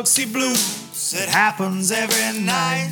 Biloxi 0.00 0.24
blues, 0.24 1.12
it 1.12 1.28
happens 1.28 1.92
every 1.92 2.40
night. 2.40 2.88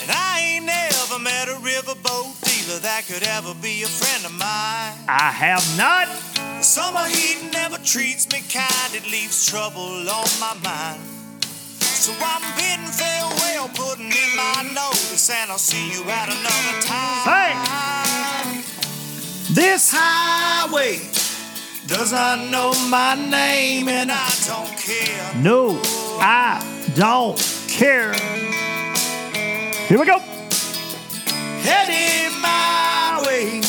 And 0.00 0.10
I 0.10 0.40
ain't 0.40 0.64
never 0.64 1.18
met 1.18 1.48
a 1.48 1.60
riverboat 1.60 2.40
dealer 2.40 2.78
that 2.80 3.04
could 3.06 3.22
ever 3.22 3.52
be 3.60 3.82
a 3.82 3.86
friend 3.86 4.24
of 4.24 4.32
mine. 4.32 4.96
I 5.06 5.28
have 5.28 5.60
not. 5.76 6.08
The 6.56 6.62
summer 6.62 7.04
heat 7.04 7.52
never 7.52 7.76
treats 7.84 8.26
me 8.32 8.40
kind, 8.48 8.94
it 8.94 9.04
leaves 9.12 9.44
trouble 9.44 10.08
on 10.08 10.28
my 10.40 10.56
mind. 10.64 11.02
So 11.84 12.14
I'm 12.16 12.40
bidding 12.56 12.88
farewell, 12.88 13.68
putting 13.74 14.08
in 14.08 14.30
my 14.36 14.72
notice, 14.72 15.28
and 15.28 15.50
I'll 15.50 15.58
see 15.58 15.92
you 15.92 16.02
at 16.08 16.32
another 16.32 16.80
time. 16.80 17.28
Hey! 17.28 18.64
This 19.52 19.92
highway 19.92 20.96
does 21.88 22.12
not 22.12 22.50
know 22.50 22.72
my 22.90 23.14
name, 23.14 23.88
and 23.88 24.10
I 24.12 24.30
don't 24.46 24.76
care. 24.76 25.34
No, 25.42 25.80
I 26.20 26.62
don't 26.94 27.38
care. 27.66 28.12
Here 29.88 29.98
we 29.98 30.04
go. 30.04 30.18
Headed 31.64 32.32
my 32.42 33.22
way 33.26 33.62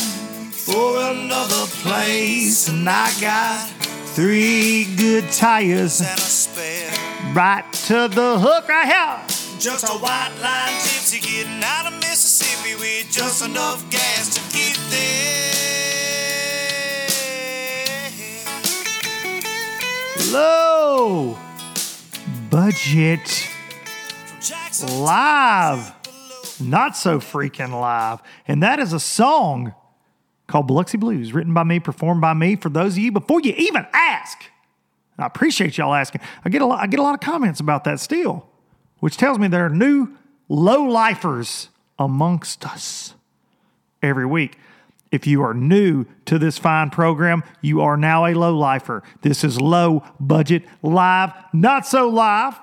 for 0.52 1.00
another 1.00 1.66
place, 1.81 2.67
and 2.67 2.88
I 2.90 3.09
got 3.22 3.70
Three 4.16 4.84
good 4.97 5.31
tires 5.31 6.02
and 6.02 6.20
a 6.20 6.22
spare. 6.22 6.92
right 7.34 7.64
to 7.88 8.09
the 8.09 8.38
hook 8.38 8.67
right 8.67 8.86
here. 8.86 9.59
Just 9.59 9.86
a 9.86 9.94
white 9.97 10.34
line 10.42 10.73
gypsy 10.84 11.22
getting 11.22 11.64
out 11.64 11.86
of 11.88 11.94
Mississippi 12.00 12.75
with 12.75 13.09
just 13.09 13.45
enough 13.45 13.90
gas 13.90 14.34
to 14.35 14.41
get 14.58 14.78
there. 14.90 16.69
Low 20.28 21.38
budget 22.50 23.47
live. 24.91 25.94
Not 26.62 26.97
so 26.97 27.19
freaking 27.19 27.72
live. 27.72 28.22
And 28.47 28.62
that 28.62 28.79
is 28.79 28.91
a 28.91 29.00
song 29.00 29.74
called 30.47 30.68
Biloxi 30.68 30.97
Blues, 30.97 31.34
written 31.34 31.53
by 31.53 31.63
me, 31.63 31.79
performed 31.79 32.22
by 32.22 32.34
me. 32.34 32.56
For 32.58 32.69
those 32.69 32.94
of 32.94 33.00
you, 33.00 33.12
before 33.12 33.40
you 33.40 33.53
even 33.58 33.88
ask, 33.94 34.38
I 35.18 35.25
appreciate 35.25 35.78
y'all 35.78 35.94
asking. 35.94 36.22
I 36.44 36.50
get 36.50 36.62
a 36.62 36.66
lot, 36.66 36.79
I 36.79 36.88
get 36.88 37.00
a 37.00 37.03
lot 37.03 37.13
of 37.13 37.22
comments 37.22 37.59
about 37.59 37.85
that 37.85 38.00
still, 38.00 38.47
which 39.00 39.18
tells 39.18 39.40
me 39.40 39.47
there 39.47 39.66
are 39.66 39.69
new 39.69 40.16
low 40.50 40.84
lifers 40.84 41.69
amongst 41.97 42.66
us 42.66 43.13
every 44.02 44.25
week. 44.25 44.58
If 45.12 45.25
you 45.25 45.42
are 45.42 45.53
new 45.53 46.06
to 46.25 46.38
this 46.38 46.58
fine 46.58 46.92
program, 46.92 47.44
you 47.62 47.81
are 47.81 47.97
now 47.97 48.25
a 48.25 48.34
low 48.34 48.56
lifer. 48.56 49.02
This 49.22 49.44
is 49.44 49.59
low 49.59 50.03
budget 50.20 50.64
live, 50.84 51.34
not 51.52 51.88
so 51.88 52.08
live 52.09 52.59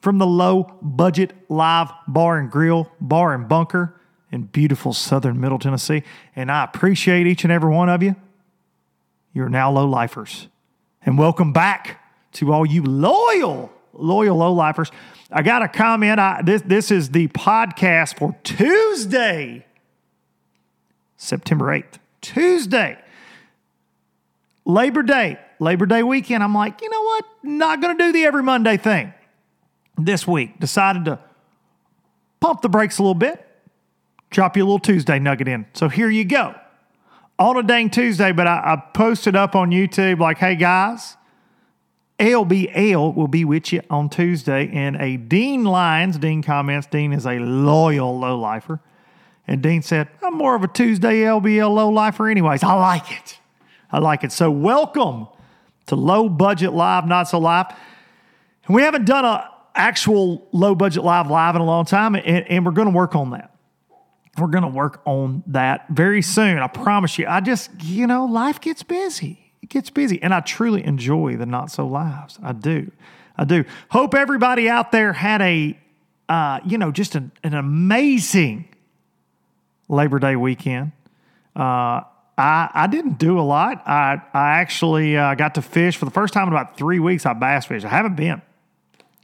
from 0.00 0.18
the 0.18 0.26
low 0.26 0.78
budget 0.80 1.32
live 1.48 1.90
bar 2.08 2.38
and 2.38 2.50
grill, 2.50 2.90
bar 3.00 3.34
and 3.34 3.48
bunker 3.48 4.00
in 4.32 4.42
beautiful 4.42 4.92
southern 4.92 5.40
Middle 5.40 5.58
Tennessee. 5.58 6.02
And 6.34 6.50
I 6.50 6.64
appreciate 6.64 7.26
each 7.26 7.44
and 7.44 7.52
every 7.52 7.70
one 7.70 7.88
of 7.88 8.02
you. 8.02 8.16
You're 9.32 9.48
now 9.48 9.70
low 9.70 9.86
lifers. 9.86 10.48
And 11.04 11.18
welcome 11.18 11.52
back 11.52 12.00
to 12.32 12.52
all 12.52 12.64
you 12.64 12.82
loyal, 12.82 13.70
loyal 13.92 14.36
low 14.38 14.52
lifers. 14.52 14.90
I 15.30 15.42
got 15.42 15.62
a 15.62 15.68
comment. 15.68 16.18
I, 16.18 16.42
this, 16.42 16.62
this 16.62 16.90
is 16.90 17.10
the 17.10 17.28
podcast 17.28 18.18
for 18.18 18.36
Tuesday, 18.42 19.66
September 21.24 21.66
8th. 21.66 21.98
Tuesday, 22.20 22.98
Labor 24.64 25.02
Day, 25.02 25.38
Labor 25.58 25.86
Day 25.86 26.02
weekend. 26.02 26.42
I'm 26.42 26.54
like, 26.54 26.80
you 26.80 26.88
know 26.88 27.02
what? 27.02 27.24
Not 27.42 27.82
going 27.82 27.96
to 27.96 28.04
do 28.04 28.12
the 28.12 28.24
every 28.24 28.42
Monday 28.42 28.76
thing 28.76 29.12
this 29.98 30.26
week. 30.26 30.58
Decided 30.58 31.04
to 31.04 31.18
pump 32.40 32.62
the 32.62 32.68
brakes 32.68 32.98
a 32.98 33.02
little 33.02 33.14
bit, 33.14 33.44
drop 34.30 34.56
you 34.56 34.62
a 34.62 34.66
little 34.66 34.78
Tuesday 34.78 35.18
nugget 35.18 35.48
in. 35.48 35.66
So 35.74 35.88
here 35.88 36.10
you 36.10 36.24
go. 36.24 36.54
On 37.38 37.56
a 37.56 37.62
dang 37.62 37.90
Tuesday, 37.90 38.32
but 38.32 38.46
I, 38.46 38.74
I 38.74 38.76
posted 38.92 39.34
up 39.34 39.56
on 39.56 39.70
YouTube 39.70 40.20
like, 40.20 40.38
hey 40.38 40.54
guys, 40.54 41.16
LBL 42.18 43.14
will 43.14 43.28
be 43.28 43.44
with 43.44 43.72
you 43.72 43.82
on 43.90 44.08
Tuesday. 44.08 44.70
And 44.72 44.96
a 44.96 45.16
Dean 45.16 45.64
Lyons, 45.64 46.16
Dean 46.16 46.42
comments, 46.42 46.86
Dean 46.86 47.12
is 47.12 47.26
a 47.26 47.38
loyal 47.38 48.18
low 48.18 48.38
lifer. 48.38 48.80
And 49.46 49.62
Dean 49.62 49.82
said, 49.82 50.08
I'm 50.22 50.34
more 50.34 50.54
of 50.54 50.62
a 50.62 50.68
Tuesday 50.68 51.20
LBL 51.20 51.74
low 51.74 51.90
lifer, 51.90 52.28
anyways. 52.28 52.62
I 52.62 52.74
like 52.74 53.12
it. 53.12 53.38
I 53.90 53.98
like 53.98 54.24
it. 54.24 54.32
So, 54.32 54.50
welcome 54.50 55.28
to 55.86 55.96
Low 55.96 56.28
Budget 56.28 56.72
Live, 56.72 57.06
Not 57.06 57.28
So 57.28 57.38
Live. 57.38 57.66
And 58.66 58.74
we 58.74 58.82
haven't 58.82 59.04
done 59.04 59.24
a 59.24 59.50
actual 59.74 60.46
low 60.52 60.74
budget 60.74 61.04
live 61.04 61.28
live 61.28 61.54
in 61.56 61.60
a 61.60 61.64
long 61.64 61.84
time, 61.84 62.14
and, 62.14 62.26
and 62.26 62.64
we're 62.64 62.72
going 62.72 62.88
to 62.88 62.94
work 62.94 63.14
on 63.14 63.30
that. 63.30 63.54
We're 64.38 64.48
going 64.48 64.62
to 64.62 64.68
work 64.68 65.00
on 65.04 65.42
that 65.48 65.86
very 65.90 66.22
soon. 66.22 66.58
I 66.58 66.66
promise 66.66 67.18
you. 67.18 67.26
I 67.26 67.40
just, 67.40 67.70
you 67.82 68.06
know, 68.06 68.24
life 68.24 68.60
gets 68.60 68.82
busy. 68.82 69.52
It 69.62 69.68
gets 69.68 69.90
busy. 69.90 70.20
And 70.22 70.34
I 70.34 70.40
truly 70.40 70.84
enjoy 70.84 71.36
the 71.36 71.46
not 71.46 71.70
so 71.70 71.86
lives. 71.86 72.38
I 72.42 72.52
do. 72.52 72.90
I 73.36 73.44
do. 73.44 73.64
Hope 73.90 74.14
everybody 74.14 74.68
out 74.68 74.90
there 74.90 75.12
had 75.12 75.40
a, 75.40 75.78
uh, 76.28 76.60
you 76.64 76.78
know, 76.78 76.90
just 76.90 77.14
an, 77.14 77.30
an 77.44 77.54
amazing 77.54 78.68
Labor 79.88 80.18
Day 80.18 80.36
weekend. 80.36 80.92
Uh, 81.54 82.02
I, 82.36 82.68
I 82.74 82.86
didn't 82.88 83.18
do 83.18 83.38
a 83.38 83.42
lot. 83.42 83.86
I, 83.86 84.20
I 84.32 84.58
actually 84.58 85.16
uh, 85.16 85.34
got 85.34 85.54
to 85.54 85.62
fish 85.62 85.96
for 85.96 86.04
the 86.04 86.10
first 86.10 86.34
time 86.34 86.48
in 86.48 86.52
about 86.52 86.76
three 86.76 86.98
weeks. 86.98 87.26
I 87.26 87.32
bass 87.32 87.66
fish. 87.66 87.84
I 87.84 87.88
haven't 87.88 88.16
been. 88.16 88.42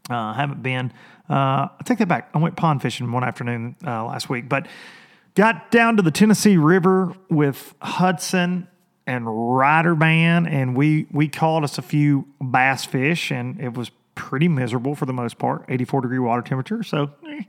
Uh, 0.08 0.32
haven't 0.32 0.62
been. 0.62 0.92
Uh, 1.28 1.68
I 1.78 1.82
take 1.84 1.98
that 1.98 2.08
back. 2.08 2.30
I 2.34 2.38
went 2.38 2.56
pond 2.56 2.82
fishing 2.82 3.10
one 3.10 3.24
afternoon 3.24 3.76
uh, 3.84 4.04
last 4.04 4.28
week, 4.28 4.48
but 4.48 4.66
got 5.34 5.70
down 5.70 5.96
to 5.96 6.02
the 6.02 6.10
Tennessee 6.10 6.56
River 6.56 7.14
with 7.28 7.74
Hudson 7.80 8.68
and 9.06 9.24
Ryder 9.56 9.94
Band, 9.94 10.48
and 10.48 10.76
we 10.76 11.06
we 11.10 11.28
caught 11.28 11.64
us 11.64 11.78
a 11.78 11.82
few 11.82 12.26
bass 12.40 12.84
fish, 12.84 13.30
and 13.30 13.60
it 13.60 13.74
was 13.74 13.90
pretty 14.14 14.48
miserable 14.48 14.94
for 14.94 15.06
the 15.06 15.12
most 15.12 15.38
part. 15.38 15.64
84 15.68 16.02
degree 16.02 16.18
water 16.18 16.42
temperature, 16.42 16.82
so. 16.82 17.10
eh. 17.28 17.42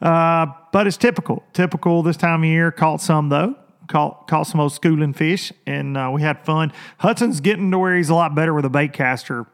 Uh, 0.00 0.46
but 0.72 0.86
it's 0.86 0.96
typical. 0.96 1.44
Typical 1.52 2.02
this 2.02 2.16
time 2.16 2.42
of 2.42 2.48
year. 2.48 2.70
Caught 2.70 3.00
some 3.00 3.28
though. 3.28 3.54
Caught 3.88 4.28
caught 4.28 4.44
some 4.44 4.60
old 4.60 4.72
schooling 4.72 5.12
fish, 5.12 5.52
and 5.66 5.96
uh, 5.96 6.10
we 6.12 6.22
had 6.22 6.44
fun. 6.44 6.72
Hudson's 6.98 7.40
getting 7.40 7.70
to 7.70 7.78
where 7.78 7.96
he's 7.96 8.08
a 8.08 8.14
lot 8.14 8.34
better 8.34 8.54
with 8.54 8.64
a 8.64 8.70
bait 8.70 8.92
caster 8.92 9.46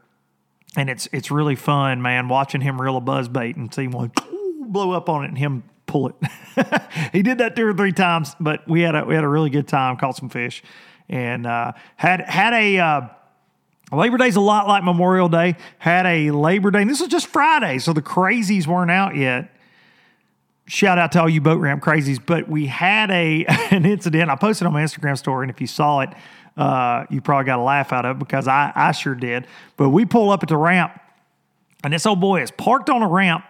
and 0.76 0.88
it's 0.88 1.08
it's 1.12 1.31
really 1.31 1.56
fun, 1.56 2.02
man, 2.02 2.28
watching 2.28 2.60
him 2.60 2.81
reel 2.81 2.96
a 2.96 3.00
buzz 3.00 3.28
bait 3.28 3.56
and 3.56 3.72
see 3.72 3.88
one 3.88 4.12
blow 4.66 4.92
up 4.92 5.08
on 5.08 5.25
it 5.25 5.28
and 5.28 5.38
him 5.38 5.64
pull 5.87 6.08
it. 6.08 6.14
he 7.12 7.22
did 7.22 7.38
that 7.38 7.56
two 7.56 7.66
or 7.66 7.75
three 7.75 7.92
times, 7.92 8.37
but 8.38 8.66
we 8.69 8.82
had 8.82 8.94
a 8.94 9.04
we 9.04 9.14
had 9.14 9.25
a 9.25 9.28
really 9.28 9.50
good 9.50 9.66
time, 9.66 9.96
caught 9.96 10.16
some 10.16 10.28
fish, 10.28 10.62
and 11.08 11.46
uh, 11.46 11.72
had 11.96 12.20
had 12.22 12.52
a 12.52 12.78
uh, 12.78 13.00
Labor 13.92 14.16
Day's 14.16 14.37
a 14.37 14.40
lot 14.40 14.69
like 14.69 14.84
Memorial 14.84 15.28
Day. 15.28 15.56
Had 15.78 16.06
a 16.06 16.31
Labor 16.31 16.70
Day, 16.70 16.82
and 16.82 16.90
this 16.90 17.00
was 17.00 17.08
just 17.08 17.26
Friday, 17.26 17.78
so 17.78 17.92
the 17.92 18.02
crazies 18.02 18.66
weren't 18.66 18.90
out 18.90 19.16
yet. 19.16 19.52
Shout 20.70 20.99
out 20.99 21.11
to 21.12 21.20
all 21.20 21.28
you 21.28 21.40
boat 21.40 21.61
ramp 21.61 21.82
crazies, 21.82 22.20
but 22.25 22.49
we 22.49 22.67
had 22.67 23.11
a 23.11 23.44
an 23.72 23.84
incident. 23.84 24.31
I 24.31 24.37
posted 24.37 24.69
on 24.69 24.72
my 24.72 24.84
Instagram 24.84 25.19
story, 25.19 25.43
and 25.43 25.50
if 25.50 25.61
you 25.61 25.67
saw 25.67 25.99
it, 25.99 26.11
uh, 26.56 27.06
you 27.11 27.20
probably 27.20 27.46
got 27.46 27.58
a 27.58 27.62
laugh 27.62 27.93
out 27.93 28.05
of 28.05 28.17
it 28.17 28.19
because 28.20 28.46
I, 28.46 28.70
I 28.76 28.93
sure 28.93 29.17
did. 29.17 29.49
But 29.76 29.88
we 29.88 30.05
pull 30.05 30.31
up 30.31 30.44
at 30.44 30.49
the 30.49 30.56
ramp, 30.56 30.96
and 31.82 31.93
this 31.93 32.06
old 32.06 32.20
boy 32.20 32.43
is 32.43 32.52
parked 32.52 32.88
on 32.88 33.02
a 33.02 33.08
ramp 33.08 33.44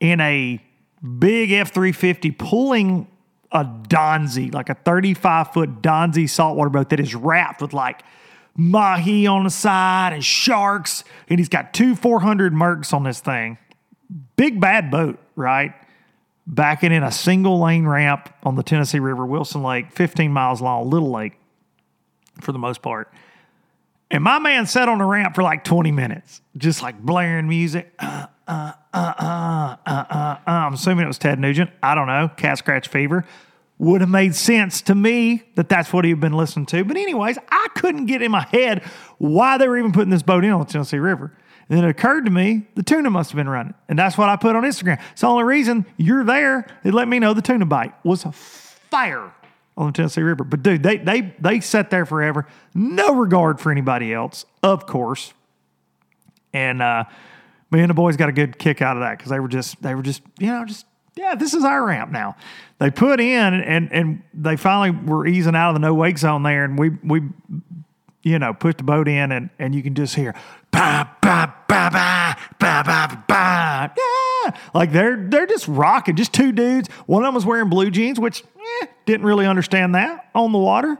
in 0.00 0.20
a 0.20 0.62
big 1.18 1.50
F 1.50 1.72
350 1.72 2.32
pulling 2.32 3.08
a 3.50 3.64
Donzi, 3.64 4.52
like 4.52 4.68
a 4.68 4.74
35 4.74 5.54
foot 5.54 5.80
Donzi 5.80 6.28
saltwater 6.28 6.68
boat 6.68 6.90
that 6.90 7.00
is 7.00 7.14
wrapped 7.14 7.62
with 7.62 7.72
like 7.72 8.02
mahi 8.54 9.26
on 9.26 9.44
the 9.44 9.50
side 9.50 10.12
and 10.12 10.22
sharks. 10.22 11.04
And 11.30 11.40
he's 11.40 11.48
got 11.48 11.72
two 11.72 11.96
400 11.96 12.52
Mercs 12.52 12.92
on 12.92 13.04
this 13.04 13.20
thing. 13.20 13.56
Big 14.36 14.60
bad 14.60 14.90
boat, 14.90 15.18
right? 15.34 15.72
Backing 16.50 16.92
in 16.92 17.02
a 17.02 17.12
single 17.12 17.60
lane 17.60 17.86
ramp 17.86 18.32
on 18.42 18.56
the 18.56 18.62
Tennessee 18.62 19.00
River, 19.00 19.26
Wilson 19.26 19.62
Lake, 19.62 19.92
15 19.92 20.32
miles 20.32 20.62
long, 20.62 20.88
little 20.88 21.10
lake 21.10 21.38
for 22.40 22.52
the 22.52 22.58
most 22.58 22.80
part. 22.80 23.12
And 24.10 24.24
my 24.24 24.38
man 24.38 24.66
sat 24.66 24.88
on 24.88 24.98
the 24.98 25.04
ramp 25.04 25.34
for 25.34 25.42
like 25.42 25.62
20 25.64 25.92
minutes, 25.92 26.40
just 26.56 26.82
like 26.82 26.98
blaring 26.98 27.46
music. 27.46 27.92
Uh, 27.98 28.26
uh, 28.46 28.72
uh, 28.94 29.12
uh, 29.18 29.76
uh, 29.86 30.04
uh, 30.10 30.14
uh. 30.46 30.50
I'm 30.50 30.74
assuming 30.74 31.04
it 31.04 31.08
was 31.08 31.18
Ted 31.18 31.38
Nugent. 31.38 31.70
I 31.82 31.94
don't 31.94 32.06
know. 32.06 32.30
Cat 32.36 32.58
Scratch 32.58 32.88
Fever. 32.88 33.26
Would 33.76 34.00
have 34.00 34.10
made 34.10 34.34
sense 34.34 34.80
to 34.82 34.94
me 34.94 35.44
that 35.54 35.68
that's 35.68 35.92
what 35.92 36.04
he'd 36.04 36.18
been 36.18 36.32
listening 36.32 36.66
to. 36.66 36.82
But, 36.84 36.96
anyways, 36.96 37.38
I 37.50 37.68
couldn't 37.76 38.06
get 38.06 38.22
in 38.22 38.30
my 38.32 38.46
head 38.50 38.82
why 39.18 39.58
they 39.58 39.68
were 39.68 39.78
even 39.78 39.92
putting 39.92 40.10
this 40.10 40.22
boat 40.22 40.42
in 40.42 40.50
on 40.50 40.60
the 40.60 40.66
Tennessee 40.66 40.98
River. 40.98 41.32
And 41.68 41.78
then 41.78 41.84
it 41.84 41.90
occurred 41.90 42.24
to 42.24 42.30
me 42.30 42.66
the 42.74 42.82
tuna 42.82 43.10
must 43.10 43.30
have 43.30 43.36
been 43.36 43.48
running. 43.48 43.74
And 43.88 43.98
that's 43.98 44.16
what 44.16 44.28
I 44.28 44.36
put 44.36 44.56
on 44.56 44.62
Instagram. 44.62 45.00
It's 45.12 45.20
the 45.20 45.26
only 45.26 45.44
reason 45.44 45.86
you're 45.96 46.24
there. 46.24 46.66
It 46.84 46.94
let 46.94 47.08
me 47.08 47.18
know 47.18 47.34
the 47.34 47.42
tuna 47.42 47.66
bite 47.66 47.92
was 48.04 48.24
fire 48.90 49.32
on 49.76 49.86
the 49.86 49.92
Tennessee 49.92 50.22
River. 50.22 50.44
But 50.44 50.62
dude, 50.62 50.82
they 50.82 50.98
they 50.98 51.34
they 51.38 51.60
sat 51.60 51.90
there 51.90 52.06
forever, 52.06 52.46
no 52.74 53.14
regard 53.14 53.60
for 53.60 53.70
anybody 53.70 54.12
else, 54.12 54.44
of 54.62 54.86
course. 54.86 55.32
And 56.52 56.82
uh, 56.82 57.04
me 57.70 57.80
and 57.80 57.90
the 57.90 57.94
boys 57.94 58.16
got 58.16 58.28
a 58.28 58.32
good 58.32 58.58
kick 58.58 58.82
out 58.82 58.96
of 58.96 59.02
that 59.02 59.18
because 59.18 59.30
they 59.30 59.40
were 59.40 59.48
just 59.48 59.80
they 59.82 59.94
were 59.94 60.02
just 60.02 60.22
you 60.38 60.48
know 60.48 60.64
just 60.64 60.86
yeah 61.14 61.34
this 61.34 61.54
is 61.54 61.64
our 61.64 61.84
ramp 61.84 62.10
now. 62.10 62.36
They 62.78 62.90
put 62.90 63.20
in 63.20 63.54
and 63.54 63.92
and 63.92 64.22
they 64.34 64.56
finally 64.56 64.90
were 64.90 65.26
easing 65.26 65.54
out 65.54 65.70
of 65.70 65.74
the 65.74 65.80
no 65.80 65.94
wake 65.94 66.18
zone 66.18 66.42
there, 66.42 66.64
and 66.64 66.78
we 66.78 66.90
we 67.04 67.22
you 68.28 68.38
know 68.38 68.54
put 68.54 68.78
the 68.78 68.84
boat 68.84 69.08
in 69.08 69.32
and 69.32 69.50
and 69.58 69.74
you 69.74 69.82
can 69.82 69.94
just 69.94 70.14
hear 70.14 70.34
ba 70.70 71.10
ba 71.22 71.54
ba 71.68 71.90
ba 71.92 72.36
ba 72.58 72.82
ba 72.84 73.24
ba 73.26 73.92
yeah 73.96 74.28
like 74.74 74.92
they're 74.92 75.16
they're 75.16 75.46
just 75.46 75.68
rocking 75.68 76.16
just 76.16 76.32
two 76.32 76.52
dudes. 76.52 76.88
One 77.06 77.22
of 77.22 77.28
them 77.28 77.34
was 77.34 77.46
wearing 77.46 77.68
blue 77.68 77.90
jeans, 77.90 78.18
which 78.18 78.42
eh, 78.82 78.86
didn't 79.06 79.26
really 79.26 79.46
understand 79.46 79.94
that 79.94 80.28
on 80.34 80.52
the 80.52 80.58
water. 80.58 80.98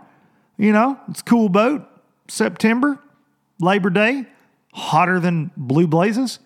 You 0.56 0.72
know, 0.72 0.98
it's 1.08 1.22
cool 1.22 1.48
boat. 1.48 1.86
September, 2.28 2.98
Labor 3.60 3.90
Day, 3.90 4.26
hotter 4.74 5.20
than 5.20 5.50
blue 5.56 5.86
blazes. 5.86 6.40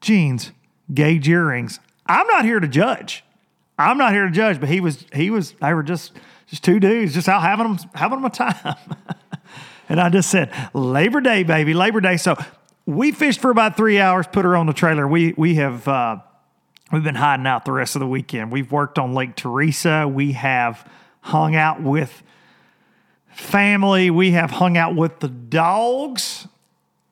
Jeans, 0.00 0.52
gauge 0.92 1.28
earrings. 1.28 1.80
I'm 2.06 2.26
not 2.28 2.44
here 2.44 2.60
to 2.60 2.68
judge. 2.68 3.24
I'm 3.78 3.98
not 3.98 4.12
here 4.12 4.26
to 4.26 4.30
judge, 4.30 4.60
but 4.60 4.68
he 4.68 4.80
was 4.80 5.04
he 5.14 5.30
was 5.30 5.52
they 5.60 5.74
were 5.74 5.82
just 5.82 6.12
just 6.46 6.62
two 6.62 6.78
dudes 6.78 7.14
just 7.14 7.28
out 7.28 7.42
having 7.42 7.66
them 7.66 7.90
having 7.94 8.18
them 8.18 8.24
a 8.24 8.30
time. 8.30 8.76
and 9.88 10.00
I 10.00 10.08
just 10.08 10.30
said, 10.30 10.52
Labor 10.74 11.20
Day, 11.20 11.42
baby, 11.42 11.74
Labor 11.74 12.00
Day. 12.00 12.16
So 12.16 12.36
we 12.86 13.12
fished 13.12 13.40
for 13.40 13.50
about 13.50 13.76
three 13.76 14.00
hours, 14.00 14.26
put 14.26 14.44
her 14.44 14.56
on 14.56 14.66
the 14.66 14.72
trailer. 14.72 15.06
We 15.06 15.34
we 15.36 15.56
have 15.56 15.86
uh, 15.86 16.18
we've 16.92 17.04
been 17.04 17.14
hiding 17.16 17.46
out 17.46 17.64
the 17.64 17.72
rest 17.72 17.96
of 17.96 18.00
the 18.00 18.06
weekend. 18.06 18.52
We've 18.52 18.70
worked 18.70 18.98
on 18.98 19.14
Lake 19.14 19.36
Teresa. 19.36 20.08
We 20.08 20.32
have 20.32 20.88
hung 21.20 21.56
out 21.56 21.82
with 21.82 22.22
family. 23.28 24.10
We 24.10 24.30
have 24.32 24.52
hung 24.52 24.76
out 24.76 24.94
with 24.94 25.20
the 25.20 25.28
dogs. 25.28 26.46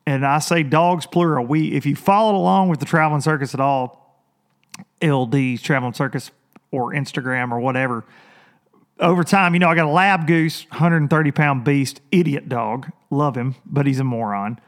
And 0.07 0.25
I 0.25 0.39
say 0.39 0.63
dogs 0.63 1.07
plural. 1.07 1.47
We 1.47 1.73
if 1.73 1.87
you 1.87 1.97
followed 1.97 2.37
along 2.37 2.69
with 2.69 2.81
the 2.81 2.87
traveling 2.87 3.21
circus 3.21 3.55
at 3.55 3.61
all, 3.61 4.23
LD's 5.03 5.63
traveling 5.63 5.95
circus 5.95 6.31
or 6.71 6.93
Instagram 6.93 7.53
or 7.53 7.61
whatever, 7.61 8.05
over 9.01 9.25
time, 9.25 9.55
you 9.55 9.61
know, 9.61 9.69
I 9.69 9.75
got 9.75 9.87
a 9.87 9.91
lab 9.91 10.27
goose, 10.27 10.67
130 10.71 11.31
pound 11.33 11.65
beast, 11.65 12.01
idiot 12.11 12.49
dog. 12.49 12.91
Love 13.11 13.37
him, 13.37 13.57
but 13.67 13.87
he's 13.87 14.01
a 14.01 14.05
moron. 14.05 14.59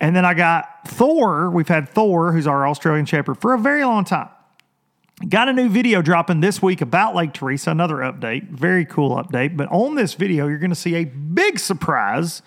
And 0.00 0.14
then 0.14 0.24
I 0.24 0.34
got 0.34 0.88
Thor. 0.88 1.50
We've 1.50 1.68
had 1.68 1.88
Thor, 1.88 2.32
who's 2.32 2.46
our 2.46 2.66
Australian 2.66 3.06
Shepherd, 3.06 3.40
for 3.40 3.54
a 3.54 3.58
very 3.58 3.84
long 3.84 4.04
time. 4.04 4.28
Got 5.28 5.48
a 5.48 5.52
new 5.52 5.68
video 5.68 6.00
dropping 6.00 6.40
this 6.40 6.62
week 6.62 6.80
about 6.80 7.16
Lake 7.16 7.32
Teresa, 7.32 7.72
another 7.72 7.96
update. 7.96 8.48
Very 8.50 8.84
cool 8.84 9.16
update. 9.16 9.56
But 9.56 9.68
on 9.70 9.96
this 9.96 10.14
video, 10.14 10.46
you're 10.46 10.58
going 10.58 10.70
to 10.70 10.76
see 10.76 10.94
a 10.94 11.04
big 11.04 11.58
surprise 11.58 12.40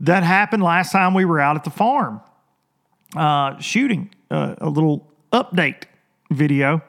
that 0.00 0.24
happened 0.24 0.64
last 0.64 0.90
time 0.90 1.14
we 1.14 1.24
were 1.24 1.38
out 1.38 1.54
at 1.54 1.62
the 1.62 1.70
farm 1.70 2.20
uh, 3.16 3.58
shooting 3.60 4.10
uh, 4.30 4.56
a 4.58 4.68
little 4.68 5.08
update 5.32 5.84
video. 6.30 6.82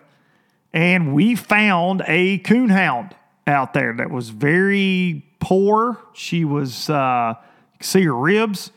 And 0.74 1.14
we 1.14 1.36
found 1.36 2.02
a 2.08 2.40
coonhound 2.40 3.12
out 3.46 3.74
there 3.74 3.94
that 3.94 4.10
was 4.10 4.30
very 4.30 5.24
poor. 5.40 6.00
She 6.14 6.46
was, 6.46 6.90
uh, 6.90 7.36
you 7.38 7.78
can 7.80 7.86
see 7.86 8.04
her 8.04 8.16
ribs, 8.16 8.72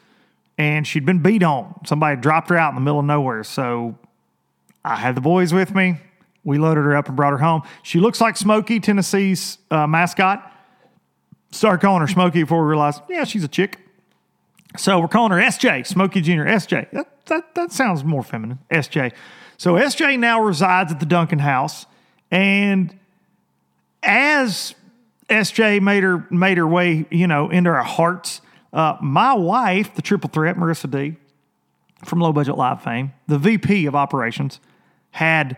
and 0.58 0.86
she'd 0.86 1.06
been 1.06 1.20
beat 1.20 1.42
on. 1.42 1.80
Somebody 1.86 2.20
dropped 2.20 2.50
her 2.50 2.56
out 2.56 2.70
in 2.70 2.74
the 2.74 2.80
middle 2.80 3.00
of 3.00 3.06
nowhere. 3.06 3.44
So 3.44 3.96
I 4.84 4.96
had 4.96 5.14
the 5.14 5.20
boys 5.20 5.52
with 5.52 5.74
me. 5.74 5.98
We 6.44 6.58
loaded 6.58 6.82
her 6.82 6.96
up 6.96 7.08
and 7.08 7.16
brought 7.16 7.32
her 7.32 7.38
home. 7.38 7.62
She 7.82 7.98
looks 7.98 8.20
like 8.20 8.36
Smokey, 8.36 8.78
Tennessee's 8.78 9.58
uh, 9.70 9.86
mascot. 9.86 10.52
Started 11.50 11.80
calling 11.80 12.02
her 12.02 12.08
Smokey 12.08 12.42
before 12.42 12.62
we 12.62 12.68
realized, 12.68 13.00
yeah, 13.08 13.24
she's 13.24 13.42
a 13.42 13.48
chick. 13.48 13.78
So 14.76 15.00
we're 15.00 15.08
calling 15.08 15.32
her 15.32 15.38
SJ, 15.38 15.86
Smokey 15.86 16.20
Jr. 16.20 16.42
SJ. 16.42 16.90
That, 16.90 17.26
that, 17.26 17.54
that 17.54 17.72
sounds 17.72 18.04
more 18.04 18.22
feminine, 18.22 18.58
SJ. 18.70 19.12
So 19.58 19.74
SJ 19.74 20.18
now 20.18 20.42
resides 20.42 20.92
at 20.92 21.00
the 21.00 21.06
Duncan 21.06 21.38
house. 21.38 21.86
And 22.30 22.98
as 24.02 24.74
SJ 25.28 25.80
made 25.80 26.02
her, 26.02 26.26
made 26.30 26.58
her 26.58 26.66
way, 26.66 27.06
you 27.10 27.26
know, 27.26 27.50
into 27.50 27.70
our 27.70 27.82
hearts, 27.82 28.40
uh, 28.72 28.96
my 29.00 29.34
wife, 29.34 29.94
the 29.94 30.02
triple 30.02 30.30
threat, 30.30 30.56
Marissa 30.56 30.90
D, 30.90 31.16
from 32.04 32.20
Low 32.20 32.32
Budget 32.32 32.56
Live 32.56 32.82
fame, 32.82 33.12
the 33.26 33.38
VP 33.38 33.86
of 33.86 33.94
operations, 33.94 34.60
had 35.12 35.56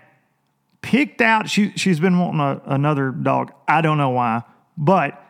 picked 0.82 1.20
out, 1.20 1.50
she, 1.50 1.72
she's 1.76 2.00
been 2.00 2.18
wanting 2.18 2.40
a, 2.40 2.62
another 2.66 3.10
dog. 3.10 3.52
I 3.66 3.80
don't 3.80 3.98
know 3.98 4.10
why, 4.10 4.42
but 4.76 5.22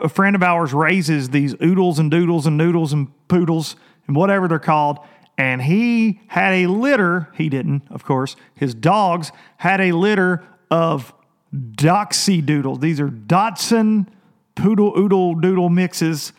a 0.00 0.08
friend 0.08 0.36
of 0.36 0.42
ours 0.42 0.72
raises 0.72 1.30
these 1.30 1.54
oodles 1.62 1.98
and 1.98 2.10
doodles 2.10 2.46
and 2.46 2.56
noodles 2.56 2.92
and 2.92 3.08
poodles 3.28 3.76
and 4.06 4.16
whatever 4.16 4.48
they're 4.48 4.58
called. 4.58 4.98
And 5.36 5.62
he 5.62 6.20
had 6.28 6.52
a 6.52 6.66
litter, 6.68 7.28
he 7.34 7.48
didn't, 7.48 7.82
of 7.90 8.04
course, 8.04 8.36
his 8.54 8.74
dogs 8.74 9.32
had 9.56 9.80
a 9.80 9.92
litter 9.92 10.44
of 10.70 11.12
Doxy 11.52 12.44
doodles. 12.44 12.80
These 12.80 13.00
are 13.00 13.08
Dotson 13.08 14.06
poodle 14.54 14.92
oodle 14.96 15.34
doodle 15.34 15.70
mixes. 15.70 16.32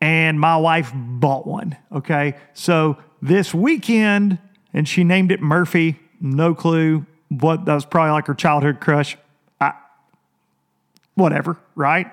And 0.00 0.38
my 0.38 0.56
wife 0.56 0.92
bought 0.94 1.46
one. 1.46 1.76
Okay. 1.92 2.34
So 2.52 2.98
this 3.22 3.54
weekend, 3.54 4.38
and 4.72 4.88
she 4.88 5.04
named 5.04 5.32
it 5.32 5.40
Murphy. 5.40 5.98
No 6.20 6.54
clue 6.54 7.06
what 7.28 7.64
that 7.64 7.74
was 7.74 7.86
probably 7.86 8.12
like 8.12 8.26
her 8.26 8.34
childhood 8.34 8.80
crush. 8.80 9.16
I, 9.60 9.72
whatever, 11.14 11.58
right? 11.74 12.06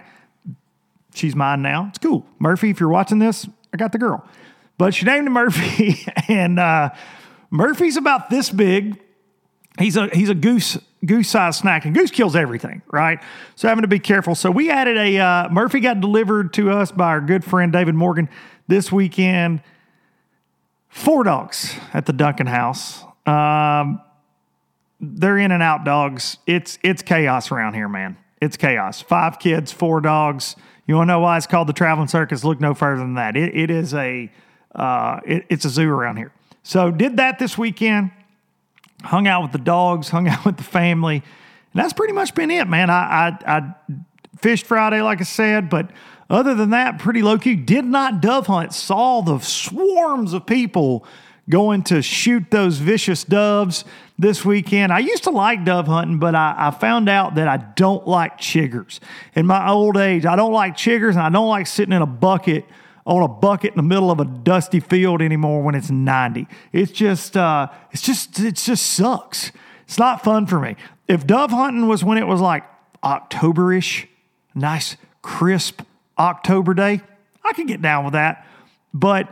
She's 1.14 1.36
mine 1.36 1.62
now. 1.62 1.88
It's 1.90 1.98
cool. 1.98 2.26
Murphy, 2.40 2.70
if 2.70 2.80
you're 2.80 2.90
watching 2.90 3.20
this, 3.20 3.48
I 3.74 3.78
got 3.78 3.92
the 3.92 3.98
girl. 3.98 4.26
But 4.82 4.96
she 4.96 5.06
named 5.06 5.28
him 5.28 5.34
Murphy, 5.34 6.08
and 6.28 6.58
uh, 6.58 6.90
Murphy's 7.52 7.98
about 7.98 8.32
this 8.32 8.50
big. 8.50 9.00
He's 9.78 9.96
a 9.96 10.08
he's 10.08 10.30
a 10.30 10.34
goose 10.34 10.76
goose 11.06 11.30
size 11.30 11.58
snack, 11.58 11.86
and 11.86 11.94
goose 11.94 12.10
kills 12.10 12.36
everything, 12.36 12.82
right? 12.92 13.20
So 13.54 13.68
having 13.68 13.84
to 13.84 13.88
be 13.88 14.00
careful. 14.00 14.34
So 14.34 14.50
we 14.50 14.72
added 14.72 14.98
a 14.98 15.20
uh, 15.20 15.50
Murphy 15.50 15.82
got 15.82 16.02
delivered 16.02 16.52
to 16.54 16.72
us 16.72 16.92
by 16.92 17.10
our 17.10 17.22
good 17.22 17.46
friend 17.46 17.72
David 17.72 17.94
Morgan 17.94 18.28
this 18.68 18.92
weekend. 18.92 19.62
Four 20.90 21.26
dogs 21.26 21.76
at 21.94 22.08
the 22.08 22.14
Duncan 22.14 22.48
house. 22.48 23.04
Um, 23.28 24.02
they're 25.00 25.38
in 25.38 25.52
and 25.52 25.62
out 25.62 25.84
dogs. 25.86 26.38
It's 26.48 26.80
it's 26.82 27.04
chaos 27.04 27.52
around 27.52 27.76
here, 27.76 27.88
man. 27.88 28.18
It's 28.42 28.58
chaos. 28.58 29.00
Five 29.00 29.38
kids, 29.38 29.72
four 29.72 30.02
dogs. 30.02 30.56
You 30.88 30.96
want 30.96 31.10
to 31.10 31.14
know 31.14 31.20
why 31.20 31.38
it's 31.38 31.46
called 31.46 31.68
the 31.68 31.74
traveling 31.74 32.08
circus? 32.08 32.44
Look 32.44 32.60
no 32.60 32.74
further 32.74 33.02
than 33.04 33.14
that. 33.14 33.38
It, 33.38 33.56
it 33.56 33.70
is 33.70 33.94
a 33.94 34.32
uh, 34.76 35.20
it, 35.26 35.46
it's 35.50 35.66
a 35.66 35.70
zoo 35.70 35.90
around 35.90 36.18
here. 36.18 36.32
So 36.64 36.92
did 36.92 37.18
that 37.18 37.40
this 37.40 37.58
weekend. 37.58 38.12
Hung 39.04 39.28
out 39.28 39.42
with 39.42 39.52
the 39.52 39.58
dogs. 39.58 40.10
Hung 40.10 40.28
out 40.30 40.46
with 40.46 40.58
the 40.58 40.64
family. 40.64 41.16
And 41.16 41.84
that's 41.84 41.94
pretty 41.94 42.14
much 42.14 42.36
been 42.36 42.52
it, 42.52 42.68
man. 42.68 42.90
I 42.90 43.38
I, 43.46 43.58
I 43.58 43.76
fished 44.40 44.66
Friday, 44.66 45.02
like 45.02 45.22
I 45.22 45.26
said, 45.26 45.70
but 45.70 45.92
Other 46.32 46.56
than 46.56 46.70
that, 46.70 46.98
pretty 46.98 47.22
low 47.22 47.38
key. 47.38 47.56
Did 47.56 47.84
not 47.84 48.22
dove 48.22 48.48
hunt. 48.48 48.74
Saw 48.74 49.22
the 49.22 49.40
swarms 49.40 50.32
of 50.32 50.46
people 50.46 51.06
going 51.50 51.84
to 51.84 52.02
shoot 52.02 52.50
those 52.52 52.78
vicious 52.78 53.26
doves 53.26 53.84
this 54.18 54.46
weekend. 54.46 54.94
I 54.94 55.00
used 55.00 55.26
to 55.26 55.30
like 55.30 55.66
dove 55.66 55.88
hunting, 55.88 56.20
but 56.20 56.34
I, 56.34 56.56
I, 56.58 56.72
found 56.72 57.10
out 57.10 57.36
that 57.36 57.50
I 57.50 57.58
don't 57.58 58.08
like 58.08 58.38
chiggers. 58.38 59.02
In 59.36 59.46
my 59.46 59.70
old 59.70 59.98
age, 59.98 60.26
I 60.26 60.38
don't 60.38 60.54
like 60.54 60.78
chiggers 60.78 61.12
and 61.12 61.20
I 61.20 61.30
don't 61.30 61.50
like 61.50 61.68
sitting 61.68 61.94
in 61.94 62.02
a 62.02 62.08
bucket 62.08 62.64
on 63.06 63.24
a 63.24 63.28
bucket 63.28 63.72
in 63.72 63.78
the 63.78 63.84
middle 63.84 64.12
of 64.12 64.20
a 64.20 64.26
dusty 64.26 64.80
field 64.80 65.22
anymore 65.22 65.62
when 65.62 65.76
it's 65.76 65.90
90. 65.90 66.48
It's 66.72 66.92
just 66.92 67.36
uh, 67.36 67.68
it's 67.92 68.02
just 68.02 68.40
it 68.40 68.56
just 68.56 68.86
sucks. 68.86 69.52
It's 69.86 69.98
not 69.98 70.24
fun 70.24 70.46
for 70.46 70.60
me. 70.60 70.76
If 71.08 71.28
dove 71.28 71.52
hunting 71.52 71.88
was 71.88 72.04
when 72.04 72.18
it 72.18 72.28
was 72.28 72.40
like 72.40 72.64
Octoberish, 73.04 74.08
nice 74.54 74.96
crisp 75.22 75.82
October 76.18 76.74
day, 76.74 77.02
I 77.44 77.54
could 77.54 77.68
get 77.68 77.82
down 77.82 78.06
with 78.06 78.14
that. 78.14 78.46
But 78.94 79.28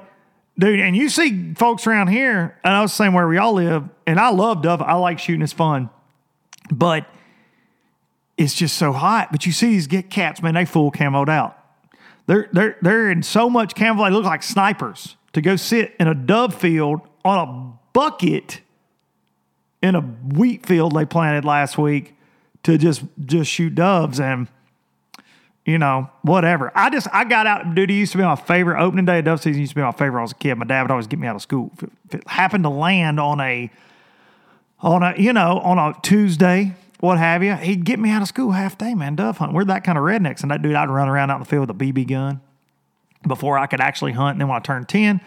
dude, 0.57 0.79
and 0.79 0.95
you 0.95 1.09
see 1.09 1.53
folks 1.53 1.85
around 1.85 2.07
here, 2.07 2.57
and 2.63 2.73
I 2.73 2.81
was 2.81 2.93
saying 2.93 3.13
where 3.13 3.27
we 3.27 3.37
all 3.37 3.53
live, 3.53 3.87
and 4.07 4.19
I 4.19 4.29
love 4.29 4.63
dove. 4.63 4.81
I 4.81 4.93
like 4.95 5.19
shooting; 5.19 5.41
it's 5.41 5.53
fun, 5.53 5.89
but 6.71 7.07
it's 8.37 8.55
just 8.55 8.77
so 8.77 8.91
hot. 8.91 9.31
But 9.31 9.45
you 9.45 9.51
see 9.51 9.67
these 9.67 9.87
get 9.87 10.09
cats, 10.09 10.41
man, 10.41 10.55
they 10.55 10.65
full 10.65 10.91
camoed 10.91 11.29
out. 11.29 11.58
They're 12.29 12.47
they're 12.53 12.77
they're 12.83 13.09
in 13.09 13.23
so 13.23 13.49
much 13.49 13.73
camouflage, 13.73 14.11
they 14.11 14.15
look 14.15 14.23
like 14.23 14.43
snipers 14.43 15.15
to 15.33 15.41
go 15.41 15.55
sit 15.55 15.95
in 15.99 16.07
a 16.07 16.13
dove 16.13 16.53
field 16.53 17.01
on 17.25 17.39
a 17.39 17.73
bucket 17.91 18.61
in 19.81 19.95
a 19.95 20.01
wheat 20.01 20.63
field 20.63 20.93
they 20.93 21.05
planted 21.05 21.43
last 21.43 21.79
week 21.79 22.13
to 22.61 22.77
just 22.77 23.01
just 23.25 23.49
shoot 23.49 23.73
doves 23.73 24.19
and 24.19 24.47
you 25.65 25.79
know, 25.79 26.09
whatever. 26.21 26.71
I 26.73 26.89
just, 26.89 27.07
I 27.11 27.25
got 27.25 27.45
out, 27.45 27.75
dude, 27.75 27.91
it 27.91 27.93
used 27.93 28.11
to 28.13 28.17
be 28.17 28.23
my 28.23 28.35
favorite. 28.35 28.81
Opening 28.81 29.05
day 29.05 29.19
of 29.19 29.25
dove 29.25 29.41
season 29.41 29.61
used 29.61 29.71
to 29.71 29.75
be 29.75 29.81
my 29.81 29.91
favorite 29.91 30.13
when 30.13 30.19
I 30.19 30.23
was 30.23 30.31
a 30.31 30.35
kid. 30.35 30.55
My 30.55 30.65
dad 30.65 30.83
would 30.83 30.91
always 30.91 31.05
get 31.05 31.19
me 31.19 31.27
out 31.27 31.35
of 31.35 31.43
school. 31.43 31.71
If 31.75 31.83
it, 31.83 31.91
if 32.05 32.15
it 32.15 32.27
happened 32.27 32.63
to 32.63 32.69
land 32.69 33.19
on 33.19 33.39
a, 33.39 33.69
on 34.79 35.03
a, 35.03 35.13
you 35.17 35.31
know, 35.31 35.59
on 35.59 35.77
a 35.77 35.93
Tuesday, 36.01 36.73
what 36.99 37.17
have 37.17 37.43
you, 37.43 37.55
he'd 37.55 37.85
get 37.85 37.99
me 37.99 38.11
out 38.11 38.21
of 38.21 38.27
school 38.27 38.51
half 38.51 38.77
day, 38.77 38.93
man, 38.93 39.15
dove 39.15 39.37
hunting. 39.37 39.55
We're 39.55 39.65
that 39.65 39.83
kind 39.83 39.97
of 39.97 40.03
rednecks. 40.03 40.41
And 40.41 40.51
that 40.51 40.61
dude, 40.61 40.75
I'd 40.75 40.89
run 40.89 41.07
around 41.07 41.31
out 41.31 41.35
in 41.35 41.39
the 41.41 41.49
field 41.49 41.69
with 41.69 41.81
a 41.81 41.93
BB 41.93 42.07
gun 42.07 42.41
before 43.27 43.57
I 43.57 43.67
could 43.67 43.79
actually 43.79 44.11
hunt. 44.11 44.35
And 44.35 44.41
then 44.41 44.47
when 44.47 44.57
I 44.57 44.59
turned 44.59 44.89
10, 44.89 45.21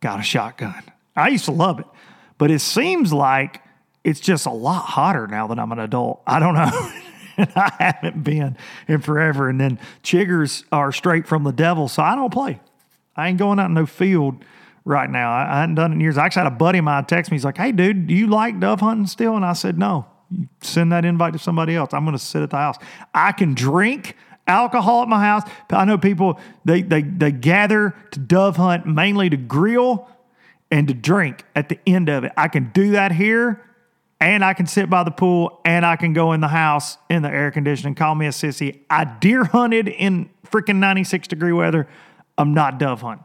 got 0.00 0.20
a 0.20 0.22
shotgun. 0.22 0.82
I 1.16 1.28
used 1.28 1.46
to 1.46 1.52
love 1.52 1.80
it. 1.80 1.86
But 2.38 2.50
it 2.50 2.60
seems 2.60 3.12
like 3.12 3.60
it's 4.04 4.20
just 4.20 4.46
a 4.46 4.50
lot 4.50 4.82
hotter 4.82 5.26
now 5.26 5.48
that 5.48 5.58
I'm 5.58 5.72
an 5.72 5.78
adult. 5.78 6.22
I 6.26 6.38
don't 6.38 6.54
know. 6.54 6.92
and 7.36 7.52
I 7.56 7.72
haven't 7.78 8.22
been 8.22 8.56
in 8.88 9.00
forever. 9.00 9.48
And 9.48 9.60
then 9.60 9.78
chiggers 10.02 10.64
are 10.70 10.92
straight 10.92 11.26
from 11.26 11.44
the 11.44 11.52
devil, 11.52 11.88
so 11.88 12.02
I 12.02 12.14
don't 12.14 12.32
play. 12.32 12.60
I 13.16 13.28
ain't 13.28 13.38
going 13.38 13.58
out 13.58 13.66
in 13.66 13.74
no 13.74 13.86
field 13.86 14.44
right 14.84 15.10
now. 15.10 15.32
I, 15.32 15.52
I 15.52 15.60
hadn't 15.60 15.74
done 15.74 15.92
it 15.92 15.96
in 15.96 16.00
years. 16.00 16.16
I 16.16 16.26
actually 16.26 16.44
had 16.44 16.52
a 16.52 16.56
buddy 16.56 16.78
of 16.78 16.84
mine 16.84 17.04
text 17.06 17.30
me. 17.30 17.36
He's 17.36 17.44
like, 17.44 17.58
"Hey, 17.58 17.72
dude, 17.72 18.06
do 18.06 18.14
you 18.14 18.26
like 18.26 18.58
dove 18.58 18.80
hunting 18.80 19.06
still?" 19.06 19.36
And 19.36 19.44
I 19.44 19.52
said, 19.52 19.78
"No. 19.78 20.06
Send 20.60 20.92
that 20.92 21.04
invite 21.04 21.32
to 21.32 21.38
somebody 21.38 21.74
else. 21.74 21.92
I'm 21.92 22.04
going 22.04 22.16
to 22.16 22.22
sit 22.22 22.42
at 22.42 22.50
the 22.50 22.56
house. 22.56 22.76
I 23.14 23.32
can 23.32 23.54
drink." 23.54 24.16
alcohol 24.48 25.02
at 25.02 25.08
my 25.08 25.24
house. 25.24 25.48
I 25.70 25.84
know 25.84 25.96
people 25.96 26.40
they 26.64 26.82
they 26.82 27.02
they 27.02 27.30
gather 27.30 27.94
to 28.10 28.18
dove 28.18 28.56
hunt 28.56 28.86
mainly 28.86 29.30
to 29.30 29.36
grill 29.36 30.08
and 30.68 30.88
to 30.88 30.94
drink 30.94 31.44
at 31.54 31.68
the 31.68 31.78
end 31.86 32.08
of 32.08 32.24
it. 32.24 32.32
I 32.36 32.48
can 32.48 32.70
do 32.72 32.90
that 32.90 33.12
here 33.12 33.64
and 34.20 34.44
I 34.44 34.54
can 34.54 34.66
sit 34.66 34.88
by 34.88 35.02
the 35.02 35.10
pool 35.10 35.60
and 35.64 35.84
I 35.84 35.96
can 35.96 36.12
go 36.12 36.32
in 36.32 36.40
the 36.40 36.48
house 36.48 36.96
in 37.10 37.22
the 37.22 37.28
air 37.28 37.50
conditioning. 37.50 37.94
Call 37.94 38.14
me 38.14 38.26
a 38.26 38.30
sissy. 38.30 38.80
I 38.88 39.04
deer 39.04 39.44
hunted 39.44 39.88
in 39.88 40.30
freaking 40.46 40.76
96 40.76 41.28
degree 41.28 41.52
weather. 41.52 41.88
I'm 42.38 42.54
not 42.54 42.78
dove 42.78 43.02
hunting. 43.02 43.24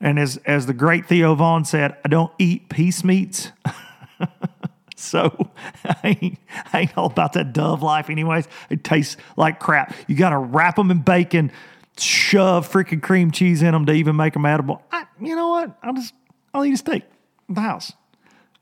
And 0.00 0.18
as, 0.18 0.38
as 0.38 0.66
the 0.66 0.72
great 0.72 1.06
Theo 1.06 1.34
Von 1.34 1.64
said, 1.64 1.96
I 2.04 2.08
don't 2.08 2.32
eat 2.38 2.68
peace 2.68 3.04
meats. 3.04 3.52
so 5.00 5.50
I 5.84 6.18
ain't, 6.20 6.38
I 6.72 6.80
ain't 6.80 6.98
all 6.98 7.06
about 7.06 7.32
that 7.34 7.52
dove 7.52 7.82
life, 7.82 8.10
anyways. 8.10 8.46
It 8.68 8.84
tastes 8.84 9.16
like 9.36 9.58
crap. 9.60 9.94
You 10.06 10.16
got 10.16 10.30
to 10.30 10.38
wrap 10.38 10.76
them 10.76 10.90
in 10.90 11.00
bacon, 11.00 11.52
shove 11.98 12.70
freaking 12.70 13.02
cream 13.02 13.30
cheese 13.30 13.62
in 13.62 13.72
them 13.72 13.86
to 13.86 13.92
even 13.92 14.16
make 14.16 14.34
them 14.34 14.46
edible. 14.46 14.82
I, 14.92 15.04
you 15.20 15.34
know 15.34 15.48
what? 15.48 15.76
I'll 15.82 15.94
just, 15.94 16.14
I'll 16.54 16.64
eat 16.64 16.74
a 16.74 16.76
steak 16.76 17.04
in 17.48 17.54
the 17.54 17.60
house. 17.60 17.92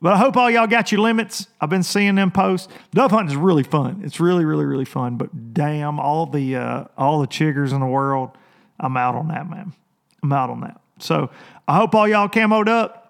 But 0.01 0.13
I 0.13 0.19
hope 0.19 0.37
all 0.37 0.49
y'all 0.49 0.69
got 0.69 0.93
your 0.93 1.01
limits. 1.01 1.49
I've 1.61 1.71
been 1.71 1.83
seeing 1.83 2.15
them 2.15 2.31
posts. 2.31 2.69
Dove 2.95 3.11
hunting 3.11 3.31
is 3.31 3.37
really 3.37 3.65
fun. 3.65 4.03
It's 4.05 4.21
really, 4.21 4.45
really, 4.45 4.65
really 4.65 4.85
fun. 4.85 5.17
But 5.17 5.55
damn, 5.55 5.99
all 5.99 6.27
the 6.27 6.55
uh, 6.55 6.85
all 6.97 7.21
the 7.21 7.27
chiggers 7.27 7.73
in 7.73 7.81
the 7.81 7.87
world, 7.87 8.31
I'm 8.79 8.97
out 8.97 9.17
on 9.17 9.29
that, 9.29 9.51
man. 9.51 9.73
I'm 10.23 10.33
out 10.33 10.51
on 10.51 10.61
that. 10.61 10.81
So 11.01 11.31
I 11.67 11.77
hope 11.77 11.95
all 11.97 12.07
y'all 12.07 12.29
camoed 12.29 12.69
up. 12.69 13.08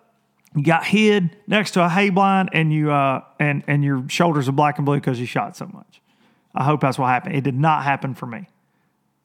You 0.54 0.62
got 0.62 0.84
hid 0.84 1.36
next 1.46 1.72
to 1.72 1.84
a 1.84 1.88
hay 1.88 2.10
blind, 2.10 2.50
and 2.52 2.72
you 2.72 2.90
uh, 2.90 3.22
and 3.38 3.62
and 3.66 3.84
your 3.84 4.08
shoulders 4.08 4.48
are 4.48 4.52
black 4.52 4.78
and 4.78 4.86
blue 4.86 4.96
because 4.96 5.20
you 5.20 5.26
shot 5.26 5.56
so 5.56 5.66
much. 5.66 6.00
I 6.54 6.64
hope 6.64 6.80
that's 6.80 6.98
what 6.98 7.08
happened. 7.08 7.36
It 7.36 7.44
did 7.44 7.54
not 7.54 7.84
happen 7.84 8.14
for 8.14 8.26
me. 8.26 8.48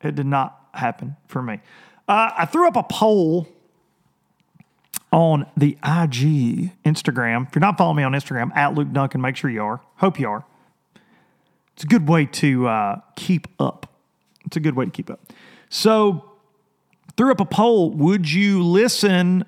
It 0.02 0.16
did 0.16 0.26
not 0.26 0.60
happen 0.74 1.16
for 1.28 1.42
me. 1.42 1.60
Uh, 2.08 2.32
I 2.38 2.46
threw 2.46 2.68
up 2.68 2.76
a 2.76 2.84
poll 2.84 3.48
on 5.12 5.46
the 5.56 5.78
IG, 5.84 6.72
Instagram. 6.84 7.48
If 7.48 7.56
you're 7.56 7.62
not 7.62 7.78
following 7.78 7.98
me 7.98 8.04
on 8.04 8.12
Instagram, 8.14 8.54
at 8.56 8.74
Luke 8.74 8.92
Duncan, 8.92 9.22
make 9.22 9.38
sure 9.38 9.50
you 9.50 9.64
are. 9.64 9.80
Hope 9.98 10.20
you 10.20 10.28
are. 10.28 10.44
It's 11.76 11.84
a 11.84 11.88
good 11.88 12.08
way 12.08 12.26
to 12.26 12.68
uh, 12.68 13.02
keep 13.16 13.48
up. 13.60 13.88
It's 14.46 14.58
a 14.58 14.60
good 14.60 14.76
way 14.76 14.86
to 14.86 14.92
keep 14.92 15.10
up. 15.10 15.32
So, 15.70 16.32
threw 17.16 17.32
up 17.32 17.40
a 17.40 17.46
poll. 17.46 17.92
Would 17.92 18.32
you 18.32 18.64
listen 18.64 19.46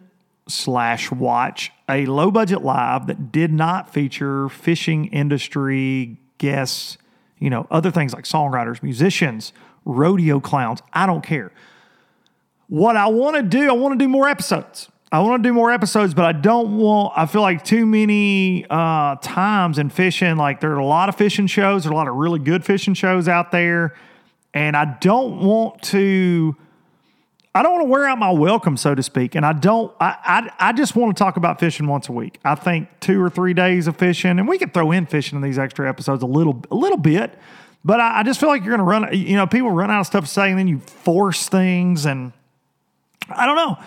slash 0.48 1.12
watch 1.12 1.72
a 1.90 2.06
low 2.06 2.32
budget 2.32 2.62
live 2.64 3.08
that 3.08 3.32
did 3.32 3.52
not 3.52 3.94
feature 3.94 4.50
fishing 4.50 5.06
industry 5.08 6.20
guests, 6.38 6.98
you 7.40 7.50
know, 7.50 7.68
other 7.72 7.92
things 7.92 8.14
like 8.14 8.26
songwriters, 8.26 8.84
musicians, 8.84 9.54
rodeo 9.86 10.40
clowns? 10.40 10.82
I 10.94 11.06
don't 11.06 11.24
care. 11.24 11.52
What 12.68 12.96
I 12.96 13.08
want 13.08 13.36
to 13.38 13.44
do, 13.44 13.70
I 13.70 13.74
want 13.74 13.98
to 13.98 14.04
do 14.04 14.10
more 14.10 14.28
episodes. 14.28 14.90
I 15.12 15.20
want 15.20 15.42
to 15.42 15.50
do 15.50 15.54
more 15.54 15.72
episodes, 15.72 16.14
but 16.14 16.26
I 16.26 16.32
don't 16.32 16.78
want. 16.78 17.14
I 17.16 17.26
feel 17.26 17.42
like 17.42 17.64
too 17.64 17.86
many 17.86 18.66
uh, 18.70 19.16
times 19.22 19.78
in 19.78 19.90
fishing. 19.90 20.36
Like 20.36 20.60
there 20.60 20.72
are 20.72 20.80
a 20.80 20.86
lot 20.86 21.10
of 21.10 21.16
fishing 21.16 21.48
shows. 21.48 21.84
There 21.84 21.92
are 21.92 21.94
a 21.94 21.98
lot 21.98 22.08
of 22.08 22.16
really 22.16 22.40
good 22.40 22.66
fishing 22.66 22.96
shows 22.96 23.28
out 23.28 23.52
there, 23.52 23.96
and 24.54 24.76
I 24.76 24.98
don't 25.00 25.40
want 25.40 25.82
to. 25.84 26.56
I 27.56 27.64
don't 27.64 27.72
want 27.72 27.86
to 27.86 27.90
wear 27.90 28.06
out 28.06 28.20
my 28.20 28.32
welcome, 28.32 28.76
so 28.76 28.94
to 28.94 29.02
speak. 29.02 29.34
And 29.34 29.46
I 29.46 29.54
don't. 29.54 29.96
I, 30.02 30.18
I 30.60 30.70
I 30.70 30.74
just 30.74 30.94
want 30.94 31.16
to 31.16 31.24
talk 31.24 31.38
about 31.38 31.58
fishing 31.58 31.88
once 31.88 32.10
a 32.10 32.12
week. 32.12 32.38
I 32.44 32.54
think 32.54 32.90
two 33.00 33.22
or 33.22 33.30
three 33.30 33.54
days 33.54 33.88
of 33.88 33.96
fishing, 33.96 34.32
and 34.32 34.46
we 34.46 34.58
can 34.58 34.72
throw 34.72 34.92
in 34.92 35.06
fishing 35.06 35.38
in 35.38 35.42
these 35.42 35.58
extra 35.58 35.88
episodes 35.88 36.22
a 36.22 36.26
little 36.26 36.62
a 36.70 36.76
little 36.76 36.98
bit. 36.98 37.40
But 37.86 38.02
I, 38.02 38.20
I 38.20 38.24
just 38.24 38.42
feel 38.42 38.50
like 38.50 38.66
you're 38.66 38.76
going 38.76 38.86
to 38.86 39.08
run. 39.08 39.18
You 39.18 39.38
know, 39.38 39.48
people 39.48 39.72
run 39.72 39.90
out 39.90 40.02
of 40.02 40.06
stuff 40.06 40.26
to 40.26 40.30
say, 40.30 40.50
and 40.50 40.60
then 40.60 40.68
you 40.68 40.80
force 40.80 41.48
things, 41.48 42.06
and 42.06 42.34
I 43.30 43.46
don't 43.46 43.56
know. 43.56 43.78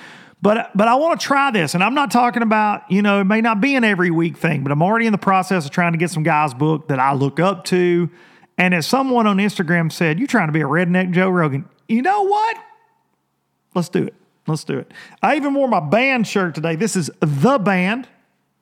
But 0.41 0.71
but 0.75 0.89
I 0.89 0.95
want 0.95 1.21
to 1.21 1.27
try 1.27 1.51
this, 1.51 1.75
and 1.75 1.85
I'm 1.85 1.95
not 1.95 2.11
talking 2.11 2.43
about 2.43 2.91
you 2.91 3.03
know 3.03 3.21
it 3.21 3.25
may 3.25 3.43
not 3.43 3.61
be 3.61 3.75
an 3.75 3.85
every 3.85 4.11
week 4.11 4.39
thing, 4.39 4.63
but 4.63 4.73
I'm 4.73 4.83
already 4.83 5.05
in 5.05 5.13
the 5.13 5.19
process 5.19 5.67
of 5.67 5.73
trying 5.73 5.93
to 5.93 5.99
get 5.99 6.11
some 6.11 6.23
guys 6.23 6.55
booked 6.55 6.89
that 6.89 7.01
I 7.01 7.13
look 7.13 7.39
up 7.39 7.65
to. 7.67 8.09
And 8.57 8.75
as 8.75 8.87
someone 8.87 9.27
on 9.27 9.37
Instagram 9.37 9.93
said, 9.93 10.19
you're 10.19 10.27
trying 10.27 10.49
to 10.49 10.53
be 10.53 10.63
a 10.63 10.67
redneck 10.67 11.11
Joe 11.11 11.29
Rogan?" 11.29 11.69
You 11.87 12.01
know 12.01 12.23
what? 12.23 12.57
Let's 13.79 13.89
do 13.89 14.03
it. 14.03 14.15
Let's 14.49 14.65
do 14.65 14.77
it. 14.77 14.93
I 15.23 15.37
even 15.37 15.55
wore 15.55 15.69
my 15.69 15.79
band 15.79 16.27
shirt 16.27 16.57
today. 16.57 16.75
This 16.75 16.97
is 16.97 17.13
the 17.21 17.59
band. 17.59 18.09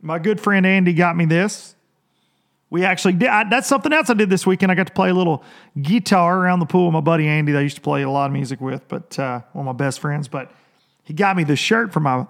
My 0.02 0.18
good 0.18 0.38
friend 0.38 0.66
Andy 0.66 0.92
got 0.92 1.16
me 1.16 1.24
this. 1.24 1.74
We 2.68 2.84
actually 2.84 3.14
did. 3.14 3.28
I, 3.28 3.48
that's 3.48 3.66
something 3.66 3.94
else 3.94 4.10
I 4.10 4.14
did 4.14 4.28
this 4.28 4.46
weekend. 4.46 4.70
I 4.70 4.74
got 4.74 4.88
to 4.88 4.92
play 4.92 5.08
a 5.08 5.14
little 5.14 5.42
guitar 5.80 6.36
around 6.36 6.58
the 6.58 6.66
pool 6.66 6.84
with 6.84 6.92
my 6.92 7.00
buddy 7.00 7.26
Andy 7.26 7.52
that 7.52 7.60
I 7.60 7.62
used 7.62 7.76
to 7.76 7.80
play 7.80 8.02
a 8.02 8.10
lot 8.10 8.26
of 8.26 8.32
music 8.32 8.60
with, 8.60 8.86
but 8.88 9.18
uh, 9.18 9.40
one 9.54 9.66
of 9.66 9.74
my 9.74 9.84
best 9.84 10.00
friends. 10.00 10.28
But 10.28 10.52
he 11.02 11.14
got 11.14 11.34
me 11.34 11.44
the 11.44 11.56
shirt 11.56 11.94
for 11.94 12.00
my 12.00 12.26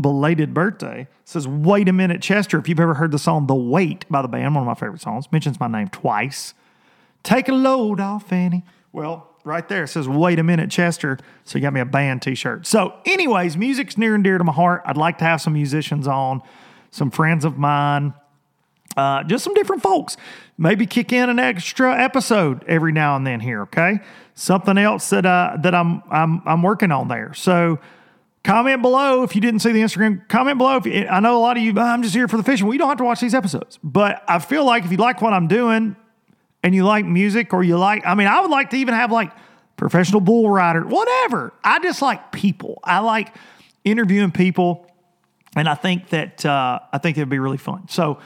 belated 0.00 0.54
birthday. 0.54 1.02
It 1.02 1.08
says, 1.26 1.46
Wait 1.46 1.90
a 1.90 1.92
minute, 1.92 2.22
Chester. 2.22 2.58
If 2.58 2.70
you've 2.70 2.80
ever 2.80 2.94
heard 2.94 3.10
the 3.10 3.18
song 3.18 3.48
The 3.48 3.54
Weight 3.54 4.06
by 4.08 4.22
the 4.22 4.28
band, 4.28 4.54
one 4.54 4.62
of 4.62 4.66
my 4.66 4.74
favorite 4.74 5.02
songs, 5.02 5.30
mentions 5.30 5.60
my 5.60 5.68
name 5.68 5.88
twice. 5.88 6.54
Take 7.22 7.50
a 7.50 7.52
load 7.52 8.00
off, 8.00 8.32
Annie. 8.32 8.64
Well, 8.92 9.29
right 9.44 9.68
there 9.68 9.84
it 9.84 9.88
says, 9.88 10.08
Wait 10.08 10.38
a 10.38 10.42
minute, 10.42 10.70
Chester. 10.70 11.18
So 11.44 11.58
you 11.58 11.62
got 11.62 11.72
me 11.72 11.80
a 11.80 11.84
band 11.84 12.22
t 12.22 12.34
shirt. 12.34 12.66
So, 12.66 12.94
anyways, 13.04 13.56
music's 13.56 13.96
near 13.96 14.14
and 14.14 14.24
dear 14.24 14.38
to 14.38 14.44
my 14.44 14.52
heart. 14.52 14.82
I'd 14.84 14.96
like 14.96 15.18
to 15.18 15.24
have 15.24 15.40
some 15.40 15.52
musicians 15.52 16.06
on, 16.06 16.42
some 16.90 17.10
friends 17.10 17.44
of 17.44 17.58
mine. 17.58 18.14
Uh, 18.96 19.22
just 19.22 19.44
some 19.44 19.54
different 19.54 19.82
folks. 19.82 20.16
Maybe 20.58 20.84
kick 20.84 21.12
in 21.12 21.30
an 21.30 21.38
extra 21.38 21.96
episode 21.96 22.64
every 22.66 22.92
now 22.92 23.16
and 23.16 23.26
then 23.26 23.40
here. 23.40 23.62
Okay, 23.62 24.00
something 24.34 24.76
else 24.76 25.10
that 25.10 25.24
uh, 25.24 25.56
that 25.62 25.74
I'm 25.74 26.02
I'm 26.10 26.42
I'm 26.46 26.62
working 26.62 26.92
on 26.92 27.08
there. 27.08 27.32
So 27.34 27.78
Comment 28.42 28.80
below 28.80 29.22
if 29.22 29.34
you 29.34 29.40
didn't 29.42 29.60
see 29.60 29.72
the 29.72 29.80
Instagram. 29.80 30.26
Comment 30.28 30.56
below 30.56 30.78
if 30.78 30.86
you, 30.86 31.06
I 31.06 31.20
know 31.20 31.36
a 31.36 31.42
lot 31.42 31.58
of 31.58 31.62
you. 31.62 31.78
I'm 31.78 32.02
just 32.02 32.14
here 32.14 32.26
for 32.26 32.38
the 32.38 32.42
fishing. 32.42 32.66
We 32.66 32.78
don't 32.78 32.88
have 32.88 32.96
to 32.98 33.04
watch 33.04 33.20
these 33.20 33.34
episodes, 33.34 33.78
but 33.84 34.22
I 34.26 34.38
feel 34.38 34.64
like 34.64 34.84
if 34.84 34.90
you 34.90 34.96
like 34.96 35.20
what 35.20 35.34
I'm 35.34 35.46
doing 35.46 35.94
and 36.62 36.74
you 36.74 36.84
like 36.84 37.04
music 37.04 37.52
or 37.52 37.62
you 37.62 37.78
like, 37.78 38.04
I 38.06 38.14
mean, 38.14 38.26
I 38.26 38.40
would 38.40 38.50
like 38.50 38.70
to 38.70 38.76
even 38.76 38.94
have 38.94 39.10
like 39.10 39.32
professional 39.76 40.20
bull 40.20 40.50
rider, 40.50 40.86
whatever. 40.86 41.52
I 41.64 41.78
just 41.80 42.02
like 42.02 42.32
people. 42.32 42.80
I 42.84 42.98
like 42.98 43.34
interviewing 43.84 44.30
people, 44.30 44.86
and 45.56 45.68
I 45.68 45.74
think 45.74 46.10
that 46.10 46.44
uh, 46.44 46.80
I 46.92 46.98
think 46.98 47.16
it'd 47.16 47.28
be 47.28 47.38
really 47.38 47.56
fun. 47.56 47.88
So 47.88 48.18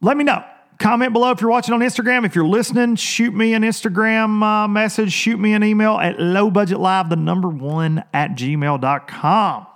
let 0.00 0.16
me 0.16 0.24
know. 0.24 0.42
Comment 0.78 1.12
below 1.12 1.30
if 1.30 1.42
you're 1.42 1.50
watching 1.50 1.74
on 1.74 1.80
Instagram. 1.80 2.24
If 2.24 2.34
you're 2.34 2.46
listening, 2.46 2.96
shoot 2.96 3.34
me 3.34 3.52
an 3.52 3.62
Instagram 3.62 4.42
uh, 4.42 4.66
message, 4.66 5.12
shoot 5.12 5.38
me 5.38 5.52
an 5.52 5.62
email 5.62 5.98
at 5.98 6.16
lowbudgetlive, 6.16 7.10
the 7.10 7.16
number 7.16 7.48
one 7.48 8.02
at 8.14 8.30
gmail.com. 8.30 9.66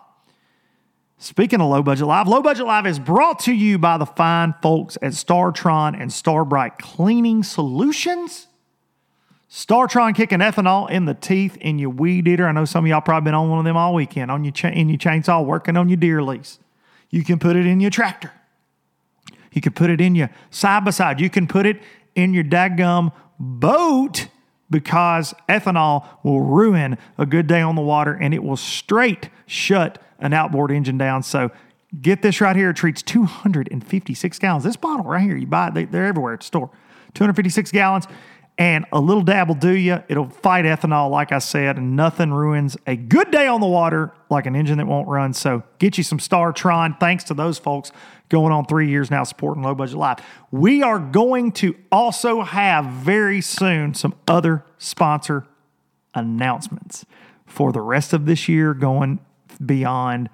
Speaking 1.25 1.63
of 1.63 1.71
low 1.71 1.83
budget 1.83 2.07
live, 2.07 2.29
low 2.29 2.43
budget 2.43 2.67
live 2.67 2.87
is 2.87 2.99
brought 2.99 3.39
to 3.41 3.53
you 3.55 3.79
by 3.79 3.97
the 3.97 4.05
fine 4.05 4.55
folks 4.61 4.99
at 5.01 5.13
Startron 5.13 5.99
and 5.99 6.13
Star 6.13 6.45
brite 6.45 6.77
Cleaning 6.77 7.43
Solutions. 7.43 8.47
Startron 9.51 10.15
kicking 10.15 10.41
ethanol 10.41 10.91
in 10.91 11.07
the 11.07 11.15
teeth 11.15 11.57
in 11.63 11.79
your 11.79 11.89
weed 11.89 12.29
eater. 12.29 12.47
I 12.47 12.53
know 12.53 12.67
some 12.67 12.85
of 12.85 12.91
y'all 12.91 13.01
probably 13.01 13.25
been 13.25 13.35
on 13.35 13.49
one 13.49 13.59
of 13.59 13.65
them 13.65 13.75
all 13.75 13.95
weekend 13.95 14.31
on 14.31 14.45
your 14.45 14.53
cha- 14.53 14.69
in 14.69 14.91
your 14.91 14.99
chainsaw 14.99 15.43
working 15.43 15.79
on 15.79 15.89
your 15.89 15.97
deer 15.97 16.23
lease. 16.23 16.59
You 17.09 17.25
can 17.25 17.39
put 17.39 17.57
it 17.57 17.65
in 17.65 17.81
your 17.81 17.91
tractor. 17.91 18.31
You 19.51 19.63
can 19.63 19.73
put 19.73 19.89
it 19.89 20.03
in 20.03 20.15
your 20.15 20.29
side 20.51 20.85
by 20.85 20.91
side. 20.91 21.23
You 21.23 21.31
can 21.31 21.47
put 21.47 21.65
it 21.65 21.81
in 22.15 22.35
your 22.35 22.45
daggum 22.45 23.13
boat 23.41 24.29
because 24.69 25.33
ethanol 25.49 26.07
will 26.23 26.43
ruin 26.43 26.99
a 27.17 27.25
good 27.25 27.47
day 27.47 27.63
on 27.63 27.77
the 27.77 27.83
water 27.83 28.13
and 28.13 28.35
it 28.35 28.45
will 28.45 28.59
straight 28.59 29.31
shut 29.47 30.03
an 30.25 30.33
outboard 30.33 30.73
engine 30.73 30.99
down. 30.99 31.23
So 31.23 31.53
get 32.01 32.23
this 32.23 32.41
right 32.41 32.57
here. 32.57 32.71
It 32.71 32.77
treats 32.77 33.03
256 33.03 34.39
gallons. 34.41 34.65
This 34.65 34.77
bottle 34.77 35.05
right 35.05 35.23
here, 35.23 35.37
you 35.37 35.47
buy 35.47 35.69
it, 35.69 35.75
they, 35.75 35.85
they're 35.85 36.07
everywhere 36.07 36.35
at 36.35 36.41
the 36.41 36.47
store. 36.47 36.71
256 37.15 37.71
gallons 37.71 38.09
and 38.57 38.87
a 38.93 39.01
little 39.01 39.23
dab 39.23 39.49
will 39.49 39.57
do 39.57 39.73
you. 39.73 40.03
It'll 40.09 40.29
fight 40.29 40.65
ethanol, 40.65 41.11
like 41.11 41.33
I 41.33 41.39
said, 41.39 41.77
and 41.77 41.97
nothing 41.97 42.33
ruins 42.33 42.77
a 42.87 42.95
good 42.95 43.31
day 43.31 43.47
on 43.49 43.61
the 43.61 43.67
water 43.67 44.13
like 44.31 44.47
an 44.47 44.55
engine 44.55 44.79
that 44.79 44.87
won't 44.87 45.09
run. 45.09 45.33
So 45.33 45.65
get 45.79 45.99
you 45.99 46.05
some 46.05 46.19
Startron. 46.19 46.99
Thanks 47.01 47.25
to 47.25 47.35
those 47.35 47.59
folks 47.59 47.91
going 48.29 48.53
on 48.53 48.65
three 48.65 48.89
years 48.89 49.11
now 49.11 49.25
supporting 49.25 49.63
Low 49.63 49.75
Budget 49.75 49.97
Live. 49.97 50.19
We 50.53 50.83
are 50.83 51.01
going 51.01 51.53
to 51.53 51.77
also 51.91 52.43
have 52.43 52.87
very 52.87 53.41
soon 53.41 53.95
some 53.95 54.15
other 54.29 54.65
sponsor 54.79 55.47
announcements 56.15 57.05
for 57.47 57.73
the 57.73 57.81
rest 57.81 58.13
of 58.13 58.25
this 58.25 58.49
year 58.49 58.73
going 58.73 59.19
beyond. 59.65 60.31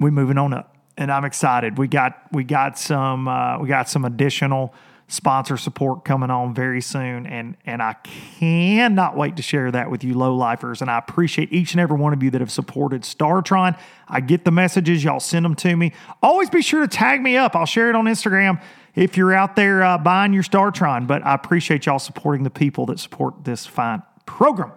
We 0.00 0.10
moving 0.10 0.38
on 0.38 0.52
up, 0.52 0.76
and 0.96 1.10
I'm 1.10 1.24
excited. 1.24 1.78
We 1.78 1.88
got 1.88 2.20
we 2.32 2.44
got 2.44 2.78
some 2.78 3.28
uh, 3.28 3.58
we 3.58 3.68
got 3.68 3.88
some 3.88 4.04
additional 4.04 4.74
sponsor 5.10 5.56
support 5.56 6.04
coming 6.04 6.30
on 6.30 6.52
very 6.52 6.82
soon 6.82 7.26
and 7.26 7.56
and 7.64 7.82
I 7.82 7.94
cannot 7.94 9.16
wait 9.16 9.36
to 9.36 9.42
share 9.42 9.70
that 9.70 9.90
with 9.90 10.04
you 10.04 10.12
low 10.12 10.36
lifers 10.36 10.82
and 10.82 10.90
I 10.90 10.98
appreciate 10.98 11.50
each 11.50 11.72
and 11.72 11.80
every 11.80 11.96
one 11.96 12.12
of 12.12 12.22
you 12.22 12.30
that 12.30 12.42
have 12.42 12.50
supported 12.50 13.02
Startron. 13.02 13.78
I 14.06 14.20
get 14.20 14.44
the 14.44 14.50
messages, 14.50 15.02
y'all 15.02 15.18
send 15.18 15.46
them 15.46 15.54
to 15.56 15.74
me. 15.74 15.94
Always 16.22 16.50
be 16.50 16.60
sure 16.60 16.82
to 16.82 16.88
tag 16.88 17.22
me 17.22 17.38
up. 17.38 17.56
I'll 17.56 17.64
share 17.64 17.88
it 17.88 17.96
on 17.96 18.04
Instagram 18.04 18.60
if 18.94 19.16
you're 19.16 19.32
out 19.32 19.56
there 19.56 19.82
uh, 19.82 19.96
buying 19.96 20.34
your 20.34 20.42
Startron, 20.42 21.06
but 21.06 21.24
I 21.24 21.34
appreciate 21.34 21.86
y'all 21.86 21.98
supporting 21.98 22.44
the 22.44 22.50
people 22.50 22.84
that 22.86 23.00
support 23.00 23.44
this 23.44 23.64
fine 23.64 24.02
program. 24.26 24.72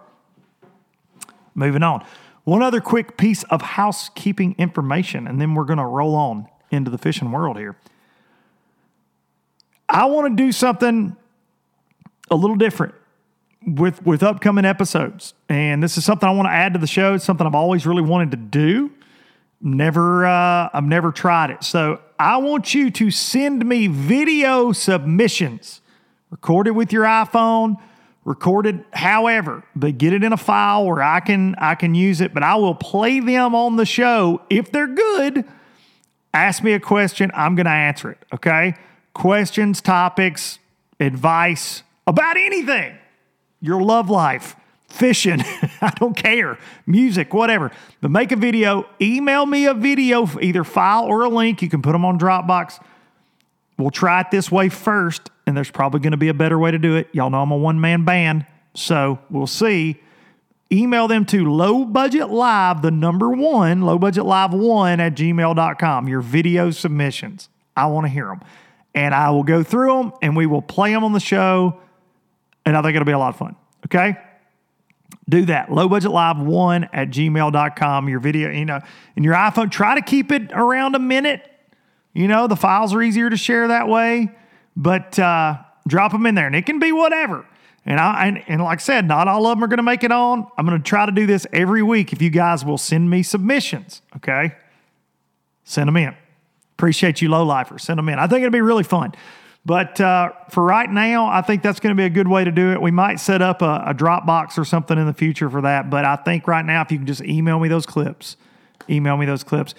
Moving 1.54 1.82
on. 1.82 2.06
One 2.44 2.62
other 2.62 2.80
quick 2.80 3.16
piece 3.16 3.44
of 3.44 3.62
housekeeping 3.62 4.54
information 4.58 5.26
and 5.26 5.40
then 5.40 5.54
we're 5.54 5.64
going 5.64 5.78
to 5.78 5.84
roll 5.86 6.14
on 6.14 6.48
into 6.70 6.90
the 6.90 6.98
fishing 6.98 7.30
world 7.30 7.58
here. 7.58 7.76
I 9.88 10.06
want 10.06 10.36
to 10.36 10.42
do 10.42 10.52
something 10.52 11.16
a 12.30 12.34
little 12.34 12.56
different 12.56 12.94
with 13.66 14.04
with 14.04 14.22
upcoming 14.22 14.64
episodes, 14.64 15.34
and 15.48 15.82
this 15.82 15.98
is 15.98 16.04
something 16.04 16.28
I 16.28 16.32
want 16.32 16.46
to 16.46 16.52
add 16.52 16.72
to 16.72 16.78
the 16.78 16.86
show. 16.86 17.14
It's 17.14 17.24
something 17.24 17.46
I've 17.46 17.54
always 17.54 17.86
really 17.86 18.02
wanted 18.02 18.30
to 18.32 18.36
do. 18.38 18.90
Never, 19.60 20.26
uh, 20.26 20.70
I've 20.72 20.84
never 20.84 21.12
tried 21.12 21.50
it. 21.50 21.62
So 21.62 22.00
I 22.18 22.38
want 22.38 22.74
you 22.74 22.90
to 22.90 23.10
send 23.12 23.64
me 23.64 23.86
video 23.86 24.72
submissions. 24.72 25.80
Record 26.30 26.66
it 26.66 26.72
with 26.72 26.92
your 26.92 27.04
iPhone. 27.04 27.76
Record 28.24 28.66
it 28.66 28.76
however, 28.92 29.64
but 29.74 29.98
get 29.98 30.12
it 30.12 30.22
in 30.22 30.32
a 30.32 30.36
file 30.36 30.86
where 30.86 31.02
I 31.02 31.20
can 31.20 31.56
I 31.58 31.74
can 31.74 31.94
use 31.94 32.20
it. 32.20 32.32
But 32.32 32.42
I 32.42 32.54
will 32.54 32.74
play 32.74 33.18
them 33.18 33.54
on 33.54 33.76
the 33.76 33.86
show 33.86 34.42
if 34.48 34.70
they're 34.70 34.86
good. 34.86 35.44
Ask 36.32 36.62
me 36.62 36.72
a 36.72 36.80
question, 36.80 37.30
I'm 37.34 37.56
going 37.56 37.66
to 37.66 37.72
answer 37.72 38.10
it. 38.10 38.18
Okay 38.32 38.74
questions, 39.14 39.80
topics, 39.80 40.58
advice 41.00 41.82
about 42.06 42.36
anything 42.36 42.96
your 43.60 43.80
love 43.80 44.10
life, 44.10 44.56
fishing, 44.88 45.40
I 45.80 45.92
don't 45.94 46.16
care, 46.16 46.58
music, 46.84 47.32
whatever. 47.32 47.70
But 48.00 48.10
make 48.10 48.32
a 48.32 48.36
video, 48.36 48.86
email 49.00 49.46
me 49.46 49.66
a 49.66 49.74
video, 49.74 50.28
either 50.40 50.64
file 50.64 51.04
or 51.04 51.22
a 51.22 51.28
link. 51.28 51.62
You 51.62 51.68
can 51.68 51.80
put 51.80 51.92
them 51.92 52.04
on 52.04 52.18
Dropbox. 52.18 52.82
We'll 53.78 53.92
try 53.92 54.22
it 54.22 54.32
this 54.32 54.50
way 54.50 54.68
first, 54.68 55.30
and 55.46 55.56
there's 55.56 55.70
probably 55.70 56.00
going 56.00 56.12
to 56.12 56.16
be 56.16 56.28
a 56.28 56.34
better 56.34 56.58
way 56.58 56.70
to 56.70 56.78
do 56.78 56.96
it. 56.96 57.08
Y'all 57.12 57.30
know 57.30 57.42
I'm 57.42 57.50
a 57.50 57.56
one 57.56 57.80
man 57.80 58.04
band, 58.04 58.46
so 58.74 59.18
we'll 59.30 59.46
see. 59.46 60.00
Email 60.70 61.06
them 61.06 61.26
to 61.26 61.50
low 61.50 61.84
budget 61.84 62.30
live, 62.30 62.80
the 62.80 62.90
number 62.90 63.30
one, 63.30 63.82
low 63.82 63.98
budget 63.98 64.24
live 64.24 64.54
one 64.54 65.00
at 65.00 65.14
gmail.com. 65.14 66.08
Your 66.08 66.22
video 66.22 66.70
submissions. 66.70 67.48
I 67.76 67.86
want 67.86 68.06
to 68.06 68.10
hear 68.10 68.26
them 68.26 68.40
and 68.94 69.14
I 69.14 69.30
will 69.30 69.42
go 69.42 69.62
through 69.62 69.96
them 69.96 70.12
and 70.22 70.36
we 70.36 70.46
will 70.46 70.62
play 70.62 70.92
them 70.92 71.04
on 71.04 71.12
the 71.12 71.20
show. 71.20 71.80
And 72.64 72.76
I 72.76 72.82
think 72.82 72.94
it'll 72.94 73.06
be 73.06 73.12
a 73.12 73.18
lot 73.18 73.30
of 73.30 73.36
fun. 73.36 73.56
Okay? 73.86 74.16
Do 75.28 75.44
that. 75.46 75.72
Low 75.72 75.88
budget 75.88 76.10
live 76.10 76.38
one 76.38 76.84
at 76.92 77.08
gmail.com. 77.10 78.08
Your 78.08 78.20
video, 78.20 78.50
you 78.50 78.64
know, 78.64 78.80
in 79.16 79.24
your 79.24 79.34
iPhone, 79.34 79.70
try 79.70 79.94
to 79.94 80.02
keep 80.02 80.30
it 80.30 80.52
around 80.52 80.94
a 80.94 80.98
minute. 80.98 81.48
You 82.12 82.28
know, 82.28 82.46
the 82.46 82.56
files 82.56 82.92
are 82.94 83.02
easier 83.02 83.30
to 83.30 83.36
share 83.36 83.68
that 83.68 83.88
way, 83.88 84.30
but 84.76 85.18
uh, 85.18 85.58
drop 85.86 86.12
them 86.12 86.26
in 86.26 86.34
there 86.34 86.46
and 86.46 86.56
it 86.56 86.66
can 86.66 86.78
be 86.78 86.92
whatever. 86.92 87.46
And 87.84 87.98
I 87.98 88.26
and, 88.26 88.44
and 88.46 88.62
like 88.62 88.78
I 88.78 88.82
said, 88.82 89.06
not 89.08 89.26
all 89.26 89.46
of 89.46 89.56
them 89.56 89.64
are 89.64 89.66
going 89.66 89.78
to 89.78 89.82
make 89.82 90.04
it 90.04 90.12
on. 90.12 90.46
I'm 90.56 90.66
going 90.66 90.78
to 90.80 90.88
try 90.88 91.04
to 91.04 91.12
do 91.12 91.26
this 91.26 91.46
every 91.52 91.82
week 91.82 92.12
if 92.12 92.22
you 92.22 92.30
guys 92.30 92.64
will 92.64 92.78
send 92.78 93.10
me 93.10 93.22
submissions. 93.22 94.02
Okay, 94.16 94.54
send 95.64 95.88
them 95.88 95.96
in. 95.96 96.14
Appreciate 96.74 97.20
you, 97.20 97.28
low 97.28 97.44
lifers. 97.44 97.82
Send 97.82 97.98
them 97.98 98.08
in. 98.08 98.18
I 98.18 98.26
think 98.26 98.42
it'll 98.42 98.52
be 98.52 98.60
really 98.60 98.84
fun. 98.84 99.12
But 99.64 100.00
uh, 100.00 100.32
for 100.50 100.62
right 100.64 100.90
now, 100.90 101.26
I 101.26 101.40
think 101.40 101.62
that's 101.62 101.78
going 101.78 101.94
to 101.94 102.00
be 102.00 102.04
a 102.04 102.10
good 102.10 102.26
way 102.26 102.42
to 102.42 102.50
do 102.50 102.72
it. 102.72 102.82
We 102.82 102.90
might 102.90 103.20
set 103.20 103.42
up 103.42 103.62
a, 103.62 103.84
a 103.86 103.94
Dropbox 103.94 104.58
or 104.58 104.64
something 104.64 104.98
in 104.98 105.06
the 105.06 105.12
future 105.12 105.48
for 105.48 105.60
that. 105.62 105.88
But 105.88 106.04
I 106.04 106.16
think 106.16 106.48
right 106.48 106.64
now, 106.64 106.82
if 106.82 106.90
you 106.90 106.98
can 106.98 107.06
just 107.06 107.22
email 107.22 107.60
me 107.60 107.68
those 107.68 107.86
clips, 107.86 108.36
email 108.90 109.16
me 109.16 109.26
those 109.26 109.44
clips. 109.44 109.74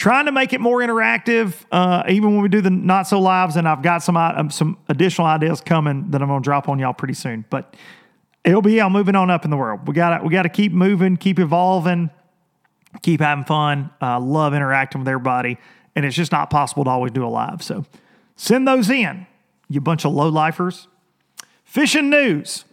Trying 0.00 0.24
to 0.26 0.32
make 0.32 0.54
it 0.54 0.62
more 0.62 0.78
interactive, 0.78 1.54
uh, 1.70 2.04
even 2.08 2.32
when 2.32 2.40
we 2.40 2.48
do 2.48 2.62
the 2.62 2.70
not 2.70 3.02
so 3.02 3.20
lives, 3.20 3.56
and 3.56 3.68
I've 3.68 3.82
got 3.82 4.02
some 4.02 4.16
um, 4.16 4.48
some 4.48 4.78
additional 4.88 5.26
ideas 5.26 5.60
coming 5.60 6.10
that 6.10 6.22
I'm 6.22 6.28
going 6.28 6.40
to 6.40 6.44
drop 6.44 6.70
on 6.70 6.78
y'all 6.78 6.94
pretty 6.94 7.12
soon. 7.12 7.44
But 7.50 7.76
it'll 8.42 8.62
be 8.62 8.74
y'all 8.74 8.88
moving 8.88 9.14
on 9.14 9.28
up 9.28 9.44
in 9.44 9.50
the 9.50 9.58
world. 9.58 9.86
We 9.86 9.92
got 9.92 10.24
we 10.24 10.30
got 10.30 10.44
to 10.44 10.48
keep 10.48 10.72
moving, 10.72 11.18
keep 11.18 11.38
evolving, 11.38 12.08
keep 13.02 13.20
having 13.20 13.44
fun. 13.44 13.90
Uh, 14.00 14.18
love 14.18 14.54
interacting 14.54 15.02
with 15.02 15.08
everybody 15.08 15.58
and 15.94 16.04
it's 16.04 16.16
just 16.16 16.32
not 16.32 16.50
possible 16.50 16.84
to 16.84 16.90
always 16.90 17.12
do 17.12 17.24
a 17.24 17.28
live. 17.28 17.62
So 17.62 17.84
send 18.36 18.66
those 18.66 18.90
in, 18.90 19.26
you 19.68 19.80
bunch 19.80 20.04
of 20.04 20.12
low 20.12 20.28
lifers. 20.28 20.88
Fishing 21.64 22.10
news. 22.10 22.64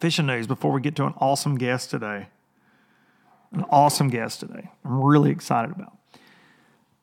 Fishing 0.00 0.26
news 0.26 0.46
before 0.46 0.72
we 0.72 0.80
get 0.80 0.96
to 0.96 1.04
an 1.04 1.14
awesome 1.18 1.56
guest 1.56 1.90
today. 1.90 2.28
An 3.52 3.64
awesome 3.70 4.08
guest 4.08 4.40
today. 4.40 4.70
I'm 4.84 5.02
really 5.02 5.30
excited 5.30 5.70
about. 5.70 5.93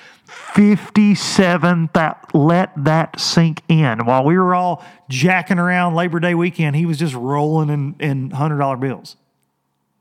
57 0.54 1.90
that 1.92 2.30
let 2.34 2.72
that 2.84 3.18
sink 3.18 3.62
in. 3.68 4.04
While 4.04 4.24
we 4.24 4.38
were 4.38 4.54
all 4.54 4.84
jacking 5.08 5.58
around 5.58 5.94
Labor 5.94 6.20
Day 6.20 6.34
weekend, 6.34 6.76
he 6.76 6.86
was 6.86 6.98
just 6.98 7.14
rolling 7.14 7.68
in, 7.68 7.96
in 7.98 8.30
$100 8.30 8.80
bills. 8.80 9.16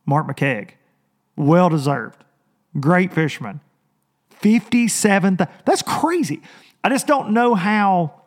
Mark 0.06 0.28
McKeag. 0.28 0.72
Well 1.36 1.70
deserved. 1.70 2.24
Great 2.80 3.14
fisherman. 3.14 3.62
57 4.40 5.38
that's 5.66 5.82
crazy. 5.82 6.42
I 6.84 6.90
just 6.90 7.08
don't 7.08 7.32
know 7.32 7.56
how 7.56 8.20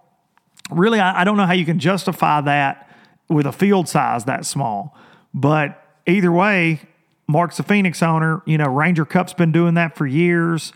really 0.71 1.01
I, 1.01 1.23
I 1.23 1.25
don't 1.25 1.37
know 1.37 1.47
how 1.47 1.53
you 1.55 1.65
can 1.65 1.79
justify 1.79 2.41
that 2.43 2.89
with 3.29 3.47
a 3.47 3.53
field 3.53 3.89
size 3.89 4.25
that 4.25 4.45
small. 4.47 4.97
But 5.35 5.83
either 6.07 6.31
way, 6.31 6.81
Mark's 7.27 7.59
a 7.59 7.63
Phoenix 7.63 8.03
owner. 8.03 8.43
You 8.47 8.59
know, 8.59 8.69
Ranger 8.69 9.05
Cup's 9.05 9.33
been 9.33 9.53
doing 9.53 9.75
that 9.75 9.97
for 9.97 10.07
years. 10.07 10.73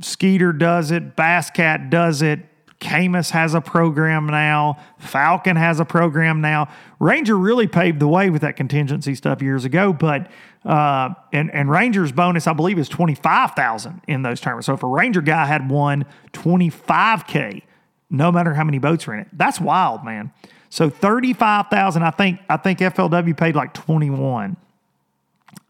Skeeter 0.00 0.52
does 0.52 0.90
it. 0.90 1.16
Basscat 1.16 1.90
does 1.90 2.22
it. 2.22 2.40
Caymas 2.84 3.30
has 3.30 3.54
a 3.54 3.62
program 3.62 4.26
now. 4.26 4.76
Falcon 4.98 5.56
has 5.56 5.80
a 5.80 5.86
program 5.86 6.42
now. 6.42 6.68
Ranger 7.00 7.34
really 7.34 7.66
paved 7.66 7.98
the 7.98 8.06
way 8.06 8.28
with 8.28 8.42
that 8.42 8.56
contingency 8.56 9.14
stuff 9.14 9.40
years 9.40 9.64
ago, 9.64 9.94
but 9.94 10.30
uh, 10.66 11.14
and 11.32 11.50
and 11.54 11.70
Ranger's 11.70 12.12
bonus 12.12 12.46
I 12.46 12.52
believe 12.52 12.78
is 12.78 12.90
twenty 12.90 13.14
five 13.14 13.52
thousand 13.52 14.02
in 14.06 14.20
those 14.20 14.38
tournaments. 14.38 14.66
So 14.66 14.74
if 14.74 14.82
a 14.82 14.86
Ranger 14.86 15.22
guy 15.22 15.46
had 15.46 15.70
won 15.70 16.04
twenty 16.32 16.68
five 16.68 17.26
k, 17.26 17.62
no 18.10 18.30
matter 18.30 18.52
how 18.52 18.64
many 18.64 18.78
boats 18.78 19.08
are 19.08 19.14
in 19.14 19.20
it, 19.20 19.28
that's 19.32 19.58
wild, 19.58 20.04
man. 20.04 20.30
So 20.68 20.90
thirty 20.90 21.32
five 21.32 21.68
thousand, 21.68 22.02
I 22.02 22.10
think 22.10 22.40
I 22.50 22.58
think 22.58 22.80
FLW 22.80 23.34
paid 23.34 23.56
like 23.56 23.72
twenty 23.72 24.10
one, 24.10 24.58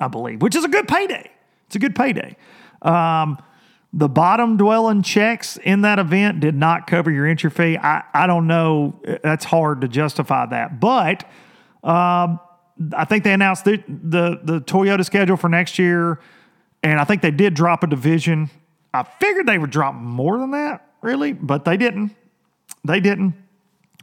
I 0.01 0.09
believe, 0.09 0.43
which 0.43 0.57
is 0.57 0.65
a 0.65 0.69
good 0.69 0.89
payday. 0.89 1.31
It's 1.67 1.77
a 1.77 1.79
good 1.79 1.95
payday. 1.95 2.37
Um, 2.83 3.39
the 3.97 4.09
bottom 4.09 4.57
dwelling 4.57 5.03
checks 5.03 5.57
in 5.59 5.83
that 5.83 6.01
event 6.01 6.41
did 6.41 6.57
not 6.57 6.89
cover 6.89 7.13
your 7.13 7.27
entry 7.27 7.49
fee. 7.49 7.79
I, 7.79 8.03
I 8.13 8.27
don't 8.27 8.49
know. 8.49 9.01
That's 9.23 9.45
hard 9.45 9.83
to 9.83 9.89
justify 9.89 10.47
that. 10.47 10.81
But 10.81 11.23
um, 11.85 12.41
I 12.93 13.05
think 13.05 13.23
they 13.23 13.33
announced 13.33 13.65
the, 13.65 13.77
the, 13.87 14.41
the 14.43 14.61
Toyota 14.63 15.05
schedule 15.05 15.37
for 15.37 15.49
next 15.49 15.79
year, 15.79 16.19
and 16.83 16.99
I 16.99 17.05
think 17.05 17.23
they 17.23 17.31
did 17.31 17.55
drop 17.55 17.85
a 17.85 17.87
division. 17.87 18.51
I 18.93 19.05
figured 19.05 19.47
they 19.47 19.59
would 19.59 19.71
drop 19.71 19.95
more 19.95 20.39
than 20.39 20.51
that, 20.51 20.91
really, 21.01 21.33
but 21.33 21.65
they 21.65 21.77
didn't. 21.77 22.17
They 22.85 22.99
didn't. 22.99 23.35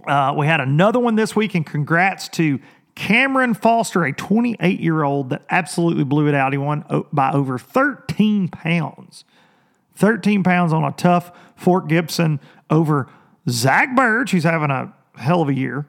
Uh, 0.08 0.34
we 0.38 0.47
had 0.47 0.62
another 0.62 0.99
one 0.99 1.15
this 1.15 1.36
week, 1.36 1.54
and 1.54 1.65
congrats 1.65 2.30
to 2.30 2.60
Cameron 2.95 3.56
Foster, 3.56 4.06
a 4.06 4.13
28 4.13 4.80
year 4.80 5.04
old 5.04 5.32
that 5.32 5.43
absolutely 5.49 6.06
blew 6.06 6.30
it 6.30 6.34
out. 6.34 6.54
He 6.54 6.58
won 6.58 6.86
by 7.12 7.34
over 7.34 7.58
13 7.58 8.47
pounds. 8.47 9.25
13 9.95 10.43
pounds 10.43 10.73
on 10.73 10.84
a 10.84 10.91
tough 10.91 11.32
Fort 11.56 11.88
Gibson 11.88 12.39
over 12.69 13.10
Zack 13.49 13.95
Birge, 13.95 14.32
who's 14.32 14.43
having 14.43 14.71
a 14.71 14.93
hell 15.15 15.41
of 15.41 15.49
a 15.49 15.54
year. 15.54 15.86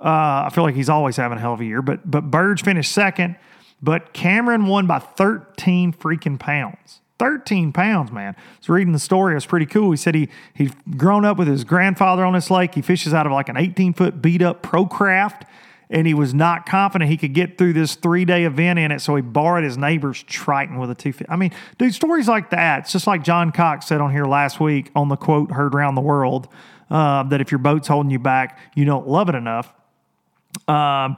Uh, 0.00 0.46
I 0.46 0.50
feel 0.52 0.64
like 0.64 0.74
he's 0.74 0.88
always 0.88 1.16
having 1.16 1.38
a 1.38 1.40
hell 1.40 1.52
of 1.52 1.60
a 1.60 1.64
year, 1.64 1.82
but 1.82 2.10
but 2.10 2.30
Birge 2.30 2.62
finished 2.64 2.92
second, 2.92 3.36
but 3.82 4.12
Cameron 4.12 4.66
won 4.66 4.86
by 4.86 4.98
13 4.98 5.92
freaking 5.92 6.38
pounds. 6.38 7.00
13 7.18 7.70
pounds, 7.72 8.10
man. 8.10 8.34
I 8.34 8.42
was 8.58 8.68
reading 8.70 8.94
the 8.94 8.98
story. 8.98 9.32
It 9.32 9.34
was 9.34 9.44
pretty 9.44 9.66
cool. 9.66 9.90
He 9.90 9.98
said 9.98 10.14
he 10.14 10.30
he'd 10.54 10.74
grown 10.96 11.26
up 11.26 11.36
with 11.36 11.48
his 11.48 11.64
grandfather 11.64 12.24
on 12.24 12.32
this 12.32 12.50
lake. 12.50 12.74
He 12.74 12.80
fishes 12.80 13.12
out 13.12 13.26
of 13.26 13.32
like 13.32 13.50
an 13.50 13.58
18 13.58 13.92
foot 13.92 14.22
beat 14.22 14.40
up 14.40 14.62
Procraft 14.62 15.42
and 15.90 16.06
he 16.06 16.14
was 16.14 16.32
not 16.32 16.66
confident 16.66 17.10
he 17.10 17.16
could 17.16 17.34
get 17.34 17.58
through 17.58 17.72
this 17.72 17.96
three 17.96 18.24
day 18.24 18.44
event 18.44 18.78
in 18.78 18.92
it, 18.92 19.00
so 19.00 19.16
he 19.16 19.22
borrowed 19.22 19.64
his 19.64 19.76
neighbor's 19.76 20.22
Triton 20.22 20.78
with 20.78 20.90
a 20.90 20.94
250. 20.94 21.30
I 21.30 21.36
mean, 21.36 21.50
dude, 21.78 21.94
stories 21.94 22.28
like 22.28 22.50
that. 22.50 22.80
It's 22.80 22.92
just 22.92 23.06
like 23.06 23.24
John 23.24 23.50
Cox 23.50 23.86
said 23.86 24.00
on 24.00 24.12
here 24.12 24.24
last 24.24 24.60
week 24.60 24.90
on 24.94 25.08
the 25.08 25.16
quote 25.16 25.50
heard 25.50 25.74
around 25.74 25.96
the 25.96 26.00
world 26.00 26.48
uh, 26.90 27.24
that 27.24 27.40
if 27.40 27.50
your 27.50 27.58
boat's 27.58 27.88
holding 27.88 28.10
you 28.10 28.20
back, 28.20 28.58
you 28.74 28.84
don't 28.84 29.08
love 29.08 29.28
it 29.28 29.34
enough. 29.34 29.72
Um, 30.68 31.16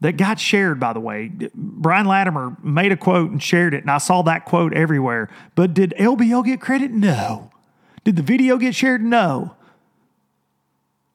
that 0.00 0.16
got 0.16 0.40
shared, 0.40 0.80
by 0.80 0.92
the 0.92 1.00
way. 1.00 1.30
Brian 1.54 2.06
Latimer 2.06 2.56
made 2.62 2.92
a 2.92 2.96
quote 2.96 3.30
and 3.30 3.42
shared 3.42 3.74
it, 3.74 3.82
and 3.82 3.90
I 3.90 3.98
saw 3.98 4.22
that 4.22 4.46
quote 4.46 4.72
everywhere. 4.72 5.28
But 5.54 5.74
did 5.74 5.92
LBL 5.98 6.44
get 6.44 6.60
credit? 6.60 6.90
No. 6.90 7.50
Did 8.04 8.16
the 8.16 8.22
video 8.22 8.56
get 8.56 8.74
shared? 8.74 9.02
No. 9.02 9.56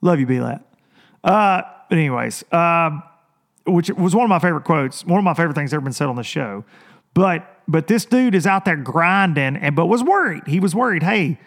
Love 0.02 0.20
you, 0.20 0.28
B 0.28 0.40
Lat. 0.40 0.64
Uh, 1.24 1.64
but 1.90 1.98
anyways, 1.98 2.44
um, 2.52 3.04
which 3.66 3.90
was 3.92 4.16
one 4.16 4.24
of 4.24 4.30
my 4.30 4.40
favorite 4.40 4.64
quotes, 4.64 5.06
one 5.06 5.18
of 5.18 5.24
my 5.24 5.34
favorite 5.34 5.56
things 5.56 5.74
ever 5.74 5.82
been 5.82 5.94
said 5.94 6.08
on 6.08 6.16
the 6.16 6.24
show. 6.24 6.64
But 7.14 7.62
but 7.68 7.88
this 7.88 8.06
dude 8.06 8.36
is 8.36 8.46
out 8.46 8.66
there 8.66 8.76
grinding, 8.76 9.56
and 9.56 9.76
but 9.76 9.88
was 9.88 10.04
worried. 10.04 10.44
He 10.48 10.60
was 10.60 10.76
worried. 10.76 11.04
Hey, 11.04 11.40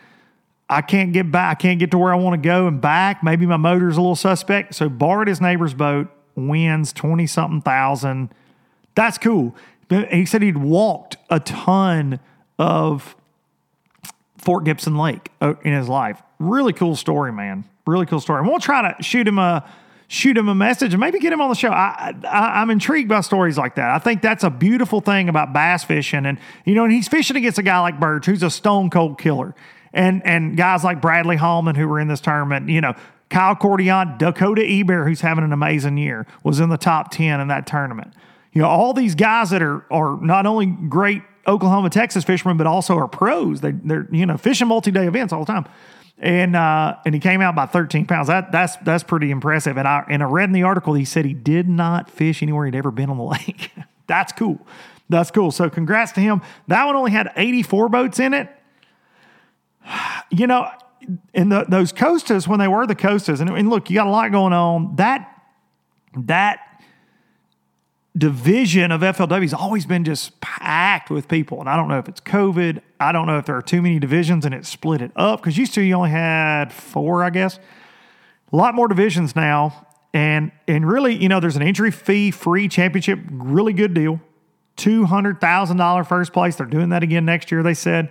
I 0.69 0.83
can't 0.83 1.13
get 1.13 1.31
back. 1.31 1.59
I 1.59 1.61
can't 1.61 1.79
get 1.79 1.91
to 1.93 1.99
where 1.99 2.13
I 2.13 2.17
want 2.17 2.43
to 2.43 2.47
go 2.47 2.67
and 2.67 2.81
back. 2.81 3.23
Maybe 3.23 3.47
my 3.47 3.57
motor's 3.57 3.97
a 3.97 4.01
little 4.01 4.17
suspect. 4.17 4.75
So 4.75 4.89
borrowed 4.89 5.29
his 5.29 5.41
neighbor's 5.41 5.75
boat, 5.75 6.09
wins 6.35 6.93
twenty 6.93 7.27
something 7.27 7.61
thousand. 7.61 8.31
That's 8.95 9.19
cool. 9.19 9.55
He 9.89 10.27
said 10.27 10.43
he'd 10.43 10.59
walked 10.59 11.17
a 11.31 11.41
ton 11.41 12.21
of 12.59 13.15
Fort 14.37 14.65
Gibson 14.65 14.97
Lake 14.97 15.31
uh, 15.41 15.55
in 15.63 15.73
his 15.73 15.89
life. 15.89 16.21
Really 16.39 16.73
cool 16.73 16.97
story, 16.97 17.33
man. 17.33 17.65
Really 17.87 18.05
cool 18.05 18.21
story. 18.21 18.41
And 18.41 18.49
we'll 18.49 18.59
try 18.59 18.93
to 18.93 19.03
shoot 19.03 19.27
him 19.27 19.39
a 19.39 19.65
shoot 20.09 20.37
him 20.37 20.49
a 20.49 20.55
message 20.55 20.95
and 20.95 21.01
maybe 21.01 21.19
get 21.19 21.33
him 21.33 21.41
on 21.43 21.51
the 21.51 21.55
show. 21.55 21.69
I, 21.69 22.15
I, 22.27 22.63
am 22.63 22.71
intrigued 22.71 23.11
by 23.11 23.21
stories 23.21 23.59
like 23.59 23.75
that. 23.75 23.91
I 23.91 23.99
think 23.99 24.23
that's 24.23 24.43
a 24.43 24.49
beautiful 24.49 25.03
thing 25.03 25.29
about 25.29 25.53
bass 25.53 25.85
fishing. 25.85 26.25
And, 26.25 26.39
you 26.65 26.75
know, 26.75 26.85
and 26.85 26.93
he's 26.93 27.09
fishing 27.09 27.37
against 27.37 27.59
a 27.59 27.63
guy 27.63 27.79
like 27.81 28.01
Birge, 28.01 28.25
who's 28.25 28.43
a 28.43 28.49
stone 28.49 28.89
cold 28.89 29.19
killer. 29.19 29.55
And, 29.93 30.27
and 30.27 30.57
guys 30.57 30.83
like 30.83 31.03
Bradley 31.03 31.37
Hallman, 31.37 31.75
who 31.75 31.87
were 31.87 32.01
in 32.01 32.09
this 32.09 32.21
tournament, 32.21 32.71
you 32.71 32.81
know, 32.81 32.95
Kyle 33.29 33.55
Cortiana, 33.55 34.17
Dakota 34.17 34.63
Ebare, 34.63 35.07
who's 35.07 35.21
having 35.21 35.45
an 35.45 35.53
amazing 35.53 35.99
year, 35.99 36.27
was 36.43 36.59
in 36.59 36.71
the 36.71 36.79
top 36.79 37.11
10 37.11 37.41
in 37.41 37.49
that 37.49 37.67
tournament. 37.67 38.15
You 38.55 38.63
know, 38.63 38.69
all 38.69 38.95
these 38.95 39.15
guys 39.15 39.51
that 39.51 39.63
are, 39.63 39.85
are 39.93 40.19
not 40.23 40.47
only 40.47 40.67
great 40.67 41.23
Oklahoma, 41.47 41.91
Texas 41.91 42.25
fishermen, 42.25 42.57
but 42.57 42.67
also 42.67 42.97
are 42.97 43.09
pros. 43.09 43.61
They, 43.61 43.73
they're, 43.73 44.09
you 44.11 44.25
know, 44.25 44.39
fishing 44.39 44.69
multi 44.69 44.91
day 44.91 45.07
events 45.07 45.35
all 45.35 45.45
the 45.45 45.53
time 45.53 45.67
and 46.21 46.57
uh, 46.57 46.97
and 47.05 47.15
he 47.15 47.21
came 47.21 47.41
out 47.41 47.55
by 47.55 47.67
13 47.67 48.07
pounds. 48.07 48.29
That 48.29 48.51
that's 48.53 48.77
that's 48.79 49.05
pretty 49.05 49.31
impressive. 49.31 49.77
And 49.77 49.87
I 49.87 50.05
and 50.09 50.23
I 50.23 50.27
read 50.27 50.49
in 50.49 50.53
the 50.53 50.65
article 50.65 50.95
he 50.95 51.05
said 51.05 51.25
he 51.25 51.35
did 51.35 51.69
not 51.69 52.11
fish 52.11 52.43
anywhere 52.43 52.67
he'd 52.67 52.75
ever 52.75 52.91
been 52.91 53.11
on 53.11 53.19
the 53.19 53.25
lake. 53.25 53.73
that's 54.07 54.33
cool. 54.33 54.59
That's 55.09 55.31
cool. 55.31 55.51
So 55.51 55.71
congrats 55.71 56.13
to 56.13 56.21
him. 56.21 56.43
That 56.67 56.85
one 56.85 56.97
only 56.97 57.13
had 57.13 57.33
84 57.35 57.89
boats 57.89 58.19
in 58.21 58.35
it. 58.35 58.49
You 60.31 60.47
know, 60.47 60.69
in 61.33 61.49
the, 61.49 61.65
those 61.67 61.91
Costas 61.91 62.47
when 62.47 62.59
they 62.59 62.69
were 62.69 62.87
the 62.87 62.95
Costas, 62.95 63.41
and, 63.41 63.49
and 63.49 63.71
look, 63.71 63.89
you 63.89 63.95
got 63.95 64.07
a 64.07 64.11
lot 64.11 64.31
going 64.31 64.53
on. 64.53 64.97
That 64.97 65.27
that 66.15 66.61
division 68.19 68.91
of 68.91 69.01
FLW 69.01 69.43
has 69.43 69.55
always 69.55 69.87
been 69.87 70.05
just 70.05 70.41
packed 70.41 71.11
with 71.11 71.29
people. 71.29 71.61
And 71.61 71.69
I 71.69 71.77
don't 71.77 71.89
know 71.89 71.99
if 71.99 72.09
it's 72.09 72.21
COVID. 72.21 72.81
I 73.01 73.13
don't 73.13 73.27
know 73.27 73.39
if 73.39 73.47
there 73.47 73.57
are 73.57 73.63
too 73.63 73.81
many 73.81 73.99
divisions 73.99 74.45
and 74.45 74.55
it 74.55 74.67
split 74.67 75.01
it 75.01 75.13
up 75.17 75.41
because 75.41 75.57
used 75.57 75.75
to 75.75 75.81
you 75.81 75.95
only 75.95 76.11
had 76.11 76.73
four, 76.73 77.23
I 77.23 77.31
guess. 77.31 77.59
A 78.53 78.57
lot 78.57 78.75
more 78.75 78.89
divisions 78.89 79.37
now. 79.37 79.87
And 80.15 80.53
and 80.67 80.89
really, 80.89 81.15
you 81.15 81.29
know, 81.29 81.39
there's 81.39 81.57
an 81.57 81.63
entry 81.63 81.91
fee 81.91 82.31
free 82.31 82.69
championship, 82.69 83.21
really 83.31 83.73
good 83.73 83.95
deal. 83.95 84.21
$200,000 84.79 86.07
first 86.07 86.33
place. 86.33 86.57
They're 86.57 86.67
doing 86.67 86.91
that 86.91 87.03
again 87.03 87.25
next 87.25 87.51
year, 87.51 87.63
they 87.63 87.75
said. 87.75 88.11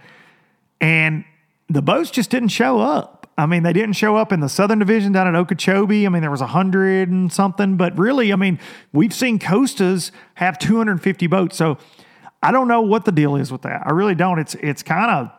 And 0.80 1.24
the 1.70 1.82
boats 1.82 2.12
just 2.12 2.30
didn't 2.30 2.50
show 2.50 2.80
up. 2.80 3.16
I 3.38 3.45
mean, 3.45 3.62
they 3.62 3.73
didn't 3.73 3.93
show 3.93 4.15
up 4.15 4.32
in 4.32 4.39
the 4.39 4.50
Southern 4.50 4.80
Division 4.80 5.12
down 5.12 5.28
at 5.28 5.36
Okeechobee. 5.36 6.08
I 6.08 6.10
mean, 6.10 6.21
there 6.21 6.32
was 6.32 6.41
a 6.41 6.47
hundred 6.47 7.10
and 7.10 7.32
something, 7.32 7.78
but 7.78 7.95
really, 7.97 8.34
I 8.34 8.36
mean, 8.36 8.60
we've 8.93 9.13
seen 9.13 9.38
Costas 9.38 10.12
have 10.36 10.58
250 10.58 11.28
boats. 11.28 11.56
So 11.56 11.78
I 12.41 12.52
don't 12.52 12.67
know 12.67 12.82
what 12.82 13.06
the 13.06 13.12
deal 13.12 13.36
is 13.36 13.52
with 13.52 13.62
that. 13.62 13.84
I 13.86 13.91
really 13.91 14.15
don't. 14.15 14.39
It's 14.39 14.56
it's 14.56 14.82
kind 14.82 15.12
of 15.12 15.32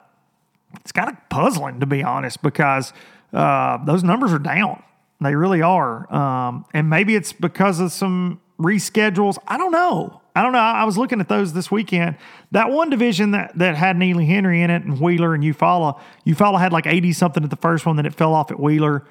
it's 0.80 0.92
kind 0.92 1.08
of 1.08 1.16
puzzling 1.28 1.80
to 1.80 1.86
be 1.86 2.02
honest, 2.02 2.40
because 2.40 2.92
uh, 3.32 3.84
those 3.84 4.04
numbers 4.04 4.32
are 4.32 4.38
down. 4.38 4.82
They 5.20 5.34
really 5.34 5.62
are. 5.62 6.12
Um, 6.14 6.64
and 6.72 6.88
maybe 6.88 7.16
it's 7.16 7.32
because 7.32 7.80
of 7.80 7.90
some 7.90 8.40
reschedules. 8.60 9.38
I 9.48 9.58
don't 9.58 9.72
know. 9.72 10.20
I 10.38 10.42
don't 10.42 10.52
know. 10.52 10.60
I 10.60 10.84
was 10.84 10.96
looking 10.96 11.18
at 11.18 11.28
those 11.28 11.52
this 11.52 11.68
weekend. 11.68 12.14
That 12.52 12.70
one 12.70 12.90
division 12.90 13.32
that, 13.32 13.58
that 13.58 13.74
had 13.74 13.96
Neely 13.96 14.24
Henry 14.24 14.62
in 14.62 14.70
it 14.70 14.84
and 14.84 15.00
Wheeler 15.00 15.34
and 15.34 15.42
Eufaula, 15.42 16.00
Eufaula 16.24 16.60
had 16.60 16.72
like 16.72 16.86
80 16.86 17.12
something 17.12 17.42
at 17.42 17.50
the 17.50 17.56
first 17.56 17.84
one, 17.84 17.96
then 17.96 18.06
it 18.06 18.14
fell 18.14 18.32
off 18.34 18.52
at 18.52 18.60
Wheeler, 18.60 19.04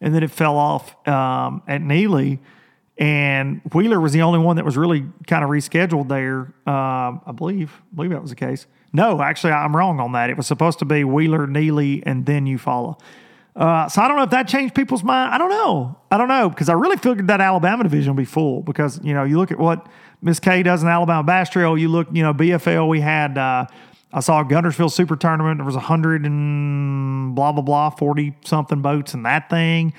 and 0.00 0.14
then 0.14 0.22
it 0.22 0.30
fell 0.30 0.56
off 0.56 0.96
um, 1.06 1.62
at 1.68 1.82
Neely. 1.82 2.40
And 2.96 3.60
Wheeler 3.74 4.00
was 4.00 4.14
the 4.14 4.22
only 4.22 4.38
one 4.38 4.56
that 4.56 4.64
was 4.64 4.78
really 4.78 5.04
kind 5.26 5.44
of 5.44 5.50
rescheduled 5.50 6.08
there. 6.08 6.50
Um, 6.66 7.20
I 7.26 7.32
believe, 7.36 7.82
I 7.92 7.96
believe 7.96 8.12
that 8.12 8.22
was 8.22 8.30
the 8.30 8.36
case. 8.36 8.66
No, 8.90 9.20
actually, 9.20 9.52
I'm 9.52 9.76
wrong 9.76 10.00
on 10.00 10.12
that. 10.12 10.30
It 10.30 10.38
was 10.38 10.46
supposed 10.46 10.78
to 10.78 10.86
be 10.86 11.04
Wheeler, 11.04 11.46
Neely, 11.46 12.02
and 12.06 12.24
then 12.24 12.46
Eufaula. 12.46 12.98
Uh, 13.56 13.88
so 13.88 14.00
I 14.00 14.08
don't 14.08 14.16
know 14.16 14.22
if 14.22 14.30
that 14.30 14.46
changed 14.48 14.74
people's 14.74 15.02
mind. 15.02 15.34
I 15.34 15.38
don't 15.38 15.50
know. 15.50 15.98
I 16.10 16.18
don't 16.18 16.28
know 16.28 16.48
because 16.48 16.68
I 16.68 16.74
really 16.74 16.96
figured 16.96 17.26
that 17.28 17.40
Alabama 17.40 17.82
division 17.82 18.12
will 18.12 18.22
be 18.22 18.24
full 18.24 18.62
because 18.62 19.00
you 19.02 19.12
know 19.12 19.24
you 19.24 19.38
look 19.38 19.50
at 19.50 19.58
what 19.58 19.86
Miss 20.22 20.38
K 20.38 20.62
does 20.62 20.82
in 20.82 20.88
Alabama 20.88 21.22
Bass 21.24 21.50
Trail. 21.50 21.76
You 21.76 21.88
look, 21.88 22.08
you 22.12 22.22
know, 22.22 22.32
BFL. 22.32 22.88
We 22.88 23.00
had 23.00 23.36
uh, 23.36 23.66
I 24.12 24.20
saw 24.20 24.40
a 24.40 24.44
Guntersville 24.44 24.90
Super 24.90 25.16
Tournament. 25.16 25.58
There 25.58 25.64
was 25.66 25.76
a 25.76 25.80
hundred 25.80 26.24
and 26.24 27.34
blah 27.34 27.52
blah 27.52 27.62
blah, 27.62 27.90
forty 27.90 28.36
something 28.44 28.82
boats 28.82 29.14
in 29.14 29.24
that 29.24 29.50
thing. 29.50 29.94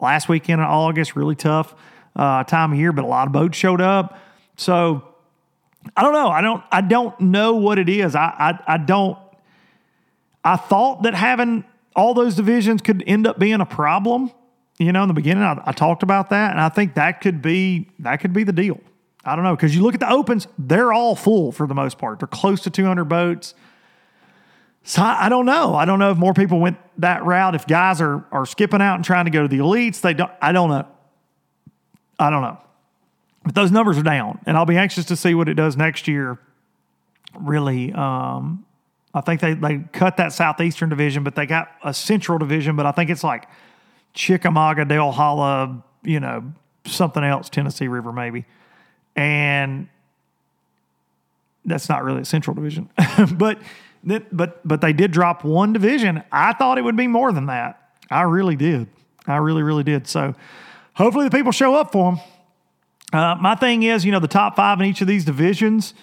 Last 0.00 0.28
weekend 0.28 0.60
in 0.60 0.66
August, 0.66 1.16
really 1.16 1.36
tough 1.36 1.74
uh, 2.16 2.44
time 2.44 2.72
of 2.72 2.78
year, 2.78 2.92
but 2.92 3.04
a 3.04 3.08
lot 3.08 3.26
of 3.26 3.32
boats 3.32 3.56
showed 3.56 3.80
up. 3.80 4.18
So 4.56 5.14
I 5.96 6.02
don't 6.02 6.12
know. 6.12 6.28
I 6.28 6.40
don't. 6.40 6.64
I 6.72 6.80
don't 6.80 7.20
know 7.20 7.54
what 7.54 7.78
it 7.78 7.88
is. 7.88 8.14
I 8.16 8.24
I, 8.66 8.74
I 8.74 8.78
don't. 8.78 9.16
I 10.44 10.56
thought 10.56 11.02
that 11.02 11.14
having 11.14 11.64
all 11.96 12.14
those 12.14 12.36
divisions 12.36 12.82
could 12.82 13.02
end 13.06 13.26
up 13.26 13.38
being 13.38 13.60
a 13.60 13.66
problem. 13.66 14.30
You 14.78 14.92
know, 14.92 15.02
in 15.02 15.08
the 15.08 15.14
beginning, 15.14 15.42
I, 15.42 15.60
I 15.64 15.72
talked 15.72 16.02
about 16.02 16.30
that, 16.30 16.52
and 16.52 16.60
I 16.60 16.68
think 16.68 16.94
that 16.94 17.22
could 17.22 17.40
be 17.40 17.88
that 18.00 18.20
could 18.20 18.34
be 18.34 18.44
the 18.44 18.52
deal. 18.52 18.78
I 19.24 19.34
don't 19.34 19.44
know 19.44 19.56
because 19.56 19.74
you 19.74 19.82
look 19.82 19.94
at 19.94 20.00
the 20.00 20.10
opens; 20.10 20.46
they're 20.58 20.92
all 20.92 21.16
full 21.16 21.50
for 21.50 21.66
the 21.66 21.74
most 21.74 21.96
part. 21.96 22.20
They're 22.20 22.28
close 22.28 22.60
to 22.62 22.70
200 22.70 23.04
boats. 23.06 23.54
So 24.84 25.02
I, 25.02 25.26
I 25.26 25.28
don't 25.30 25.46
know. 25.46 25.74
I 25.74 25.86
don't 25.86 25.98
know 25.98 26.10
if 26.10 26.18
more 26.18 26.34
people 26.34 26.60
went 26.60 26.76
that 26.98 27.24
route. 27.24 27.54
If 27.54 27.66
guys 27.66 28.02
are 28.02 28.24
are 28.30 28.44
skipping 28.44 28.82
out 28.82 28.96
and 28.96 29.04
trying 29.04 29.24
to 29.24 29.30
go 29.30 29.42
to 29.42 29.48
the 29.48 29.58
elites, 29.58 30.02
they 30.02 30.12
don't. 30.12 30.30
I 30.42 30.52
don't 30.52 30.68
know. 30.68 30.86
I 32.18 32.28
don't 32.28 32.42
know. 32.42 32.58
But 33.44 33.54
those 33.54 33.70
numbers 33.70 33.96
are 33.96 34.02
down, 34.02 34.40
and 34.44 34.58
I'll 34.58 34.66
be 34.66 34.76
anxious 34.76 35.06
to 35.06 35.16
see 35.16 35.34
what 35.34 35.48
it 35.48 35.54
does 35.54 35.76
next 35.76 36.06
year. 36.06 36.38
Really, 37.38 37.92
um, 37.92 38.65
I 39.16 39.22
think 39.22 39.40
they, 39.40 39.54
they 39.54 39.78
cut 39.94 40.18
that 40.18 40.34
southeastern 40.34 40.90
division, 40.90 41.24
but 41.24 41.34
they 41.34 41.46
got 41.46 41.70
a 41.82 41.94
central 41.94 42.36
division. 42.38 42.76
But 42.76 42.84
I 42.84 42.92
think 42.92 43.08
it's 43.08 43.24
like 43.24 43.48
Chickamauga, 44.12 44.84
Dale 44.84 45.10
Hollow, 45.10 45.82
you 46.02 46.20
know, 46.20 46.52
something 46.84 47.24
else, 47.24 47.48
Tennessee 47.48 47.88
River 47.88 48.12
maybe, 48.12 48.44
and 49.16 49.88
that's 51.64 51.88
not 51.88 52.04
really 52.04 52.20
a 52.20 52.24
central 52.26 52.54
division. 52.54 52.90
but 53.32 53.58
but 54.04 54.68
but 54.68 54.80
they 54.82 54.92
did 54.92 55.12
drop 55.12 55.44
one 55.44 55.72
division. 55.72 56.22
I 56.30 56.52
thought 56.52 56.76
it 56.76 56.82
would 56.82 56.96
be 56.96 57.06
more 57.06 57.32
than 57.32 57.46
that. 57.46 57.94
I 58.10 58.22
really 58.22 58.54
did. 58.54 58.86
I 59.26 59.36
really 59.36 59.62
really 59.62 59.82
did. 59.82 60.06
So 60.06 60.34
hopefully 60.92 61.24
the 61.24 61.34
people 61.34 61.52
show 61.52 61.74
up 61.74 61.90
for 61.90 62.12
them. 62.12 62.20
Uh, 63.14 63.34
my 63.40 63.54
thing 63.54 63.82
is, 63.82 64.04
you 64.04 64.12
know, 64.12 64.20
the 64.20 64.28
top 64.28 64.56
five 64.56 64.78
in 64.78 64.86
each 64.86 65.00
of 65.00 65.06
these 65.06 65.24
divisions 65.24 65.94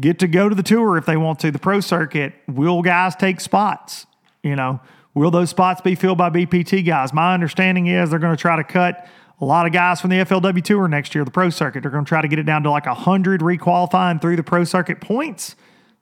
get 0.00 0.18
to 0.20 0.28
go 0.28 0.48
to 0.48 0.54
the 0.54 0.62
tour 0.62 0.96
if 0.96 1.06
they 1.06 1.16
want 1.16 1.38
to. 1.40 1.50
The 1.50 1.58
pro 1.58 1.80
circuit, 1.80 2.34
will 2.48 2.82
guys 2.82 3.14
take 3.16 3.40
spots? 3.40 4.06
You 4.42 4.56
know, 4.56 4.80
will 5.14 5.30
those 5.30 5.50
spots 5.50 5.80
be 5.80 5.94
filled 5.94 6.18
by 6.18 6.30
BPT 6.30 6.84
guys? 6.84 7.12
My 7.12 7.34
understanding 7.34 7.86
is 7.86 8.10
they're 8.10 8.18
going 8.18 8.36
to 8.36 8.40
try 8.40 8.56
to 8.56 8.64
cut 8.64 9.06
a 9.40 9.44
lot 9.44 9.66
of 9.66 9.72
guys 9.72 10.00
from 10.00 10.10
the 10.10 10.16
FLW 10.16 10.62
tour 10.62 10.88
next 10.88 11.14
year, 11.14 11.24
the 11.24 11.30
pro 11.30 11.50
circuit. 11.50 11.82
They're 11.82 11.90
going 11.90 12.04
to 12.04 12.08
try 12.08 12.22
to 12.22 12.28
get 12.28 12.38
it 12.38 12.44
down 12.44 12.62
to 12.62 12.70
like 12.70 12.86
100 12.86 13.40
requalifying 13.40 14.20
through 14.20 14.36
the 14.36 14.42
pro 14.42 14.64
circuit 14.64 15.00
points. 15.00 15.56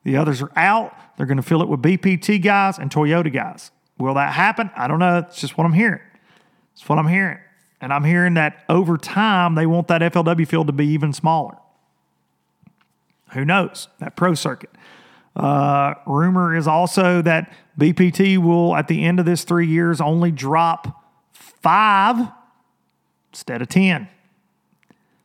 The 0.04 0.16
others 0.16 0.42
are 0.42 0.52
out. 0.56 0.94
They're 1.16 1.26
going 1.26 1.36
to 1.36 1.42
fill 1.42 1.62
it 1.62 1.68
with 1.68 1.82
BPT 1.82 2.42
guys 2.42 2.78
and 2.78 2.90
Toyota 2.90 3.32
guys. 3.32 3.70
Will 3.98 4.14
that 4.14 4.32
happen? 4.32 4.70
I 4.76 4.88
don't 4.88 4.98
know. 4.98 5.18
It's 5.18 5.40
just 5.40 5.58
what 5.58 5.64
I'm 5.64 5.72
hearing. 5.72 6.00
It's 6.72 6.88
what 6.88 6.98
I'm 6.98 7.08
hearing. 7.08 7.38
And 7.80 7.92
I'm 7.92 8.04
hearing 8.04 8.34
that 8.34 8.64
over 8.68 8.96
time, 8.96 9.54
they 9.54 9.66
want 9.66 9.88
that 9.88 10.02
FLW 10.02 10.46
field 10.46 10.66
to 10.66 10.72
be 10.72 10.86
even 10.88 11.12
smaller. 11.12 11.56
Who 13.32 13.44
knows? 13.44 13.88
That 13.98 14.16
pro 14.16 14.34
circuit. 14.34 14.70
Uh, 15.36 15.94
rumor 16.06 16.56
is 16.56 16.66
also 16.66 17.22
that 17.22 17.52
BPT 17.78 18.38
will, 18.38 18.76
at 18.76 18.88
the 18.88 19.04
end 19.04 19.20
of 19.20 19.26
this 19.26 19.44
three 19.44 19.66
years, 19.66 20.00
only 20.00 20.30
drop 20.30 21.04
five 21.32 22.28
instead 23.32 23.62
of 23.62 23.68
10. 23.68 24.08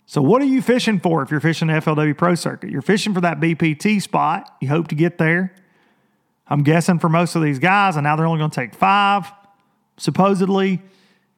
So, 0.05 0.21
what 0.21 0.41
are 0.41 0.45
you 0.45 0.61
fishing 0.61 0.99
for 0.99 1.23
if 1.23 1.31
you're 1.31 1.39
fishing 1.39 1.67
the 1.67 1.73
FLW 1.73 2.15
Pro 2.15 2.35
Circuit? 2.35 2.69
You're 2.69 2.83
fishing 2.83 3.13
for 3.13 3.21
that 3.21 3.39
BPT 3.39 4.01
spot. 4.01 4.55
You 4.61 4.69
hope 4.69 4.87
to 4.89 4.95
get 4.95 5.17
there. 5.17 5.55
I'm 6.47 6.61
guessing 6.61 6.99
for 6.99 7.09
most 7.09 7.35
of 7.35 7.41
these 7.41 7.57
guys, 7.57 7.95
and 7.95 8.03
now 8.03 8.15
they're 8.15 8.27
only 8.27 8.37
going 8.37 8.51
to 8.51 8.55
take 8.55 8.75
five, 8.75 9.31
supposedly. 9.97 10.79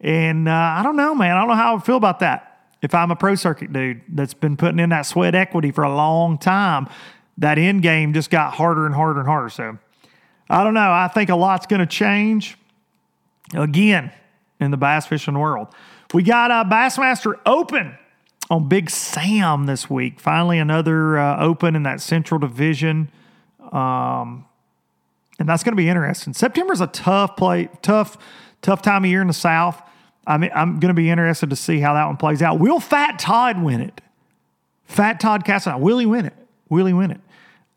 And 0.01 0.49
uh, 0.49 0.51
I 0.51 0.83
don't 0.83 0.97
know, 0.97 1.15
man. 1.15 1.37
I 1.37 1.39
don't 1.39 1.47
know 1.47 1.55
how 1.55 1.77
I 1.77 1.79
feel 1.79 1.95
about 1.95 2.19
that 2.19 2.46
if 2.81 2.93
I'm 2.93 3.11
a 3.11 3.15
pro 3.15 3.35
circuit 3.35 3.73
dude 3.73 4.01
that's 4.07 4.33
been 4.33 4.57
putting 4.57 4.79
in 4.79 4.89
that 4.89 5.05
sweat 5.05 5.35
equity 5.35 5.71
for 5.71 5.83
a 5.83 5.95
long 5.95 6.37
time, 6.37 6.87
that 7.37 7.57
end 7.57 7.81
game 7.81 8.13
just 8.13 8.29
got 8.29 8.53
harder 8.53 8.85
and 8.85 8.95
harder 8.95 9.19
and 9.19 9.27
harder. 9.27 9.49
So 9.49 9.77
I 10.49 10.63
don't 10.63 10.73
know. 10.73 10.91
I 10.91 11.07
think 11.07 11.29
a 11.29 11.35
lot's 11.35 11.65
going 11.65 11.79
to 11.79 11.85
change 11.85 12.57
again 13.53 14.11
in 14.59 14.71
the 14.71 14.77
bass 14.77 15.05
fishing 15.07 15.37
world. 15.37 15.67
We 16.13 16.23
got 16.23 16.51
a 16.51 16.67
Bassmaster 16.69 17.35
Open 17.45 17.97
on 18.49 18.69
Big 18.69 18.89
Sam 18.89 19.65
this 19.65 19.89
week. 19.89 20.19
Finally, 20.19 20.57
another 20.59 21.17
uh, 21.17 21.43
Open 21.43 21.75
in 21.75 21.83
that 21.83 21.99
Central 21.99 22.39
Division. 22.39 23.11
Um, 23.71 24.45
and 25.39 25.47
that's 25.47 25.63
going 25.63 25.73
to 25.73 25.77
be 25.77 25.89
interesting. 25.89 26.33
September 26.33 26.73
is 26.73 26.81
a 26.81 26.87
tough 26.87 27.35
play, 27.35 27.69
tough, 27.81 28.17
tough 28.61 28.81
time 28.81 29.03
of 29.03 29.09
year 29.09 29.21
in 29.21 29.27
the 29.27 29.33
South. 29.33 29.81
I 30.27 30.37
mean, 30.37 30.51
I'm 30.53 30.79
going 30.79 30.89
to 30.89 30.93
be 30.93 31.09
interested 31.09 31.49
to 31.49 31.55
see 31.55 31.79
how 31.79 31.93
that 31.93 32.05
one 32.05 32.17
plays 32.17 32.41
out. 32.41 32.59
Will 32.59 32.79
Fat 32.79 33.17
Todd 33.17 33.61
win 33.63 33.81
it? 33.81 34.01
Fat 34.83 35.19
Todd 35.19 35.45
Castle, 35.45 35.79
will 35.79 35.97
he 35.97 36.05
win 36.05 36.25
it? 36.25 36.33
Will 36.69 36.85
he 36.85 36.93
win 36.93 37.11
it? 37.11 37.21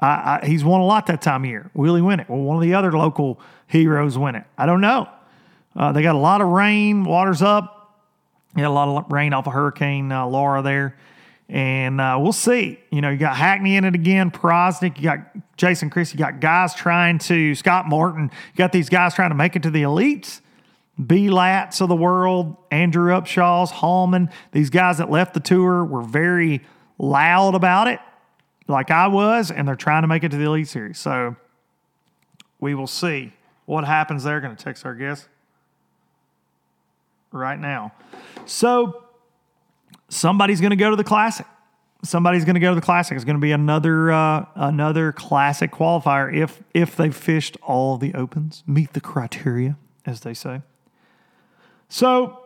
I, 0.00 0.40
he's 0.44 0.64
won 0.64 0.80
a 0.80 0.84
lot 0.84 1.06
that 1.06 1.20
time 1.20 1.44
of 1.44 1.50
year. 1.50 1.70
Will 1.74 1.94
he 1.94 2.02
win 2.02 2.20
it? 2.20 2.28
Will 2.28 2.42
one 2.42 2.56
of 2.56 2.62
the 2.62 2.74
other 2.74 2.92
local 2.92 3.38
heroes 3.66 4.16
win 4.16 4.34
it? 4.34 4.44
I 4.56 4.66
don't 4.66 4.80
know. 4.80 5.08
Uh, 5.76 5.92
they 5.92 6.02
got 6.02 6.14
a 6.14 6.18
lot 6.18 6.40
of 6.40 6.48
rain, 6.48 7.04
water's 7.04 7.42
up. 7.42 8.00
Got 8.56 8.66
a 8.66 8.70
lot 8.70 8.88
of 8.88 9.12
rain 9.12 9.32
off 9.32 9.46
of 9.46 9.52
Hurricane 9.52 10.10
uh, 10.10 10.26
Laura 10.26 10.62
there. 10.62 10.96
And 11.48 12.00
uh, 12.00 12.18
we'll 12.20 12.32
see. 12.32 12.80
You 12.90 13.00
know, 13.00 13.10
you 13.10 13.18
got 13.18 13.36
Hackney 13.36 13.76
in 13.76 13.84
it 13.84 13.94
again, 13.94 14.30
Prosnick, 14.30 14.96
you 14.96 15.04
got 15.04 15.18
Jason 15.56 15.90
Chris, 15.90 16.12
you 16.12 16.18
got 16.18 16.40
guys 16.40 16.74
trying 16.74 17.18
to, 17.18 17.54
Scott 17.54 17.88
Martin, 17.88 18.24
you 18.24 18.56
got 18.56 18.72
these 18.72 18.88
guys 18.88 19.14
trying 19.14 19.30
to 19.30 19.36
make 19.36 19.54
it 19.54 19.62
to 19.64 19.70
the 19.70 19.82
elites. 19.82 20.40
B 21.06 21.28
Lats 21.28 21.80
of 21.80 21.88
the 21.88 21.96
world, 21.96 22.56
Andrew 22.70 23.12
Upshaw's, 23.12 23.70
Hallman, 23.70 24.30
these 24.52 24.70
guys 24.70 24.98
that 24.98 25.10
left 25.10 25.34
the 25.34 25.40
tour 25.40 25.84
were 25.84 26.02
very 26.02 26.62
loud 26.98 27.54
about 27.54 27.88
it, 27.88 28.00
like 28.68 28.90
I 28.90 29.06
was, 29.06 29.50
and 29.50 29.66
they're 29.66 29.76
trying 29.76 30.02
to 30.02 30.08
make 30.08 30.24
it 30.24 30.30
to 30.30 30.36
the 30.36 30.44
Elite 30.44 30.68
Series. 30.68 30.98
So 30.98 31.36
we 32.60 32.74
will 32.74 32.86
see 32.86 33.32
what 33.66 33.84
happens 33.84 34.24
there. 34.24 34.40
Going 34.40 34.54
to 34.54 34.62
text 34.62 34.84
our 34.84 34.94
guest 34.94 35.28
right 37.32 37.58
now. 37.58 37.92
So 38.44 39.04
somebody's 40.08 40.60
going 40.60 40.70
to 40.70 40.76
go 40.76 40.90
to 40.90 40.96
the 40.96 41.04
Classic. 41.04 41.46
Somebody's 42.02 42.44
going 42.44 42.54
to 42.54 42.60
go 42.60 42.70
to 42.70 42.74
the 42.74 42.80
Classic. 42.80 43.14
It's 43.14 43.24
going 43.24 43.36
to 43.36 43.40
be 43.40 43.52
another 43.52 44.10
uh, 44.10 44.46
another 44.54 45.12
Classic 45.12 45.70
qualifier 45.70 46.34
if 46.34 46.62
if 46.74 46.96
they've 46.96 47.14
fished 47.14 47.56
all 47.62 47.96
the 47.96 48.14
opens, 48.14 48.64
meet 48.66 48.92
the 48.92 49.00
criteria, 49.00 49.76
as 50.04 50.20
they 50.20 50.34
say. 50.34 50.62
So, 51.90 52.38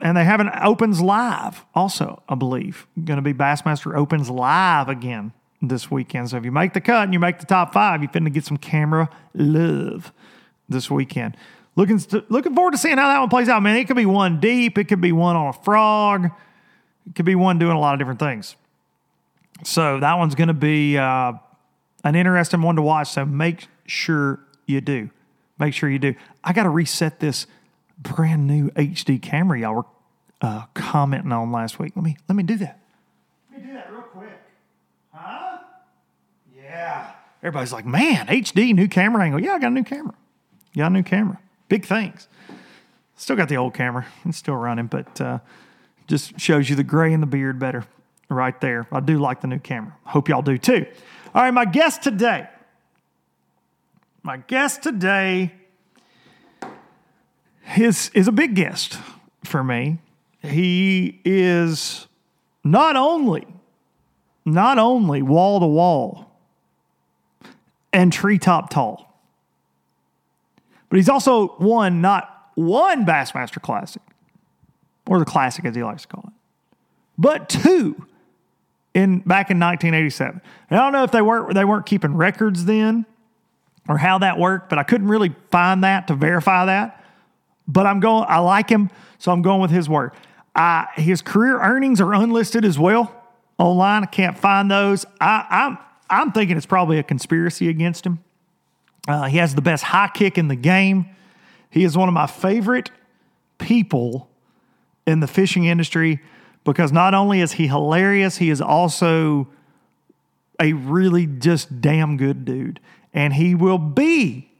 and 0.00 0.16
they 0.16 0.24
have 0.24 0.40
an 0.40 0.50
Opens 0.62 1.00
Live 1.02 1.64
also, 1.74 2.22
I 2.28 2.36
believe. 2.36 2.86
Going 3.04 3.16
to 3.16 3.22
be 3.22 3.34
Bassmaster 3.34 3.94
Opens 3.94 4.30
Live 4.30 4.88
again 4.88 5.32
this 5.60 5.90
weekend. 5.90 6.30
So 6.30 6.36
if 6.36 6.44
you 6.44 6.52
make 6.52 6.72
the 6.72 6.80
cut 6.80 7.04
and 7.04 7.12
you 7.12 7.18
make 7.18 7.40
the 7.40 7.46
top 7.46 7.72
five, 7.72 8.00
you're 8.00 8.10
finna 8.10 8.32
get 8.32 8.44
some 8.44 8.56
camera 8.56 9.10
love 9.34 10.12
this 10.68 10.90
weekend. 10.90 11.36
Looking 11.74 11.98
st- 11.98 12.30
looking 12.30 12.54
forward 12.54 12.72
to 12.72 12.78
seeing 12.78 12.96
how 12.96 13.08
that 13.08 13.18
one 13.18 13.28
plays 13.28 13.48
out, 13.48 13.62
man. 13.62 13.76
It 13.76 13.86
could 13.86 13.96
be 13.96 14.06
one 14.06 14.40
deep, 14.40 14.78
it 14.78 14.84
could 14.84 15.00
be 15.00 15.12
one 15.12 15.36
on 15.36 15.48
a 15.48 15.52
frog, 15.52 16.26
it 17.06 17.14
could 17.14 17.26
be 17.26 17.34
one 17.34 17.58
doing 17.58 17.76
a 17.76 17.80
lot 17.80 17.94
of 17.94 17.98
different 17.98 18.20
things. 18.20 18.56
So 19.64 20.00
that 20.00 20.14
one's 20.14 20.34
going 20.34 20.48
to 20.48 20.54
be 20.54 20.96
uh, 20.96 21.32
an 22.04 22.14
interesting 22.14 22.62
one 22.62 22.76
to 22.76 22.82
watch. 22.82 23.08
So 23.08 23.24
make 23.24 23.68
sure 23.86 24.40
you 24.66 24.80
do. 24.80 25.10
Make 25.58 25.74
sure 25.74 25.88
you 25.88 25.98
do. 25.98 26.14
I 26.44 26.52
got 26.52 26.64
to 26.64 26.70
reset 26.70 27.18
this 27.20 27.46
brand 27.98 28.46
new 28.46 28.70
HD 28.70 29.20
camera 29.20 29.60
y'all 29.60 29.74
were 29.74 29.84
uh, 30.40 30.66
commenting 30.74 31.32
on 31.32 31.52
last 31.52 31.78
week. 31.78 31.92
Let 31.96 32.04
me 32.04 32.16
let 32.28 32.36
me 32.36 32.42
do 32.42 32.56
that. 32.58 32.80
Let 33.50 33.60
me 33.60 33.66
do 33.66 33.74
that 33.74 33.92
real 33.92 34.02
quick. 34.02 34.40
Huh? 35.12 35.58
Yeah. 36.54 37.10
Everybody's 37.42 37.72
like, 37.72 37.86
man, 37.86 38.26
HD 38.26 38.74
new 38.74 38.88
camera 38.88 39.24
angle. 39.24 39.40
Yeah, 39.40 39.52
I 39.52 39.58
got 39.58 39.68
a 39.68 39.74
new 39.74 39.84
camera. 39.84 40.14
Got 40.76 40.88
a 40.88 40.90
new 40.90 41.02
camera. 41.02 41.38
Big 41.68 41.86
things. 41.86 42.28
Still 43.16 43.36
got 43.36 43.48
the 43.48 43.56
old 43.56 43.72
camera. 43.72 44.06
It's 44.24 44.36
still 44.36 44.56
running, 44.56 44.86
but 44.86 45.20
uh, 45.20 45.38
just 46.06 46.38
shows 46.38 46.68
you 46.68 46.76
the 46.76 46.84
gray 46.84 47.12
and 47.12 47.22
the 47.22 47.26
beard 47.26 47.58
better 47.58 47.84
right 48.28 48.60
there. 48.60 48.86
I 48.92 49.00
do 49.00 49.18
like 49.18 49.40
the 49.40 49.46
new 49.46 49.58
camera. 49.58 49.96
Hope 50.04 50.28
y'all 50.28 50.42
do 50.42 50.58
too. 50.58 50.86
All 51.34 51.42
right, 51.42 51.50
my 51.50 51.64
guest 51.64 52.02
today. 52.02 52.48
My 54.22 54.38
guest 54.38 54.82
today 54.82 55.52
is, 57.76 58.10
is 58.14 58.28
a 58.28 58.32
big 58.32 58.54
guest 58.54 58.98
for 59.44 59.64
me. 59.64 59.98
He 60.42 61.20
is 61.24 62.06
not 62.64 62.96
only 62.96 63.46
not 64.46 64.78
only 64.78 65.22
wall 65.22 65.60
to 65.60 65.66
wall 65.66 66.32
and 67.92 68.12
treetop 68.12 68.70
tall, 68.70 69.20
but 70.88 70.96
he's 70.96 71.08
also 71.08 71.56
won 71.58 72.00
not 72.00 72.50
one 72.54 73.04
Bassmaster 73.04 73.60
Classic, 73.60 74.00
or 75.06 75.18
the 75.18 75.24
Classic 75.24 75.64
as 75.64 75.74
he 75.74 75.82
likes 75.82 76.02
to 76.02 76.08
call 76.08 76.24
it, 76.28 76.32
but 77.18 77.48
two 77.48 78.06
in 78.94 79.18
back 79.18 79.50
in 79.50 79.58
1987. 79.58 80.40
And 80.70 80.80
I 80.80 80.82
don't 80.84 80.92
know 80.92 81.02
if 81.02 81.10
they 81.10 81.22
weren't 81.22 81.54
they 81.54 81.64
weren't 81.64 81.86
keeping 81.86 82.16
records 82.16 82.64
then 82.64 83.04
or 83.88 83.98
how 83.98 84.18
that 84.18 84.38
worked, 84.38 84.70
but 84.70 84.78
I 84.78 84.84
couldn't 84.84 85.08
really 85.08 85.34
find 85.50 85.84
that 85.84 86.06
to 86.06 86.14
verify 86.14 86.66
that. 86.66 87.04
But 87.68 87.86
I'm 87.86 88.00
going. 88.00 88.24
I 88.28 88.38
like 88.38 88.68
him, 88.68 88.90
so 89.18 89.32
I'm 89.32 89.42
going 89.42 89.60
with 89.60 89.70
his 89.70 89.88
word. 89.88 90.12
Uh, 90.54 90.86
his 90.94 91.20
career 91.22 91.60
earnings 91.60 92.00
are 92.00 92.14
unlisted 92.14 92.64
as 92.64 92.78
well 92.78 93.12
online. 93.58 94.04
I 94.04 94.06
can't 94.06 94.38
find 94.38 94.70
those. 94.70 95.04
I, 95.20 95.46
I'm 95.50 95.78
I'm 96.08 96.32
thinking 96.32 96.56
it's 96.56 96.66
probably 96.66 96.98
a 96.98 97.02
conspiracy 97.02 97.68
against 97.68 98.06
him. 98.06 98.20
Uh, 99.08 99.24
he 99.24 99.38
has 99.38 99.54
the 99.54 99.62
best 99.62 99.84
high 99.84 100.10
kick 100.12 100.38
in 100.38 100.48
the 100.48 100.56
game. 100.56 101.06
He 101.70 101.84
is 101.84 101.96
one 101.96 102.08
of 102.08 102.14
my 102.14 102.26
favorite 102.26 102.90
people 103.58 104.28
in 105.06 105.20
the 105.20 105.26
fishing 105.26 105.64
industry 105.64 106.20
because 106.64 106.92
not 106.92 107.14
only 107.14 107.40
is 107.40 107.52
he 107.52 107.68
hilarious, 107.68 108.38
he 108.38 108.50
is 108.50 108.60
also 108.60 109.48
a 110.60 110.72
really 110.72 111.26
just 111.26 111.80
damn 111.80 112.16
good 112.16 112.44
dude. 112.44 112.80
And 113.14 113.34
he 113.34 113.54
will 113.54 113.78
be, 113.78 114.50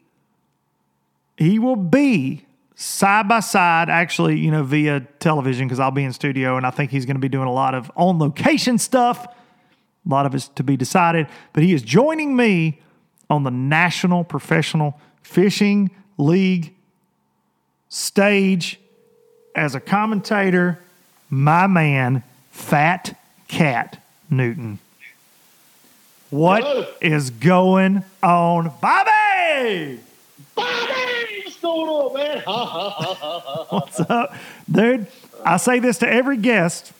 he 1.37 1.59
will 1.59 1.77
be 1.77 2.46
side 2.77 3.27
by 3.27 3.41
side, 3.41 3.89
actually, 3.89 4.39
you 4.39 4.51
know, 4.51 4.63
via 4.63 5.01
television 5.19 5.67
because 5.67 5.81
I'll 5.81 5.91
be 5.91 6.05
in 6.05 6.13
studio 6.13 6.57
and 6.57 6.67
I 6.67 6.71
think 6.71 6.91
he's 6.91 7.07
going 7.07 7.17
to 7.17 7.21
be 7.21 7.29
doing 7.29 7.49
a 7.49 7.53
lot 7.53 7.75
of 7.75 7.91
on 7.97 8.19
location 8.19 8.79
stuff. 8.79 9.27
A 9.27 10.09
lot 10.09 10.27
of 10.27 10.35
it's 10.35 10.49
to 10.49 10.63
be 10.63 10.77
decided, 10.77 11.27
but 11.53 11.65
he 11.65 11.73
is 11.73 11.83
joining 11.83 12.37
me 12.37 12.81
on 13.29 13.43
the 13.43 13.51
National 13.51 14.23
Professional 14.23 15.01
Fishing 15.23 15.91
League 16.17 16.75
stage 17.89 18.79
as 19.57 19.75
a 19.75 19.81
commentator, 19.81 20.79
my 21.29 21.67
man, 21.67 22.23
Fat 22.53 23.19
Cat 23.49 24.01
Newton. 24.31 24.79
What 26.31 26.63
Hello. 26.63 26.87
is 27.01 27.31
going 27.31 28.05
on, 28.23 28.73
Bobby? 28.81 30.01
Bobby, 30.55 31.16
going 31.67 31.89
on, 31.89 32.15
man? 32.15 32.39
Ha, 32.39 32.65
ha, 32.65 32.91
ha, 32.91 33.15
ha, 33.15 33.41
ha. 33.41 33.67
What's 33.71 34.01
up, 34.01 34.35
dude? 34.71 35.07
I 35.45 35.57
say 35.57 35.81
this 35.81 35.99
to 35.99 36.09
every 36.09 36.37
guest 36.37 36.93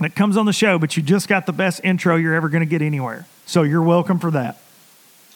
that 0.00 0.14
comes 0.14 0.36
on 0.36 0.46
the 0.46 0.52
show, 0.52 0.78
but 0.78 0.96
you 0.96 1.02
just 1.02 1.28
got 1.28 1.46
the 1.46 1.52
best 1.52 1.80
intro 1.82 2.16
you're 2.16 2.34
ever 2.34 2.48
going 2.48 2.60
to 2.62 2.68
get 2.68 2.82
anywhere. 2.82 3.26
So 3.46 3.62
you're 3.62 3.82
welcome 3.82 4.18
for 4.18 4.30
that. 4.32 4.60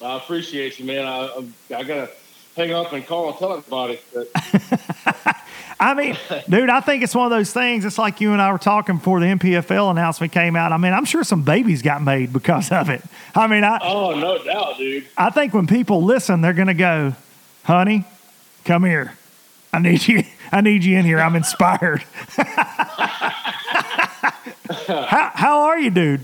I 0.03 0.17
appreciate 0.17 0.79
you, 0.79 0.85
man. 0.85 1.07
I, 1.07 1.27
I'm- 1.27 1.55
gotta 1.69 2.11
hang 2.57 2.73
up 2.73 2.93
and 2.93 3.07
call 3.07 3.31
and 3.31 3.39
tell 3.39 3.53
everybody. 3.57 3.99
I 5.81 5.95
mean, 5.95 6.19
dude, 6.49 6.69
I 6.69 6.81
think 6.81 7.03
it's 7.03 7.15
one 7.15 7.25
of 7.25 7.31
those 7.31 7.55
things. 7.55 7.87
It's 7.87 7.97
like 7.97 8.21
you 8.21 8.33
and 8.33 8.43
I 8.43 8.53
were 8.53 8.59
talking 8.59 8.97
before 8.99 9.19
the 9.21 9.27
NPFL 9.27 9.91
announcement 9.91 10.31
came 10.33 10.55
out. 10.55 10.73
I 10.73 10.77
mean, 10.77 10.93
I'm 10.93 11.07
sure 11.07 11.25
some 11.25 11.43
babies 11.43 11.81
got 11.81 12.03
made 12.03 12.35
because 12.35 12.71
of 12.71 12.91
it. 12.91 13.03
I 13.35 13.47
mean, 13.47 13.65
I, 13.65 13.79
oh, 13.83 14.19
no 14.19 14.43
doubt, 14.45 14.77
dude. 14.77 15.07
I 15.17 15.31
think 15.31 15.55
when 15.55 15.67
people 15.67 16.05
listen, 16.05 16.43
they're 16.43 16.53
going 16.53 16.69
to 16.69 16.75
go, 16.75 17.15
honey, 17.65 18.05
come 18.65 18.85
here. 18.85 19.17
I 19.73 19.79
need 19.79 20.07
you. 20.07 20.25
I 20.53 20.61
need 20.61 20.85
you 20.85 20.99
in 20.99 21.05
here. 21.05 21.21
I'm 21.21 21.37
inspired. 21.37 22.03
how, 24.87 25.31
how 25.35 25.61
are 25.63 25.79
you, 25.79 25.91
dude? 25.91 26.23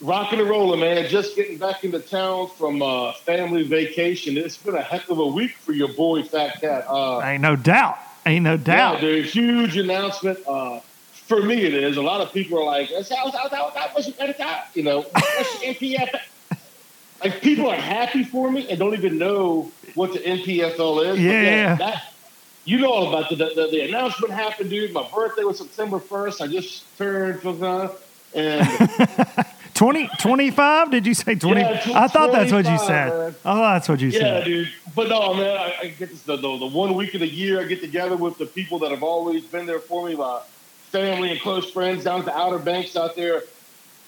Rocking 0.00 0.40
and 0.40 0.48
rolling, 0.48 0.80
man. 0.80 1.08
Just 1.08 1.36
getting 1.36 1.58
back 1.58 1.84
into 1.84 1.98
town 2.00 2.48
from 2.56 2.82
uh, 2.82 3.12
family 3.24 3.64
vacation. 3.64 4.36
It's 4.36 4.56
been 4.56 4.74
a 4.76 4.82
heck 4.82 5.08
of 5.10 5.18
a 5.18 5.26
week 5.26 5.52
for 5.52 5.72
your 5.72 5.88
boy, 5.92 6.22
Fat 6.22 6.60
Cat. 6.60 6.84
Uh, 6.88 7.20
Ain't 7.20 7.42
no 7.42 7.56
doubt. 7.56 7.98
Ain't 8.26 8.44
no 8.44 8.52
yeah, 8.52 8.56
doubt. 8.58 9.00
dude. 9.00 9.26
Huge 9.26 9.76
announcement. 9.76 10.38
Uh, 10.46 10.80
for 11.12 11.42
me, 11.42 11.64
it 11.64 11.74
is. 11.74 11.96
A 11.96 12.02
lot 12.02 12.20
of 12.20 12.32
people 12.32 12.58
are 12.58 12.64
like, 12.64 12.90
"That's 12.90 13.10
how- 13.14 13.30
how- 13.30 13.48
how- 13.48 13.72
how- 13.74 13.88
what's 13.92 14.06
your- 14.08 14.16
what's 14.26 14.76
you 14.76 14.82
know, 14.82 15.02
what's 15.02 15.62
your 15.62 15.74
NPF? 15.74 16.20
Like, 17.22 17.40
people 17.40 17.68
are 17.68 17.76
happy 17.76 18.22
for 18.24 18.50
me 18.50 18.68
and 18.68 18.78
don't 18.78 18.94
even 18.94 19.18
know 19.18 19.70
what 19.94 20.12
the 20.12 20.20
NPFL 20.20 21.04
is. 21.04 21.16
But 21.16 21.18
Yeah. 21.18 21.74
that, 21.76 22.14
you 22.64 22.78
know 22.78 22.92
all 22.92 23.08
about 23.08 23.28
the, 23.30 23.36
the, 23.36 23.68
the 23.70 23.80
announcement 23.88 24.32
happened, 24.32 24.70
dude. 24.70 24.92
My 24.92 25.06
birthday 25.14 25.42
was 25.42 25.58
September 25.58 25.98
1st. 25.98 26.40
I 26.42 26.46
just 26.46 26.84
turned, 26.98 27.44
uh, 27.62 27.88
and 28.34 28.66
20, 29.74 30.08
25? 30.18 30.90
Did 30.90 31.06
you 31.06 31.14
say 31.14 31.34
20? 31.34 31.60
Yeah, 31.60 31.80
tw- 31.80 31.88
I 31.94 32.08
thought 32.08 32.30
that's 32.30 32.52
what 32.52 32.66
you 32.66 32.78
said. 32.78 33.08
man. 33.08 33.34
Oh, 33.44 33.56
that's 33.62 33.88
what 33.88 34.00
you 34.00 34.08
Yeah, 34.08 34.18
said. 34.18 34.38
Yeah, 34.40 34.44
dude. 34.44 34.68
But 34.94 35.08
no, 35.08 35.34
man, 35.34 35.56
I, 35.56 35.74
I 35.82 35.86
get 35.88 36.10
this 36.10 36.22
the, 36.22 36.36
the 36.36 36.58
the 36.58 36.66
one 36.66 36.94
week 36.94 37.14
of 37.14 37.20
the 37.20 37.28
year 37.28 37.60
I 37.60 37.64
get 37.64 37.80
together 37.80 38.16
with 38.16 38.36
the 38.38 38.46
people 38.46 38.80
that 38.80 38.90
have 38.90 39.02
always 39.04 39.44
been 39.44 39.64
there 39.66 39.78
for 39.78 40.06
me, 40.08 40.14
my 40.16 40.40
family 40.90 41.30
and 41.30 41.40
close 41.40 41.70
friends 41.70 42.04
down 42.04 42.18
at 42.20 42.24
the 42.26 42.36
Outer 42.36 42.58
Banks 42.58 42.96
out 42.96 43.14
there, 43.16 43.42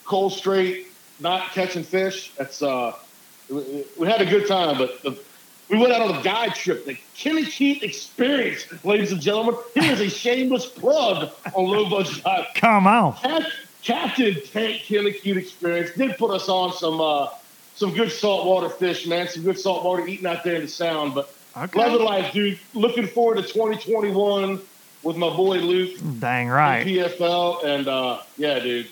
cold 0.05 0.33
straight, 0.33 0.89
not 1.21 1.51
catching 1.53 1.83
fish. 1.83 2.33
That's 2.37 2.63
uh, 2.63 2.95
we, 3.49 3.85
had 4.07 4.21
a 4.21 4.27
good 4.27 4.47
time, 4.47 4.79
but 4.79 5.03
the, 5.03 5.19
we 5.69 5.79
went 5.79 5.93
out 5.93 6.03
on 6.03 6.17
a 6.17 6.23
guide 6.23 6.55
trip, 6.55 6.85
the 6.87 6.97
Kenny 7.17 7.45
Keith 7.45 7.83
Experience, 7.83 8.67
ladies 8.85 9.13
and 9.13 9.21
gentlemen. 9.21 9.57
Here's 9.75 10.01
a 10.01 10.09
shameless 10.11 10.67
plug 10.67 11.31
on 11.55 11.65
Low 11.65 11.89
Budget 11.89 12.25
Come 12.55 12.87
on. 12.87 13.15
Cap- 13.17 13.43
Captain 13.83 14.35
Tank 14.53 14.83
Killicoot 14.83 15.37
Experience 15.37 15.91
did 15.97 16.17
put 16.19 16.31
us 16.31 16.49
on 16.49 16.73
some 16.73 17.01
uh, 17.01 17.29
some 17.75 17.95
good 17.95 18.13
saltwater 18.13 18.69
fish, 18.69 19.07
man. 19.07 19.29
Some 19.29 19.43
good 19.43 19.59
saltwater 19.59 20.07
eating 20.07 20.27
out 20.27 20.45
there 20.45 20.57
in 20.57 20.63
the 20.63 20.69
Sound. 20.69 21.15
But 21.15 21.35
Okay. 21.57 21.81
love 21.81 22.01
it 22.01 22.05
life, 22.05 22.33
dude. 22.33 22.59
Looking 22.75 23.07
forward 23.09 23.37
to 23.37 23.43
2021 23.43 24.61
with 25.03 25.17
my 25.17 25.29
boy 25.35 25.59
Luke, 25.59 25.99
Dang 26.21 26.49
right. 26.49 26.87
PFL, 26.87 27.65
and 27.65 27.89
uh, 27.89 28.21
yeah, 28.37 28.61
dude. 28.61 28.87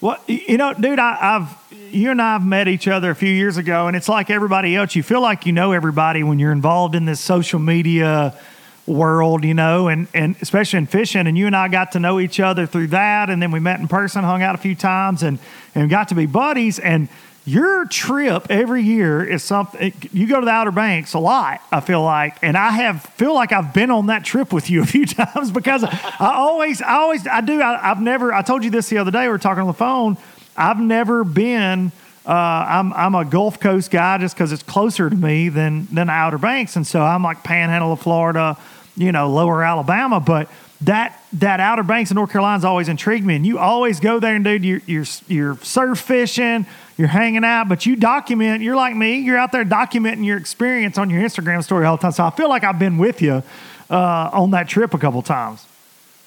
Well, 0.00 0.18
you 0.26 0.58
know, 0.58 0.74
dude, 0.74 0.98
I, 0.98 1.16
I've 1.20 1.66
you 1.94 2.10
and 2.10 2.20
I 2.20 2.34
have 2.34 2.44
met 2.44 2.68
each 2.68 2.86
other 2.86 3.10
a 3.10 3.14
few 3.14 3.30
years 3.30 3.56
ago, 3.56 3.86
and 3.86 3.96
it's 3.96 4.08
like 4.08 4.28
everybody 4.28 4.76
else. 4.76 4.94
You 4.94 5.02
feel 5.02 5.22
like 5.22 5.46
you 5.46 5.52
know 5.52 5.72
everybody 5.72 6.22
when 6.22 6.38
you're 6.38 6.52
involved 6.52 6.94
in 6.94 7.06
this 7.06 7.18
social 7.18 7.58
media 7.58 8.38
world, 8.86 9.42
you 9.42 9.54
know, 9.54 9.88
and 9.88 10.06
and 10.12 10.36
especially 10.42 10.78
in 10.78 10.86
fishing. 10.86 11.26
And 11.26 11.38
you 11.38 11.46
and 11.46 11.56
I 11.56 11.68
got 11.68 11.92
to 11.92 12.00
know 12.00 12.20
each 12.20 12.40
other 12.40 12.66
through 12.66 12.88
that, 12.88 13.30
and 13.30 13.40
then 13.40 13.50
we 13.50 13.58
met 13.58 13.80
in 13.80 13.88
person, 13.88 14.22
hung 14.22 14.42
out 14.42 14.54
a 14.54 14.58
few 14.58 14.74
times, 14.74 15.22
and 15.22 15.38
and 15.74 15.88
got 15.88 16.08
to 16.08 16.14
be 16.14 16.26
buddies. 16.26 16.78
And 16.78 17.08
your 17.46 17.84
trip 17.84 18.48
every 18.50 18.82
year 18.82 19.24
is 19.24 19.44
something. 19.44 19.92
You 20.12 20.26
go 20.26 20.40
to 20.40 20.44
the 20.44 20.50
Outer 20.50 20.72
Banks 20.72 21.14
a 21.14 21.20
lot. 21.20 21.62
I 21.70 21.78
feel 21.78 22.02
like, 22.02 22.36
and 22.42 22.56
I 22.56 22.72
have 22.72 23.02
feel 23.02 23.34
like 23.34 23.52
I've 23.52 23.72
been 23.72 23.92
on 23.92 24.06
that 24.06 24.24
trip 24.24 24.52
with 24.52 24.68
you 24.68 24.82
a 24.82 24.86
few 24.86 25.06
times 25.06 25.52
because 25.52 25.84
I 25.84 26.32
always, 26.34 26.82
I 26.82 26.94
always, 26.94 27.24
I 27.26 27.40
do. 27.40 27.62
I, 27.62 27.92
I've 27.92 28.00
never. 28.00 28.32
I 28.32 28.42
told 28.42 28.64
you 28.64 28.70
this 28.70 28.88
the 28.88 28.98
other 28.98 29.12
day. 29.12 29.22
We 29.22 29.28
were 29.28 29.38
talking 29.38 29.60
on 29.60 29.68
the 29.68 29.74
phone. 29.74 30.16
I've 30.56 30.80
never 30.80 31.22
been. 31.22 31.92
Uh, 32.26 32.32
I'm 32.32 32.92
I'm 32.92 33.14
a 33.14 33.24
Gulf 33.24 33.60
Coast 33.60 33.92
guy 33.92 34.18
just 34.18 34.34
because 34.34 34.50
it's 34.50 34.64
closer 34.64 35.08
to 35.08 35.14
me 35.14 35.48
than 35.48 35.86
than 35.92 36.10
Outer 36.10 36.38
Banks, 36.38 36.74
and 36.74 36.84
so 36.84 37.00
I'm 37.00 37.22
like 37.22 37.44
Panhandle 37.44 37.92
of 37.92 38.00
Florida, 38.00 38.58
you 38.96 39.12
know, 39.12 39.30
Lower 39.30 39.62
Alabama. 39.62 40.18
But 40.18 40.50
that 40.80 41.22
that 41.34 41.60
Outer 41.60 41.84
Banks 41.84 42.10
of 42.10 42.16
North 42.16 42.32
Carolina's 42.32 42.64
always 42.64 42.88
intrigued 42.88 43.24
me, 43.24 43.36
and 43.36 43.46
you 43.46 43.60
always 43.60 44.00
go 44.00 44.18
there 44.18 44.34
and 44.34 44.44
dude, 44.44 44.64
you're 44.64 44.80
you're 44.86 45.04
you're 45.28 45.56
surf 45.58 46.00
fishing, 46.00 46.66
you're 46.96 47.08
hanging 47.08 47.44
out, 47.44 47.68
but 47.68 47.84
you 47.84 47.96
document. 47.96 48.62
You're 48.62 48.76
like 48.76 48.96
me, 48.96 49.18
you're 49.18 49.36
out 49.36 49.52
there 49.52 49.64
documenting 49.64 50.24
your 50.24 50.38
experience 50.38 50.98
on 50.98 51.10
your 51.10 51.22
Instagram 51.22 51.62
story 51.62 51.84
all 51.84 51.96
the 51.96 52.02
time. 52.02 52.12
So 52.12 52.24
I 52.24 52.30
feel 52.30 52.48
like 52.48 52.64
I've 52.64 52.78
been 52.78 52.98
with 52.98 53.20
you 53.20 53.42
uh, 53.90 54.30
on 54.32 54.52
that 54.52 54.68
trip 54.68 54.94
a 54.94 54.98
couple 54.98 55.22
times. 55.22 55.66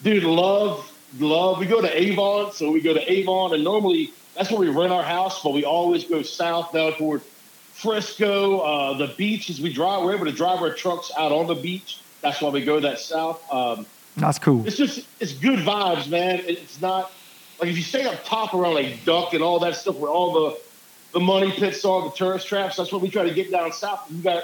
Dude, 0.04 0.24
love, 0.24 0.92
love. 1.20 1.60
We 1.60 1.66
go 1.66 1.82
to 1.82 2.02
Avon, 2.02 2.52
so 2.54 2.72
we 2.72 2.82
go 2.82 2.94
to 2.94 3.12
Avon, 3.12 3.54
and 3.54 3.64
normally 3.64 4.14
that's 4.36 4.52
where 4.52 4.60
we 4.60 4.70
rent 4.70 4.94
our 4.94 5.04
house, 5.04 5.44
but 5.44 5.54
we 5.54 5.66
always 5.66 6.06
go 6.06 6.22
south 6.22 6.72
down 6.72 6.94
toward 6.94 7.22
Frisco. 7.74 8.60
Uh, 8.60 8.94
the 8.98 9.08
beach, 9.18 9.50
as 9.50 9.60
we 9.60 9.74
drive, 9.74 10.04
we're 10.04 10.16
able 10.16 10.26
to 10.26 10.32
drive 10.32 10.60
our 10.60 10.74
trucks 10.74 11.12
out 11.18 11.32
on 11.32 11.48
the 11.48 11.56
beach. 11.56 12.00
That's 12.22 12.42
why 12.42 12.50
we 12.50 12.64
go 12.64 12.80
that 12.80 13.00
south. 13.00 13.42
Um, 13.52 13.86
That's 14.18 14.40
cool. 14.40 14.68
it's 14.68 14.78
just, 14.78 15.08
it's 15.20 15.34
good 15.34 15.60
vibes, 15.60 16.10
man. 16.10 16.42
It's 16.46 16.82
not 16.82 17.12
like 17.60 17.70
if 17.70 17.78
you 17.78 17.84
stay 17.84 18.06
up 18.06 18.24
top 18.26 18.54
around 18.54 18.76
like 18.76 19.04
Duck 19.06 19.34
and 19.34 19.44
all 19.44 19.60
that 19.60 19.76
stuff 19.76 19.96
where 19.96 20.12
all 20.12 20.34
the 20.34 20.60
the 21.12 21.20
money 21.20 21.52
pits 21.52 21.84
are, 21.86 22.04
the 22.04 22.12
tourist 22.12 22.48
traps. 22.48 22.78
That's 22.78 22.92
what 22.92 23.02
we 23.02 23.10
try 23.10 23.24
to 23.24 23.34
get 23.34 23.52
down 23.52 23.72
south. 23.72 24.06
You 24.12 24.22
got 24.22 24.44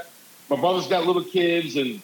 my 0.50 0.56
brother's 0.56 0.88
got 0.88 1.06
little 1.06 1.24
kids, 1.24 1.76
and 1.76 2.02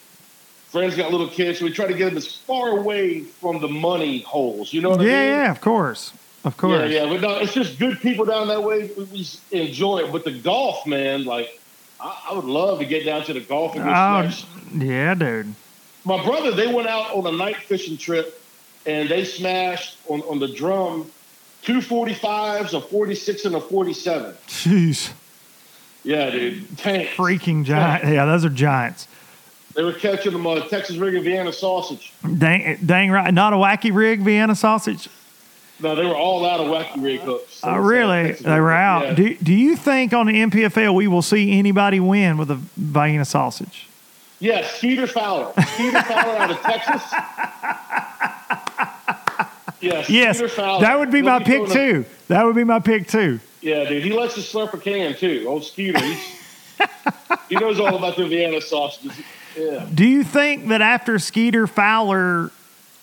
friends 0.68 0.96
got 0.96 1.10
little 1.10 1.28
kids, 1.28 1.58
so 1.58 1.64
we 1.64 1.72
try 1.72 1.86
to 1.86 1.94
get 1.94 2.06
them 2.06 2.16
as 2.16 2.34
far 2.34 2.78
away 2.78 3.20
from 3.20 3.60
the 3.60 3.68
money 3.68 4.20
holes. 4.22 4.72
You 4.72 4.80
know 4.80 4.90
what 4.90 5.00
yeah, 5.00 5.06
I 5.06 5.08
mean? 5.08 5.14
yeah, 5.16 5.44
yeah, 5.44 5.50
of 5.50 5.60
course, 5.60 6.12
of 6.44 6.56
course. 6.56 6.90
Yeah, 6.90 7.04
yeah, 7.04 7.12
but 7.12 7.20
no, 7.20 7.38
it's 7.38 7.54
just 7.54 7.78
good 7.78 8.00
people 8.00 8.24
down 8.24 8.48
that 8.48 8.62
way. 8.62 8.90
We, 8.96 9.04
we 9.04 9.28
enjoy 9.50 9.98
it. 9.98 10.12
But 10.12 10.24
the 10.24 10.32
golf, 10.32 10.86
man, 10.86 11.24
like 11.24 11.60
I, 12.00 12.28
I 12.30 12.34
would 12.34 12.44
love 12.44 12.78
to 12.80 12.84
get 12.84 13.04
down 13.04 13.24
to 13.24 13.32
the 13.32 13.40
golf 13.40 13.76
and 13.76 13.84
Oh, 13.88 14.30
yeah, 14.84 15.14
dude. 15.14 15.54
My 16.04 16.22
brother, 16.24 16.50
they 16.50 16.66
went 16.66 16.88
out 16.88 17.12
on 17.12 17.32
a 17.32 17.36
night 17.36 17.56
fishing 17.56 17.96
trip, 17.96 18.41
and 18.86 19.08
they 19.08 19.24
smashed 19.24 19.96
on, 20.08 20.20
on 20.22 20.38
the 20.38 20.48
drum 20.48 21.10
two 21.62 21.78
45s, 21.78 22.74
a 22.74 22.80
46, 22.80 23.44
and 23.44 23.54
a 23.54 23.60
47. 23.60 24.34
Jeez, 24.48 25.12
Yeah, 26.04 26.30
dude, 26.30 26.76
tanks. 26.78 27.12
freaking 27.14 27.64
giant. 27.64 28.04
Yeah, 28.04 28.24
those 28.26 28.44
are 28.44 28.48
giants. 28.50 29.06
They 29.74 29.82
were 29.84 29.92
catching 29.92 30.32
them 30.32 30.46
on 30.46 30.58
a 30.58 30.68
Texas 30.68 30.96
rig 30.96 31.14
and 31.14 31.24
Vienna 31.24 31.52
sausage. 31.52 32.12
Dang, 32.38 32.78
dang 32.84 33.10
right. 33.10 33.32
Not 33.32 33.52
a 33.52 33.56
wacky 33.56 33.94
rig 33.94 34.20
Vienna 34.20 34.54
sausage. 34.54 35.08
No, 35.80 35.94
they 35.96 36.04
were 36.04 36.14
all 36.14 36.44
out 36.44 36.60
of 36.60 36.66
wacky 36.66 37.02
rig 37.02 37.20
hooks. 37.20 37.60
Oh, 37.64 37.76
really? 37.76 38.32
They 38.32 38.60
were 38.60 38.70
out. 38.70 39.04
yeah. 39.06 39.14
Do, 39.14 39.34
do 39.36 39.52
you 39.54 39.74
think 39.76 40.12
on 40.12 40.26
the 40.26 40.34
NPFL 40.34 40.94
we 40.94 41.08
will 41.08 41.22
see 41.22 41.58
anybody 41.58 42.00
win 42.00 42.36
with 42.36 42.50
a 42.50 42.56
Vienna 42.76 43.24
sausage? 43.24 43.86
Yes, 44.40 44.76
Skeeter 44.76 45.06
Fowler. 45.06 45.52
Skeeter 45.74 46.02
Fowler 46.02 46.36
out 46.38 46.50
of 46.50 46.58
Texas. 46.60 47.02
Yes, 49.82 50.40
Fowler. 50.54 50.80
that 50.80 50.98
would 50.98 51.10
be 51.10 51.22
my 51.22 51.42
pick 51.42 51.68
too. 51.68 52.04
That 52.28 52.44
would 52.44 52.56
be 52.56 52.64
my 52.64 52.78
pick 52.78 53.08
too. 53.08 53.40
Yeah, 53.60 53.84
dude, 53.88 54.02
he 54.02 54.12
likes 54.12 54.34
to 54.34 54.40
slurp 54.40 54.72
a 54.74 54.78
can 54.78 55.14
too. 55.14 55.44
Old 55.46 55.64
Skeeter. 55.64 56.00
He 57.48 57.56
knows 57.56 57.78
all 57.78 57.94
about 57.96 58.16
the 58.16 58.26
Vienna 58.26 58.60
sausages. 58.62 59.12
Yeah. 59.56 59.86
Do 59.92 60.06
you 60.06 60.24
think 60.24 60.68
that 60.68 60.80
after 60.80 61.18
Skeeter 61.18 61.66
Fowler 61.66 62.50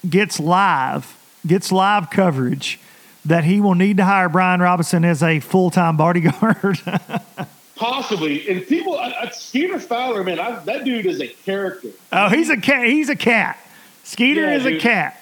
gets 0.09 0.39
live, 0.39 1.15
gets 1.45 1.71
live 1.71 2.09
coverage, 2.09 2.79
that 3.25 3.43
he 3.43 3.61
will 3.61 3.75
need 3.75 3.97
to 3.97 4.05
hire 4.05 4.27
Brian 4.27 4.59
Robinson 4.59 5.05
as 5.05 5.21
a 5.21 5.39
full 5.39 5.69
time 5.69 5.97
bodyguard? 5.97 6.79
Possibly. 7.75 8.49
And 8.49 8.65
people, 8.67 8.97
I, 8.99 9.29
Skeeter 9.29 9.79
Fowler, 9.79 10.23
man, 10.23 10.39
I, 10.39 10.59
that 10.65 10.83
dude 10.83 11.05
is 11.05 11.21
a 11.21 11.27
character. 11.27 11.89
oh, 12.11 12.29
he's 12.29 12.49
a 12.49 12.57
cat. 12.57 12.87
He's 12.87 13.09
a 13.09 13.15
cat. 13.15 13.57
Skeeter 14.03 14.41
Yeah, 14.41 14.55
is 14.55 14.65
a 14.65 14.77
cat. 14.79 15.18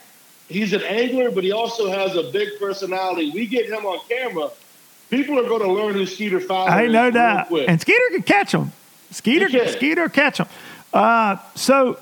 He's 0.47 0.73
an 0.73 0.83
angler, 0.83 1.29
but 1.29 1.43
he 1.43 1.51
also 1.51 1.89
has 1.89 2.15
a 2.15 2.23
big 2.31 2.59
personality. 2.59 3.31
We 3.31 3.47
get 3.47 3.65
him 3.65 3.85
on 3.85 3.99
camera, 4.07 4.49
people 5.09 5.37
are 5.39 5.47
going 5.47 5.61
to 5.61 5.71
learn 5.71 5.93
who 5.93 6.05
Skeeter 6.05 6.39
Fowler 6.39 6.71
I 6.71 6.83
real 6.83 7.45
quick. 7.45 7.69
And 7.69 7.81
Skeeter 7.81 8.03
can 8.11 8.23
catch 8.23 8.53
him. 8.53 8.71
Skeeter, 9.11 9.49
can. 9.49 9.67
Skeeter 9.67 10.09
catch 10.09 10.39
him. 10.39 10.47
Uh, 10.93 11.37
so, 11.55 11.99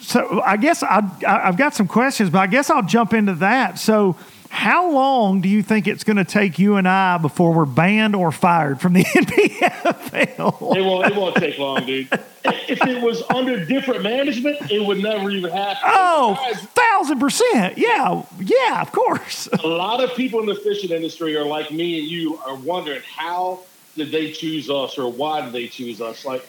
so 0.00 0.42
I 0.42 0.56
guess 0.56 0.82
I, 0.82 1.08
I, 1.26 1.48
I've 1.48 1.56
got 1.56 1.74
some 1.74 1.86
questions, 1.86 2.30
but 2.30 2.38
I 2.38 2.46
guess 2.46 2.70
I'll 2.70 2.82
jump 2.82 3.12
into 3.12 3.34
that. 3.34 3.78
So, 3.78 4.16
how 4.50 4.90
long 4.90 5.40
do 5.40 5.48
you 5.48 5.62
think 5.62 5.86
it's 5.86 6.02
going 6.02 6.16
to 6.16 6.24
take 6.24 6.58
you 6.58 6.74
and 6.74 6.86
I 6.86 7.18
before 7.18 7.54
we're 7.54 7.64
banned 7.64 8.16
or 8.16 8.32
fired 8.32 8.80
from 8.80 8.92
the 8.94 9.04
NPFL? 9.04 10.76
It 10.76 10.84
won't. 10.84 11.06
It 11.06 11.16
won't 11.16 11.36
take 11.36 11.56
long, 11.56 11.86
dude. 11.86 12.08
If 12.44 12.84
it 12.84 13.00
was 13.00 13.22
under 13.30 13.64
different 13.64 14.02
management, 14.02 14.70
it 14.70 14.84
would 14.84 14.98
never 14.98 15.30
even 15.30 15.52
happen. 15.52 15.82
Oh, 15.84 16.34
Guys, 16.34 16.62
thousand 16.64 17.20
percent. 17.20 17.78
Yeah, 17.78 18.24
yeah, 18.40 18.82
of 18.82 18.90
course. 18.90 19.46
a 19.62 19.66
lot 19.66 20.02
of 20.02 20.14
people 20.16 20.40
in 20.40 20.46
the 20.46 20.56
fishing 20.56 20.90
industry 20.90 21.36
are 21.36 21.46
like 21.46 21.70
me 21.70 22.00
and 22.00 22.08
you 22.08 22.36
are 22.38 22.56
wondering 22.56 23.02
how 23.06 23.60
did 23.96 24.10
they 24.10 24.32
choose 24.32 24.68
us 24.68 24.98
or 24.98 25.10
why 25.10 25.42
did 25.42 25.52
they 25.52 25.68
choose 25.68 26.00
us? 26.00 26.24
Like, 26.24 26.46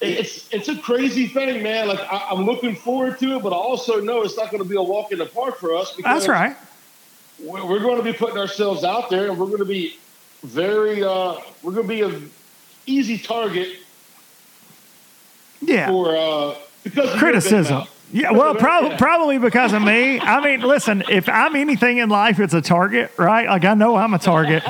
it's 0.00 0.52
it's 0.52 0.68
a 0.68 0.76
crazy 0.76 1.28
thing, 1.28 1.62
man. 1.62 1.86
Like 1.88 2.00
I, 2.00 2.28
I'm 2.32 2.44
looking 2.44 2.74
forward 2.74 3.18
to 3.20 3.36
it, 3.36 3.42
but 3.42 3.52
I 3.52 3.56
also 3.56 4.00
know 4.00 4.22
it's 4.22 4.36
not 4.36 4.50
going 4.50 4.62
to 4.62 4.68
be 4.68 4.76
a 4.76 4.82
walk 4.82 5.12
in 5.12 5.18
the 5.18 5.26
park 5.26 5.58
for 5.58 5.74
us. 5.76 5.92
Because 5.94 6.26
That's 6.26 6.28
right. 6.28 6.56
We're, 7.40 7.78
going 7.80 7.98
to 7.98 8.02
be 8.02 8.12
putting 8.12 8.36
ourselves 8.38 8.82
out 8.84 9.10
there, 9.10 9.28
and 9.28 9.38
we're 9.38 9.46
going 9.46 9.58
to 9.58 9.64
be 9.64 9.96
very. 10.42 11.02
Uh, 11.02 11.36
we're 11.62 11.72
going 11.72 11.86
to 11.86 11.88
be 11.88 12.02
an 12.02 12.30
easy 12.86 13.18
target 13.18 13.68
Yeah. 15.60 15.88
for 15.88 16.16
uh, 16.16 16.54
because 16.84 17.10
criticism. 17.18 17.84
Yeah, 18.10 18.30
well, 18.30 18.54
Yeah. 18.54 18.60
probably 18.60 18.96
probably 18.96 19.38
because 19.38 19.72
of 19.74 19.82
me. 19.82 20.18
I 20.18 20.40
mean, 20.40 20.62
listen, 20.62 21.04
if 21.10 21.28
I'm 21.28 21.54
anything 21.56 21.98
in 21.98 22.08
life, 22.08 22.40
it's 22.40 22.54
a 22.54 22.62
target, 22.62 23.12
right? 23.18 23.46
Like 23.46 23.64
I 23.64 23.74
know 23.74 23.96
I'm 23.96 24.14
a 24.14 24.18
target. 24.18 24.62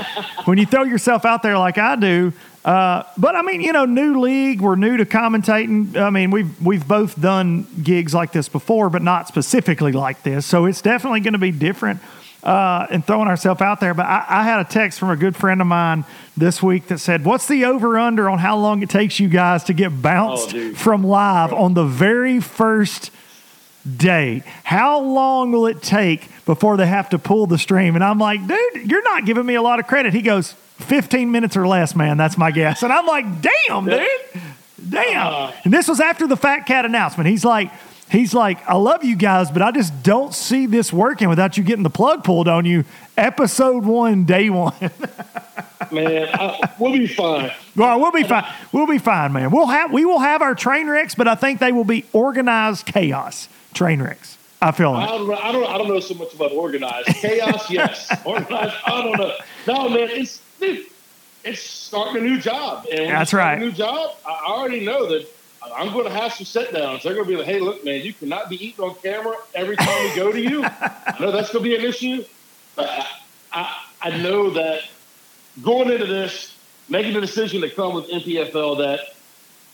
when 0.45 0.59
you 0.59 0.67
throw 0.67 0.83
yourself 0.83 1.25
out 1.25 1.43
there 1.43 1.57
like 1.57 1.79
I 1.79 1.95
do, 1.95 2.33
uh, 2.65 3.05
but 3.17 3.37
I 3.37 3.43
mean, 3.43 3.61
you 3.61 3.73
know, 3.73 3.85
new 3.85 4.19
league, 4.21 4.61
we're 4.61 4.75
new 4.75 4.97
to 4.97 5.05
commentating. 5.07 5.97
I 5.97 6.11
mean, 6.11 6.31
we've 6.33 6.61
we've 6.61 6.87
both 6.87 7.19
done 7.21 7.67
gigs 7.83 8.13
like 8.13 8.33
this 8.33 8.49
before, 8.49 8.91
but 8.91 9.03
not 9.03 9.29
specifically 9.29 9.93
like 9.93 10.23
this. 10.25 10.45
So 10.45 10.65
it's 10.65 10.83
definitely 10.83 11.21
going 11.21 11.35
to 11.35 11.39
be 11.39 11.53
different. 11.53 12.01
Uh, 12.41 12.87
and 12.91 13.05
throwing 13.05 13.27
ourselves 13.27 13.61
out 13.61 13.81
there. 13.81 13.95
But 13.95 14.07
I, 14.07 14.25
I 14.29 14.43
had 14.45 14.61
a 14.61 14.65
text 14.65 15.01
from 15.01 15.11
a 15.11 15.17
good 15.17 15.35
friend 15.35 15.61
of 15.61 15.67
mine 15.67 16.05
this 16.37 16.63
week 16.63 16.87
that 16.87 16.99
said, 16.99 17.25
What's 17.25 17.49
the 17.49 17.65
over 17.65 17.99
under 17.99 18.31
on 18.31 18.39
how 18.39 18.57
long 18.57 18.81
it 18.83 18.89
takes 18.89 19.19
you 19.19 19.29
guys 19.29 19.65
to 19.65 19.73
get 19.73 20.01
bounced 20.01 20.55
Oh, 20.55 20.73
from 20.75 21.03
live 21.03 21.53
on 21.53 21.75
the 21.75 21.85
very 21.85 22.39
first 22.39 23.11
day. 23.97 24.43
How 24.65 25.01
long 25.01 25.51
will 25.51 25.67
it 25.67 25.83
take 25.83 26.29
before 26.45 26.77
they 26.77 26.87
have 26.87 27.09
to 27.11 27.19
pull 27.19 27.47
the 27.47 27.59
stream? 27.59 27.95
And 27.97 28.05
I'm 28.05 28.19
like, 28.19 28.47
dude, 28.47 28.91
you're 28.91 29.03
not 29.03 29.25
giving 29.25 29.45
me 29.47 29.55
a 29.55 29.63
lot 29.63 29.81
of 29.81 29.87
credit. 29.87 30.13
He 30.15 30.23
goes, 30.23 30.53
15 30.79 31.31
minutes 31.33 31.57
or 31.57 31.67
less, 31.67 31.97
man. 31.97 32.17
That's 32.19 32.39
my 32.39 32.51
guess. 32.53 32.83
And 32.85 32.93
I'm 32.93 33.07
like, 33.07 33.25
damn, 33.43 33.85
dude. 33.87 34.07
Damn. 34.91 35.27
Uh, 35.27 35.53
and 35.65 35.73
this 35.75 35.89
was 35.89 35.99
after 36.01 36.29
the 36.29 36.37
Fat 36.37 36.61
Cat 36.61 36.85
announcement. 36.85 37.29
He's 37.29 37.45
like, 37.45 37.73
he's 38.11 38.35
like, 38.35 38.67
I 38.69 38.77
love 38.77 39.05
you 39.05 39.17
guys, 39.17 39.51
but 39.51 39.63
I 39.63 39.71
just 39.71 40.03
don't 40.03 40.35
see 40.35 40.67
this 40.67 40.93
working 40.93 41.29
without 41.29 41.57
you 41.57 41.65
getting 41.65 41.83
the 41.83 41.91
plug 41.91 42.25
pulled 42.25 42.49
on 42.49 42.65
you. 42.65 42.85
Episode 43.17 43.85
one, 43.85 44.25
day 44.25 44.51
one. 44.51 44.75
man. 45.93 46.29
I, 46.33 46.73
we'll 46.79 46.93
be 46.93 47.07
fine. 47.07 47.53
well, 47.77 48.01
we'll 48.01 48.13
be 48.13 48.23
fine. 48.25 48.45
We'll 48.73 48.87
be 48.87 48.99
fine, 48.99 49.33
man. 49.33 49.51
We'll 49.51 49.67
have 49.67 49.93
we 49.93 50.05
will 50.05 50.21
have 50.21 50.43
our 50.43 50.55
train 50.55 50.89
wrecks, 50.89 51.15
but 51.15 51.29
I 51.29 51.35
think 51.35 51.61
they 51.61 51.73
will 51.73 51.85
be 51.85 52.05
organized 52.13 52.87
chaos 52.87 53.49
train 53.75 54.03
wrecks. 54.03 54.37
I 54.61 54.73
feel 54.73 54.91
like. 54.93 55.09
I 55.09 55.13
don't, 55.17 55.29
know- 55.29 55.35
I 55.35 55.53
don't. 55.53 55.67
I 55.67 55.79
don't 55.79 55.89
know 55.89 56.01
so 56.01 56.15
much 56.15 56.35
about 56.35 56.53
organized 56.53 57.07
chaos. 57.09 57.71
Yes, 57.71 58.11
organized. 58.25 58.75
I 58.87 59.03
don't 59.03 59.19
know. 59.19 59.35
No, 59.67 59.89
man. 59.89 60.09
It's 60.11 60.41
it's 60.61 61.61
starting 61.63 62.25
a 62.25 62.27
new 62.27 62.41
job, 62.41 62.87
and 62.91 63.09
That's 63.09 63.33
right. 63.33 63.55
A 63.57 63.61
new 63.61 63.71
job. 63.73 64.17
I 64.27 64.45
already 64.49 64.85
know 64.85 65.07
that 65.07 65.27
I'm 65.77 65.93
going 65.93 66.05
to 66.05 66.11
have 66.11 66.33
some 66.33 66.47
sit 66.47 66.73
downs. 66.73 67.03
They're 67.03 67.15
going 67.15 67.27
to 67.27 67.31
be 67.31 67.37
like, 67.37 67.47
"Hey, 67.47 67.61
look, 67.61 67.85
man, 67.85 68.03
you 68.03 68.13
cannot 68.13 68.49
be 68.49 68.57
eating 68.67 68.85
on 68.85 68.95
camera 68.97 69.37
every 69.55 69.77
time 69.77 70.05
we 70.05 70.17
go 70.17 70.33
to 70.33 70.41
you." 70.41 70.65
I 70.81 71.17
know 71.21 71.31
that's 71.31 71.53
going 71.53 71.65
to 71.65 71.71
be 71.71 71.77
an 71.77 71.85
issue, 71.85 72.25
but 72.77 72.89
I, 72.89 73.07
I, 73.53 73.77
I 74.03 74.17
know 74.19 74.51
that 74.51 74.83
going 75.63 75.91
into 75.91 76.07
this, 76.07 76.55
making 76.89 77.15
the 77.15 77.21
decision 77.21 77.61
to 77.63 77.71
come 77.71 77.95
with 77.95 78.09
NPFL 78.09 78.79
that 78.79 79.01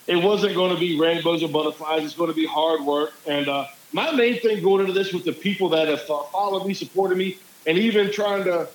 it 0.07 0.17
wasn't 0.17 0.55
going 0.55 0.73
to 0.73 0.79
be 0.79 0.99
rainbows 0.99 1.41
and 1.41 1.51
butterflies. 1.51 2.03
It's 2.03 2.15
going 2.15 2.29
to 2.29 2.35
be 2.35 2.45
hard 2.45 2.81
work. 2.81 3.13
And 3.27 3.47
uh, 3.47 3.67
my 3.91 4.11
main 4.11 4.39
thing 4.39 4.61
going 4.61 4.81
into 4.81 4.93
this 4.93 5.13
with 5.13 5.25
the 5.25 5.31
people 5.31 5.69
that 5.69 5.87
have 5.87 6.01
followed 6.01 6.65
me, 6.65 6.73
supported 6.73 7.17
me, 7.17 7.37
and 7.65 7.77
even 7.77 8.11
trying 8.11 8.43
to 8.43 8.67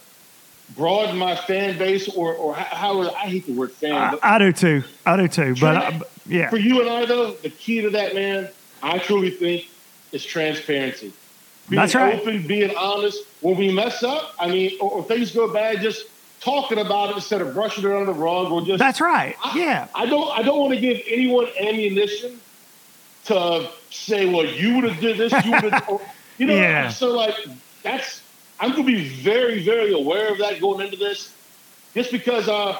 broaden 0.76 1.16
my 1.18 1.34
fan 1.36 1.76
base 1.78 2.08
or, 2.08 2.34
or 2.34 2.54
how, 2.54 2.64
how 3.02 3.10
I 3.14 3.26
hate 3.26 3.46
the 3.46 3.52
word 3.52 3.72
fan. 3.72 3.92
I, 3.94 4.18
I 4.22 4.38
do 4.38 4.52
too. 4.52 4.82
I 5.06 5.16
do 5.16 5.28
too. 5.28 5.54
But 5.60 5.76
I, 5.76 5.98
but- 5.98 6.10
yeah, 6.26 6.48
for 6.50 6.58
you 6.58 6.80
and 6.80 6.88
I, 6.88 7.06
though, 7.06 7.32
the 7.32 7.50
key 7.50 7.80
to 7.80 7.90
that, 7.90 8.14
man, 8.14 8.48
I 8.82 8.98
truly 8.98 9.30
think 9.30 9.68
is 10.12 10.24
transparency. 10.24 11.12
Being 11.68 11.80
That's 11.80 11.94
right. 11.94 12.20
open, 12.20 12.46
being 12.46 12.74
honest. 12.76 13.22
When 13.40 13.56
we 13.56 13.72
mess 13.72 14.02
up, 14.02 14.34
I 14.38 14.48
mean, 14.48 14.76
or, 14.80 14.90
or 14.90 15.04
things 15.04 15.32
go 15.32 15.52
bad, 15.52 15.80
just 15.80 16.06
talking 16.40 16.78
about 16.78 17.10
it 17.10 17.16
instead 17.16 17.40
of 17.40 17.52
brushing 17.54 17.84
it 17.84 17.90
under 17.92 18.06
the 18.06 18.12
rug 18.18 18.50
or 18.50 18.62
just 18.62 18.78
that's 18.78 19.00
right. 19.00 19.34
I- 19.44 19.58
Yeah, 19.58 19.88
I 19.94 20.06
don't. 20.06 20.30
I 20.38 20.42
don't 20.42 20.58
want 20.58 20.74
to 20.74 20.80
give 20.80 21.00
anyone 21.08 21.46
ammunition 21.60 22.38
to 23.26 23.68
say, 23.90 24.26
"Well, 24.32 24.44
you 24.46 24.74
would 24.76 24.84
have 24.84 25.00
did 25.00 25.18
this." 25.18 25.32
You 25.44 25.50
would 25.52 25.72
have. 25.72 26.00
You 26.38 26.46
know. 26.46 26.54
Yeah. 26.54 26.88
So 26.88 27.08
like, 27.14 27.34
that's. 27.82 28.22
I'm 28.61 28.72
going 28.72 28.84
to 28.86 28.92
be 28.92 29.08
very, 29.08 29.62
very 29.64 29.92
aware 29.92 30.28
of 30.30 30.38
that 30.38 30.61
going 30.61 30.84
into 30.84 30.96
this, 30.98 31.32
just 31.94 32.12
because 32.12 32.46
uh, 32.48 32.76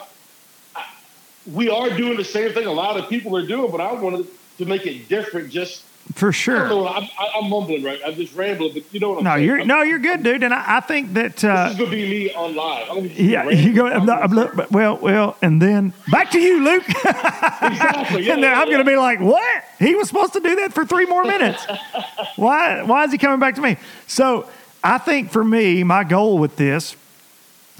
we 1.51 1.71
are 1.71 1.89
doing 1.91 2.17
the 2.17 2.25
same 2.25 2.53
thing 2.53 2.67
a 2.67 2.73
lot 2.73 2.99
of 2.99 3.09
people 3.09 3.35
are 3.37 3.47
doing, 3.47 3.71
but 3.71 3.81
I 3.81 3.93
wanted 3.93 4.27
to 4.59 4.65
make 4.67 4.87
it 4.87 5.09
different. 5.09 5.51
Just 5.51 5.85
for 6.15 6.33
sure. 6.33 6.67
I- 6.89 7.09
I'm 7.37 7.49
mumbling 7.49 7.83
right. 7.83 7.99
I'm 8.05 8.15
just 8.15 8.35
rambling, 8.35 8.75
but 8.75 8.83
you 8.93 9.01
know 9.01 9.11
what 9.11 9.19
I'm 9.19 9.25
No, 9.25 9.31
saying. 9.37 9.47
you're 9.47 9.59
I'm- 9.59 9.67
no, 9.69 9.83
you're 9.83 9.99
good, 9.99 10.23
dude. 10.23 10.43
And 10.43 10.53
I, 10.53 10.77
I 10.77 10.81
think 10.81 11.15
that 11.15 11.37
This 11.37 11.45
uh, 11.45 11.69
is 11.71 11.79
going 11.79 11.91
to 11.91 11.97
be 11.97 12.11
me 12.11 12.35
on 12.35 12.55
live. 12.55 12.89
I'm 12.91 12.97
gonna 12.97 13.09
be 13.09 13.15
yeah, 13.25 13.49
you 13.49 13.73
go. 13.73 13.87
I'm 13.87 14.05
not- 14.05 14.23
I'm 14.23 14.33
not- 14.35 14.71
well, 14.71 14.99
well, 14.99 15.37
and 15.41 15.63
then 15.63 15.95
back 16.11 16.31
to 16.33 16.39
you, 16.41 16.63
Luke. 16.63 16.85
exactly. 16.89 18.25
Yeah, 18.25 18.35
and 18.35 18.43
then 18.43 18.53
yeah, 18.53 18.61
I'm 18.61 18.69
yeah. 18.69 18.75
going 18.75 18.85
to 18.85 18.91
be 18.91 18.97
like, 18.97 19.21
what? 19.21 19.65
He 19.79 19.95
was 19.95 20.09
supposed 20.09 20.35
to 20.35 20.41
do 20.41 20.57
that 20.57 20.75
for 20.75 20.85
three 20.85 21.07
more 21.07 21.25
minutes. 21.25 21.65
why? 22.37 22.83
Why 22.83 23.05
is 23.05 23.13
he 23.13 23.19
coming 23.19 23.41
back 23.41 23.55
to 23.55 23.63
me? 23.63 23.77
So 24.07 24.47
I 24.83 24.99
think 24.99 25.31
for 25.31 25.45
me, 25.45 25.85
my 25.85 26.05
goal 26.05 26.39
with 26.39 26.57
this, 26.57 26.97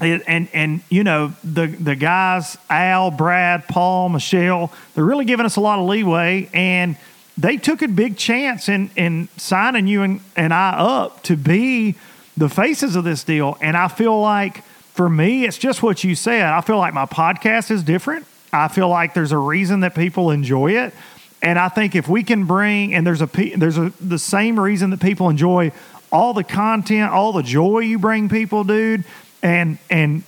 is- 0.01 0.21
and 0.27 0.47
and 0.53 0.81
you 0.89 1.03
know 1.03 1.33
the 1.43 1.67
the 1.67 1.95
guys, 1.95 2.57
Al, 2.69 3.11
Brad, 3.11 3.67
Paul, 3.67 4.09
Michelle, 4.09 4.71
they're 4.93 5.03
really 5.05 5.25
giving 5.25 5.45
us 5.45 5.55
a 5.55 5.61
lot 5.61 5.79
of 5.79 5.85
leeway, 5.87 6.49
and 6.53 6.95
they 7.37 7.57
took 7.57 7.81
a 7.81 7.87
big 7.87 8.17
chance 8.17 8.69
in 8.69 8.89
in 8.95 9.27
signing 9.37 9.87
you 9.87 10.03
and, 10.03 10.21
and 10.35 10.53
I 10.53 10.71
up 10.77 11.23
to 11.23 11.35
be 11.35 11.95
the 12.37 12.49
faces 12.49 12.95
of 12.95 13.03
this 13.03 13.23
deal. 13.23 13.57
And 13.61 13.75
I 13.77 13.87
feel 13.87 14.19
like 14.19 14.63
for 14.93 15.09
me, 15.09 15.45
it's 15.45 15.57
just 15.57 15.81
what 15.81 16.03
you 16.03 16.15
said. 16.15 16.43
I 16.45 16.61
feel 16.61 16.77
like 16.77 16.93
my 16.93 17.05
podcast 17.05 17.71
is 17.71 17.83
different. 17.83 18.25
I 18.53 18.67
feel 18.67 18.89
like 18.89 19.13
there's 19.13 19.31
a 19.31 19.37
reason 19.37 19.79
that 19.81 19.95
people 19.95 20.29
enjoy 20.31 20.71
it. 20.73 20.93
And 21.41 21.57
I 21.57 21.69
think 21.69 21.95
if 21.95 22.07
we 22.07 22.21
can 22.23 22.43
bring 22.45 22.93
and 22.93 23.07
there's 23.07 23.21
a 23.21 23.27
there's 23.55 23.77
a 23.77 23.91
the 24.01 24.19
same 24.19 24.59
reason 24.59 24.89
that 24.91 24.99
people 24.99 25.29
enjoy 25.29 25.71
all 26.11 26.33
the 26.33 26.43
content, 26.43 27.11
all 27.11 27.31
the 27.33 27.43
joy 27.43 27.79
you 27.79 27.99
bring 27.99 28.29
people, 28.29 28.63
dude. 28.63 29.03
And 29.41 29.77
and 29.89 30.23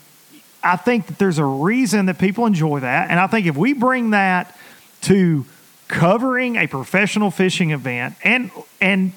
I 0.63 0.77
think 0.77 1.07
that 1.07 1.19
there's 1.19 1.39
a 1.39 1.45
reason 1.45 2.05
that 2.05 2.17
people 2.17 2.45
enjoy 2.45 2.79
that. 2.79 3.09
And 3.09 3.19
I 3.19 3.27
think 3.27 3.45
if 3.45 3.57
we 3.57 3.73
bring 3.73 4.11
that 4.11 4.57
to 5.01 5.45
covering 5.87 6.55
a 6.55 6.67
professional 6.67 7.29
fishing 7.29 7.71
event 7.71 8.15
and 8.23 8.49
and 8.81 9.11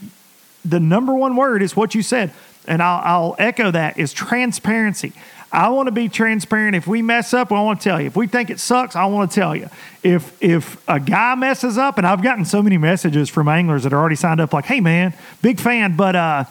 the 0.65 0.81
number 0.81 1.15
one 1.15 1.37
word 1.37 1.63
is 1.63 1.77
what 1.77 1.95
you 1.95 2.03
said 2.03 2.33
and 2.67 2.83
I'll, 2.83 3.01
I'll 3.05 3.37
echo 3.39 3.71
that 3.71 3.99
is 3.99 4.13
transparency 4.13 5.13
i 5.53 5.69
want 5.69 5.87
to 5.87 5.93
be 5.93 6.09
transparent. 6.09 6.77
If 6.77 6.87
we 6.87 7.03
mess 7.03 7.33
up 7.35 7.53
i 7.53 7.61
want 7.61 7.81
to 7.81 7.89
tell 7.89 8.01
you. 8.01 8.07
If 8.07 8.17
we 8.17 8.27
think 8.27 8.51
it 8.51 8.61
sucks 8.61 8.97
i 8.97 9.07
want 9.07 9.31
to 9.31 9.35
tell 9.35 9.55
you. 9.55 9.69
If 10.03 10.43
if 10.43 10.83
a 10.89 11.01
guy 11.01 11.35
messes 11.35 11.79
up 11.79 11.99
and 11.99 12.07
i've 12.07 12.23
gotten 12.23 12.45
so 12.45 12.63
many 12.63 12.79
messages 12.79 13.29
from 13.29 13.49
anglers 13.49 13.83
that 13.85 13.93
are 13.93 13.99
already 13.99 14.17
signed 14.17 14.41
up 14.41 14.53
like 14.53 14.67
hey 14.67 14.81
man 14.81 15.15
big 15.43 15.59
fan 15.61 15.97
but 15.97 16.17
uh 16.17 16.45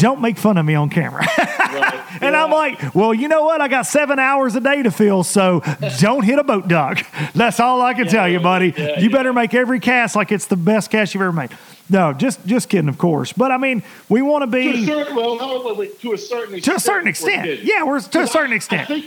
don't 0.00 0.20
make 0.20 0.38
fun 0.38 0.58
of 0.58 0.66
me 0.66 0.74
on 0.74 0.90
camera. 0.90 1.26
Right. 1.72 2.22
and 2.22 2.36
I'm 2.36 2.50
like, 2.50 2.94
well, 2.94 3.14
you 3.14 3.28
know 3.28 3.44
what? 3.44 3.62
I 3.62 3.68
got 3.68 3.86
seven 3.86 4.18
hours 4.18 4.54
a 4.54 4.60
day 4.60 4.82
to 4.82 4.90
fill, 4.90 5.24
so 5.24 5.62
don't 6.00 6.22
hit 6.22 6.38
a 6.38 6.44
boat 6.44 6.68
duck. 6.68 7.06
That's 7.34 7.60
all 7.60 7.80
I 7.80 7.94
can 7.94 8.06
tell 8.08 8.28
you, 8.28 8.40
buddy. 8.40 8.74
yeah, 8.76 8.98
you 9.00 9.08
yeah. 9.08 9.16
better 9.16 9.32
make 9.32 9.54
every 9.54 9.80
cast 9.80 10.14
like 10.14 10.30
it's 10.30 10.44
the 10.46 10.56
best 10.56 10.90
cast 10.90 11.14
you've 11.14 11.22
ever 11.22 11.32
made. 11.32 11.48
No, 11.88 12.12
just 12.12 12.44
just 12.44 12.68
kidding, 12.68 12.90
of 12.90 12.98
course. 12.98 13.32
But 13.32 13.52
I 13.52 13.56
mean, 13.56 13.82
we 14.10 14.20
want 14.20 14.44
to 14.44 14.50
to 14.50 14.68
a 14.68 14.72
be 14.74 14.84
certain, 14.84 15.16
well, 15.16 15.36
no, 15.36 15.74
wait, 15.74 15.98
to 16.00 16.12
a 16.12 16.18
certain 16.18 16.56
extent. 16.56 16.64
to 16.64 16.74
a 16.76 16.80
certain 16.80 17.04
we're 17.04 17.08
extent. 17.10 17.62
Yeah, 17.64 17.84
we're 17.84 18.00
to 18.00 18.20
a 18.20 18.26
certain 18.26 18.52
I- 18.52 18.56
extent. 18.56 18.90
I 18.90 19.04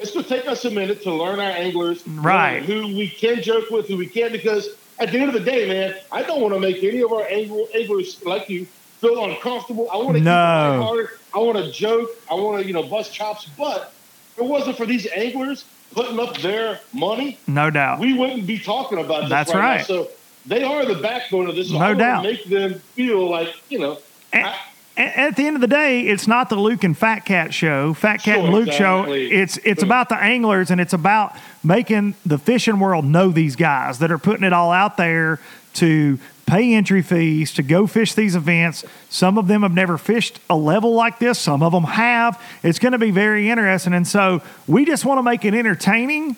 it's 0.00 0.12
going 0.12 0.24
to 0.24 0.28
take 0.28 0.48
us 0.48 0.64
a 0.64 0.70
minute 0.70 1.02
to 1.02 1.12
learn 1.12 1.38
our 1.38 1.50
anglers, 1.50 2.06
Right. 2.08 2.62
Who 2.62 2.86
we 2.86 3.08
can 3.08 3.42
joke 3.42 3.70
with, 3.70 3.86
who 3.86 3.98
we 3.98 4.06
can't, 4.06 4.32
because 4.32 4.68
at 4.98 5.12
the 5.12 5.18
end 5.18 5.28
of 5.28 5.34
the 5.34 5.48
day, 5.48 5.68
man, 5.68 5.94
I 6.10 6.22
don't 6.22 6.40
want 6.40 6.54
to 6.54 6.60
make 6.60 6.82
any 6.82 7.02
of 7.02 7.12
our 7.12 7.26
angler, 7.28 7.64
anglers 7.74 8.24
like 8.24 8.48
you 8.48 8.66
feel 9.00 9.24
uncomfortable. 9.24 9.88
I 9.92 9.96
want 9.96 10.16
to 10.16 10.22
No. 10.22 10.30
keep 10.30 10.74
it 10.74 10.78
lighthearted. 10.80 11.18
I 11.34 11.38
want 11.38 11.58
to 11.58 11.70
joke. 11.72 12.10
I 12.30 12.34
want 12.34 12.60
to, 12.62 12.66
you 12.66 12.72
know, 12.72 12.82
bust 12.82 13.12
chops. 13.14 13.46
But 13.58 13.92
if 14.32 14.38
it 14.38 14.44
wasn't 14.44 14.76
for 14.76 14.86
these 14.86 15.06
anglers 15.14 15.64
putting 15.94 16.18
up 16.20 16.36
their 16.38 16.80
money, 16.92 17.38
no 17.46 17.70
doubt. 17.70 17.98
we 17.98 18.12
wouldn't 18.14 18.46
be 18.46 18.58
talking 18.58 18.98
about 18.98 19.22
this 19.22 19.30
That's 19.30 19.54
right, 19.54 19.60
right. 19.60 19.76
now. 19.78 19.84
So 19.84 20.08
they 20.46 20.62
are 20.62 20.84
the 20.84 20.96
backbone 20.96 21.48
of 21.48 21.56
this. 21.56 21.68
So 21.68 21.78
No 21.78 21.84
I 21.86 21.94
doubt. 21.94 22.22
Make 22.22 22.44
them 22.44 22.74
feel 22.94 23.28
like 23.28 23.54
you 23.68 23.78
know. 23.78 23.98
And- 24.32 24.46
I- 24.46 24.54
at 24.96 25.34
the 25.36 25.46
end 25.46 25.56
of 25.56 25.62
the 25.62 25.66
day, 25.68 26.00
it's 26.02 26.26
not 26.28 26.50
the 26.50 26.56
Luke 26.56 26.84
and 26.84 26.98
Fat 26.98 27.20
Cat 27.24 27.54
show, 27.54 27.94
Fat 27.94 28.18
Cat 28.18 28.34
Sure, 28.36 28.44
and 28.44 28.52
Luke 28.52 28.70
show. 28.72 29.06
It's 29.08 29.56
it's 29.64 29.82
about 29.82 30.10
the 30.10 30.16
anglers 30.16 30.70
and 30.70 30.78
it's 30.78 30.92
about 30.92 31.34
making 31.64 32.16
the 32.26 32.36
fishing 32.36 32.78
world 32.80 33.06
know 33.06 33.30
these 33.30 33.56
guys 33.56 33.98
that 34.00 34.10
are 34.10 34.18
putting 34.18 34.44
it 34.44 34.52
all 34.52 34.72
out 34.72 34.98
there 34.98 35.40
to 35.74 36.18
pay 36.46 36.74
entry 36.74 37.02
fees 37.02 37.52
to 37.54 37.62
go 37.62 37.86
fish 37.86 38.14
these 38.14 38.34
events. 38.34 38.84
Some 39.08 39.38
of 39.38 39.46
them 39.46 39.62
have 39.62 39.72
never 39.72 39.98
fished 39.98 40.40
a 40.48 40.56
level 40.56 40.94
like 40.94 41.18
this. 41.18 41.38
Some 41.38 41.62
of 41.62 41.72
them 41.72 41.84
have. 41.84 42.42
It's 42.62 42.78
going 42.78 42.92
to 42.92 42.98
be 42.98 43.10
very 43.10 43.50
interesting, 43.50 43.92
and 43.92 44.06
so 44.06 44.42
we 44.66 44.84
just 44.84 45.04
want 45.04 45.18
to 45.18 45.22
make 45.22 45.44
it 45.44 45.54
entertaining 45.54 46.36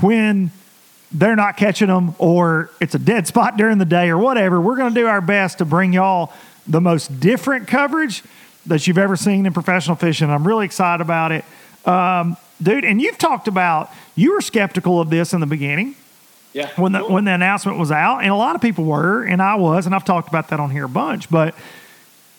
when 0.00 0.50
they're 1.10 1.36
not 1.36 1.56
catching 1.56 1.88
them 1.88 2.14
or 2.18 2.70
it's 2.80 2.94
a 2.94 2.98
dead 2.98 3.26
spot 3.26 3.56
during 3.56 3.78
the 3.78 3.84
day 3.84 4.10
or 4.10 4.18
whatever. 4.18 4.60
We're 4.60 4.76
going 4.76 4.92
to 4.92 5.00
do 5.00 5.06
our 5.06 5.20
best 5.20 5.58
to 5.58 5.64
bring 5.64 5.92
y'all 5.92 6.32
the 6.66 6.80
most 6.80 7.18
different 7.18 7.66
coverage 7.66 8.22
that 8.66 8.86
you've 8.86 8.98
ever 8.98 9.16
seen 9.16 9.46
in 9.46 9.52
professional 9.52 9.96
fishing. 9.96 10.28
I'm 10.30 10.46
really 10.46 10.66
excited 10.66 11.02
about 11.02 11.32
it. 11.32 11.44
Um, 11.86 12.36
dude, 12.62 12.84
and 12.84 13.00
you've 13.00 13.16
talked 13.16 13.48
about 13.48 13.90
you 14.14 14.34
were 14.34 14.42
skeptical 14.42 15.00
of 15.00 15.08
this 15.08 15.32
in 15.32 15.40
the 15.40 15.46
beginning 15.46 15.94
yeah. 16.58 16.70
when 16.76 16.92
the 16.92 16.98
Sure. 16.98 17.10
when 17.10 17.24
the 17.24 17.32
announcement 17.32 17.78
was 17.78 17.92
out, 17.92 18.18
and 18.18 18.30
a 18.30 18.36
lot 18.36 18.56
of 18.56 18.62
people 18.62 18.84
were, 18.84 19.22
and 19.22 19.40
I 19.40 19.54
was, 19.54 19.86
and 19.86 19.94
I've 19.94 20.04
talked 20.04 20.28
about 20.28 20.48
that 20.48 20.58
on 20.58 20.70
here 20.70 20.84
a 20.84 20.88
bunch. 20.88 21.30
But 21.30 21.54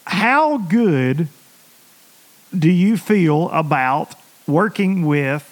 how 0.06 0.58
good 0.58 1.28
do 2.58 2.70
you 2.70 2.98
feel 2.98 3.50
about 3.52 4.16
working 4.46 5.06
with 5.06 5.46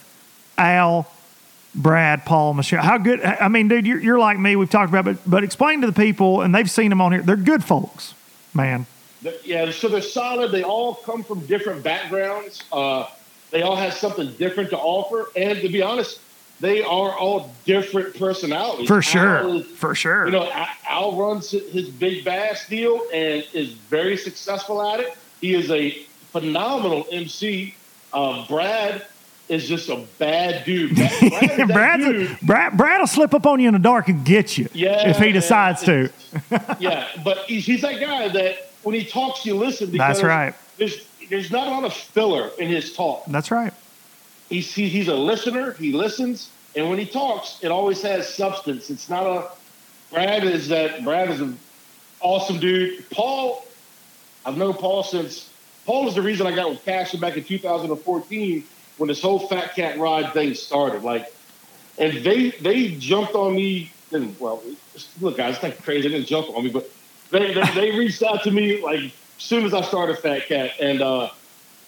Al, 0.58 1.08
Brad, 1.74 2.26
Paul, 2.26 2.54
Michelle? 2.56 2.84
How 2.84 2.98
good? 2.98 3.22
I 3.24 3.48
mean, 3.48 3.68
dude, 3.70 3.88
you're, 3.88 4.00
you're 4.00 4.20
like 4.20 4.38
me. 4.38 4.56
We've 4.56 4.70
talked 4.70 4.90
about, 4.90 5.08
it, 5.08 5.18
but 5.24 5.30
but 5.30 5.44
explain 5.44 5.82
to 5.82 5.88
the 5.88 5.94
people, 5.94 6.42
and 6.42 6.54
they've 6.54 6.70
seen 6.70 6.90
them 6.90 7.00
on 7.00 7.14
here. 7.14 7.22
They're 7.22 7.36
good 7.38 7.64
folks, 7.64 8.16
man. 8.54 8.86
Yeah, 9.44 9.72
so 9.72 9.88
they're 9.88 10.02
solid. 10.02 10.52
They 10.52 10.64
all 10.64 10.94
come 10.96 11.24
from 11.24 11.40
different 11.46 11.84
backgrounds. 11.84 12.64
Uh, 12.72 13.06
they 13.52 13.62
all 13.62 13.76
have 13.76 13.94
something 13.94 14.32
different 14.34 14.70
to 14.72 14.78
offer, 14.78 15.30
and 15.36 15.62
to 15.62 15.70
be 15.70 15.82
honest, 15.82 16.20
they 16.60 16.82
are 16.82 17.12
all 17.18 17.54
different 17.66 18.18
personalities. 18.18 18.88
For 18.88 19.02
sure, 19.02 19.38
Al 19.40 19.62
for 19.62 19.94
sure. 19.96 20.26
you 20.26 20.32
know, 20.32 20.50
Al- 20.90 21.16
runs 21.16 21.52
his 21.52 21.90
big 21.90 22.24
bass 22.26 22.68
deal 22.68 23.02
and 23.14 23.46
is 23.54 23.72
very 23.74 24.18
successful 24.18 24.82
at 24.82 25.00
it. 25.00 25.16
He 25.42 25.54
is 25.54 25.70
a 25.72 25.92
phenomenal 26.32 27.06
MC. 27.12 27.76
Uh, 28.12 28.46
Brad 28.48 29.06
is 29.50 29.68
just 29.68 29.90
a 29.90 30.04
bad 30.20 30.66
dude. 30.66 30.96
Brad, 30.96 31.12
Brad 31.22 31.44
is 31.52 31.58
that 31.58 31.68
Brad's 31.68 32.06
a- 32.06 32.12
dude. 32.14 32.38
Brad, 32.42 32.76
Brad 32.78 33.00
will 33.00 33.08
slip 33.08 33.34
up 33.34 33.46
on 33.46 33.60
you 33.60 33.68
in 33.68 33.74
the 33.74 33.80
dark 33.80 34.08
and 34.10 34.26
get 34.26 34.58
you 34.58 34.68
Yeah, 34.74 35.10
if 35.10 35.18
he 35.18 35.32
decides 35.32 35.84
to. 35.84 36.10
yeah, 36.80 37.08
but 37.24 37.38
he's, 37.48 37.66
he's 37.66 37.82
that 37.82 38.00
guy 38.00 38.28
that 38.30 38.72
when 38.84 38.96
he 38.96 39.06
talks, 39.06 39.46
you 39.46 39.56
listen. 39.56 39.92
Because 39.92 40.18
That's 40.18 40.24
right. 40.24 40.54
There's 40.78 41.06
there's 41.30 41.52
not 41.52 41.68
a 41.68 41.72
lot 41.72 41.84
of 41.84 41.94
filler 41.94 42.50
in 42.58 42.68
his 42.70 42.94
talk. 42.94 43.26
That's 43.28 43.52
right. 43.52 43.74
He's 44.50 44.74
he, 44.74 44.88
he's 44.88 45.08
a 45.08 45.16
listener. 45.16 45.74
He 45.74 45.92
listens, 45.92 46.50
and 46.76 46.90
when 46.90 46.98
he 46.98 47.06
talks, 47.06 47.60
it 47.62 47.70
always 47.70 48.02
has 48.02 48.34
substance. 48.34 48.90
It's 48.90 49.10
not 49.10 49.26
a. 49.26 49.50
Brad 50.12 50.44
is 50.44 50.70
that. 50.70 51.04
Brad 51.04 51.30
is 51.30 51.42
an 51.42 51.58
awesome 52.22 52.60
dude. 52.60 53.10
Paul, 53.10 53.66
I've 54.46 54.58
known 54.58 54.74
Paul 54.74 55.04
since. 55.04 55.50
Paul 55.86 56.08
is 56.08 56.16
the 56.16 56.22
reason 56.22 56.48
I 56.48 56.56
got 56.56 56.70
with 56.70 56.84
Cashion 56.84 57.20
back 57.20 57.38
in 57.38 57.44
2014 57.44 58.64
when 58.98 59.08
this 59.08 59.22
whole 59.22 59.40
Fat 59.48 59.76
Cat 59.76 59.98
Ride 59.98 60.34
thing 60.34 60.54
started. 60.54 61.04
Like, 61.04 61.34
and 61.98 62.24
they 62.24 62.52
they 62.52 62.96
jumped 62.96 63.36
on 63.36 63.56
me. 63.56 63.92
And 64.14 64.40
well, 64.40 64.64
look, 65.20 65.38
guys, 65.38 65.56
it's 65.56 65.64
not 65.64 65.78
crazy. 65.84 66.08
They 66.08 66.16
didn't 66.16 66.28
jump 66.28 66.50
on 66.56 66.64
me, 66.64 66.70
but 66.70 66.90
they 67.32 67.54
they, 67.54 67.74
they 67.74 67.92
reached 67.98 68.24
out 68.24 68.44
to 68.44 68.52
me 68.52 68.82
like 68.82 69.00
as 69.00 69.14
soon 69.38 69.66
as 69.66 69.74
I 69.74 69.82
started 69.82 70.20
Fat 70.20 70.48
Cat, 70.48 70.72
and 70.80 71.02
uh, 71.02 71.30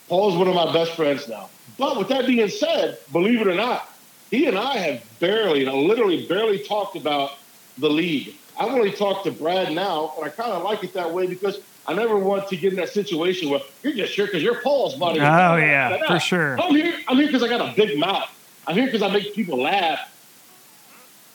Paul's 0.09 0.35
one 0.35 0.47
of 0.47 0.55
my 0.55 0.73
best 0.73 0.91
friends 0.91 1.27
now. 1.29 1.49
But 1.79 1.97
with 1.97 2.09
that 2.09 2.27
being 2.27 2.47
said, 2.49 2.97
believe 3.11 3.39
it 3.41 3.47
or 3.47 3.55
not, 3.55 3.89
he 4.29 4.45
and 4.47 4.57
I 4.59 4.77
have 4.77 5.19
barely, 5.19 5.61
and 5.61 5.69
I 5.69 5.73
literally 5.73 6.27
barely 6.27 6.59
talked 6.59 6.95
about 6.97 7.31
the 7.77 7.89
league. 7.89 8.35
I've 8.59 8.69
only 8.69 8.91
talked 8.91 9.23
to 9.23 9.31
Brad 9.31 9.71
now, 9.71 10.13
and 10.17 10.25
I 10.25 10.29
kind 10.29 10.51
of 10.51 10.61
like 10.63 10.83
it 10.83 10.93
that 10.93 11.11
way 11.13 11.25
because 11.25 11.59
I 11.87 11.93
never 11.93 12.17
want 12.19 12.49
to 12.49 12.57
get 12.57 12.73
in 12.73 12.79
that 12.79 12.89
situation 12.89 13.49
where 13.49 13.61
you're 13.81 13.93
just 13.93 14.13
here 14.13 14.25
because 14.25 14.43
you're 14.43 14.61
Paul's 14.61 14.95
buddy. 14.95 15.21
Oh, 15.21 15.55
yeah, 15.55 15.97
Nah, 16.01 16.07
for 16.07 16.19
sure. 16.19 16.59
I'm 16.61 16.75
here. 16.75 16.93
I'm 17.07 17.15
here 17.15 17.27
because 17.27 17.41
I 17.41 17.47
got 17.47 17.61
a 17.61 17.73
big 17.73 17.97
mouth. 17.97 18.29
I'm 18.67 18.75
here 18.75 18.85
because 18.85 19.01
I 19.01 19.09
make 19.11 19.33
people 19.33 19.61
laugh. 19.61 20.13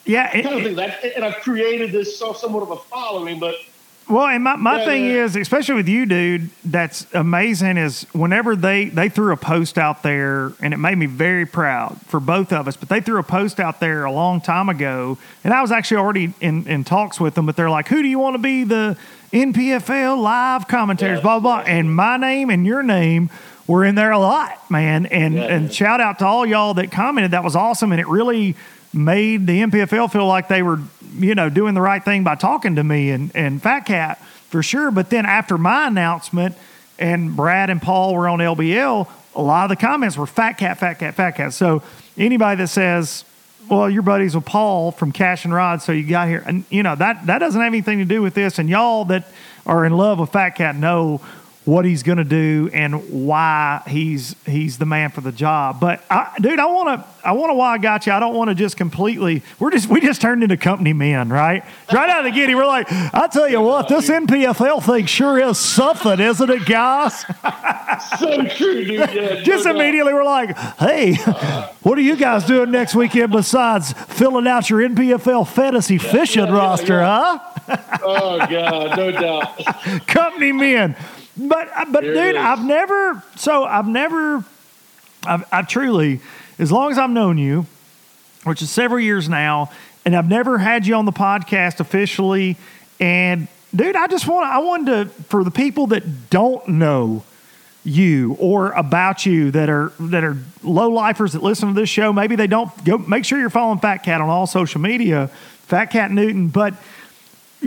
Yeah. 0.04 0.30
it- 0.36 0.42
Kind 0.42 0.56
of 0.58 0.62
thing 0.62 0.76
that, 0.76 1.02
and 1.16 1.24
I've 1.24 1.36
created 1.36 1.90
this 1.90 2.18
somewhat 2.18 2.62
of 2.62 2.70
a 2.70 2.76
following. 2.76 3.40
But 3.40 3.54
Well, 4.08 4.26
and 4.26 4.44
my, 4.44 4.56
my 4.56 4.80
Yeah, 4.80 4.84
thing 4.84 5.04
yeah. 5.06 5.24
is, 5.24 5.34
especially 5.36 5.76
with 5.76 5.88
you, 5.88 6.04
dude, 6.04 6.50
that's 6.64 7.06
amazing 7.14 7.78
is 7.78 8.02
whenever 8.12 8.54
they, 8.54 8.86
they 8.86 9.08
threw 9.08 9.32
a 9.32 9.36
post 9.36 9.78
out 9.78 10.02
there, 10.02 10.52
and 10.60 10.74
it 10.74 10.76
made 10.76 10.98
me 10.98 11.06
very 11.06 11.46
proud 11.46 11.98
for 12.06 12.20
both 12.20 12.52
of 12.52 12.68
us, 12.68 12.76
but 12.76 12.88
they 12.90 13.00
threw 13.00 13.18
a 13.18 13.22
post 13.22 13.58
out 13.60 13.80
there 13.80 14.04
a 14.04 14.12
long 14.12 14.40
time 14.42 14.68
ago, 14.68 15.16
and 15.42 15.54
I 15.54 15.62
was 15.62 15.72
actually 15.72 15.96
already 15.98 16.34
in, 16.40 16.68
in 16.68 16.84
talks 16.84 17.18
with 17.18 17.34
them, 17.34 17.46
but 17.46 17.56
they're 17.56 17.70
like, 17.70 17.88
who 17.88 18.02
do 18.02 18.08
you 18.08 18.18
want 18.18 18.34
to 18.34 18.42
be 18.42 18.64
the 18.64 18.96
NPFL 19.32 20.18
live 20.20 20.68
commentators, 20.68 21.18
Yeah. 21.18 21.22
blah, 21.22 21.40
blah, 21.40 21.62
blah. 21.62 21.70
And 21.72 21.94
my 21.94 22.16
name 22.16 22.50
and 22.50 22.64
your 22.66 22.82
name 22.82 23.30
were 23.66 23.84
in 23.84 23.94
there 23.94 24.12
a 24.12 24.18
lot, 24.18 24.70
man. 24.70 25.06
And, 25.06 25.38
and 25.38 25.72
shout 25.74 26.00
out 26.00 26.18
to 26.20 26.26
all 26.26 26.46
y'all 26.46 26.74
that 26.74 26.92
commented. 26.92 27.32
That 27.32 27.42
was 27.42 27.56
awesome. 27.56 27.90
And 27.92 28.00
it 28.00 28.06
really 28.06 28.54
made 28.92 29.46
the 29.46 29.60
NPFL 29.62 30.12
feel 30.12 30.26
like 30.26 30.46
they 30.48 30.62
were, 30.62 30.78
you 31.16 31.34
know, 31.34 31.48
doing 31.48 31.74
the 31.74 31.80
right 31.80 32.04
thing 32.04 32.24
by 32.24 32.34
talking 32.34 32.76
to 32.76 32.84
me 32.84 33.10
and, 33.10 33.30
and 33.34 33.62
Fat 33.62 33.80
Cat 33.80 34.20
for 34.48 34.62
sure. 34.62 34.90
But 34.90 35.10
then 35.10 35.26
after 35.26 35.58
my 35.58 35.88
announcement 35.88 36.56
and 36.98 37.34
Brad 37.34 37.70
and 37.70 37.80
Paul 37.80 38.14
were 38.14 38.28
on 38.28 38.38
LBL, 38.38 39.08
a 39.34 39.42
lot 39.42 39.64
of 39.64 39.68
the 39.70 39.76
comments 39.76 40.16
were 40.16 40.26
Fat 40.26 40.52
Cat, 40.54 40.78
Fat 40.78 40.94
Cat, 40.94 41.14
Fat 41.14 41.32
Cat. 41.32 41.52
So 41.52 41.82
anybody 42.16 42.58
that 42.58 42.68
says, 42.68 43.24
well, 43.68 43.88
your 43.88 44.02
buddies 44.02 44.34
with 44.34 44.44
Paul 44.44 44.92
from 44.92 45.12
Cashion 45.12 45.52
Rod, 45.52 45.82
so 45.82 45.92
you 45.92 46.06
got 46.06 46.28
here, 46.28 46.42
and 46.46 46.64
you 46.68 46.82
know 46.82 46.94
that 46.94 47.26
that 47.26 47.38
doesn't 47.38 47.60
have 47.60 47.72
anything 47.72 47.98
to 47.98 48.04
do 48.04 48.20
with 48.20 48.34
this. 48.34 48.58
And 48.58 48.68
y'all 48.68 49.06
that 49.06 49.26
are 49.66 49.84
in 49.84 49.96
love 49.96 50.18
with 50.18 50.30
Fat 50.30 50.50
Cat 50.50 50.76
know 50.76 51.20
what 51.64 51.86
he's 51.86 52.02
going 52.02 52.18
to 52.18 52.24
do 52.24 52.68
and 52.74 53.26
why 53.26 53.82
he's 53.88 54.36
he's 54.44 54.76
the 54.76 54.84
man 54.84 55.10
for 55.10 55.22
the 55.22 55.32
job. 55.32 55.80
But 55.80 56.04
I, 56.10 56.32
dude, 56.40 56.58
I 56.58 56.66
want 56.66 57.00
to 57.00 57.26
I 57.26 57.32
want 57.32 57.50
to 57.50 57.54
why 57.54 57.72
I 57.72 57.78
got 57.78 58.06
you. 58.06 58.12
I 58.12 58.20
don't 58.20 58.34
want 58.34 58.50
to 58.50 58.54
just 58.54 58.76
completely. 58.76 59.42
We're 59.58 59.70
just 59.70 59.88
we 59.88 60.00
just 60.00 60.20
turned 60.20 60.42
into 60.42 60.58
company 60.58 60.92
men, 60.92 61.30
right? 61.30 61.64
Right 61.92 62.10
out 62.10 62.26
of 62.26 62.32
the 62.32 62.38
gate, 62.38 62.54
we're 62.54 62.66
like, 62.66 62.86
I 62.90 63.28
tell 63.28 63.48
you 63.48 63.62
what, 63.62 63.88
this 63.88 64.10
NPFL 64.10 64.84
thing 64.84 65.06
sure 65.06 65.38
is 65.38 65.58
something, 65.58 66.20
isn't 66.20 66.50
it, 66.50 66.66
guys? 66.66 67.20
so 68.18 68.44
true, 68.48 68.84
dude. 68.84 69.14
Yeah, 69.14 69.40
just 69.42 69.66
immediately, 69.66 70.12
we're 70.12 70.24
like, 70.24 70.56
hey, 70.78 71.14
what 71.82 71.96
are 71.96 72.02
you 72.02 72.16
guys 72.16 72.44
doing 72.44 72.70
next 72.70 72.94
weekend 72.94 73.32
besides 73.32 73.92
filling 73.92 74.46
out 74.46 74.68
your 74.68 74.80
NPFL 74.80 75.48
fantasy 75.48 75.96
fishing 75.96 76.44
yeah, 76.44 76.50
yeah, 76.50 76.58
roster, 76.58 76.98
yeah. 76.98 77.38
huh? 77.38 77.54
Oh 78.02 78.38
god, 78.38 78.96
no 78.98 79.10
doubt. 79.10 80.06
company 80.06 80.52
men. 80.52 80.96
But 81.36 81.68
uh, 81.74 81.86
but 81.90 82.02
There 82.04 82.32
dude. 82.32 82.36
I've 82.36 82.64
never 82.64 83.22
so 83.36 83.64
I've 83.64 83.88
never 83.88 84.44
I've, 85.26 85.44
I've 85.50 85.68
truly 85.68 86.20
as 86.58 86.70
long 86.70 86.92
as 86.92 86.98
I've 86.98 87.10
known 87.10 87.38
you, 87.38 87.66
which 88.44 88.62
is 88.62 88.70
several 88.70 89.00
years 89.00 89.28
now, 89.28 89.70
and 90.04 90.14
I've 90.14 90.28
never 90.28 90.58
had 90.58 90.86
you 90.86 90.94
on 90.94 91.04
the 91.04 91.12
podcast 91.12 91.80
officially. 91.80 92.56
And 93.00 93.48
dude, 93.74 93.96
I 93.96 94.06
just 94.06 94.28
want 94.28 94.46
I 94.46 94.58
wanted 94.58 94.86
to 95.04 95.22
for 95.24 95.42
the 95.42 95.50
people 95.50 95.88
that 95.88 96.30
don't 96.30 96.66
know 96.68 97.24
you 97.84 98.36
or 98.40 98.72
about 98.72 99.26
you 99.26 99.50
that 99.50 99.68
are 99.68 99.92
that 100.00 100.24
are 100.24 100.36
low 100.62 100.90
lifers 100.90 101.32
that 101.32 101.42
listen 101.42 101.68
to 101.68 101.74
this 101.74 101.88
show. 101.88 102.12
Maybe 102.12 102.36
they 102.36 102.46
don't 102.46 102.84
go. 102.84 102.98
Make 102.98 103.24
sure 103.24 103.38
you're 103.38 103.50
following 103.50 103.78
Fat 103.78 103.98
Cat 103.98 104.20
on 104.20 104.28
all 104.28 104.46
social 104.46 104.80
media, 104.80 105.28
Fat 105.66 105.86
Cat 105.86 106.10
Newton. 106.10 106.48
But 106.48 106.74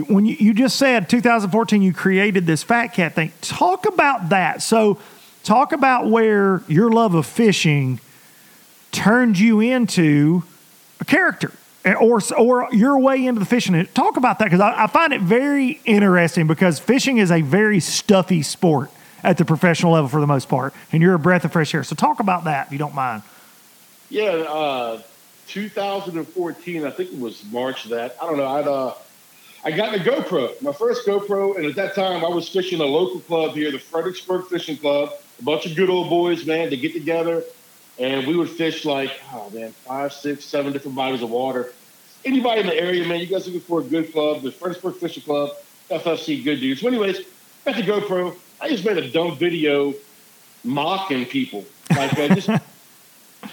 when 0.04 0.26
you, 0.26 0.36
you 0.38 0.54
just 0.54 0.76
said 0.76 1.08
2014 1.08 1.82
you 1.82 1.92
created 1.92 2.46
this 2.46 2.62
fat 2.62 2.88
cat 2.88 3.14
thing 3.14 3.32
talk 3.40 3.86
about 3.86 4.30
that 4.30 4.62
so 4.62 4.98
talk 5.44 5.72
about 5.72 6.08
where 6.08 6.62
your 6.68 6.90
love 6.90 7.14
of 7.14 7.26
fishing 7.26 8.00
turned 8.92 9.38
you 9.38 9.60
into 9.60 10.42
a 11.00 11.04
character 11.04 11.52
eh, 11.84 11.94
or 11.94 12.20
or 12.36 12.68
your 12.72 12.98
way 12.98 13.26
into 13.26 13.38
the 13.38 13.46
fishing 13.46 13.86
talk 13.94 14.16
about 14.16 14.38
that 14.38 14.46
because 14.46 14.60
I, 14.60 14.84
I 14.84 14.86
find 14.86 15.12
it 15.12 15.20
very 15.20 15.80
interesting 15.84 16.46
because 16.46 16.78
fishing 16.78 17.18
is 17.18 17.30
a 17.30 17.42
very 17.42 17.80
stuffy 17.80 18.42
sport 18.42 18.90
at 19.22 19.36
the 19.36 19.44
professional 19.44 19.92
level 19.92 20.08
for 20.08 20.20
the 20.20 20.26
most 20.26 20.48
part 20.48 20.74
and 20.92 21.02
you're 21.02 21.14
a 21.14 21.18
breath 21.18 21.44
of 21.44 21.52
fresh 21.52 21.74
air 21.74 21.84
so 21.84 21.94
talk 21.94 22.20
about 22.20 22.44
that 22.44 22.66
if 22.66 22.72
you 22.72 22.78
don't 22.78 22.94
mind 22.94 23.22
Yeah, 24.10 24.24
uh, 24.48 25.02
2014. 25.48 26.84
I 26.84 26.90
think 26.90 27.12
it 27.12 27.18
was 27.18 27.42
March. 27.50 27.84
That 27.84 28.16
I 28.22 28.26
don't 28.26 28.36
know. 28.36 28.46
I'd 28.46 28.68
uh, 28.68 28.94
I 29.64 29.72
got 29.72 29.92
the 29.92 29.98
GoPro, 29.98 30.60
my 30.62 30.72
first 30.72 31.06
GoPro, 31.06 31.56
and 31.56 31.66
at 31.66 31.74
that 31.74 31.94
time 31.94 32.24
I 32.24 32.28
was 32.28 32.48
fishing 32.48 32.80
a 32.80 32.84
local 32.84 33.18
club 33.20 33.54
here, 33.54 33.72
the 33.72 33.78
Fredericksburg 33.78 34.46
Fishing 34.46 34.76
Club. 34.76 35.12
A 35.40 35.42
bunch 35.42 35.66
of 35.66 35.74
good 35.74 35.90
old 35.90 36.08
boys, 36.08 36.46
man, 36.46 36.70
to 36.70 36.76
get 36.76 36.92
together, 36.92 37.42
and 37.98 38.26
we 38.26 38.36
would 38.36 38.48
fish 38.48 38.84
like, 38.84 39.20
oh 39.32 39.50
man, 39.50 39.72
five, 39.72 40.12
six, 40.12 40.44
seven 40.44 40.72
different 40.72 40.96
bodies 40.96 41.22
of 41.22 41.30
water. 41.30 41.72
Anybody 42.24 42.60
in 42.60 42.66
the 42.68 42.80
area, 42.80 43.06
man, 43.06 43.20
you 43.20 43.26
guys 43.26 43.46
looking 43.46 43.60
for 43.60 43.80
a 43.80 43.84
good 43.84 44.12
club? 44.12 44.42
The 44.42 44.52
Fredericksburg 44.52 44.94
Fishing 44.96 45.24
Club, 45.24 45.50
FFC, 45.90 46.42
good 46.42 46.60
dudes. 46.60 46.80
So, 46.80 46.88
anyways, 46.88 47.20
got 47.64 47.76
the 47.76 47.82
GoPro. 47.82 48.36
I 48.60 48.68
just 48.68 48.84
made 48.84 48.96
a 48.98 49.10
dumb 49.10 49.36
video 49.36 49.94
mocking 50.62 51.24
people, 51.24 51.64
like 51.90 52.16
uh, 52.16 52.34
just 52.34 52.48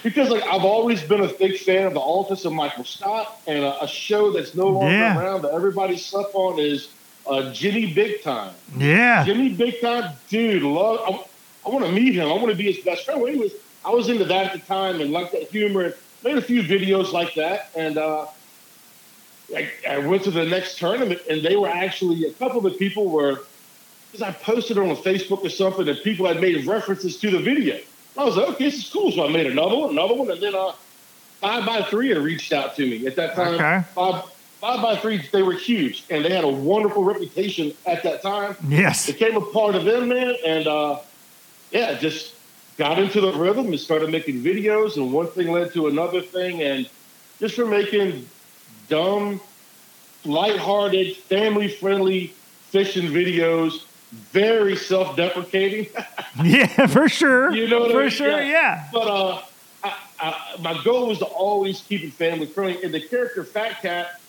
because 0.04 0.30
like 0.30 0.44
I've 0.44 0.64
always 0.64 1.02
been 1.04 1.22
a 1.22 1.28
big 1.28 1.58
fan 1.58 1.86
of 1.88 1.94
the 1.94 2.00
office 2.00 2.46
of 2.46 2.54
Michael 2.54 2.84
Scott 2.86 3.40
and 3.48 3.64
a, 3.64 3.84
a 3.84 3.88
show 3.88 4.32
that's 4.32 4.56
no 4.56 4.68
longer 4.68 4.92
Yeah. 4.92 5.20
around 5.20 5.42
that 5.44 5.54
everybody 5.54 5.98
slept 5.98 6.34
on 6.36 6.60
is 6.60 6.90
uh, 7.28 7.52
Jimmy 7.54 7.94
Big 7.94 8.22
Time. 8.24 8.54
yeah 8.78 9.24
Jimmy 9.26 9.50
Big 9.50 9.82
Time, 9.82 10.14
dude, 10.30 10.64
love. 10.64 11.00
I, 11.02 11.68
I 11.68 11.72
want 11.74 11.86
to 11.86 11.92
meet 11.92 12.14
him. 12.14 12.28
I 12.30 12.34
want 12.34 12.50
to 12.50 12.56
be 12.56 12.72
his 12.72 12.84
best 12.84 13.06
friend. 13.06 13.20
Well, 13.22 13.30
anyways, 13.30 13.54
I 13.84 13.90
was 13.90 14.10
into 14.10 14.26
that 14.26 14.48
at 14.48 14.54
the 14.54 14.60
time 14.60 15.02
and 15.02 15.12
liked 15.12 15.32
that 15.32 15.50
humor. 15.50 15.86
and 15.86 15.94
Made 16.24 16.38
a 16.38 16.42
few 16.42 16.62
videos 16.64 17.12
like 17.12 17.36
that, 17.36 17.70
and 17.76 17.98
uh, 18.00 18.26
I, 19.56 19.70
I 19.88 19.98
went 20.00 20.24
to 20.24 20.32
the 20.32 20.44
next 20.46 20.78
tournament, 20.80 21.22
and 21.30 21.42
they 21.44 21.56
were 21.56 21.68
actually 21.70 22.26
a 22.26 22.32
couple 22.34 22.58
of 22.58 22.64
the 22.64 22.72
people 22.80 23.10
were 23.10 23.42
because 24.12 24.22
I 24.28 24.32
posted 24.32 24.78
on 24.78 24.88
Facebook 24.96 25.44
or 25.44 25.50
something, 25.50 25.88
and 25.88 25.98
people 26.04 26.26
had 26.26 26.40
made 26.42 26.66
references 26.66 27.18
to 27.18 27.30
the 27.30 27.40
video. 27.40 27.80
I 28.18 28.24
was 28.24 28.38
like, 28.38 28.50
okay, 28.50 28.66
this 28.66 28.76
is 28.76 28.90
cool. 28.90 29.12
So 29.12 29.28
I 29.28 29.32
made 29.32 29.48
another 29.48 29.76
one, 29.76 29.90
another 29.92 30.14
one, 30.14 30.32
and 30.32 30.42
then 30.42 30.56
uh, 30.56 30.72
Five 31.42 31.66
by 31.66 31.82
Three 31.84 32.10
had 32.10 32.18
reached 32.18 32.54
out 32.54 32.76
to 32.78 32.86
me 32.86 33.06
at 33.06 33.16
that 33.18 33.36
time. 33.36 33.56
Okay. 33.56 33.84
Five, 33.94 34.24
five 34.62 34.82
by 34.82 34.96
Three, 34.96 35.22
they 35.32 35.44
were 35.44 35.54
huge, 35.54 36.06
and 36.10 36.24
they 36.24 36.34
had 36.34 36.44
a 36.44 36.50
wonderful 36.50 37.04
reputation 37.04 37.74
at 37.86 38.04
that 38.04 38.22
time. 38.22 38.56
yes 38.68 39.06
Became 39.08 39.36
a 39.38 39.46
part 39.52 39.76
of 39.76 39.86
them, 39.86 40.10
man, 40.10 40.36
and 40.46 40.68
uh, 40.68 41.00
yeah, 41.72 41.94
just 41.96 42.34
got 42.78 43.00
into 43.00 43.22
the 43.22 43.32
rhythm 43.34 43.68
and 43.68 43.80
started 43.80 44.10
making 44.10 44.42
videos, 44.42 44.98
and 44.98 45.12
one 45.12 45.28
thing 45.28 45.52
led 45.52 45.72
to 45.74 45.88
another 45.88 46.22
thing, 46.22 46.62
and 46.62 46.90
just 47.40 47.56
for 47.56 47.66
making 47.66 48.28
dumb, 48.90 49.40
lighthearted, 50.24 51.16
family-friendly 51.16 52.28
fishing 52.70 53.12
videos, 53.12 53.85
very 54.32 54.76
self-deprecating. 54.76 55.88
yeah 56.44 56.88
for 56.88 57.08
sure 57.10 57.52
You 57.54 57.68
know 57.68 57.80
what 57.82 57.90
I 57.92 57.94
for 57.94 58.00
mean? 58.02 58.10
sure 58.10 58.42
yeah. 58.42 58.88
But 58.92 59.08
uh, 59.08 59.42
I, 59.84 59.94
I, 60.20 60.56
my 60.62 60.82
goal 60.84 61.08
was 61.08 61.20
to 61.20 61.26
always 61.26 61.82
keep 61.82 62.04
it 62.04 62.14
family 62.14 62.46
friendly. 62.46 62.84
And 62.84 62.94
the 62.94 63.02
character 63.02 63.44
Fat 63.44 63.82
Cat, 63.82 64.20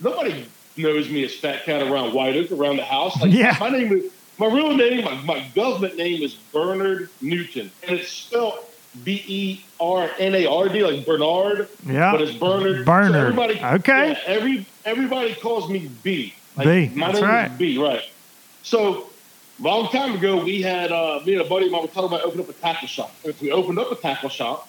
nobody 0.00 0.46
knows 0.76 1.08
me 1.08 1.24
as 1.24 1.34
Fat 1.34 1.64
Cat 1.64 1.82
around 1.82 2.12
White 2.14 2.36
Oak, 2.36 2.50
around 2.52 2.76
the 2.76 2.84
house. 2.84 3.20
Like 3.20 3.32
Yeah. 3.32 3.56
my 3.60 3.68
name 3.70 3.92
is 3.92 4.12
my 4.38 4.46
real 4.46 4.74
name, 4.74 5.04
my, 5.04 5.14
my 5.22 5.46
government 5.54 5.96
name 5.96 6.22
is 6.22 6.34
Bernard 6.34 7.10
Newton, 7.20 7.70
and 7.86 7.98
it's 7.98 8.08
spelled 8.08 8.58
B 9.04 9.22
E 9.26 9.64
R 9.78 10.10
N 10.18 10.34
A 10.34 10.46
R 10.46 10.68
D, 10.68 10.82
like 10.84 11.06
Bernard. 11.06 11.68
Yeah. 11.86 12.12
But 12.12 12.22
it's 12.22 12.32
Bernard. 12.36 12.84
Bernard. 12.84 13.12
So 13.12 13.18
everybody, 13.18 13.60
Okay. 13.80 14.10
yeah, 14.12 14.18
every 14.26 14.66
everybody 14.84 15.34
calls 15.34 15.68
me 15.70 15.90
B. 16.02 16.34
Like, 16.56 16.66
B, 16.66 16.90
My 16.98 17.06
that's 17.08 17.20
name 17.20 17.30
right. 17.30 17.50
is 17.52 17.58
B. 17.58 17.78
Right. 17.78 18.02
So 18.62 19.08
long 19.62 19.88
time 19.88 20.14
ago, 20.14 20.42
we 20.44 20.62
had 20.62 20.92
uh, 20.92 21.20
me 21.24 21.34
and 21.34 21.42
a 21.42 21.48
buddy 21.48 21.66
of 21.66 21.72
mine 21.72 21.82
were 21.82 21.88
talking 21.88 22.04
about 22.08 22.22
opening 22.22 22.44
up 22.46 22.50
a 22.50 22.54
tackle 22.54 22.88
shop. 22.88 23.14
If 23.24 23.40
we 23.40 23.50
opened 23.52 23.78
up 23.78 23.90
a 23.92 23.96
tackle 23.96 24.28
shop, 24.28 24.68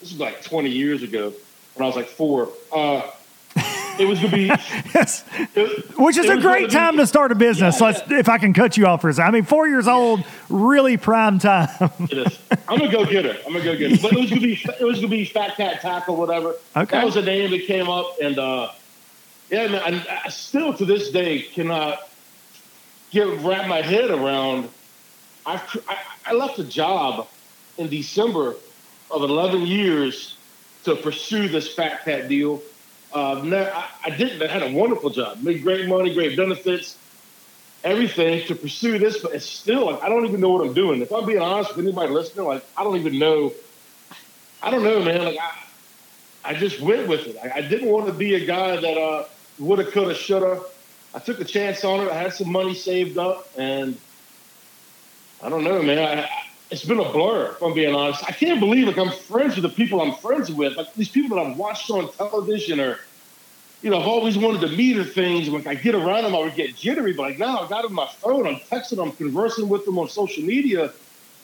this 0.00 0.10
was 0.10 0.20
like 0.20 0.42
20 0.42 0.68
years 0.70 1.02
ago 1.02 1.32
when 1.74 1.84
I 1.84 1.86
was 1.86 1.96
like 1.96 2.08
four. 2.08 2.48
Uh, 2.74 3.02
it 3.98 4.06
was 4.08 4.18
gonna 4.20 4.32
be. 4.34 4.46
Yes. 4.94 5.24
it- 5.54 5.98
Which 5.98 6.16
is 6.16 6.24
a 6.28 6.36
great 6.40 6.42
gonna 6.42 6.66
be- 6.68 6.72
time 6.72 6.96
to 6.96 7.06
start 7.06 7.30
a 7.30 7.34
business. 7.34 7.78
Yeah, 7.80 7.86
Let's, 7.88 8.10
if 8.10 8.28
I 8.28 8.38
can 8.38 8.52
cut 8.54 8.76
you 8.76 8.86
off 8.86 9.02
for 9.02 9.10
a 9.10 9.14
second. 9.14 9.28
I 9.28 9.30
mean, 9.32 9.44
four 9.44 9.68
years 9.68 9.86
old, 9.86 10.24
really 10.48 10.96
prime 10.96 11.38
time. 11.38 11.68
It 12.10 12.12
is. 12.26 12.38
I'm 12.68 12.78
gonna 12.78 12.90
go 12.90 13.04
get 13.04 13.24
her. 13.26 13.36
I'm 13.46 13.52
gonna 13.52 13.64
go 13.64 13.76
get 13.76 13.90
her. 13.92 13.96
But 14.02 14.12
it 14.14 14.20
was 14.20 14.30
gonna 14.30 14.40
be 14.40 14.54
it 14.80 14.84
was 14.84 14.96
gonna 14.96 15.08
be 15.08 15.24
Fat 15.26 15.56
Cat 15.56 15.80
Tackle, 15.82 16.16
whatever. 16.16 16.54
Okay. 16.76 16.96
That 16.96 17.04
was 17.04 17.14
the 17.14 17.22
name 17.22 17.50
that 17.50 17.66
came 17.66 17.88
up, 17.88 18.16
and 18.20 18.38
uh, 18.38 18.70
yeah, 19.50 19.68
man. 19.68 19.82
I, 20.08 20.22
I 20.24 20.28
still 20.30 20.72
to 20.74 20.84
this 20.86 21.10
day 21.10 21.42
cannot 21.42 21.98
get 23.12 23.26
wrap 23.40 23.68
my 23.68 23.82
head 23.82 24.10
around. 24.10 24.68
I 25.46 25.60
I, 25.88 25.98
I 26.26 26.32
left 26.32 26.58
a 26.58 26.64
job 26.64 27.28
in 27.78 27.88
December 27.88 28.56
of 29.10 29.22
11 29.22 29.62
years 29.62 30.36
to 30.84 30.96
pursue 30.96 31.48
this 31.48 31.72
Fat 31.72 32.04
Cat 32.04 32.28
deal. 32.28 32.60
Uh, 33.12 33.40
no, 33.44 33.62
I, 33.62 33.88
I 34.06 34.10
didn't. 34.10 34.42
I 34.42 34.46
had 34.46 34.62
a 34.62 34.72
wonderful 34.72 35.10
job, 35.10 35.42
made 35.42 35.62
great 35.62 35.86
money, 35.86 36.14
great 36.14 36.36
benefits 36.36 36.96
everything 37.84 38.46
to 38.46 38.54
pursue 38.54 38.98
this, 38.98 39.18
but 39.18 39.32
it's 39.34 39.46
still 39.46 39.86
like 39.86 40.02
I 40.02 40.08
don't 40.08 40.26
even 40.26 40.40
know 40.40 40.50
what 40.50 40.66
I'm 40.66 40.74
doing. 40.74 41.02
If 41.02 41.12
I'm 41.12 41.26
being 41.26 41.40
honest 41.40 41.76
with 41.76 41.84
anybody 41.84 42.12
listening, 42.12 42.46
like 42.46 42.64
I 42.76 42.84
don't 42.84 42.96
even 42.96 43.18
know. 43.18 43.52
I 44.62 44.70
don't 44.70 44.84
know, 44.84 45.02
man. 45.02 45.24
Like 45.24 45.38
I, 45.38 46.50
I 46.50 46.54
just 46.54 46.80
went 46.80 47.08
with 47.08 47.26
it. 47.26 47.36
I, 47.42 47.58
I 47.58 47.60
didn't 47.62 47.88
want 47.88 48.06
to 48.06 48.12
be 48.12 48.34
a 48.34 48.44
guy 48.46 48.76
that 48.76 48.98
uh, 48.98 49.24
woulda, 49.58 49.90
coulda, 49.90 50.14
shoulda. 50.14 50.62
I 51.14 51.18
took 51.18 51.40
a 51.40 51.44
chance 51.44 51.84
on 51.84 52.00
it. 52.00 52.10
I 52.10 52.14
had 52.14 52.32
some 52.32 52.50
money 52.50 52.74
saved 52.74 53.18
up, 53.18 53.48
and 53.58 53.98
I 55.42 55.48
don't 55.48 55.64
know, 55.64 55.82
man. 55.82 55.98
I, 55.98 56.28
it's 56.70 56.84
been 56.84 57.00
a 57.00 57.12
blur. 57.12 57.52
If 57.52 57.62
I'm 57.62 57.74
being 57.74 57.94
honest, 57.94 58.24
I 58.24 58.32
can't 58.32 58.58
believe 58.58 58.86
like 58.86 58.98
I'm 58.98 59.10
friends 59.10 59.56
with 59.56 59.62
the 59.62 59.68
people 59.68 60.00
I'm 60.00 60.14
friends 60.14 60.50
with. 60.50 60.76
Like 60.76 60.94
these 60.94 61.10
people 61.10 61.36
that 61.36 61.46
I've 61.46 61.56
watched 61.56 61.90
on 61.90 62.10
television 62.12 62.80
or 62.80 62.98
you 63.82 63.90
know, 63.90 64.00
I've 64.00 64.06
always 64.06 64.38
wanted 64.38 64.60
to 64.60 64.68
meet 64.68 64.96
her 64.96 65.04
things. 65.04 65.50
When 65.50 65.66
I 65.66 65.74
get 65.74 65.94
around 65.94 66.22
them, 66.22 66.36
I 66.36 66.38
would 66.38 66.54
get 66.54 66.76
jittery. 66.76 67.12
But 67.12 67.22
like 67.22 67.38
now, 67.38 67.58
I 67.58 67.68
got 67.68 67.84
on 67.84 67.92
my 67.92 68.06
phone. 68.06 68.46
I'm 68.46 68.56
texting 68.56 68.96
them, 68.96 69.10
conversing 69.12 69.68
with 69.68 69.84
them 69.84 69.98
on 69.98 70.08
social 70.08 70.44
media 70.44 70.92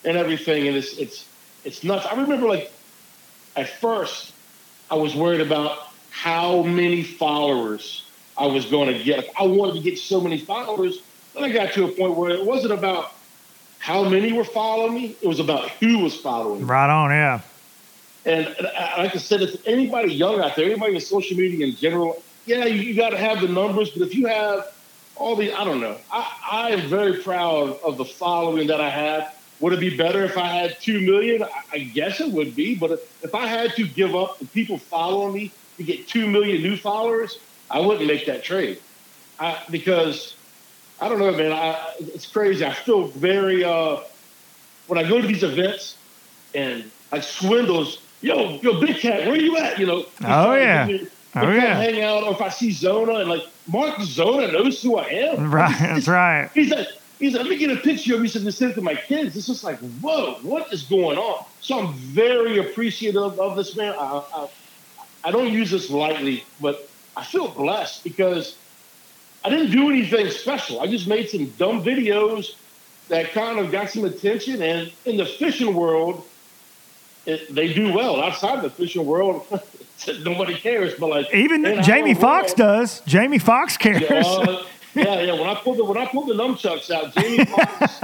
and 0.05 0.17
everything. 0.17 0.69
And 0.69 0.77
it's 0.77 0.97
it's 0.97 1.27
it's 1.65 1.85
nuts. 1.85 2.07
I 2.07 2.15
remember 2.15 2.47
like 2.47 2.73
at 3.57 3.69
first, 3.69 4.33
I 4.91 4.95
was 4.95 5.15
worried 5.15 5.41
about 5.41 5.89
how 6.11 6.63
many 6.63 7.03
followers 7.03 8.08
I 8.39 8.47
was 8.47 8.67
going 8.67 8.93
to 8.97 9.03
get. 9.03 9.29
I 9.39 9.45
wanted 9.47 9.75
to 9.75 9.81
get 9.81 9.99
so 9.99 10.21
many 10.21 10.39
followers. 10.39 11.01
Then 11.35 11.45
I 11.45 11.51
got 11.51 11.73
to 11.75 11.85
a 11.85 11.89
point 11.89 12.15
where 12.17 12.31
it 12.31 12.45
wasn't 12.45 12.73
about 12.73 13.13
how 13.79 14.05
many 14.05 14.33
were 14.33 14.45
following 14.45 14.95
me. 14.95 15.17
It 15.21 15.27
was 15.27 15.41
about 15.41 15.71
who 15.71 15.99
was 15.99 16.17
following 16.17 16.61
me. 16.61 16.65
right 16.67 16.91
on, 16.91 17.11
yeah. 17.11 17.41
And, 18.25 18.47
and 18.47 18.67
I- 18.67 19.03
like 19.03 19.15
I 19.15 19.19
said, 19.19 19.43
if 19.43 19.67
anybody 19.67 20.13
young 20.15 20.41
out 20.41 20.57
there, 20.57 20.67
anybody 20.67 20.95
in 20.95 21.01
social 21.01 21.37
media 21.37 21.67
in 21.67 21.75
general, 21.77 22.23
yeah, 22.47 22.65
you, 22.65 22.81
you 22.81 22.95
got 22.95 23.11
to 23.11 23.19
have 23.19 23.41
the 23.41 23.49
numbers. 23.49 23.91
But 23.91 24.03
if 24.09 24.15
you 24.15 24.27
have 24.27 24.67
all 25.17 25.35
the 25.37 25.53
I 25.53 25.65
don't 25.65 25.81
know. 25.81 25.97
I, 26.13 26.37
I 26.51 26.71
am 26.71 26.89
very 26.89 27.19
proud 27.23 27.79
of 27.83 27.97
the 27.99 28.05
following 28.05 28.69
that 28.69 28.81
I 28.81 28.89
have. 28.89 29.35
Would 29.61 29.73
it 29.73 29.81
be 29.81 29.97
better 29.97 30.23
if 30.25 30.39
I 30.39 30.47
had 30.47 30.81
two 30.81 31.01
million? 31.01 31.43
I, 31.43 31.49
I 31.73 31.79
guess 31.81 32.21
it 32.21 32.33
would 32.33 32.55
be, 32.55 32.77
but 32.77 32.93
if, 32.93 33.25
if 33.25 33.35
I 33.35 33.47
had 33.49 33.75
to 33.75 33.87
give 33.87 34.15
up 34.15 34.39
the 34.39 34.47
people 34.47 34.79
following 34.79 35.35
me 35.35 35.51
to 35.77 35.83
get 35.83 36.07
two 36.07 36.29
million 36.29 36.63
new 36.63 36.77
followers, 36.77 37.39
I 37.71 37.81
wouldn't 37.81 38.07
make 38.07 38.27
that 38.27 38.43
trade. 38.43 38.81
I, 39.39 39.63
because 39.71 40.35
I 41.01 41.09
don't 41.09 41.19
know, 41.19 41.33
man. 41.33 41.53
I, 41.53 41.93
it's 41.99 42.27
crazy. 42.27 42.65
I 42.65 42.73
feel 42.73 43.09
very 43.09 43.65
uh, 43.65 43.99
when 44.87 44.99
I 44.99 45.09
go 45.09 45.21
to 45.21 45.27
these 45.27 45.43
events 45.43 45.97
and 46.55 46.91
like 47.13 47.23
swindles. 47.23 48.01
Yo, 48.21 48.59
yo, 48.63 48.81
Big 48.81 48.99
Cat, 48.99 49.29
where 49.29 49.37
you 49.37 49.57
at? 49.59 49.79
You 49.79 49.87
know. 49.87 50.07
Oh, 50.25 50.55
yeah. 50.55 50.89
Oh 50.91 50.99
Oh, 51.35 51.53
yeah. 51.53 51.75
Hang 51.77 52.03
out, 52.03 52.25
or 52.25 52.33
if 52.33 52.41
I 52.41 52.49
see 52.49 52.73
Zona 52.73 53.21
and 53.21 53.29
like 53.29 53.43
Mark 53.71 54.01
Zona 54.01 54.51
knows 54.51 54.83
who 54.83 54.97
I 54.97 55.05
am. 55.07 55.51
Right, 55.51 55.79
that's 55.79 56.09
right. 56.09 56.51
He's 56.55 56.71
like, 56.71 56.89
he's 57.19 57.35
like, 57.35 57.43
let 57.43 57.51
me 57.51 57.57
get 57.59 57.71
a 57.71 57.77
picture 57.77 58.15
of 58.15 58.23
you 58.23 58.29
so 58.29 58.41
to 58.41 58.51
send 58.51 58.73
it 58.73 58.75
to 58.75 58.81
my 58.81 58.95
kids. 58.95 59.37
It's 59.37 59.47
just 59.47 59.63
like, 59.63 59.79
whoa, 60.01 60.35
what 60.43 60.73
is 60.73 60.83
going 60.83 61.19
on? 61.19 61.45
So 61.61 61.79
I'm 61.79 61.93
very 61.95 62.59
appreciative 62.59 63.39
of 63.39 63.57
this 63.57 63.77
man. 63.77 63.95
I, 63.99 64.23
I, 64.35 64.49
I 65.25 65.31
don't 65.31 65.53
use 65.53 65.71
this 65.71 65.91
lightly, 65.91 66.45
but 66.61 66.89
I 67.19 67.25
feel 67.25 67.49
blessed 67.49 68.05
because 68.05 68.57
I 69.45 69.51
didn't 69.51 69.73
do 69.73 69.91
anything 69.91 70.31
special. 70.31 70.81
I 70.81 70.87
just 70.87 71.09
made 71.09 71.29
some 71.29 71.47
dumb 71.59 71.83
videos 71.83 72.55
that 73.09 73.33
kind 73.33 73.59
of 73.59 73.73
got 73.73 73.91
some 73.91 74.05
attention. 74.05 74.63
And 74.63 74.93
in 75.05 75.17
the 75.17 75.27
fishing 75.27 75.75
world, 75.75 76.25
it, 77.27 77.53
they 77.53 77.73
do 77.75 77.93
well. 77.93 78.23
Outside 78.23 78.63
the 78.63 78.71
fishing 78.71 79.05
world, 79.05 79.47
nobody 80.21 80.55
cares. 80.55 80.95
But 80.95 81.11
like 81.11 81.35
Even 81.35 81.83
Jamie 81.83 82.15
Foxx 82.15 82.51
world- 82.51 82.57
does. 82.59 83.01
Jamie 83.07 83.39
Foxx 83.39 83.77
cares. 83.77 84.01
yeah, 84.03 84.21
uh, 84.21 84.63
yeah, 84.95 85.21
yeah. 85.23 85.33
When 85.33 85.49
I 85.49 85.57
pulled 85.57 85.79
the 85.79 85.85
when 85.85 85.99
I 85.99 86.07
pulled 86.07 86.29
the 86.29 86.35
nunchucks 86.35 86.91
out, 86.91 87.13
Jamie 87.15 87.45
Foxx, 87.47 88.01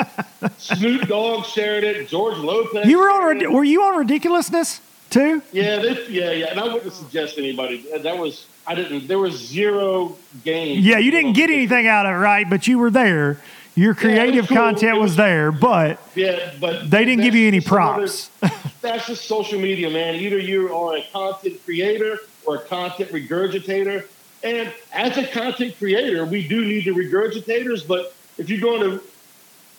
Snoop 0.59 1.03
Dogg 1.09 1.45
shared 1.47 1.85
it. 1.85 2.09
George 2.09 2.37
Lopez. 2.39 2.87
you 2.87 2.99
were 2.99 3.11
on. 3.11 3.21
shared 3.23 3.35
Rid- 3.37 3.43
it. 3.43 3.53
Were 3.53 3.65
you 3.65 3.83
on 3.85 3.97
ridiculousness 3.97 4.81
too? 5.11 5.41
Yeah, 5.53 5.77
they, 5.79 6.07
yeah, 6.09 6.31
yeah. 6.33 6.47
And 6.51 6.59
I 6.59 6.65
wouldn't 6.73 6.93
suggest 6.93 7.39
anybody. 7.39 7.87
That 7.97 8.19
was 8.19 8.47
I 8.67 8.75
didn't. 8.75 9.07
There 9.09 9.19
was 9.19 9.35
zero 9.35 10.17
gain. 10.45 10.83
Yeah, 10.83 10.99
you 10.99 11.11
didn't 11.11 11.35
get 11.35 11.51
anything 11.51 11.87
out 11.87 12.07
of 12.07 12.13
it, 12.13 12.19
right? 12.19 12.49
But 12.49 12.67
you 12.67 12.79
were 12.79 12.91
there. 12.91 13.39
Your 13.77 13.95
creative 13.95 14.47
cool. 14.47 14.57
content 14.57 14.99
was 14.99 15.11
was- 15.11 15.17
there, 15.17 15.51
but 15.53 16.01
Yeah, 16.15 16.53
but 16.61 16.89
they 16.91 17.05
didn't 17.05 17.25
give 17.25 17.35
you 17.35 17.49
any 17.49 17.59
that's 17.59 17.67
just 17.69 18.31
another- 18.41 18.51
props. 18.51 18.71
That's 18.81 19.07
just 19.07 19.25
social 19.25 19.59
media, 19.59 19.89
man. 19.89 20.15
Either 20.17 20.39
you 20.39 20.75
are 20.75 20.97
a 20.99 21.03
content 21.11 21.59
creator 21.65 22.19
or 22.45 22.57
a 22.57 22.61
content 22.61 23.11
regurgitator. 23.11 24.05
And 24.43 24.71
as 24.93 25.17
a 25.17 25.27
content 25.27 25.77
creator, 25.79 26.27
we 26.27 26.47
do 26.47 26.61
need 26.67 26.85
the 26.85 26.91
regurgitators. 26.91 27.87
But 27.89 28.15
if 28.37 28.51
you're 28.51 28.61
going 28.61 28.83
to 28.83 29.03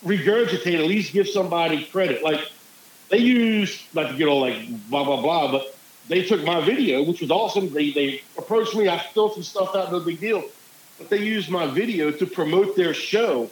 regurgitate, 0.04 0.74
at 0.78 0.86
least 0.86 1.12
give 1.12 1.28
somebody 1.28 1.84
credit. 1.84 2.22
Like 2.24 2.50
they 3.10 3.18
used, 3.18 3.80
not 3.94 4.10
to 4.10 4.16
get 4.16 4.26
all 4.26 4.40
like 4.40 4.58
blah 4.90 5.04
blah 5.04 5.20
blah, 5.22 5.52
but 5.52 5.75
they 6.08 6.22
took 6.24 6.44
my 6.44 6.64
video, 6.64 7.02
which 7.02 7.20
was 7.20 7.30
awesome. 7.30 7.72
They 7.72 7.90
they 7.90 8.22
approached 8.38 8.74
me. 8.74 8.88
I 8.88 8.98
filled 8.98 9.34
some 9.34 9.42
stuff 9.42 9.74
out, 9.74 9.92
no 9.92 10.00
big 10.00 10.20
deal. 10.20 10.44
But 10.98 11.10
they 11.10 11.18
used 11.18 11.50
my 11.50 11.66
video 11.66 12.10
to 12.10 12.26
promote 12.26 12.76
their 12.76 12.94
show. 12.94 13.50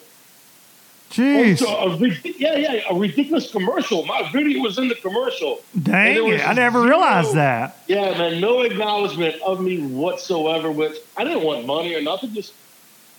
Jeez, 1.10 1.62
a, 1.62 2.30
yeah, 2.38 2.56
yeah, 2.56 2.82
a 2.90 2.94
ridiculous 2.94 3.50
commercial. 3.52 4.04
My 4.04 4.28
video 4.32 4.62
was 4.62 4.78
in 4.78 4.88
the 4.88 4.94
commercial. 4.96 5.60
Dang 5.80 6.32
it! 6.32 6.46
I 6.46 6.54
never 6.54 6.80
realized 6.80 7.34
that. 7.34 7.78
Yeah, 7.86 8.18
man, 8.18 8.40
no 8.40 8.62
acknowledgement 8.62 9.40
of 9.42 9.60
me 9.60 9.80
whatsoever. 9.86 10.72
Which 10.72 10.96
I 11.16 11.24
didn't 11.24 11.44
want 11.44 11.66
money 11.66 11.94
or 11.94 12.00
nothing. 12.00 12.32
Just 12.32 12.54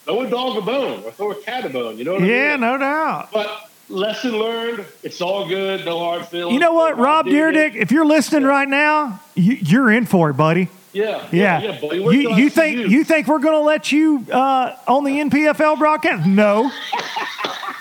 throw 0.03 0.21
a 0.23 0.29
dog 0.29 0.57
a 0.57 0.61
bone 0.61 1.03
or 1.03 1.11
throw 1.11 1.31
a 1.31 1.35
cat 1.35 1.65
a 1.65 1.69
bone. 1.69 1.97
You 1.97 2.03
know 2.03 2.13
what 2.13 2.23
I 2.23 2.25
mean? 2.25 2.31
Yeah, 2.31 2.55
no 2.57 2.77
doubt. 2.77 3.29
But 3.31 3.69
lesson 3.89 4.37
learned. 4.37 4.85
It's 5.03 5.21
all 5.21 5.47
good. 5.47 5.85
No 5.85 5.99
hard 5.99 6.25
feelings. 6.27 6.53
You 6.53 6.59
know 6.59 6.73
what, 6.73 6.97
Rob 6.97 7.25
Dyrdek. 7.25 7.75
If 7.75 7.91
you're 7.91 8.05
listening 8.05 8.43
right 8.43 8.67
now, 8.67 9.19
you, 9.35 9.53
you're 9.53 9.91
in 9.91 10.05
for 10.05 10.29
it, 10.29 10.33
buddy. 10.33 10.69
Yeah, 10.93 11.27
Yeah. 11.31 11.61
yeah. 11.61 11.81
You 11.93 12.35
you 12.35 12.49
think 12.49 12.77
you? 12.77 12.87
you 12.87 13.03
think 13.03 13.27
we're 13.27 13.39
going 13.39 13.55
to 13.55 13.65
let 13.65 13.91
you 13.91 14.25
uh, 14.31 14.75
on 14.87 15.03
the 15.03 15.11
NPFL 15.11 15.77
broadcast? 15.77 16.25
No. 16.25 16.71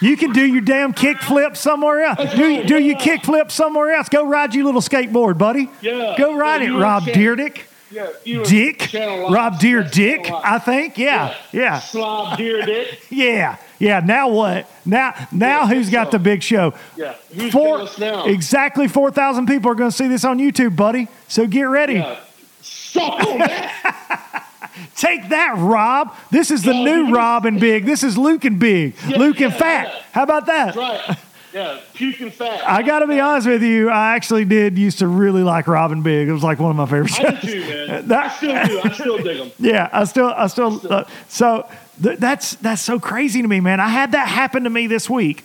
you 0.01 0.17
can 0.17 0.33
do 0.33 0.45
your 0.45 0.63
damn 0.63 0.93
kick 0.93 1.19
flip 1.23 1.57
somewhere 1.57 2.01
else. 2.03 2.35
Do 2.35 2.65
do 2.65 2.79
your 2.83 2.99
kick 2.99 3.23
flip 3.25 3.53
somewhere 3.53 3.93
else. 3.93 4.09
Go 4.09 4.27
ride 4.27 4.53
your 4.55 4.65
little 4.65 4.81
skateboard, 4.81 5.39
buddy. 5.39 5.71
Yeah. 5.81 6.17
Go 6.19 6.37
ride 6.37 6.63
Yeah, 6.63 6.77
it, 6.77 6.81
Rob 6.81 7.07
and 7.07 7.13
Deerdick. 7.17 7.61
Yeah, 7.91 8.09
Dick. 8.45 8.91
Rob 8.93 9.61
Deer 9.61 9.85
Dick, 9.85 10.29
I 10.29 10.59
think. 10.59 10.99
Yeah. 10.99 11.37
Yeah. 11.53 11.79
Slob 11.79 12.37
deer 12.37 12.63
dick. 12.67 12.99
Yeah. 13.11 13.57
Yeah. 13.79 14.01
Now 14.01 14.29
what? 14.29 14.69
Now 14.85 15.15
now 15.33 15.63
Yeah, 15.63 15.69
who's 15.75 15.91
got 15.91 16.11
the 16.11 16.19
big 16.19 16.43
show? 16.43 16.75
Yeah. 16.97 17.15
Who's 17.35 17.53
Four, 17.53 17.87
exactly 18.29 18.89
4,000 18.89 19.47
people 19.47 19.71
are 19.71 19.75
going 19.75 19.91
to 19.91 19.97
see 19.97 20.07
this 20.09 20.25
on 20.25 20.39
YouTube, 20.39 20.77
buddy. 20.77 21.09
So 21.29 21.47
get 21.47 21.63
ready. 21.65 21.95
Yeah. 21.95 22.19
Suck 22.63 23.21
on 23.27 23.39
that. 23.39 24.47
Take 24.97 25.29
that, 25.29 25.55
Rob. 25.59 26.15
This 26.31 26.51
is 26.51 26.63
the 26.63 26.75
Yeah, 26.75 26.85
new 26.85 27.15
Rob 27.15 27.45
and 27.47 27.61
Big. 27.61 27.85
This 27.85 28.03
is 28.03 28.17
Luke 28.19 28.45
and 28.45 28.59
Big. 28.59 28.95
Luke 29.17 29.41
and 29.41 29.53
Fat. 29.55 29.93
How 30.13 30.23
about 30.23 30.47
that? 30.47 30.75
right. 30.77 31.19
Yeah. 31.53 31.79
Puking 31.95 32.33
fat. 32.33 32.69
I 32.69 32.83
got 32.83 32.99
to 32.99 33.07
be 33.07 33.21
honest 33.21 33.47
with 33.47 33.63
you. 33.63 33.89
I 33.89 34.17
actually 34.17 34.45
did 34.45 34.77
used 34.77 34.99
to 34.99 35.07
really 35.07 35.45
like 35.45 35.69
Rob 35.69 35.93
and 35.93 36.03
Big. 36.03 36.27
It 36.27 36.33
was 36.33 36.43
like 36.43 36.59
one 36.59 36.71
of 36.71 36.77
my 36.77 36.85
favorite 36.87 37.11
shows. 37.11 37.27
I 37.27 37.41
do 37.41 37.47
too, 37.47 37.61
man. 37.87 38.09
That- 38.09 38.25
I 38.25 38.37
still 38.37 38.67
do. 38.67 38.81
I 38.83 38.93
still 38.93 39.19
dig 39.19 39.39
them. 39.39 39.51
Yeah, 39.61 39.89
I 39.93 40.03
still, 40.03 40.35
I 40.37 40.49
still. 40.49 40.81
Uh, 40.93 41.05
so 41.29 41.69
th- 42.03 42.19
that's 42.19 42.57
that's 42.57 42.83
so 42.83 42.99
crazy 42.99 43.43
to 43.43 43.49
me, 43.49 43.61
man. 43.61 43.81
I 43.81 43.89
had 43.89 44.13
that 44.13 44.29
happen 44.29 44.65
to 44.65 44.71
me 44.71 44.87
this 44.87 45.09
week. 45.09 45.45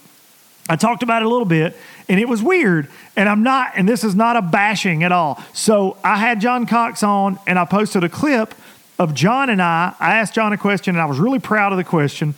I 0.70 0.76
talked 0.76 1.02
about 1.02 1.24
it 1.24 1.26
a 1.26 1.30
little 1.30 1.46
bit, 1.46 1.76
and 2.08 2.20
it 2.20 2.30
was 2.30 2.44
weird. 2.44 2.88
And 3.16 3.28
I'm 3.28 3.42
not, 3.42 3.72
and 3.76 3.90
this 3.90 4.04
is 4.04 4.14
not 4.14 4.38
a 4.38 4.42
bashing 4.42 5.04
at 5.04 5.12
all. 5.12 5.44
So 5.52 5.98
I 6.04 6.18
had 6.18 6.40
John 6.40 6.68
Cox 6.68 7.02
on, 7.02 7.40
and 7.48 7.58
I 7.58 7.66
posted 7.66 8.04
a 8.04 8.10
clip 8.10 8.54
of 9.00 9.16
John 9.16 9.50
and 9.50 9.62
I. 9.62 9.96
I 10.00 10.18
asked 10.18 10.36
John 10.36 10.54
a 10.54 10.58
question, 10.58 10.96
and 10.96 11.02
I 11.02 11.06
was 11.06 11.20
really 11.20 11.40
proud 11.40 11.72
of 11.72 11.78
the 11.78 11.84
question. 11.84 12.36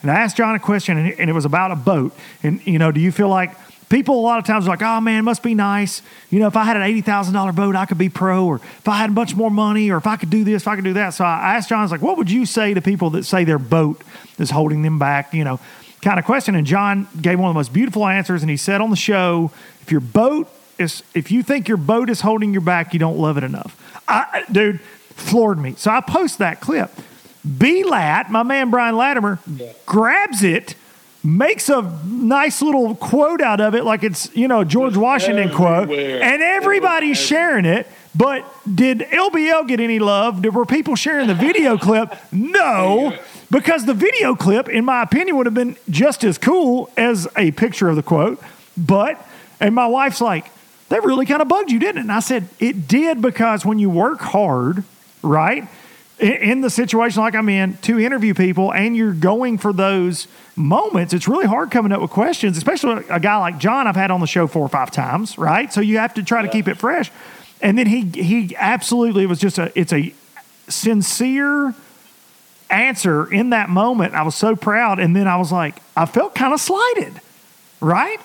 And 0.00 0.10
I 0.10 0.14
asked 0.14 0.36
John 0.36 0.54
a 0.54 0.58
question, 0.58 0.96
and 0.96 1.08
it, 1.08 1.18
and 1.18 1.28
it 1.28 1.34
was 1.34 1.44
about 1.44 1.72
a 1.72 1.76
boat. 1.76 2.14
And 2.42 2.66
you 2.66 2.78
know, 2.78 2.90
do 2.90 3.00
you 3.00 3.12
feel 3.12 3.28
like 3.28 3.54
people 3.94 4.18
a 4.18 4.20
lot 4.20 4.40
of 4.40 4.44
times 4.44 4.66
are 4.66 4.70
like, 4.70 4.82
oh 4.82 5.00
man, 5.00 5.20
it 5.20 5.22
must 5.22 5.42
be 5.42 5.54
nice. 5.54 6.02
You 6.28 6.40
know, 6.40 6.48
if 6.48 6.56
I 6.56 6.64
had 6.64 6.76
an 6.76 6.82
eighty 6.82 7.00
thousand 7.00 7.32
dollar 7.34 7.52
boat, 7.52 7.76
I 7.76 7.86
could 7.86 7.98
be 7.98 8.08
pro, 8.08 8.44
or 8.44 8.56
if 8.56 8.88
I 8.88 8.96
had 8.96 9.10
a 9.10 9.12
bunch 9.12 9.36
more 9.36 9.50
money, 9.50 9.90
or 9.90 9.96
if 9.96 10.06
I 10.06 10.16
could 10.16 10.30
do 10.30 10.42
this, 10.42 10.62
if 10.62 10.68
I 10.68 10.74
could 10.74 10.84
do 10.84 10.94
that. 10.94 11.10
So 11.10 11.24
I 11.24 11.54
asked 11.56 11.68
John, 11.68 11.78
I 11.78 11.82
was 11.82 11.92
like, 11.92 12.02
what 12.02 12.18
would 12.18 12.30
you 12.30 12.44
say 12.44 12.74
to 12.74 12.82
people 12.82 13.10
that 13.10 13.24
say 13.24 13.44
their 13.44 13.58
boat 13.58 14.02
is 14.38 14.50
holding 14.50 14.82
them 14.82 14.98
back? 14.98 15.32
You 15.32 15.44
know, 15.44 15.60
kind 16.02 16.18
of 16.18 16.24
question. 16.24 16.56
And 16.56 16.66
John 16.66 17.06
gave 17.20 17.38
one 17.38 17.48
of 17.48 17.54
the 17.54 17.58
most 17.58 17.72
beautiful 17.72 18.06
answers, 18.06 18.42
and 18.42 18.50
he 18.50 18.56
said 18.56 18.80
on 18.80 18.90
the 18.90 18.96
show, 18.96 19.52
if 19.82 19.92
your 19.92 20.00
boat 20.00 20.48
is, 20.78 21.04
if 21.14 21.30
you 21.30 21.44
think 21.44 21.68
your 21.68 21.76
boat 21.76 22.10
is 22.10 22.20
holding 22.20 22.52
you 22.52 22.60
back, 22.60 22.92
you 22.92 22.98
don't 22.98 23.18
love 23.18 23.38
it 23.38 23.44
enough. 23.44 23.80
I, 24.08 24.44
dude, 24.50 24.80
floored 24.80 25.58
me. 25.58 25.74
So 25.76 25.90
I 25.90 26.00
post 26.00 26.38
that 26.38 26.60
clip. 26.60 26.90
B 27.58 27.84
Lat, 27.84 28.30
my 28.30 28.42
man 28.42 28.70
Brian 28.70 28.96
Latimer, 28.96 29.38
grabs 29.86 30.42
it, 30.42 30.74
makes 31.24 31.70
a 31.70 31.82
nice 32.04 32.60
little 32.60 32.94
quote 32.94 33.40
out 33.40 33.60
of 33.60 33.74
it, 33.74 33.84
like 33.84 34.04
it's 34.04 34.34
you 34.36 34.46
know 34.46 34.62
George 34.62 34.96
Washington 34.96 35.50
quote, 35.50 35.90
and 35.90 36.42
everybody's 36.42 37.18
sharing 37.18 37.64
it. 37.64 37.86
But 38.14 38.44
did 38.72 39.00
LBL 39.00 39.66
get 39.66 39.80
any 39.80 39.98
love? 39.98 40.42
Did, 40.42 40.54
were 40.54 40.66
people 40.66 40.94
sharing 40.94 41.26
the 41.26 41.34
video 41.34 41.76
clip? 41.86 42.14
No, 42.30 43.18
because 43.50 43.86
the 43.86 43.94
video 43.94 44.36
clip, 44.36 44.68
in 44.68 44.84
my 44.84 45.02
opinion, 45.02 45.36
would 45.36 45.46
have 45.46 45.54
been 45.54 45.76
just 45.90 46.22
as 46.22 46.38
cool 46.38 46.90
as 46.96 47.26
a 47.36 47.50
picture 47.52 47.88
of 47.88 47.96
the 47.96 48.02
quote. 48.02 48.40
But 48.76 49.24
and 49.60 49.74
my 49.74 49.86
wife's 49.86 50.20
like, 50.20 50.50
that 50.90 51.02
really 51.04 51.26
kind 51.26 51.42
of 51.42 51.48
bugged 51.48 51.70
you, 51.70 51.78
didn't 51.78 51.98
it? 51.98 52.02
And 52.02 52.12
I 52.12 52.20
said, 52.20 52.48
it 52.60 52.86
did 52.86 53.22
because 53.22 53.64
when 53.64 53.78
you 53.78 53.90
work 53.90 54.20
hard, 54.20 54.84
right? 55.22 55.66
In- 56.24 56.60
the 56.60 56.70
situation 56.70 57.22
like 57.22 57.34
I'm 57.34 57.48
in 57.48 57.76
to 57.78 57.98
interview 58.00 58.34
people 58.34 58.72
and 58.72 58.96
you're 58.96 59.12
going 59.12 59.58
for 59.58 59.72
those 59.72 60.26
moments, 60.56 61.12
it's 61.12 61.28
really 61.28 61.46
hard 61.46 61.70
coming 61.70 61.92
up 61.92 62.00
with 62.00 62.10
questions, 62.10 62.56
especially 62.56 63.04
a 63.10 63.20
guy 63.20 63.36
like 63.36 63.58
John 63.58 63.86
I've 63.86 63.96
had 63.96 64.10
on 64.10 64.20
the 64.20 64.26
show 64.26 64.46
four 64.46 64.62
or 64.62 64.68
five 64.68 64.90
times, 64.90 65.36
right? 65.38 65.72
So 65.72 65.80
you 65.80 65.98
have 65.98 66.14
to 66.14 66.22
try 66.22 66.42
to 66.42 66.48
keep 66.48 66.68
it 66.68 66.76
fresh. 66.76 67.10
And 67.60 67.78
then 67.78 67.86
he 67.86 68.02
he 68.02 68.54
absolutely 68.56 69.24
it 69.24 69.28
was 69.28 69.38
just 69.38 69.58
a 69.58 69.72
it's 69.78 69.92
a 69.92 70.12
sincere 70.68 71.74
answer 72.70 73.32
in 73.32 73.50
that 73.50 73.68
moment. 73.68 74.14
I 74.14 74.22
was 74.22 74.34
so 74.34 74.56
proud 74.56 74.98
and 74.98 75.14
then 75.14 75.28
I 75.28 75.36
was 75.36 75.52
like 75.52 75.76
I 75.96 76.06
felt 76.06 76.34
kind 76.34 76.52
of 76.52 76.60
slighted, 76.60 77.20
right? 77.80 78.18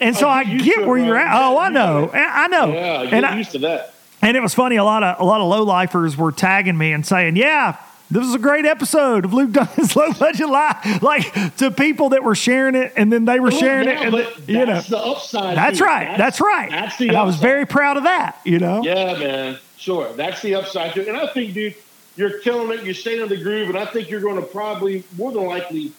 And 0.00 0.16
so 0.16 0.26
Oh, 0.26 0.30
I 0.30 0.44
get 0.44 0.86
where 0.86 0.98
you're 0.98 1.16
at. 1.16 1.34
Oh, 1.34 1.58
I 1.58 1.68
know. 1.68 2.10
I 2.12 2.46
know. 2.48 2.72
Yeah, 2.72 3.02
and 3.02 3.26
I, 3.26 3.36
used 3.36 3.52
to 3.52 3.58
that. 3.60 3.94
And 4.22 4.36
it 4.36 4.40
was 4.40 4.54
funny. 4.54 4.76
A 4.76 4.84
lot 4.84 5.02
of 5.02 5.20
a 5.20 5.24
lot 5.24 5.40
of 5.40 5.48
low 5.48 5.62
lifers 5.64 6.16
were 6.16 6.32
tagging 6.32 6.76
me 6.78 6.92
and 6.92 7.04
saying, 7.06 7.36
"Yeah, 7.36 7.76
this 8.10 8.24
was 8.24 8.34
a 8.34 8.38
great 8.38 8.64
episode 8.66 9.24
of 9.24 9.32
Luke 9.32 9.52
Dunn's 9.52 9.94
Low 9.96 10.12
Budget 10.12 10.48
Live." 10.48 11.02
Like 11.02 11.56
to 11.56 11.70
people 11.70 12.10
that 12.10 12.22
were 12.24 12.34
sharing 12.34 12.74
it, 12.74 12.92
and 12.96 13.12
then 13.12 13.24
they 13.24 13.40
were 13.40 13.50
sharing 13.50 13.86
Well, 13.88 13.96
it, 13.96 14.02
and 14.02 14.12
but 14.12 14.48
you 14.48 14.58
know, 14.58 14.66
that's 14.66 14.88
the 14.88 14.98
upside. 14.98 15.56
that's 15.56 15.80
right, 15.80 16.16
that's, 16.18 16.40
right. 16.40 16.70
That's 16.70 16.98
the 16.98 17.08
and 17.08 17.16
I 17.16 17.22
was 17.24 17.36
very 17.36 17.66
proud 17.66 17.96
of 17.96 18.02
that. 18.04 18.38
You 18.44 18.58
know, 18.58 18.82
Yeah, 18.82 19.16
man. 19.18 19.58
Sure. 19.76 20.12
That's 20.12 20.42
the 20.42 20.56
upside 20.56 20.92
to 20.94 21.00
it. 21.00 21.08
And 21.08 21.16
I 21.16 21.26
think, 21.28 21.54
dude, 21.54 21.74
you're 22.14 22.38
killing 22.40 22.78
it. 22.78 22.84
You're 22.84 22.92
staying 22.92 23.22
in 23.22 23.28
the 23.28 23.42
groove, 23.42 23.70
and 23.70 23.78
I 23.78 23.86
think 23.86 24.10
you're 24.10 24.20
going 24.20 24.36
to 24.36 24.42
probably 24.42 25.04
more 25.16 25.32
than 25.32 25.46
likely, 25.46 25.92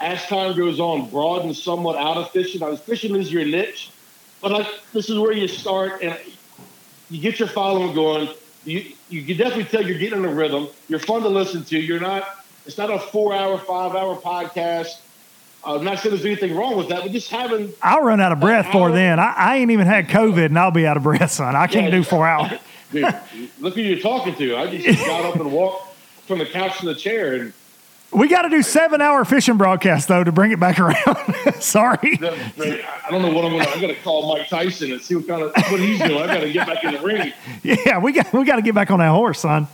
as 0.00 0.24
time 0.26 0.56
goes 0.56 0.80
on, 0.80 1.10
broaden 1.10 1.52
somewhat 1.52 1.96
out 1.96 2.16
of 2.16 2.30
fishing. 2.30 2.62
I 2.62 2.70
was 2.70 2.80
fishing 2.80 3.14
is 3.16 3.30
your 3.30 3.44
niche, 3.44 3.90
but 4.40 4.52
like 4.52 4.66
this 4.94 5.10
is 5.10 5.18
where 5.18 5.32
you 5.32 5.46
start, 5.46 6.00
and 6.02 6.16
you 7.10 7.20
get 7.20 7.38
your 7.38 7.48
following 7.48 7.94
going. 7.94 8.28
You 8.64 8.84
you 9.08 9.22
can 9.24 9.36
definitely 9.36 9.64
tell 9.64 9.82
you're 9.82 9.98
getting 9.98 10.18
in 10.18 10.24
a 10.24 10.32
rhythm. 10.34 10.68
You're 10.88 10.98
fun 10.98 11.22
to 11.22 11.28
listen 11.28 11.64
to. 11.64 11.78
You're 11.78 12.00
not. 12.00 12.26
It's 12.66 12.76
not 12.76 12.90
a 12.90 12.98
four 12.98 13.34
hour, 13.34 13.56
five 13.58 13.94
hour 13.94 14.16
podcast. 14.16 14.88
Uh, 15.66 15.76
I'm 15.76 15.84
not 15.84 15.98
saying 15.98 16.14
there's 16.14 16.24
anything 16.26 16.54
wrong 16.54 16.76
with 16.76 16.88
that, 16.90 17.02
but 17.02 17.10
just 17.12 17.30
having 17.30 17.72
I'll 17.82 18.02
run 18.02 18.20
out 18.20 18.30
of 18.32 18.40
breath 18.40 18.66
uh, 18.66 18.72
for 18.72 18.92
then. 18.92 19.18
I, 19.18 19.32
I 19.36 19.56
ain't 19.56 19.70
even 19.70 19.86
had 19.86 20.08
COVID 20.08 20.46
and 20.46 20.58
I'll 20.58 20.70
be 20.70 20.86
out 20.86 20.96
of 20.96 21.02
breath, 21.02 21.32
son. 21.32 21.56
I 21.56 21.66
can't 21.66 21.86
Yeah. 21.86 21.90
do 21.98 22.02
four 22.04 22.26
hours. 22.28 22.52
Dude, 22.92 23.04
look 23.58 23.74
who 23.74 23.80
you're 23.82 23.98
talking 23.98 24.34
to. 24.36 24.56
I 24.56 24.76
just 24.76 25.04
got 25.06 25.24
up 25.24 25.34
and 25.36 25.50
walked 25.52 25.94
from 26.26 26.38
the 26.38 26.46
couch 26.46 26.78
to 26.80 26.86
the 26.86 26.94
chair, 26.94 27.34
and 27.34 27.52
We 28.10 28.26
got 28.28 28.42
to 28.42 28.48
do 28.48 28.62
seven 28.62 29.00
hour 29.02 29.24
fishing 29.24 29.56
broadcast 29.58 30.08
though 30.08 30.24
to 30.24 30.32
bring 30.32 30.50
it 30.50 30.58
back 30.58 30.78
around. 30.80 30.96
Sorry. 31.60 32.18
I 32.22 33.08
don't 33.10 33.20
know 33.22 33.30
what 33.32 33.44
I'm 33.44 33.52
gonna. 33.52 33.68
I 33.68 33.80
got 33.80 33.88
to 33.88 33.94
call 33.96 34.34
Mike 34.34 34.48
Tyson 34.48 34.92
and 34.92 35.00
see 35.02 35.14
what 35.16 35.28
kind 35.28 35.42
of 35.42 35.52
what 35.70 35.78
he's 35.80 35.98
doing. 35.98 36.16
I 36.22 36.26
got 36.26 36.40
to 36.40 36.52
get 36.52 36.66
back 36.66 36.82
in 36.84 36.94
the 36.94 37.00
ring. 37.00 37.32
Yeah, 37.62 37.98
we 37.98 38.12
got 38.12 38.32
we 38.32 38.44
got 38.44 38.56
to 38.56 38.62
get 38.62 38.74
back 38.74 38.90
on 38.90 38.98
that 39.00 39.10
horse, 39.10 39.40
son. 39.40 39.68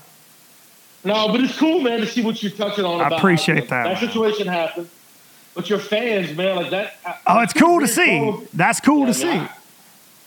No, 1.05 1.29
but 1.29 1.43
it's 1.43 1.57
cool, 1.59 1.81
man, 1.81 2.01
to 2.01 2.07
see 2.07 2.23
what 2.25 2.43
you're 2.43 2.51
touching 2.53 2.85
on. 2.85 3.01
I 3.01 3.07
about 3.07 3.19
appreciate 3.21 3.69
that. 3.69 3.85
That 3.85 3.99
situation 4.01 4.47
happened, 4.49 4.89
but 5.55 5.69
your 5.71 5.79
fans, 5.79 6.35
man, 6.37 6.57
like 6.57 6.71
that. 6.71 6.97
Oh, 7.27 7.41
it's 7.41 7.53
cool 7.53 7.81
to 7.81 7.87
see. 7.87 8.07
calling- 8.07 8.49
That's 8.55 8.81
cool 8.81 9.01
Yeah, 9.01 9.07
to 9.07 9.15
see. 9.15 9.29
I, 9.29 9.51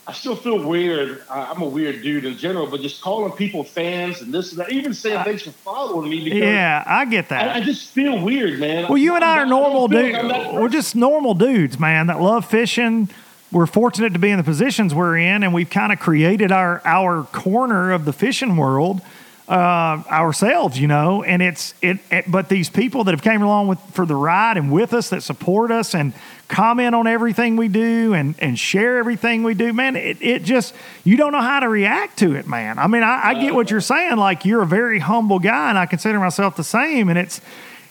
I 0.08 0.12
still 0.12 0.34
feel 0.36 0.66
weird. 0.66 1.22
I, 1.30 1.44
I'm 1.54 1.60
a 1.60 1.66
weird 1.68 2.00
dude 2.02 2.24
in 2.24 2.38
general, 2.38 2.66
but 2.66 2.80
just 2.80 3.02
calling 3.02 3.30
people 3.32 3.62
fans 3.62 4.22
and 4.22 4.32
this 4.32 4.52
and 4.52 4.60
that, 4.60 4.72
even 4.72 4.94
saying 4.94 5.22
thanks 5.22 5.42
for 5.42 5.50
following 5.50 6.08
me 6.08 6.24
because 6.24 6.38
Yeah, 6.40 6.82
I 6.86 7.04
get 7.04 7.30
I, 7.30 7.56
I 7.56 7.60
just 7.60 7.90
feel 7.90 8.18
weird, 8.24 8.58
man. 8.58 8.88
Well, 8.88 8.96
you 8.96 9.14
and 9.16 9.22
I 9.22 9.36
are 9.38 9.42
I'm 9.42 9.50
not- 9.50 9.60
normal 9.60 9.88
dudes. 9.88 10.24
like 10.24 10.52
We're 10.54 10.70
just 10.70 10.96
normal 10.96 11.34
dudes, 11.34 11.78
man, 11.78 12.06
that 12.06 12.20
love 12.22 12.46
fishing. 12.46 13.10
We're 13.52 13.66
fortunate 13.66 14.14
to 14.14 14.18
be 14.18 14.30
in 14.30 14.38
the 14.38 14.44
positions 14.44 14.94
we're 14.94 15.18
in, 15.18 15.42
and 15.42 15.52
we've 15.52 15.68
kind 15.70 15.92
of 15.92 15.98
created 16.00 16.52
our 16.52 16.80
our 16.86 17.24
corner 17.24 17.92
of 17.92 18.04
the 18.06 18.12
fishing 18.14 18.56
world 18.56 19.00
uh, 19.48 20.02
ourselves, 20.10 20.78
you 20.78 20.86
know. 20.86 21.22
And 21.22 21.40
it's 21.42 21.74
it, 21.80 21.98
it. 22.10 22.30
But 22.30 22.48
these 22.48 22.68
people 22.68 23.04
that 23.04 23.12
have 23.12 23.22
came 23.22 23.42
along 23.42 23.68
with 23.68 23.80
for 23.92 24.04
the 24.04 24.14
ride 24.14 24.56
and 24.56 24.70
with 24.70 24.92
us 24.92 25.10
that 25.10 25.22
support 25.22 25.70
us 25.70 25.94
and 25.94 26.12
comment 26.48 26.94
on 26.94 27.06
everything 27.06 27.56
we 27.56 27.68
do 27.68 28.14
and 28.14 28.34
and 28.38 28.58
share 28.58 28.98
everything 28.98 29.42
we 29.42 29.54
do, 29.54 29.72
man. 29.72 29.96
It 29.96 30.18
it 30.20 30.42
just 30.44 30.74
you 31.04 31.16
don't 31.16 31.32
know 31.32 31.40
how 31.40 31.60
to 31.60 31.68
react 31.68 32.18
to 32.18 32.34
it, 32.34 32.46
man. 32.46 32.78
I 32.78 32.86
mean, 32.86 33.02
I, 33.02 33.28
I 33.28 33.34
get 33.34 33.54
what 33.54 33.70
you're 33.70 33.80
saying. 33.80 34.16
Like 34.16 34.44
you're 34.44 34.62
a 34.62 34.66
very 34.66 34.98
humble 34.98 35.38
guy, 35.38 35.70
and 35.70 35.78
I 35.78 35.86
consider 35.86 36.18
myself 36.18 36.56
the 36.56 36.64
same. 36.64 37.08
And 37.08 37.18
it's 37.18 37.40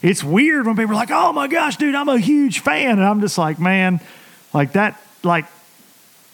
it's 0.01 0.23
weird 0.23 0.67
when 0.67 0.75
people 0.75 0.91
are 0.91 0.95
like, 0.95 1.11
"Oh 1.11 1.33
my 1.33 1.47
gosh, 1.47 1.77
dude, 1.77 1.95
I'm 1.95 2.09
a 2.09 2.19
huge 2.19 2.59
fan," 2.59 2.91
and 2.91 3.03
I'm 3.03 3.19
just 3.19 3.37
like, 3.37 3.59
man, 3.59 3.99
like 4.53 4.73
that, 4.73 5.01
like 5.23 5.45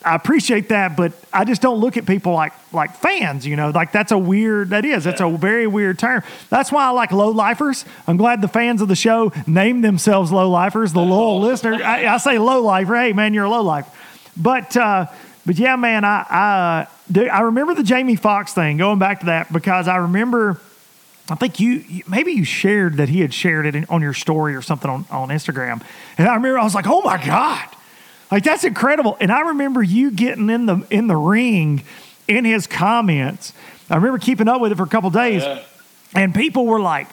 I 0.05 0.15
appreciate 0.15 0.69
that, 0.69 0.97
but 0.97 1.13
I 1.31 1.45
just 1.45 1.61
don't 1.61 1.79
look 1.79 1.97
at 1.97 2.05
people 2.05 2.33
like 2.33 2.53
like 2.73 2.95
fans. 2.95 3.45
You 3.45 3.55
know, 3.55 3.69
like 3.69 3.91
that's 3.91 4.11
a 4.11 4.17
weird. 4.17 4.69
That 4.71 4.85
is. 4.85 5.03
That's 5.03 5.21
a 5.21 5.29
very 5.29 5.67
weird 5.67 5.97
term. 5.99 6.23
That's 6.49 6.71
why 6.71 6.85
I 6.85 6.89
like 6.89 7.11
low 7.11 7.29
lifers. 7.29 7.85
I'm 8.07 8.17
glad 8.17 8.41
the 8.41 8.47
fans 8.47 8.81
of 8.81 8.87
the 8.87 8.95
show 8.95 9.31
named 9.47 9.83
themselves 9.83 10.31
low 10.31 10.49
lifers. 10.49 10.93
The 10.93 11.01
loyal 11.01 11.39
listener. 11.49 11.75
I, 11.83 12.05
I 12.05 12.17
say 12.17 12.37
low 12.37 12.61
lifer. 12.61 12.95
Hey, 12.95 13.13
man, 13.13 13.33
you're 13.33 13.45
a 13.45 13.49
low 13.49 13.61
lifer. 13.63 13.91
But 14.35 14.75
uh, 14.75 15.05
but 15.45 15.55
yeah, 15.57 15.75
man, 15.75 16.03
I 16.05 16.25
I 16.29 16.87
dude, 17.11 17.29
I 17.29 17.41
remember 17.41 17.73
the 17.75 17.83
Jamie 17.83 18.15
Foxx 18.15 18.53
thing. 18.53 18.77
Going 18.77 18.99
back 18.99 19.21
to 19.21 19.25
that 19.27 19.51
because 19.53 19.87
I 19.87 19.97
remember. 19.97 20.59
I 21.29 21.35
think 21.35 21.61
you 21.61 21.85
you- 21.87 22.03
maybe 22.05 22.33
you 22.33 22.43
shared 22.43 22.97
that 22.97 23.07
he 23.07 23.21
had 23.21 23.33
shared 23.33 23.65
it 23.65 23.89
on 23.89 24.01
your 24.01 24.13
story 24.13 24.55
or 24.55 24.61
something 24.61 24.89
on, 24.91 25.05
on 25.09 25.29
Instagram, 25.29 25.81
and 26.17 26.27
I 26.27 26.35
remember 26.35 26.59
I 26.59 26.65
was 26.65 26.75
like, 26.75 26.85
"Oh 26.85 27.01
my 27.01 27.15
god!" 27.25 27.65
Like 28.33 28.43
that's 28.43 28.63
incredible. 28.63 29.15
And 29.19 29.31
I 29.31 29.41
remember 29.41 29.83
you 29.83 30.09
getting 30.09 30.49
in 30.49 30.65
the 30.65 30.83
in 30.89 31.05
the 31.05 31.15
ring 31.15 31.83
in 32.27 32.45
his 32.45 32.65
comments. 32.65 33.53
I 33.91 33.95
remember 33.97 34.17
keeping 34.17 34.47
up 34.47 34.59
with 34.59 34.71
it 34.71 34.75
for 34.75 34.81
a 34.81 34.87
couple 34.87 35.11
days, 35.11 35.43
Yeah. 35.43 35.59
and 36.15 36.33
people 36.33 36.65
were 36.65 36.79
like 36.79 37.07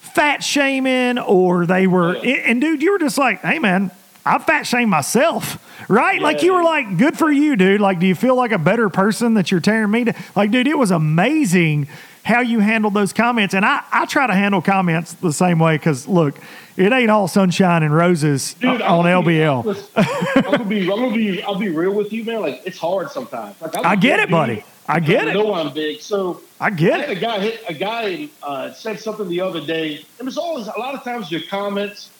fat 0.00 0.44
shaming, 0.44 1.18
or 1.18 1.64
they 1.64 1.86
were. 1.86 2.16
And 2.16 2.60
dude, 2.60 2.82
you 2.82 2.92
were 2.92 2.98
just 2.98 3.16
like, 3.16 3.40
"Hey 3.40 3.58
man, 3.58 3.90
I 4.26 4.36
fat 4.36 4.64
shame 4.66 4.90
myself." 4.90 5.56
Right? 5.88 6.20
Like 6.20 6.42
you 6.42 6.52
were 6.52 6.62
like, 6.62 6.98
"Good 6.98 7.16
for 7.16 7.30
you, 7.32 7.56
dude." 7.56 7.80
Like, 7.80 7.98
do 7.98 8.06
you 8.06 8.14
feel 8.14 8.36
like 8.36 8.52
a 8.52 8.58
better 8.58 8.90
person 8.90 9.32
that 9.34 9.50
you're 9.50 9.60
tearing 9.60 9.90
me 9.90 10.04
to? 10.04 10.14
Like, 10.36 10.50
dude, 10.50 10.66
it 10.66 10.76
was 10.76 10.90
amazing 10.90 11.88
how 12.24 12.40
you 12.40 12.60
handled 12.60 12.92
those 12.92 13.14
comments. 13.14 13.54
And 13.54 13.64
I, 13.64 13.82
I 13.90 14.04
try 14.04 14.26
to 14.26 14.34
handle 14.34 14.60
comments 14.60 15.14
the 15.14 15.32
same 15.32 15.58
way 15.60 15.78
because 15.78 16.06
look, 16.06 16.34
it 16.78 16.92
ain't 16.92 17.10
all 17.10 17.28
sunshine 17.28 17.82
and 17.82 17.92
roses 17.94 18.54
Dude, 18.54 18.80
on 18.82 19.06
I'm 19.06 19.22
gonna 19.24 19.26
be- 19.26 19.34
LBL. 19.38 19.90
I'm 20.36 20.42
gonna 20.42 20.64
be, 20.64 20.80
I'm 20.82 20.88
gonna 20.88 21.14
be, 21.14 21.42
I'll 21.42 21.58
be 21.58 21.68
real 21.68 21.92
with 21.92 22.12
you, 22.12 22.24
man. 22.24 22.40
Like 22.42 22.62
it's 22.64 22.78
hard 22.78 23.10
sometimes. 23.10 23.60
Like 23.60 23.74
a 23.74 23.80
I 23.86 23.96
get 23.96 24.20
it, 24.20 24.30
buddy. 24.30 24.64
I 24.86 25.00
get 25.00 25.26
I 25.26 25.30
it. 25.30 25.34
know 25.34 25.52
I'm 25.54 25.72
big, 25.74 26.00
so 26.00 26.40
I 26.60 26.66
I 26.66 26.70
get 26.70 27.00
a 27.08 27.12
it. 27.12 27.20
guy 27.20 27.40
hit 27.40 27.62
a 27.68 27.74
guy 27.74 28.28
uh, 28.42 28.72
said 28.72 28.98
something 29.00 29.28
the 29.28 29.40
other 29.40 29.60
day, 29.60 30.04
and 30.18 30.26
it's 30.28 30.38
always 30.38 30.66
a 30.66 30.78
lot 30.78 30.94
of 30.94 31.02
times 31.04 31.30
your 31.30 31.42
comments. 31.50 32.10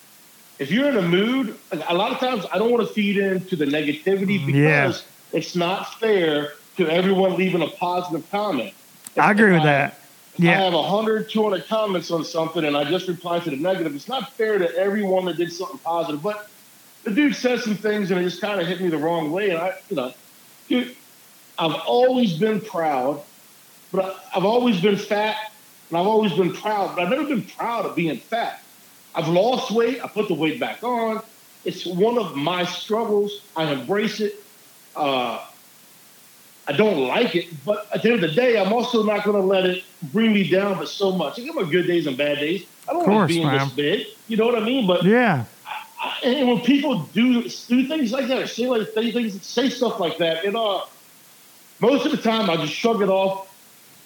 If 0.59 0.73
you're 0.73 0.89
in 0.89 0.97
a 0.97 1.03
mood, 1.03 1.57
like, 1.73 1.89
a 1.89 1.95
lot 1.95 2.11
of 2.13 2.19
times 2.19 2.45
I 2.53 2.59
don't 2.59 2.73
want 2.73 2.87
to 2.87 2.93
feed 2.93 3.17
into 3.17 3.55
the 3.55 3.65
negativity 3.65 4.45
because 4.45 5.05
Yeah. 5.33 5.39
it's 5.39 5.55
not 5.55 5.95
fair 6.01 6.55
to 6.79 6.89
everyone 6.91 7.37
leaving 7.37 7.63
a 7.63 7.69
positive 7.69 8.29
comment. 8.31 8.75
I 9.17 9.31
agree 9.31 9.53
with 9.53 9.63
If 9.65 9.98
that. 10.39 10.61
I 10.61 10.65
have 10.65 10.75
100, 10.75 11.31
200 11.31 11.67
comments 11.67 12.11
on 12.11 12.25
something, 12.25 12.65
and 12.65 12.77
I 12.77 12.85
just 12.85 13.09
reply 13.09 13.41
to 13.41 13.51
the 13.51 13.57
negative. 13.57 13.95
It's 13.95 14.09
not 14.09 14.33
fair 14.33 14.59
to 14.59 14.77
everyone 14.77 15.27
that 15.27 15.37
did 15.37 15.53
something 15.53 15.79
positive. 15.79 16.23
But 16.23 16.49
the 17.05 17.11
dude 17.11 17.35
said 17.35 17.61
some 17.61 17.75
things, 17.75 18.11
and 18.11 18.21
it 18.21 18.25
just 18.25 18.41
kind 18.41 18.61
of 18.61 18.67
hit 18.67 18.81
me 18.81 18.89
the 18.89 18.99
wrong 18.99 19.31
way. 19.33 19.51
And 19.51 19.59
I, 19.59 19.75
you 19.89 19.97
know, 19.97 20.13
dude, 20.69 20.97
I've 21.59 21.81
always 21.87 22.39
been 22.39 22.61
proud, 22.61 23.23
but 23.93 24.25
I've 24.35 24.45
always 24.45 24.81
been 24.81 24.97
fat, 24.97 25.53
and 25.89 25.99
I've 25.99 26.07
always 26.07 26.33
been 26.33 26.53
proud. 26.53 26.95
But 26.95 27.05
I've 27.05 27.11
never 27.11 27.25
been 27.25 27.45
proud 27.45 27.87
of 27.87 27.97
being 27.97 28.19
fat. 28.19 28.63
I've 29.15 29.29
lost 29.29 29.71
weight. 29.71 30.03
I 30.05 30.09
put 30.09 30.29
the 30.29 30.35
weight 30.35 30.61
back 30.61 30.85
on. 30.85 31.23
It's 31.65 31.85
one 31.85 32.19
of 32.19 32.37
my 32.37 32.65
struggles. 32.65 33.43
I 33.57 33.73
embrace 33.73 34.21
it. 34.21 34.37
Uh, 34.95 35.45
I 36.69 36.73
don't 36.73 37.09
like 37.09 37.35
it, 37.35 37.47
but 37.65 37.89
at 37.95 38.03
the 38.03 38.11
end 38.13 38.23
of 38.23 38.29
the 38.31 38.37
day, 38.37 38.61
I'm 38.61 38.73
also 38.75 39.03
not 39.03 39.25
going 39.25 39.41
to 39.41 39.47
let 39.47 39.65
it 39.65 39.85
bring 40.13 40.35
me 40.35 40.49
down 40.49 40.77
but 40.79 40.89
so 40.89 41.11
much. 41.13 41.39
I 41.39 41.43
get 41.43 41.55
my 41.55 41.63
good 41.63 41.87
days 41.87 42.07
and 42.07 42.15
bad 42.17 42.39
days. 42.39 42.67
I 42.87 42.93
don't 42.93 43.05
Course, 43.07 43.21
like 43.21 43.29
being 43.29 43.47
man. 43.47 43.59
this 43.59 43.73
big. 43.73 44.07
You 44.29 44.37
know 44.37 44.47
what 44.47 44.57
I 44.57 44.61
mean? 44.61 44.87
But 44.87 45.03
Yeah. 45.03 45.45
and 46.23 46.47
when 46.47 46.61
people 46.61 47.01
do 47.15 47.43
do 47.43 47.87
things 47.89 48.13
like 48.13 48.29
that, 48.29 48.39
or 48.43 48.47
say 48.47 48.67
like 48.69 48.89
things, 48.89 49.43
say 49.47 49.71
stuff 49.71 49.99
like 49.99 50.19
that, 50.19 50.45
and 50.45 50.57
uh, 50.57 50.83
most 51.81 52.05
of 52.05 52.13
the 52.13 52.19
time 52.19 52.51
I 52.51 52.57
just 52.57 52.75
shrug 52.75 53.01
it 53.03 53.09
off. 53.09 53.47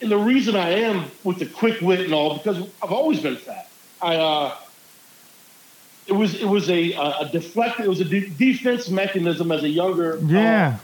And 0.01 0.11
the 0.11 0.19
reason 0.19 0.57
I 0.57 0.71
am 0.71 1.05
with 1.25 1.39
the 1.39 1.47
quick 1.47 1.81
wit 1.81 2.01
and 2.01 2.13
all 2.15 2.37
because 2.39 2.59
I've 2.83 2.93
always 2.93 3.21
been 3.21 3.37
fat. 3.37 3.69
I 4.01 4.17
uh, 4.17 4.55
it 6.07 6.13
was 6.13 6.35
it 6.41 6.47
was 6.49 6.69
a 6.71 6.93
a 6.93 7.29
deflect. 7.33 7.81
It 7.81 7.89
was 7.89 8.01
a 8.01 8.05
de- 8.05 8.29
defense 8.31 8.89
mechanism 8.89 9.51
as 9.53 9.63
a 9.65 9.69
younger 9.69 10.15
uh, 10.19 10.21
Yeah. 10.27 10.79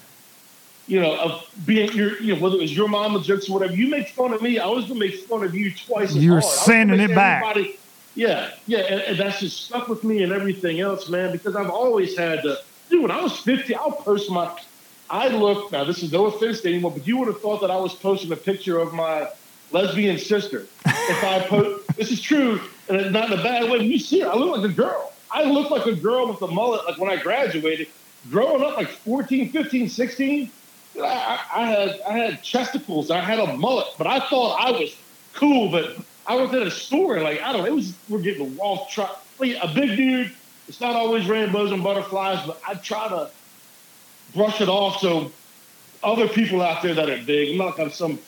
You 0.88 1.00
know, 1.00 1.16
of 1.16 1.48
being 1.66 1.92
your, 1.92 2.20
you 2.20 2.34
know, 2.34 2.40
whether 2.40 2.56
it 2.56 2.62
was 2.62 2.76
your 2.76 2.88
mama 2.88 3.20
jokes 3.20 3.48
or 3.48 3.52
whatever, 3.52 3.74
you 3.74 3.88
make 3.88 4.08
fun 4.08 4.32
of 4.32 4.40
me, 4.40 4.58
I 4.58 4.66
was 4.66 4.86
gonna 4.86 4.98
make 4.98 5.14
fun 5.24 5.44
of 5.44 5.54
you 5.54 5.72
twice. 5.72 6.10
as 6.10 6.16
You 6.16 6.32
were 6.32 6.40
hard. 6.40 6.44
I 6.44 6.46
was 6.46 6.64
sending 6.64 7.00
it 7.00 7.14
back. 7.14 7.56
Yeah, 8.14 8.50
yeah, 8.66 8.78
and, 8.78 9.00
and 9.02 9.18
that's 9.18 9.38
just 9.38 9.66
stuck 9.66 9.86
with 9.86 10.02
me 10.02 10.24
and 10.24 10.32
everything 10.32 10.80
else, 10.80 11.08
man. 11.08 11.30
Because 11.30 11.54
I've 11.54 11.70
always 11.70 12.16
had 12.18 12.42
to, 12.42 12.58
dude. 12.90 13.02
When 13.02 13.10
I 13.12 13.20
was 13.20 13.38
fifty, 13.38 13.76
I'll 13.76 13.92
post 13.92 14.30
my. 14.30 14.50
I 15.10 15.28
look 15.28 15.70
now. 15.70 15.84
This 15.84 16.02
is 16.02 16.10
no 16.10 16.26
offense 16.26 16.62
to 16.62 16.68
anyone, 16.68 16.94
but 16.94 17.06
you 17.06 17.18
would 17.18 17.28
have 17.28 17.40
thought 17.40 17.60
that 17.60 17.70
I 17.70 17.76
was 17.76 17.94
posting 17.94 18.32
a 18.32 18.36
picture 18.36 18.78
of 18.78 18.92
my 18.92 19.28
lesbian 19.70 20.18
sister. 20.18 20.66
If 20.84 21.24
I 21.24 21.46
post, 21.46 21.86
this 21.96 22.10
is 22.10 22.20
true, 22.20 22.60
and 22.88 23.00
it's 23.00 23.12
not 23.12 23.30
in 23.30 23.38
a 23.38 23.42
bad 23.42 23.70
way. 23.70 23.78
You 23.84 23.98
see 23.98 24.20
her, 24.20 24.30
I 24.30 24.34
look 24.34 24.56
like 24.56 24.68
a 24.68 24.74
girl. 24.74 25.12
I 25.30 25.44
look 25.44 25.70
like 25.70 25.86
a 25.86 25.94
girl 25.94 26.26
with 26.26 26.42
a 26.42 26.48
mullet, 26.48 26.86
like 26.86 26.98
when 26.98 27.10
I 27.10 27.22
graduated. 27.22 27.88
Growing 28.30 28.64
up, 28.64 28.76
like 28.76 28.88
14, 28.88 29.52
15, 29.52 29.88
16, 29.88 30.50
I, 31.00 31.40
I, 31.54 31.66
had 31.66 32.00
I 32.08 32.12
had 32.12 32.42
chesticles. 32.42 33.10
I 33.10 33.20
had 33.20 33.38
a 33.38 33.56
mullet, 33.56 33.88
but 33.96 34.06
I 34.06 34.20
thought 34.20 34.56
I 34.60 34.70
was 34.72 34.94
cool. 35.34 35.70
But 35.70 35.96
I 36.26 36.34
was 36.36 36.52
at 36.52 36.66
a 36.66 36.70
store, 36.70 37.14
and 37.14 37.24
like 37.24 37.40
I 37.40 37.52
don't 37.52 37.62
know, 37.62 37.66
it 37.66 37.74
was 37.74 37.94
we're 38.08 38.20
getting 38.20 38.58
off 38.58 38.90
track. 38.90 39.10
Like, 39.38 39.56
a 39.62 39.68
big 39.68 39.96
dude. 39.96 40.32
It's 40.66 40.80
not 40.80 40.94
always 40.96 41.26
rainbows 41.26 41.72
and 41.72 41.82
butterflies, 41.82 42.46
but 42.46 42.60
I 42.66 42.74
try 42.74 43.08
to 43.08 43.30
brush 44.34 44.60
it 44.60 44.68
off 44.68 45.00
so 45.00 45.32
other 46.02 46.28
people 46.28 46.60
out 46.60 46.82
there 46.82 46.94
that 46.94 47.08
are 47.08 47.24
big. 47.24 47.52
I'm 47.52 47.56
not 47.56 47.78
like 47.78 47.78
I'm 47.78 47.90
some 47.90 48.18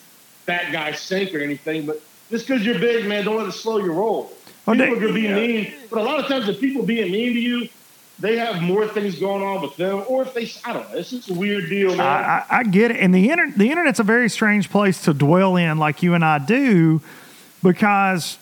fat 0.47 0.73
guy 0.73 0.93
sink 0.93 1.35
or 1.35 1.41
anything, 1.41 1.85
but 1.87 2.01
just 2.31 2.47
because 2.47 2.65
you're 2.65 2.79
big, 2.79 3.07
man, 3.07 3.25
don't 3.25 3.37
let 3.37 3.49
it 3.49 3.53
slow 3.53 3.79
your 3.79 3.93
roll. 3.93 4.33
People 4.65 4.77
they- 4.77 4.89
are 4.91 5.01
gonna 5.01 5.13
be 5.13 5.29
mean, 5.29 5.75
but 5.91 5.99
a 5.99 6.03
lot 6.03 6.21
of 6.21 6.27
times 6.27 6.47
the 6.47 6.55
people 6.55 6.83
being 6.83 7.11
mean 7.11 7.35
to 7.35 7.41
you, 7.41 7.69
they 8.21 8.37
have 8.37 8.61
more 8.63 8.87
things 8.87 9.19
going 9.19 9.43
on 9.43 9.63
with 9.63 9.77
them, 9.77 10.05
or 10.09 10.23
if 10.23 10.35
they, 10.35 10.51
I 10.65 10.73
don't 10.75 10.91
know, 10.93 10.99
it's 10.99 11.11
just 11.11 11.31
a 11.31 11.35
weird 11.35 11.69
deal, 11.69 11.91
man. 11.97 12.01
I, 12.01 12.45
I, 12.51 12.59
I 12.59 12.63
get 12.65 12.91
it. 12.91 12.99
And 12.99 13.15
the 13.15 13.31
inter- 13.31 13.53
the 13.57 13.71
internet's 13.71 13.99
a 13.99 14.05
very 14.05 14.29
strange 14.29 14.71
place 14.71 15.03
to 15.05 15.15
dwell 15.15 15.57
in, 15.57 15.79
like 15.79 16.03
you 16.03 16.15
and 16.15 16.25
I 16.25 16.39
do, 16.39 17.01
because, 17.63 18.39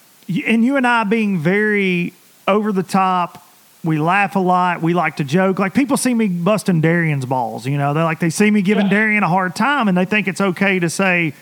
and 0.47 0.65
you 0.65 0.77
and 0.77 0.87
I 0.87 1.05
being 1.05 1.39
very 1.39 2.13
over 2.47 2.73
the 2.73 2.83
top, 2.83 3.45
we 3.85 3.99
laugh 3.99 4.35
a 4.35 4.41
lot. 4.41 4.83
We 4.83 4.95
like 4.95 5.17
to 5.17 5.25
joke. 5.25 5.59
Like 5.59 5.75
people 5.75 5.97
see 5.97 6.13
me 6.13 6.27
busting 6.29 6.81
Darian's 6.81 7.25
balls, 7.27 7.67
you 7.67 7.79
know, 7.79 7.95
they 7.95 8.03
like 8.03 8.19
they 8.19 8.31
see 8.31 8.51
me 8.51 8.63
giving 8.63 8.87
Yeah. 8.87 8.91
Darian 8.91 9.23
a 9.23 9.29
hard 9.29 9.55
time 9.55 9.87
and 9.89 9.97
they 9.97 10.05
think 10.05 10.27
it's 10.29 10.41
okay 10.41 10.79
to 10.81 10.91
say, 10.91 11.35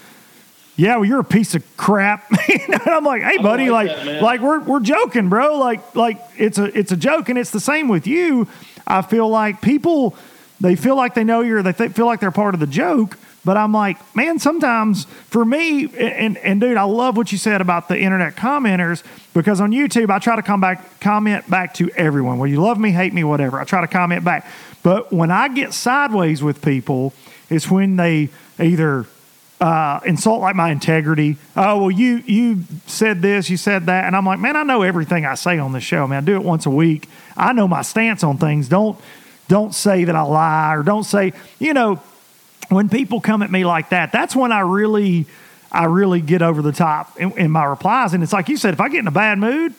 yeah, 0.76 0.96
well, 0.96 1.06
you're 1.06 1.20
a 1.20 1.24
piece 1.24 1.54
of 1.54 1.64
crap. 1.76 2.30
And 2.48 2.80
I'm 2.86 3.04
like, 3.04 3.22
hey, 3.22 3.38
buddy, 3.38 3.70
like 3.70 3.88
like, 3.88 4.04
that, 4.04 4.22
like 4.22 4.40
we're 4.40 4.60
we're 4.60 4.80
joking, 4.80 5.28
bro. 5.28 5.58
Like, 5.58 5.94
like 5.94 6.20
it's 6.36 6.58
a 6.58 6.64
it's 6.76 6.90
a 6.92 6.96
joke, 6.96 7.28
and 7.28 7.38
it's 7.38 7.50
the 7.50 7.60
same 7.60 7.88
with 7.88 8.06
you. 8.06 8.48
I 8.86 9.02
feel 9.02 9.28
like 9.28 9.60
people 9.60 10.16
they 10.60 10.76
feel 10.76 10.96
like 10.96 11.14
they 11.14 11.24
know 11.24 11.40
you're 11.40 11.62
they 11.62 11.72
th- 11.72 11.92
feel 11.92 12.06
like 12.06 12.20
they're 12.20 12.30
part 12.30 12.54
of 12.54 12.60
the 12.60 12.66
joke. 12.66 13.18
But 13.44 13.56
I'm 13.56 13.72
like, 13.72 13.98
man, 14.16 14.38
sometimes 14.38 15.04
for 15.28 15.44
me, 15.44 15.84
and 15.96 16.36
and 16.38 16.60
dude, 16.60 16.76
I 16.76 16.82
love 16.84 17.16
what 17.16 17.30
you 17.30 17.38
said 17.38 17.60
about 17.60 17.88
the 17.88 17.98
internet 17.98 18.34
commenters 18.36 19.04
because 19.34 19.60
on 19.60 19.70
YouTube 19.70 20.10
I 20.10 20.18
try 20.18 20.36
to 20.36 20.42
come 20.42 20.60
back 20.60 21.00
comment 21.00 21.48
back 21.48 21.74
to 21.74 21.90
everyone. 21.90 22.38
Well, 22.38 22.48
you 22.48 22.60
love 22.60 22.78
me, 22.78 22.90
hate 22.90 23.12
me, 23.12 23.22
whatever. 23.22 23.60
I 23.60 23.64
try 23.64 23.80
to 23.80 23.88
comment 23.88 24.24
back. 24.24 24.48
But 24.82 25.12
when 25.12 25.30
I 25.30 25.48
get 25.48 25.72
sideways 25.72 26.42
with 26.42 26.62
people, 26.62 27.12
it's 27.50 27.70
when 27.70 27.96
they 27.96 28.30
either 28.58 29.06
uh, 29.60 30.00
insult 30.04 30.40
like 30.40 30.54
my 30.54 30.70
integrity. 30.70 31.36
Oh 31.56 31.82
well, 31.82 31.90
you 31.90 32.22
you 32.26 32.64
said 32.86 33.22
this, 33.22 33.48
you 33.48 33.56
said 33.56 33.86
that, 33.86 34.04
and 34.04 34.14
I'm 34.14 34.26
like, 34.26 34.38
man, 34.38 34.56
I 34.56 34.62
know 34.62 34.82
everything 34.82 35.24
I 35.24 35.34
say 35.34 35.58
on 35.58 35.72
this 35.72 35.84
show, 35.84 36.06
man. 36.06 36.22
I 36.22 36.26
do 36.26 36.36
it 36.36 36.42
once 36.42 36.66
a 36.66 36.70
week. 36.70 37.08
I 37.36 37.52
know 37.52 37.66
my 37.66 37.82
stance 37.82 38.22
on 38.22 38.38
things. 38.38 38.68
Don't 38.68 38.98
don't 39.48 39.74
say 39.74 40.04
that 40.04 40.14
I 40.14 40.22
lie 40.22 40.74
or 40.74 40.82
don't 40.82 41.04
say, 41.04 41.32
you 41.58 41.72
know, 41.72 42.00
when 42.68 42.88
people 42.88 43.20
come 43.20 43.42
at 43.42 43.50
me 43.50 43.64
like 43.64 43.90
that, 43.90 44.12
that's 44.12 44.34
when 44.36 44.52
I 44.52 44.60
really 44.60 45.26
I 45.72 45.84
really 45.84 46.20
get 46.20 46.42
over 46.42 46.62
the 46.62 46.72
top 46.72 47.18
in, 47.18 47.32
in 47.38 47.50
my 47.50 47.64
replies. 47.64 48.14
And 48.14 48.22
it's 48.22 48.32
like 48.32 48.48
you 48.48 48.56
said, 48.56 48.74
if 48.74 48.80
I 48.80 48.88
get 48.88 49.00
in 49.00 49.06
a 49.06 49.12
bad 49.12 49.38
mood, 49.38 49.74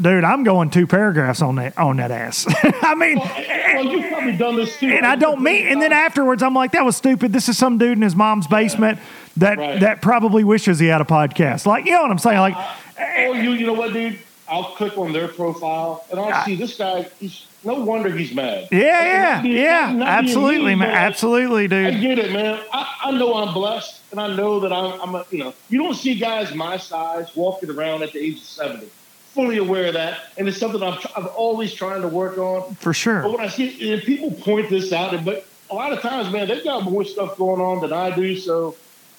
dude, 0.00 0.24
I'm 0.24 0.44
going 0.44 0.70
two 0.70 0.86
paragraphs 0.86 1.42
on 1.42 1.56
that 1.56 1.76
on 1.78 1.96
that 1.98 2.10
ass. 2.10 2.46
I 2.62 2.94
mean. 2.94 3.18
Well, 3.18 3.84
you've 3.86 4.10
probably 4.10 4.36
done 4.36 4.56
this 4.56 4.78
too. 4.78 4.88
And 4.88 5.04
I 5.06 5.16
don't 5.16 5.40
mean, 5.42 5.66
and 5.66 5.82
then 5.82 5.92
afterwards, 5.92 6.42
I'm 6.42 6.54
like, 6.54 6.72
that 6.72 6.84
was 6.84 6.96
stupid. 6.96 7.32
This 7.32 7.48
is 7.48 7.58
some 7.58 7.76
dude 7.78 7.92
in 7.98 8.02
his 8.02 8.14
mom's 8.14 8.46
basement 8.46 8.98
that 9.36 9.58
Right. 9.58 9.80
that 9.80 10.00
probably 10.00 10.44
wishes 10.44 10.78
he 10.78 10.86
had 10.86 11.00
a 11.00 11.04
podcast. 11.04 11.66
Like, 11.66 11.86
you 11.86 11.92
know 11.92 12.02
what 12.02 12.10
I'm 12.10 12.18
saying? 12.18 12.38
Like, 12.38 12.56
Oh, 12.96 13.32
you, 13.32 13.50
you 13.52 13.66
know 13.66 13.72
what, 13.72 13.92
dude? 13.92 14.18
I'll 14.48 14.64
click 14.76 14.96
on 14.98 15.12
their 15.12 15.26
profile 15.26 16.04
and 16.10 16.20
I'll 16.20 16.44
see 16.44 16.54
this 16.54 16.76
guy. 16.76 17.08
He's 17.18 17.46
no 17.64 17.74
wonder 17.82 18.10
he's 18.14 18.34
mad. 18.34 18.68
yeah, 18.70 19.42
yeah, 19.42 19.42
Not 19.42 19.44
yeah, 19.46 19.90
being 19.90 20.02
absolutely, 20.02 20.64
mean, 20.72 20.80
man, 20.80 20.88
like, 20.90 20.98
absolutely, 20.98 21.66
dude. 21.66 21.86
I 21.94 21.98
get 21.98 22.18
it, 22.18 22.30
man. 22.30 22.60
I, 22.72 22.94
I 23.04 23.10
know 23.12 23.34
I'm 23.34 23.54
blessed, 23.54 24.02
and 24.10 24.20
I 24.20 24.36
know 24.36 24.60
that 24.60 24.70
I'm, 24.70 25.00
I'm 25.00 25.14
a, 25.14 25.24
you 25.30 25.38
know, 25.38 25.54
you 25.70 25.78
don't 25.82 25.94
see 25.94 26.14
guys 26.14 26.54
my 26.54 26.76
size 26.76 27.34
walking 27.34 27.70
around 27.70 28.02
at 28.02 28.12
the 28.12 28.18
age 28.20 28.34
of 28.36 28.42
70. 28.42 28.86
Fully 29.34 29.58
aware 29.58 29.86
of 29.86 29.94
that, 29.94 30.20
and 30.38 30.46
it's 30.46 30.58
something 30.58 30.80
I'm, 30.82 30.96
I'm 31.16 31.28
always 31.36 31.74
trying 31.74 32.02
to 32.02 32.08
work 32.08 32.38
on. 32.38 32.74
For 32.76 32.94
sure. 32.94 33.22
But 33.22 33.32
when 33.32 33.40
I 33.40 33.48
see, 33.48 33.92
and 33.92 34.00
people 34.02 34.30
point 34.30 34.70
this 34.70 34.92
out, 34.92 35.24
but 35.24 35.44
a 35.70 35.74
lot 35.74 35.92
of 35.92 36.00
times, 36.00 36.32
man, 36.32 36.46
they've 36.46 36.62
got 36.62 36.84
more 36.84 37.04
stuff 37.04 37.36
going 37.36 37.60
on 37.60 37.80
than 37.80 37.92
I 37.92 38.14
do. 38.14 38.36
So 38.36 38.76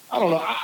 I 0.10 0.20
don't 0.20 0.32
know. 0.32 0.38
I, 0.38 0.58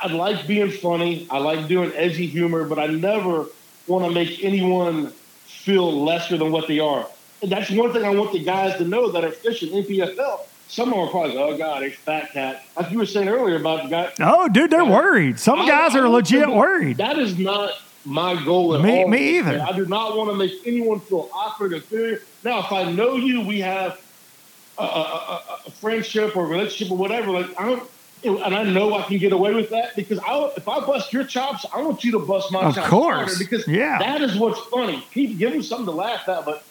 I 0.00 0.12
like 0.12 0.48
being 0.48 0.70
funny. 0.70 1.28
I 1.30 1.38
like 1.38 1.68
doing 1.68 1.92
edgy 1.94 2.26
humor, 2.26 2.64
but 2.64 2.80
I 2.80 2.86
never 2.88 3.46
want 3.86 4.04
to 4.04 4.10
make 4.10 4.42
anyone 4.42 5.08
feel 5.46 6.04
lesser 6.04 6.36
than 6.36 6.50
what 6.50 6.66
they 6.66 6.80
are. 6.80 7.06
And 7.40 7.52
that's 7.52 7.70
one 7.70 7.92
thing 7.92 8.04
I 8.04 8.10
want 8.10 8.32
the 8.32 8.42
guys 8.42 8.76
to 8.78 8.84
know 8.84 9.12
that 9.12 9.24
are 9.24 9.30
fishing 9.30 9.70
NPFL. 9.70 10.40
Some 10.68 10.88
of 10.88 10.94
them 10.94 11.04
are 11.06 11.10
probably, 11.10 11.36
oh 11.36 11.56
God, 11.56 11.82
it's 11.82 11.96
fat 11.96 12.32
cat. 12.32 12.64
Like 12.76 12.90
you 12.90 12.98
were 12.98 13.06
saying 13.06 13.28
earlier 13.28 13.56
about 13.56 13.84
the 13.84 13.90
guy. 13.90 14.12
Oh, 14.20 14.48
dude, 14.48 14.70
they're 14.70 14.84
worried. 14.84 15.38
Some 15.38 15.60
I- 15.60 15.68
guys 15.68 15.94
are 15.94 16.08
legit 16.08 16.48
worried. 16.48 16.96
That 16.96 17.18
is 17.18 17.38
not 17.38 17.72
my 18.04 18.42
goal 18.44 18.74
at 18.74 18.82
Me- 18.82 19.02
all. 19.02 19.08
me 19.08 19.38
either. 19.38 19.60
I 19.60 19.72
do 19.76 19.86
not 19.86 20.16
want 20.16 20.30
to 20.30 20.36
make 20.36 20.52
anyone 20.66 21.00
feel 21.00 21.28
awkward 21.32 21.72
or 21.72 21.76
inferior. 21.76 22.20
Now, 22.44 22.58
if 22.60 22.72
I 22.72 22.90
know 22.90 23.16
you, 23.16 23.42
we 23.46 23.60
have 23.60 24.00
a, 24.78 24.82
a, 24.82 24.86
a, 24.86 25.42
a 25.66 25.70
friendship 25.70 26.36
or 26.36 26.46
relationship 26.46 26.90
or 26.92 26.96
whatever. 26.98 27.30
Like 27.30 27.58
I 27.60 27.66
don't, 27.66 27.88
and 28.24 28.54
I 28.54 28.62
know 28.64 28.94
I 28.94 29.02
can 29.02 29.18
get 29.18 29.32
away 29.32 29.54
with 29.54 29.70
that 29.70 29.94
because 29.96 30.18
I, 30.20 30.50
if 30.56 30.68
I 30.68 30.80
bust 30.80 31.12
your 31.12 31.24
chops, 31.24 31.64
I 31.74 31.82
want 31.82 32.02
you 32.04 32.12
to 32.12 32.18
bust 32.20 32.50
my 32.52 32.62
Of 32.64 32.74
chops 32.74 32.88
course. 32.88 33.38
because 33.38 33.66
Yeah. 33.68 33.98
that 33.98 34.20
is 34.22 34.36
what's 34.36 34.60
funny. 34.66 35.04
People 35.12 35.36
give 35.36 35.52
them 35.52 35.62
something 35.62 35.86
to 35.86 35.92
laugh 35.92 36.28
at, 36.28 36.44
but. 36.44 36.64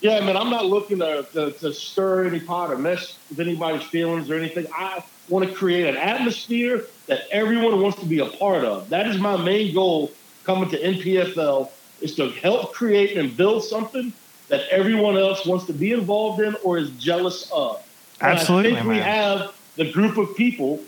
Yeah, 0.00 0.20
man, 0.20 0.36
I'm 0.36 0.48
not 0.48 0.64
looking 0.66 1.00
to, 1.00 1.26
to, 1.32 1.50
to 1.50 1.72
stir 1.74 2.24
any 2.28 2.38
pot 2.38 2.70
or 2.70 2.78
mess 2.78 3.18
with 3.30 3.40
anybody's 3.40 3.82
feelings 3.82 4.30
or 4.30 4.36
anything. 4.36 4.68
I 4.72 5.02
want 5.28 5.48
to 5.48 5.52
create 5.52 5.88
an 5.88 5.96
atmosphere 5.96 6.84
that 7.08 7.22
everyone 7.32 7.82
wants 7.82 7.98
to 7.98 8.06
be 8.06 8.20
a 8.20 8.26
part 8.26 8.64
of. 8.64 8.90
That 8.90 9.08
is 9.08 9.18
my 9.18 9.36
main 9.36 9.74
goal 9.74 10.12
coming 10.48 10.70
to 10.70 10.80
NPFL 10.80 11.68
is 12.00 12.14
to 12.14 12.30
help 12.30 12.72
create 12.72 13.18
and 13.18 13.36
build 13.36 13.62
something 13.62 14.14
that 14.48 14.66
everyone 14.70 15.18
else 15.18 15.44
wants 15.44 15.66
to 15.66 15.74
be 15.74 15.92
involved 15.92 16.40
in 16.40 16.56
or 16.64 16.78
is 16.78 16.88
jealous 16.92 17.50
of. 17.52 17.86
And 18.22 18.38
Absolutely, 18.38 18.72
I 18.72 18.74
think 18.76 18.88
we 18.88 18.96
have 18.96 19.54
the 19.76 19.92
group 19.92 20.16
of 20.16 20.34
people 20.36 20.82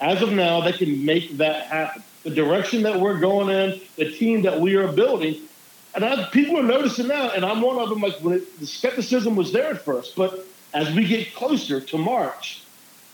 as 0.00 0.22
of 0.22 0.30
now 0.30 0.60
that 0.60 0.76
can 0.76 1.04
make 1.04 1.38
that 1.38 1.66
happen. 1.66 2.04
The 2.22 2.30
direction 2.30 2.84
that 2.84 3.00
we're 3.00 3.18
going 3.18 3.48
in, 3.48 3.80
the 3.96 4.12
team 4.12 4.42
that 4.42 4.60
we 4.60 4.76
are 4.76 4.86
building, 4.86 5.40
and 5.92 6.04
I, 6.04 6.26
people 6.26 6.56
are 6.58 6.62
noticing 6.62 7.08
now, 7.08 7.30
and 7.30 7.44
I'm 7.44 7.62
one 7.62 7.80
of 7.80 7.88
them. 7.88 8.00
Like 8.00 8.14
when 8.20 8.36
it, 8.36 8.60
the 8.60 8.66
skepticism 8.66 9.34
was 9.34 9.52
there 9.52 9.72
at 9.74 9.84
first, 9.84 10.14
but 10.14 10.46
as 10.72 10.94
we 10.94 11.04
get 11.04 11.34
closer 11.34 11.80
to 11.80 11.98
March, 11.98 12.62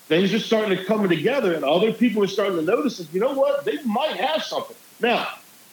things 0.09 0.35
are 0.35 0.41
starting 0.41 0.77
to 0.77 0.85
come 0.85 1.09
together, 1.09 1.55
and 1.55 1.65
other 1.65 1.91
people 1.91 2.23
are 2.23 2.29
starting 2.29 2.57
to 2.57 2.63
notice 2.63 2.99
that 2.99 3.15
you 3.15 3.21
know 3.21 3.33
what, 3.33 3.65
they 3.65 3.83
might 3.85 4.17
have 4.17 4.43
something 4.43 4.77
now. 5.01 5.27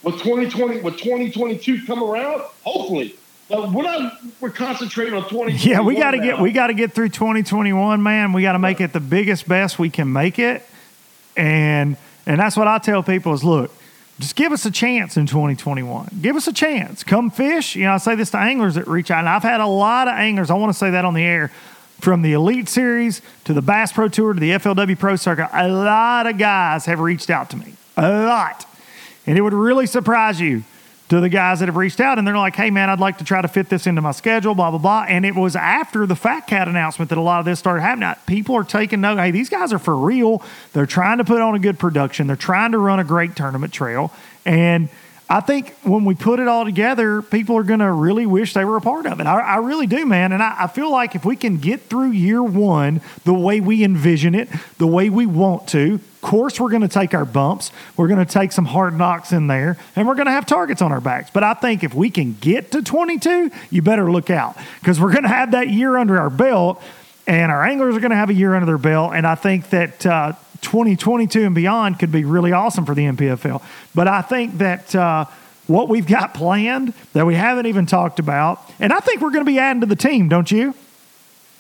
With 0.04 0.22
2020, 0.22 0.82
with 0.82 0.98
2022 0.98 1.86
come 1.86 2.04
around, 2.04 2.42
hopefully, 2.64 3.16
but 3.48 3.72
we're 3.72 3.84
not. 3.84 4.20
We're 4.42 4.50
concentrating 4.50 5.14
on 5.14 5.30
20. 5.30 5.54
Yeah, 5.54 5.80
we 5.80 5.96
got 5.96 6.12
to 6.12 6.20
get 6.20 6.40
we 6.40 6.52
got 6.52 6.68
to 6.68 6.74
get 6.74 6.92
through 6.92 7.10
2021, 7.10 8.04
man. 8.04 8.34
We 8.34 8.42
got 8.42 8.54
to 8.54 8.60
make 8.60 8.82
it 8.82 8.92
the 8.92 9.00
biggest 9.00 9.48
best 9.48 9.80
we 9.80 9.90
can 9.90 10.12
make 10.12 10.40
it, 10.40 10.68
and 11.38 11.96
and 12.26 12.40
that's 12.40 12.58
what 12.58 12.68
I 12.68 12.80
tell 12.80 13.02
people 13.02 13.34
is 13.34 13.46
look, 13.46 13.72
just 14.20 14.36
give 14.36 14.52
us 14.52 14.66
a 14.66 14.72
chance 14.72 15.16
in 15.16 15.26
2021. 15.26 16.20
Give 16.22 16.36
us 16.36 16.48
a 16.48 16.54
chance. 16.54 17.04
Come 17.04 17.32
fish. 17.32 17.76
You 17.76 17.84
know, 17.84 17.94
I 17.94 17.98
say 17.98 18.16
this 18.16 18.32
to 18.32 18.38
anglers 18.38 18.76
that 18.76 18.88
reach 18.88 19.10
out, 19.10 19.20
and 19.20 19.30
I've 19.30 19.44
had 19.44 19.62
a 19.62 19.68
lot 19.68 20.10
of 20.10 20.16
anglers. 20.16 20.50
I 20.50 20.56
want 20.56 20.72
to 20.72 20.78
say 20.78 20.92
that 20.92 21.06
on 21.06 21.14
the 21.14 21.24
air. 21.24 21.52
From 22.00 22.22
the 22.22 22.34
Elite 22.34 22.68
Series 22.68 23.22
to 23.46 23.54
the 23.54 23.62
Bass 23.62 23.94
Pro 23.94 24.10
Tour 24.10 24.34
to 24.34 24.40
the 24.40 24.50
FLW 24.52 25.00
Pro 25.00 25.16
Circuit, 25.16 25.48
a 25.54 25.70
lot 25.70 26.28
of 26.28 26.38
guys 26.38 26.86
have 26.86 27.00
reached 27.00 27.30
out 27.30 27.50
to 27.52 27.56
me. 27.56 27.76
A 27.96 28.26
lot. 28.26 28.66
And 29.26 29.38
it 29.38 29.42
would 29.42 29.54
really 29.54 29.86
surprise 29.86 30.40
you 30.40 30.64
to 31.10 31.20
the 31.20 31.30
guys 31.30 31.60
that 31.60 31.68
have 31.68 31.76
reached 31.76 32.00
out 32.00 32.18
and 32.18 32.28
they're 32.28 32.38
like, 32.38 32.56
hey, 32.56 32.72
man, 32.72 32.90
I'd 32.90 33.00
like 33.00 33.18
to 33.20 33.24
try 33.24 33.42
to 33.42 33.48
fit 33.48 33.70
this 33.70 33.86
into 33.88 34.02
my 34.02 34.12
schedule, 34.12 34.56
blah, 34.56 34.70
blah, 34.72 34.80
blah. 34.80 35.06
And 35.08 35.26
it 35.26 35.36
was 35.36 35.56
after 35.56 36.06
the 36.06 36.16
Fat 36.16 36.48
Cat 36.48 36.68
announcement 36.68 37.10
that 37.10 37.18
a 37.18 37.22
lot 37.22 37.40
of 37.40 37.46
this 37.46 37.60
started 37.60 37.82
happening. 37.82 38.12
People 38.26 38.56
are 38.56 38.64
taking 38.64 39.02
note. 39.02 39.18
Hey, 39.18 39.32
these 39.32 39.50
guys 39.50 39.74
are 39.74 39.80
for 39.80 39.96
real. 39.96 40.42
They're 40.72 40.86
trying 40.86 41.20
to 41.20 41.24
put 41.24 41.42
on 41.42 41.56
a 41.56 41.60
good 41.60 41.78
production, 41.78 42.28
they're 42.28 42.36
trying 42.36 42.72
to 42.72 42.78
run 42.78 43.00
a 43.00 43.04
great 43.04 43.36
tournament 43.36 43.74
trail. 43.74 44.12
And 44.46 44.90
I 45.34 45.40
think 45.40 45.74
when 45.82 46.06
we 46.06 46.14
put 46.14 46.40
it 46.40 46.48
all 46.48 46.64
together, 46.64 47.24
people 47.24 47.58
are 47.58 47.64
going 47.64 47.80
to 47.80 47.92
really 47.92 48.28
wish 48.28 48.54
they 48.54 48.64
were 48.64 48.78
a 48.78 48.82
part 48.82 49.08
of 49.08 49.20
it. 49.20 49.26
I, 49.26 49.40
I 49.40 49.56
really 49.58 49.88
do, 49.88 50.06
man. 50.06 50.32
And 50.32 50.44
I, 50.44 50.66
I 50.66 50.68
feel 50.68 50.92
like 50.92 51.16
if 51.16 51.26
we 51.26 51.36
can 51.36 51.58
get 51.58 51.82
through 51.82 52.12
year 52.12 52.44
one 52.44 53.02
the 53.24 53.34
way 53.34 53.60
we 53.60 53.84
envision 53.84 54.36
it, 54.36 54.48
the 54.78 54.86
way 54.86 55.10
we 55.10 55.26
want 55.26 55.68
to, 55.70 55.96
of 55.96 56.22
course, 56.22 56.60
we're 56.60 56.70
going 56.70 56.84
to 56.84 56.88
take 56.88 57.16
our 57.16 57.26
bumps. 57.26 57.72
We're 57.98 58.10
going 58.10 58.24
to 58.24 58.32
take 58.32 58.52
some 58.52 58.66
hard 58.66 58.96
knocks 58.96 59.32
in 59.32 59.48
there, 59.48 59.76
and 59.96 60.08
we're 60.08 60.14
going 60.14 60.28
to 60.28 60.32
have 60.32 60.46
targets 60.46 60.84
on 60.84 60.92
our 60.92 61.02
backs. 61.02 61.32
But 61.32 61.44
I 61.44 61.56
think 61.56 61.84
if 61.84 61.96
we 61.96 62.12
can 62.12 62.34
get 62.40 62.72
to 62.74 62.84
22, 62.84 63.50
you 63.72 63.82
better 63.82 64.12
look 64.12 64.30
out 64.30 64.56
because 64.82 65.00
we're 65.00 65.12
going 65.12 65.24
to 65.24 65.30
have 65.30 65.50
that 65.52 65.68
year 65.68 65.98
under 65.98 66.20
our 66.20 66.30
belt, 66.30 66.80
and 67.26 67.52
our 67.52 67.66
anglers 67.66 67.96
are 67.96 68.00
going 68.00 68.12
to 68.12 68.18
have 68.18 68.30
a 68.30 68.36
year 68.36 68.54
under 68.54 68.68
their 68.68 68.78
belt. 68.78 69.14
And 69.16 69.26
I 69.26 69.34
think 69.34 69.72
that 69.72 70.06
uh, 70.06 70.34
2022 70.64 71.44
and 71.44 71.54
beyond 71.56 72.00
could 72.00 72.12
be 72.12 72.26
really 72.26 72.52
awesome 72.52 72.86
for 72.86 72.96
the 72.96 73.04
NPFL. 73.04 73.62
But 73.94 74.08
I 74.08 74.22
think 74.22 74.58
that 74.58 74.96
uh, 74.96 75.26
what 75.68 75.90
we've 75.90 76.08
got 76.08 76.34
planned 76.34 76.94
that 77.14 77.26
we 77.26 77.36
haven't 77.36 77.68
even 77.68 77.86
talked 77.86 78.20
about, 78.20 78.60
and 78.80 78.92
I 78.92 79.00
think 79.00 79.22
we're 79.22 79.32
going 79.32 79.46
to 79.46 79.52
be 79.52 79.60
adding 79.60 79.82
to 79.82 79.88
the 79.88 79.96
team, 79.96 80.30
don't 80.30 80.50
you? 80.50 80.74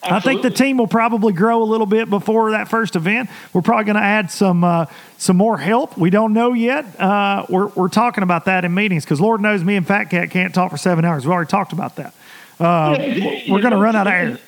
I 0.05 0.19
think 0.19 0.41
the 0.41 0.49
team 0.49 0.77
will 0.77 0.87
probably 0.87 1.31
grow 1.31 1.63
a 1.63 1.65
little 1.65 1.85
bit 1.85 2.09
before 2.09 2.51
that 2.51 2.67
first 2.67 2.95
event. 2.95 3.29
We're 3.53 3.61
probably 3.61 3.85
going 3.85 3.95
to 3.95 4.01
add 4.01 4.31
some 4.31 4.63
uh, 4.63 4.87
some 5.17 5.37
more 5.37 5.57
help. 5.57 5.97
We 5.97 6.09
don't 6.09 6.33
know 6.33 6.53
yet. 6.53 6.99
Uh, 6.99 7.45
we're 7.47 7.67
we're 7.67 7.87
talking 7.87 8.23
about 8.23 8.45
that 8.45 8.65
in 8.65 8.73
meetings 8.73 9.05
because 9.05 9.21
Lord 9.21 9.39
knows 9.39 9.63
me 9.63 9.75
and 9.75 9.87
Fat 9.87 10.05
Cat 10.05 10.29
can't 10.29 10.53
talk 10.53 10.71
for 10.71 10.77
seven 10.77 11.05
hours. 11.05 11.25
We 11.25 11.31
already 11.31 11.49
talked 11.49 11.71
about 11.71 11.95
that. 11.95 12.13
Uh, 12.59 12.95
we're 13.49 13.61
going 13.61 13.71
to 13.71 13.77
run 13.77 13.95
out 13.95 14.07
of 14.07 14.13
air. 14.13 14.39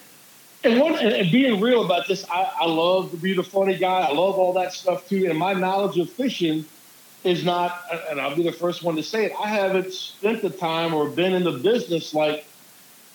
And 0.66 0.80
one 0.80 0.95
and, 0.95 1.32
being 1.32 1.61
real 1.61 1.86
about 1.86 2.07
this, 2.07 2.26
I, 2.30 2.51
I 2.61 2.66
love 2.66 3.11
to 3.11 3.18
be 3.18 3.34
the 3.34 3.43
funny 3.43 3.78
guy. 3.78 4.01
I 4.01 4.11
love 4.11 4.36
all 4.36 4.53
that 4.53 4.74
stuff 4.74 5.07
too. 5.07 5.28
And 5.30 5.38
my 5.38 5.53
knowledge 5.53 5.97
of 5.97 6.09
fishing 6.09 6.66
is 7.24 7.43
not, 7.43 7.84
and 8.09 8.20
I'll 8.20 8.36
be 8.36 8.43
the 8.43 8.51
first 8.51 8.84
one 8.84 8.95
to 8.95 9.03
say 9.03 9.26
it. 9.26 9.34
I 9.39 9.47
haven't 9.47 9.93
spent 9.93 10.41
the 10.41 10.49
time 10.49 10.93
or 10.93 11.09
been 11.09 11.34
in 11.34 11.43
the 11.43 11.51
business 11.51 12.13
like 12.13 12.45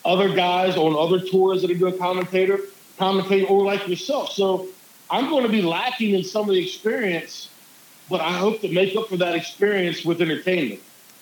other 0.04 0.34
guys 0.34 0.76
on 0.76 0.96
other 0.96 1.20
tours 1.20 1.62
that 1.62 1.70
are 1.70 1.74
doing 1.74 1.98
commentator, 1.98 2.60
commentate, 2.98 3.50
or 3.50 3.64
like 3.64 3.86
yourself. 3.86 4.32
So 4.32 4.68
I'm 5.10 5.28
going 5.28 5.42
to 5.42 5.50
be 5.50 5.62
lacking 5.62 6.14
in 6.14 6.24
some 6.24 6.48
of 6.48 6.54
the 6.54 6.62
experience 6.62 7.50
but 8.10 8.20
I 8.20 8.32
hope 8.32 8.60
to 8.62 8.68
make 8.68 8.96
up 8.96 9.08
for 9.08 9.16
that 9.18 9.36
experience 9.36 10.04
with 10.04 10.20
entertainment. 10.20 10.80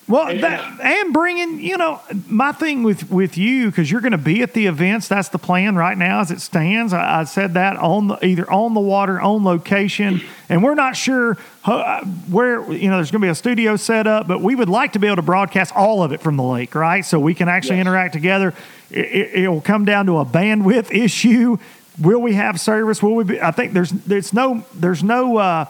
Well, 0.09 0.28
and, 0.28 0.42
that, 0.42 0.80
and 0.80 1.12
bringing, 1.12 1.61
you 1.61 1.76
know, 1.76 2.00
my 2.26 2.52
thing 2.52 2.82
with 2.82 3.11
with 3.11 3.36
you 3.36 3.66
because 3.66 3.90
you're 3.90 4.00
going 4.00 4.12
to 4.12 4.18
be 4.18 4.42
at 4.42 4.54
the 4.54 4.66
events. 4.66 5.06
That's 5.06 5.28
the 5.28 5.38
plan 5.38 5.76
right 5.76 5.98
now 5.98 6.20
as 6.20 6.30
it 6.30 6.40
stands. 6.40 6.94
I, 6.94 7.20
I 7.20 7.24
said 7.24 7.54
that 7.54 7.76
on 7.76 8.09
the, 8.09 8.24
either 8.24 8.50
on 8.50 8.72
the 8.72 8.80
water, 8.80 9.20
on 9.20 9.44
location, 9.44 10.22
and 10.48 10.64
we're 10.64 10.74
not 10.74 10.96
sure 10.96 11.36
uh, 11.66 12.02
where 12.30 12.72
you 12.72 12.88
know 12.88 12.96
there's 12.96 13.11
going 13.11 13.20
to 13.20 13.26
be 13.26 13.30
a 13.30 13.34
studio 13.34 13.76
set 13.76 14.06
up, 14.06 14.26
but 14.26 14.40
we 14.40 14.54
would 14.54 14.70
like 14.70 14.94
to 14.94 14.98
be 14.98 15.06
able 15.06 15.16
to 15.16 15.22
broadcast 15.22 15.76
all 15.76 16.02
of 16.02 16.11
it 16.12 16.22
from 16.22 16.38
the 16.38 16.42
lake, 16.42 16.74
right? 16.74 17.04
So 17.04 17.20
we 17.20 17.34
can 17.34 17.50
actually 17.50 17.76
yes. 17.76 17.82
interact 17.82 18.14
together. 18.14 18.54
It, 18.90 19.04
it, 19.04 19.34
it 19.44 19.48
will 19.48 19.61
come 19.61 19.84
down 19.84 20.06
to 20.06 20.18
a 20.18 20.24
bandwidth 20.24 20.90
issue. 20.90 21.59
Will 22.00 22.20
we 22.20 22.32
have 22.32 22.59
service? 22.59 23.02
Will 23.02 23.14
we? 23.14 23.24
Be, 23.24 23.42
I 23.42 23.50
think 23.50 23.74
there's 23.74 23.90
there's 23.90 24.32
no 24.32 24.64
there's 24.72 25.02
no. 25.02 25.36
Uh, 25.36 25.64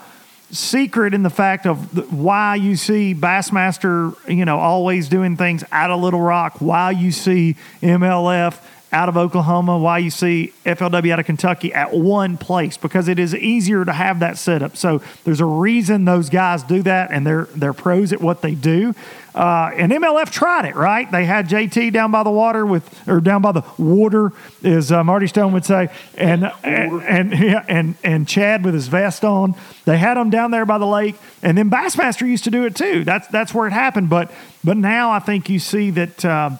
secret 0.51 1.13
in 1.13 1.23
the 1.23 1.29
fact 1.29 1.65
of 1.65 2.11
why 2.11 2.55
you 2.55 2.75
see 2.75 3.13
Bassmaster, 3.13 4.15
you 4.27 4.45
know, 4.45 4.57
always 4.57 5.07
doing 5.09 5.37
things 5.37 5.63
out 5.71 5.91
of 5.91 6.01
Little 6.01 6.21
Rock, 6.21 6.59
why 6.59 6.91
you 6.91 7.11
see 7.11 7.55
MLF 7.81 8.59
out 8.91 9.07
of 9.07 9.17
Oklahoma, 9.17 9.77
why 9.77 9.99
you 9.99 10.09
see 10.09 10.53
FLW 10.65 11.11
out 11.11 11.19
of 11.19 11.25
Kentucky 11.25 11.73
at 11.73 11.93
one 11.93 12.37
place 12.37 12.77
because 12.77 13.07
it 13.07 13.19
is 13.19 13.35
easier 13.35 13.85
to 13.85 13.93
have 13.93 14.19
that 14.19 14.37
setup. 14.37 14.75
So 14.75 15.01
there's 15.23 15.41
a 15.41 15.45
reason 15.45 16.05
those 16.05 16.29
guys 16.29 16.63
do 16.63 16.81
that, 16.83 17.11
and 17.11 17.25
they're 17.25 17.47
they're 17.55 17.73
pros 17.73 18.11
at 18.13 18.21
what 18.21 18.41
they 18.41 18.55
do. 18.55 18.95
Uh, 19.35 19.71
and 19.75 19.91
MLF 19.91 20.31
tried 20.31 20.65
it, 20.65 20.75
right? 20.75 21.09
They 21.09 21.25
had 21.25 21.47
JT 21.47 21.93
down 21.93 22.11
by 22.11 22.23
the 22.23 22.31
water 22.31 22.65
with, 22.65 23.07
or 23.07 23.21
down 23.21 23.43
by 23.43 23.51
the 23.51 23.63
water, 23.77 24.33
as 24.63 24.91
uh, 24.91 25.03
Marty 25.03 25.27
Stone 25.27 25.53
would 25.53 25.65
say, 25.65 25.89
and 26.15 26.51
and 26.63 27.03
and, 27.03 27.31
yeah, 27.39 27.63
and 27.67 27.95
and 28.03 28.27
Chad 28.27 28.65
with 28.65 28.73
his 28.73 28.87
vest 28.87 29.23
on. 29.23 29.53
They 29.85 29.97
had 29.97 30.17
them 30.17 30.29
down 30.29 30.51
there 30.51 30.65
by 30.65 30.79
the 30.79 30.87
lake, 30.87 31.15
and 31.43 31.57
then 31.57 31.69
Bassmaster 31.69 32.27
used 32.27 32.45
to 32.45 32.51
do 32.51 32.65
it 32.65 32.75
too. 32.75 33.03
That's 33.03 33.27
that's 33.27 33.53
where 33.53 33.67
it 33.67 33.73
happened. 33.73 34.09
But 34.09 34.31
but 34.63 34.77
now 34.77 35.11
I 35.11 35.19
think 35.19 35.47
you 35.47 35.59
see 35.59 35.91
that 35.91 36.25
uh, 36.25 36.51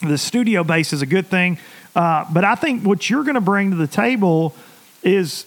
the 0.00 0.18
studio 0.18 0.64
base 0.64 0.92
is 0.92 1.02
a 1.02 1.06
good 1.06 1.26
thing. 1.26 1.58
Uh, 1.94 2.24
but 2.32 2.44
I 2.44 2.54
think 2.54 2.84
what 2.84 3.10
you're 3.10 3.24
going 3.24 3.34
to 3.34 3.40
bring 3.40 3.70
to 3.70 3.76
the 3.76 3.86
table 3.86 4.54
is 5.02 5.44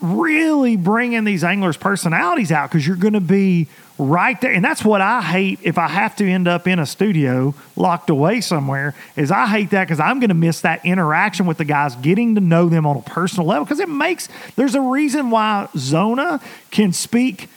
really 0.00 0.76
bringing 0.76 1.24
these 1.24 1.42
anglers' 1.42 1.76
personalities 1.76 2.52
out 2.52 2.70
because 2.70 2.86
you're 2.86 2.96
going 2.96 3.14
to 3.14 3.20
be 3.20 3.66
right 3.98 4.40
there. 4.40 4.52
And 4.52 4.64
that's 4.64 4.84
what 4.84 5.00
I 5.00 5.20
hate 5.20 5.58
if 5.62 5.76
I 5.76 5.88
have 5.88 6.14
to 6.16 6.28
end 6.28 6.46
up 6.46 6.68
in 6.68 6.78
a 6.78 6.86
studio 6.86 7.52
locked 7.74 8.10
away 8.10 8.40
somewhere 8.40 8.94
is 9.16 9.32
I 9.32 9.46
hate 9.46 9.70
that 9.70 9.84
because 9.84 9.98
I'm 9.98 10.20
going 10.20 10.28
to 10.28 10.34
miss 10.34 10.60
that 10.60 10.84
interaction 10.84 11.46
with 11.46 11.58
the 11.58 11.64
guys, 11.64 11.96
getting 11.96 12.36
to 12.36 12.40
know 12.40 12.68
them 12.68 12.86
on 12.86 12.96
a 12.96 13.02
personal 13.02 13.46
level 13.46 13.64
because 13.64 13.80
it 13.80 13.88
makes, 13.88 14.28
there's 14.54 14.76
a 14.76 14.80
reason 14.80 15.30
why 15.30 15.68
Zona 15.76 16.40
can 16.70 16.92
speak 16.92 17.48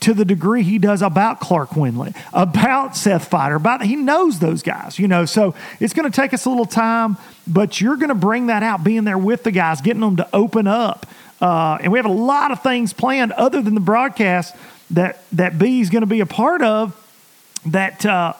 to 0.00 0.14
the 0.14 0.24
degree 0.24 0.62
he 0.62 0.78
does 0.78 1.02
about 1.02 1.40
Clark 1.40 1.70
Wendlandt, 1.70 2.16
about 2.32 2.96
Seth 2.96 3.30
Feider, 3.30 3.56
about 3.56 3.82
he 3.82 3.96
knows 3.96 4.38
those 4.38 4.62
guys, 4.62 4.98
you 4.98 5.08
know. 5.08 5.24
So 5.24 5.54
it's 5.80 5.94
going 5.94 6.10
to 6.10 6.14
take 6.14 6.34
us 6.34 6.44
a 6.44 6.50
little 6.50 6.66
time, 6.66 7.16
but 7.46 7.80
you're 7.80 7.96
going 7.96 8.10
to 8.10 8.14
bring 8.14 8.46
that 8.46 8.62
out, 8.62 8.84
being 8.84 9.04
there 9.04 9.18
with 9.18 9.42
the 9.42 9.50
guys, 9.50 9.80
getting 9.80 10.00
them 10.00 10.16
to 10.16 10.28
open 10.32 10.66
up. 10.66 11.06
Uh, 11.40 11.78
and 11.80 11.92
we 11.92 11.98
have 11.98 12.06
a 12.06 12.12
lot 12.12 12.50
of 12.50 12.62
things 12.62 12.92
planned 12.92 13.32
other 13.32 13.60
than 13.60 13.74
the 13.74 13.80
broadcast 13.80 14.54
that 14.90 15.22
that 15.32 15.58
B 15.58 15.80
is 15.80 15.90
going 15.90 16.02
to 16.02 16.06
be 16.06 16.20
a 16.20 16.26
part 16.26 16.62
of. 16.62 17.02
That 17.66 18.06
uh, 18.06 18.34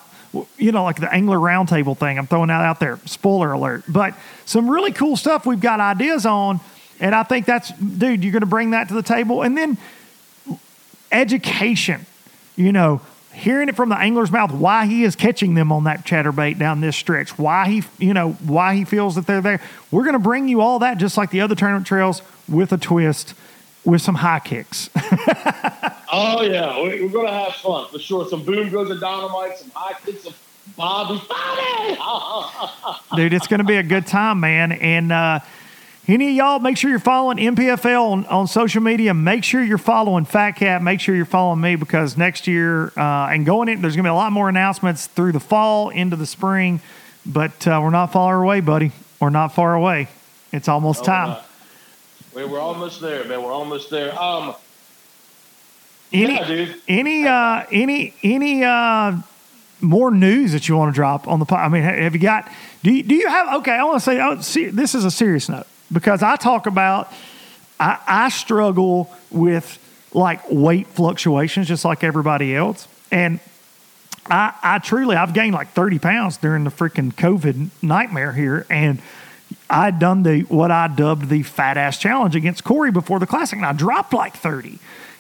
you 0.58 0.72
know, 0.72 0.84
like 0.84 1.00
the 1.00 1.12
Angler 1.12 1.38
Roundtable 1.38 1.96
thing. 1.96 2.18
I'm 2.18 2.26
throwing 2.26 2.48
that 2.48 2.62
out 2.62 2.80
there. 2.80 2.98
Spoiler 3.04 3.52
alert. 3.52 3.84
But 3.88 4.14
some 4.44 4.70
really 4.70 4.92
cool 4.92 5.16
stuff 5.16 5.46
we've 5.46 5.60
got 5.60 5.80
ideas 5.80 6.26
on, 6.26 6.60
and 7.00 7.14
I 7.14 7.22
think 7.22 7.46
that's, 7.46 7.70
dude, 7.72 8.22
you're 8.22 8.32
going 8.32 8.40
to 8.40 8.46
bring 8.46 8.70
that 8.70 8.88
to 8.88 8.94
the 8.94 9.02
table, 9.02 9.42
and 9.42 9.56
then 9.56 9.78
education. 11.16 12.06
You 12.56 12.72
know, 12.72 13.00
hearing 13.32 13.68
it 13.68 13.76
from 13.76 13.90
the 13.90 13.98
angler's 13.98 14.30
mouth 14.30 14.50
why 14.52 14.86
he 14.86 15.04
is 15.04 15.14
catching 15.14 15.54
them 15.54 15.70
on 15.70 15.84
that 15.84 16.06
chatterbait 16.06 16.58
down 16.58 16.80
this 16.80 16.96
stretch, 16.96 17.38
why 17.38 17.68
he, 17.68 17.82
you 17.98 18.14
know, 18.14 18.32
why 18.32 18.74
he 18.74 18.84
feels 18.84 19.14
that 19.16 19.26
they're 19.26 19.42
there. 19.42 19.60
We're 19.90 20.04
going 20.04 20.14
to 20.14 20.18
bring 20.18 20.48
you 20.48 20.60
all 20.60 20.78
that 20.80 20.98
just 20.98 21.16
like 21.16 21.30
the 21.30 21.42
other 21.42 21.54
tournament 21.54 21.86
trails 21.86 22.22
with 22.48 22.72
a 22.72 22.78
twist 22.78 23.34
with 23.84 24.02
some 24.02 24.16
high 24.16 24.40
kicks. 24.40 24.90
oh 26.12 26.42
yeah, 26.42 26.80
we're 26.82 27.08
gonna 27.08 27.32
have 27.32 27.54
fun 27.54 27.88
for 27.88 27.98
sure. 28.00 28.28
Some 28.28 28.42
boom 28.42 28.68
goes 28.68 28.90
of 28.90 29.00
dynamite, 29.00 29.58
some 29.58 29.70
high 29.72 29.94
kicks, 30.04 30.24
some 30.24 30.34
Bobby, 30.76 31.22
Bobby. 31.28 31.96
Dude, 33.16 33.32
it's 33.32 33.46
gonna 33.46 33.64
be 33.64 33.76
a 33.76 33.82
good 33.82 34.06
time, 34.06 34.40
man. 34.40 34.72
And 34.72 35.12
uh, 35.12 35.38
any 36.08 36.28
of 36.28 36.34
y'all, 36.36 36.58
make 36.60 36.76
sure 36.76 36.88
you're 36.88 37.00
following 37.00 37.38
NPFL 37.38 38.12
on, 38.12 38.26
on 38.26 38.46
social 38.46 38.80
media. 38.80 39.12
Make 39.12 39.42
sure 39.42 39.62
you're 39.62 39.76
following 39.76 40.24
Fat 40.24 40.52
Cat. 40.52 40.80
Make 40.80 41.00
sure 41.00 41.16
you're 41.16 41.24
following 41.24 41.60
me 41.60 41.74
because 41.74 42.16
next 42.16 42.46
year 42.46 42.92
uh, 42.96 43.28
and 43.30 43.44
going 43.44 43.68
in, 43.68 43.82
there's 43.82 43.96
gonna 43.96 44.06
be 44.06 44.10
a 44.10 44.14
lot 44.14 44.30
more 44.30 44.48
announcements 44.48 45.08
through 45.08 45.32
the 45.32 45.40
fall 45.40 45.90
into 45.90 46.14
the 46.14 46.26
spring. 46.26 46.80
But 47.24 47.66
uh, 47.66 47.80
we're 47.82 47.90
not 47.90 48.12
far 48.12 48.40
away, 48.40 48.60
buddy. 48.60 48.92
We're 49.20 49.30
not 49.30 49.48
far 49.48 49.74
away. 49.74 50.06
It's 50.52 50.68
almost 50.68 51.02
oh, 51.02 51.06
time. 51.06 51.44
We're 52.32 52.60
almost 52.60 53.00
there, 53.00 53.24
man. 53.24 53.42
We're 53.42 53.52
almost 53.52 53.90
there. 53.90 54.16
Um, 54.16 54.54
any, 56.12 56.34
yeah, 56.34 56.46
dude. 56.46 56.76
Any, 56.86 57.26
uh, 57.26 57.64
any, 57.72 58.14
any, 58.22 58.62
uh, 58.62 59.16
more 59.80 60.10
news 60.10 60.52
that 60.52 60.68
you 60.68 60.76
want 60.76 60.94
to 60.94 60.94
drop 60.94 61.26
on 61.26 61.38
the 61.38 61.44
pod? 61.44 61.60
I 61.60 61.68
mean, 61.68 61.82
have 61.82 62.14
you 62.14 62.20
got? 62.20 62.50
Do 62.82 62.92
you, 62.92 63.02
do 63.02 63.14
you 63.14 63.28
have? 63.28 63.56
Okay, 63.56 63.72
I 63.72 63.84
want 63.84 63.98
to 63.98 64.04
say, 64.04 64.20
oh, 64.20 64.40
see, 64.40 64.66
this 64.66 64.94
is 64.94 65.04
a 65.04 65.10
serious 65.10 65.48
note 65.48 65.66
because 65.92 66.22
I 66.22 66.36
talk 66.36 66.66
about. 66.66 67.12
I, 67.78 67.98
I 68.06 68.28
struggle 68.30 69.10
with 69.30 69.78
like 70.14 70.50
weight 70.50 70.86
fluctuations, 70.86 71.68
just 71.68 71.84
like 71.84 72.02
everybody 72.02 72.56
else, 72.56 72.88
and 73.12 73.38
I, 74.30 74.54
I 74.62 74.78
truly 74.78 75.14
I've 75.14 75.34
gained 75.34 75.54
like 75.54 75.70
thirty 75.72 75.98
pounds 75.98 76.38
during 76.38 76.64
the 76.64 76.70
freaking 76.70 77.12
COVID 77.12 77.68
nightmare 77.82 78.32
here, 78.32 78.66
and 78.70 79.00
I'd 79.68 79.98
done 79.98 80.22
the 80.22 80.40
what 80.42 80.70
I 80.70 80.88
dubbed 80.88 81.28
the 81.28 81.42
fat 81.42 81.76
ass 81.76 81.98
challenge 81.98 82.34
against 82.34 82.64
Corey 82.64 82.90
before 82.90 83.18
the 83.18 83.26
classic, 83.26 83.58
and 83.58 83.66
I 83.66 83.72
dropped 83.72 84.12
like 84.12 84.34
30. 84.34 84.78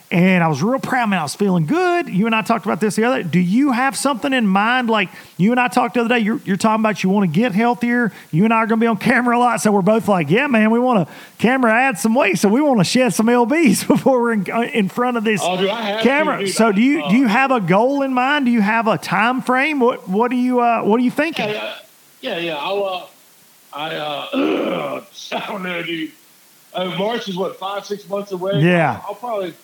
And 0.08 0.44
I 0.44 0.46
was 0.46 0.62
real 0.62 0.78
proud, 0.78 1.08
man. 1.08 1.18
I 1.18 1.24
was 1.24 1.34
feeling 1.34 1.66
good. 1.66 2.08
You 2.08 2.26
and 2.26 2.34
I 2.34 2.42
talked 2.42 2.64
about 2.64 2.80
this 2.80 2.94
the 2.94 3.04
other 3.04 3.24
day. 3.24 3.28
Do 3.28 3.40
you 3.40 3.72
have 3.72 3.96
something 3.96 4.32
in 4.32 4.46
mind? 4.46 4.88
Like 4.88 5.08
you 5.36 5.50
and 5.50 5.58
I 5.58 5.66
talked 5.66 5.94
the 5.94 6.00
other 6.00 6.10
day, 6.10 6.20
you're, 6.20 6.40
you're 6.44 6.56
talking 6.56 6.80
about 6.80 7.02
you 7.02 7.10
want 7.10 7.32
to 7.32 7.40
get 7.40 7.52
healthier. 7.52 8.12
You 8.30 8.44
and 8.44 8.54
I 8.54 8.58
are 8.58 8.66
going 8.66 8.78
to 8.78 8.84
be 8.84 8.86
on 8.86 8.98
camera 8.98 9.36
a 9.36 9.40
lot. 9.40 9.60
So 9.60 9.72
we're 9.72 9.82
both 9.82 10.06
like, 10.06 10.30
yeah, 10.30 10.46
man, 10.46 10.70
we 10.70 10.78
want 10.78 11.08
to 11.08 11.14
camera 11.38 11.72
add 11.72 11.98
some 11.98 12.14
weight. 12.14 12.38
So 12.38 12.48
we 12.48 12.60
want 12.60 12.78
to 12.78 12.84
shed 12.84 13.14
some 13.14 13.26
LBs 13.26 13.88
before 13.88 14.20
we're 14.20 14.32
in, 14.34 14.46
in 14.68 14.88
front 14.88 15.16
of 15.16 15.24
this 15.24 15.40
oh, 15.42 15.56
camera. 16.02 16.38
To, 16.38 16.46
so 16.46 16.70
do 16.70 16.80
you, 16.80 17.02
uh, 17.02 17.10
do 17.10 17.16
you 17.16 17.26
have 17.26 17.50
a 17.50 17.60
goal 17.60 18.02
in 18.02 18.14
mind? 18.14 18.46
Do 18.46 18.52
you 18.52 18.60
have 18.60 18.86
a 18.86 18.98
time 18.98 19.42
frame? 19.42 19.80
What, 19.80 20.08
what 20.08 20.30
do 20.30 20.36
you, 20.36 20.60
uh, 20.60 20.82
what 20.82 21.00
are 21.00 21.04
you 21.04 21.10
thinking? 21.10 21.48
Yeah, 21.48 21.78
yeah. 22.20 22.38
yeah. 22.38 22.56
I'll, 22.56 22.84
uh, 22.84 23.06
I 23.76 23.94
uh, 23.96 25.04
I 25.32 25.46
don't 25.48 25.62
know, 25.62 25.82
dude. 25.82 26.12
Uh, 26.72 26.94
March 26.98 27.28
is 27.28 27.36
what 27.36 27.56
five, 27.56 27.84
six 27.84 28.08
months 28.08 28.32
away. 28.32 28.60
Yeah, 28.60 29.00
I'll, 29.02 29.08
I'll 29.08 29.14
probably, 29.14 29.54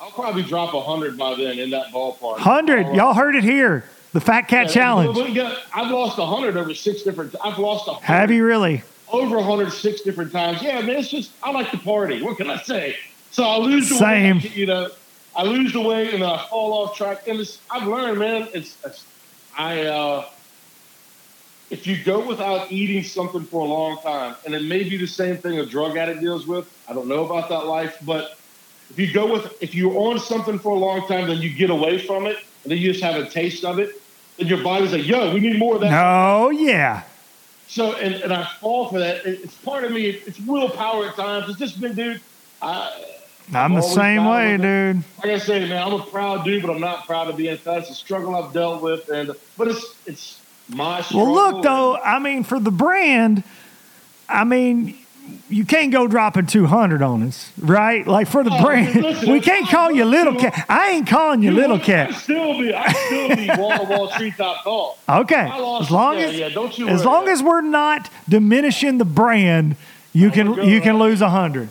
I'll 0.00 0.10
probably 0.10 0.42
drop 0.42 0.74
a 0.74 0.80
hundred 0.80 1.18
by 1.18 1.34
then 1.34 1.58
in 1.58 1.70
that 1.70 1.88
ballpark. 1.88 2.38
Hundred, 2.38 2.86
uh, 2.86 2.92
y'all 2.92 3.14
heard 3.14 3.34
it 3.34 3.44
here. 3.44 3.84
The 4.12 4.20
Fat 4.20 4.42
Cat 4.42 4.66
yeah, 4.66 4.72
Challenge. 4.72 5.34
Got, 5.34 5.58
I've 5.74 5.90
lost 5.90 6.18
a 6.18 6.26
hundred 6.26 6.56
over 6.56 6.72
six 6.74 7.02
different. 7.02 7.34
I've 7.44 7.58
lost 7.58 7.88
a. 7.88 7.94
Have 8.04 8.30
you 8.30 8.44
really? 8.44 8.82
Over 9.12 9.36
a 9.36 9.42
hundred 9.42 9.72
six 9.72 10.00
different 10.02 10.32
times. 10.32 10.62
Yeah, 10.62 10.80
man. 10.80 10.96
It's 10.96 11.08
just 11.08 11.32
I 11.42 11.50
like 11.50 11.70
to 11.72 11.78
party. 11.78 12.22
What 12.22 12.36
can 12.36 12.48
I 12.48 12.58
say? 12.58 12.96
So 13.30 13.44
I 13.44 13.58
lose 13.58 13.88
the 13.88 13.96
Same. 13.96 14.36
weight. 14.36 14.56
You 14.56 14.66
know, 14.66 14.90
I 15.36 15.42
lose 15.42 15.72
the 15.72 15.80
weight 15.80 16.14
and 16.14 16.24
I 16.24 16.46
fall 16.48 16.72
off 16.72 16.96
track. 16.96 17.28
And 17.28 17.40
it's, 17.40 17.60
I've 17.70 17.86
learned, 17.86 18.18
man. 18.18 18.48
It's, 18.54 18.76
it's 18.84 19.04
I. 19.56 19.82
uh 19.82 20.26
if 21.70 21.86
you 21.86 22.02
go 22.02 22.26
without 22.26 22.72
eating 22.72 23.02
something 23.02 23.44
for 23.44 23.60
a 23.60 23.68
long 23.68 23.98
time, 23.98 24.34
and 24.46 24.54
it 24.54 24.62
may 24.62 24.88
be 24.88 24.96
the 24.96 25.06
same 25.06 25.36
thing 25.36 25.58
a 25.58 25.66
drug 25.66 25.96
addict 25.96 26.20
deals 26.20 26.46
with. 26.46 26.66
I 26.88 26.94
don't 26.94 27.08
know 27.08 27.26
about 27.26 27.50
that 27.50 27.66
life, 27.66 27.98
but 28.06 28.37
if 28.90 28.98
you 28.98 29.12
go 29.12 29.32
with 29.32 29.62
if 29.62 29.74
you're 29.74 29.96
on 29.96 30.18
something 30.18 30.58
for 30.58 30.70
a 30.70 30.78
long 30.78 31.06
time, 31.06 31.28
then 31.28 31.38
you 31.38 31.50
get 31.50 31.70
away 31.70 31.98
from 31.98 32.26
it, 32.26 32.36
and 32.62 32.72
then 32.72 32.78
you 32.78 32.92
just 32.92 33.04
have 33.04 33.16
a 33.16 33.28
taste 33.28 33.64
of 33.64 33.78
it, 33.78 34.00
then 34.36 34.46
your 34.46 34.62
body's 34.62 34.92
like, 34.92 35.06
"Yo, 35.06 35.32
we 35.32 35.40
need 35.40 35.58
more 35.58 35.76
of 35.76 35.80
that." 35.82 35.92
Oh 35.92 36.50
yeah. 36.50 37.02
So 37.68 37.94
and, 37.96 38.14
and 38.14 38.32
I 38.32 38.44
fall 38.60 38.88
for 38.88 38.98
that. 38.98 39.26
It's 39.26 39.54
part 39.56 39.84
of 39.84 39.92
me. 39.92 40.06
It's 40.06 40.40
willpower 40.40 41.08
at 41.08 41.16
times. 41.16 41.48
It's 41.50 41.58
just 41.58 41.80
been, 41.80 41.94
dude. 41.94 42.20
I, 42.62 43.04
I'm 43.54 43.74
the 43.74 43.82
same 43.82 44.24
way, 44.26 44.56
dude. 44.56 45.02
Like 45.18 45.32
I 45.32 45.38
say, 45.38 45.60
man, 45.68 45.86
I'm 45.86 45.94
a 45.94 46.04
proud 46.04 46.44
dude, 46.44 46.62
but 46.62 46.70
I'm 46.70 46.80
not 46.80 47.06
proud 47.06 47.28
of 47.28 47.36
being 47.36 47.56
fat. 47.56 47.78
It's 47.78 47.90
a 47.90 47.94
struggle 47.94 48.34
I've 48.36 48.52
dealt 48.52 48.82
with, 48.82 49.08
and 49.08 49.32
but 49.56 49.68
it's 49.68 49.96
it's 50.06 50.40
my 50.68 51.04
well, 51.14 51.32
look 51.32 51.62
though. 51.62 51.96
I 51.96 52.18
mean, 52.18 52.44
for 52.44 52.60
the 52.60 52.70
brand, 52.70 53.42
I 54.28 54.44
mean, 54.44 54.98
you 55.48 55.64
can't 55.64 55.90
go 55.92 56.06
dropping 56.06 56.46
200 56.46 57.02
on 57.02 57.22
us, 57.22 57.52
right? 57.58 58.06
Like 58.06 58.28
for 58.28 58.44
the 58.44 58.50
oh, 58.52 58.62
brand, 58.62 58.94
listen, 58.94 59.30
we 59.32 59.40
can't 59.40 59.68
call 59.68 59.90
you 59.90 60.04
little 60.04 60.34
cat. 60.34 60.66
I 60.68 60.90
ain't 60.90 61.06
calling 61.06 61.42
you, 61.42 61.50
you 61.50 61.56
little 61.56 61.78
cat. 61.78 62.10
I 62.10 62.12
still 62.14 62.58
be, 62.58 62.74
I 62.74 62.92
still 62.92 63.28
be 63.36 63.48
wall 63.60 63.78
to 63.78 63.84
wall 63.84 64.10
street 64.10 64.34
top 64.36 64.62
tall. 64.64 64.98
Okay, 65.08 65.50
as 65.80 65.90
long 65.90 66.18
yeah, 66.18 66.24
as 66.26 66.34
yeah, 66.38 66.48
don't 66.50 66.76
you 66.78 66.88
as 66.88 67.04
long 67.04 67.26
that. 67.26 67.32
as 67.32 67.42
we're 67.42 67.60
not 67.62 68.10
diminishing 68.28 68.98
the 68.98 69.04
brand, 69.04 69.76
you 70.12 70.30
can 70.30 70.54
you 70.68 70.80
can 70.80 70.98
lose 70.98 71.20
a 71.20 71.30
hundred. 71.30 71.70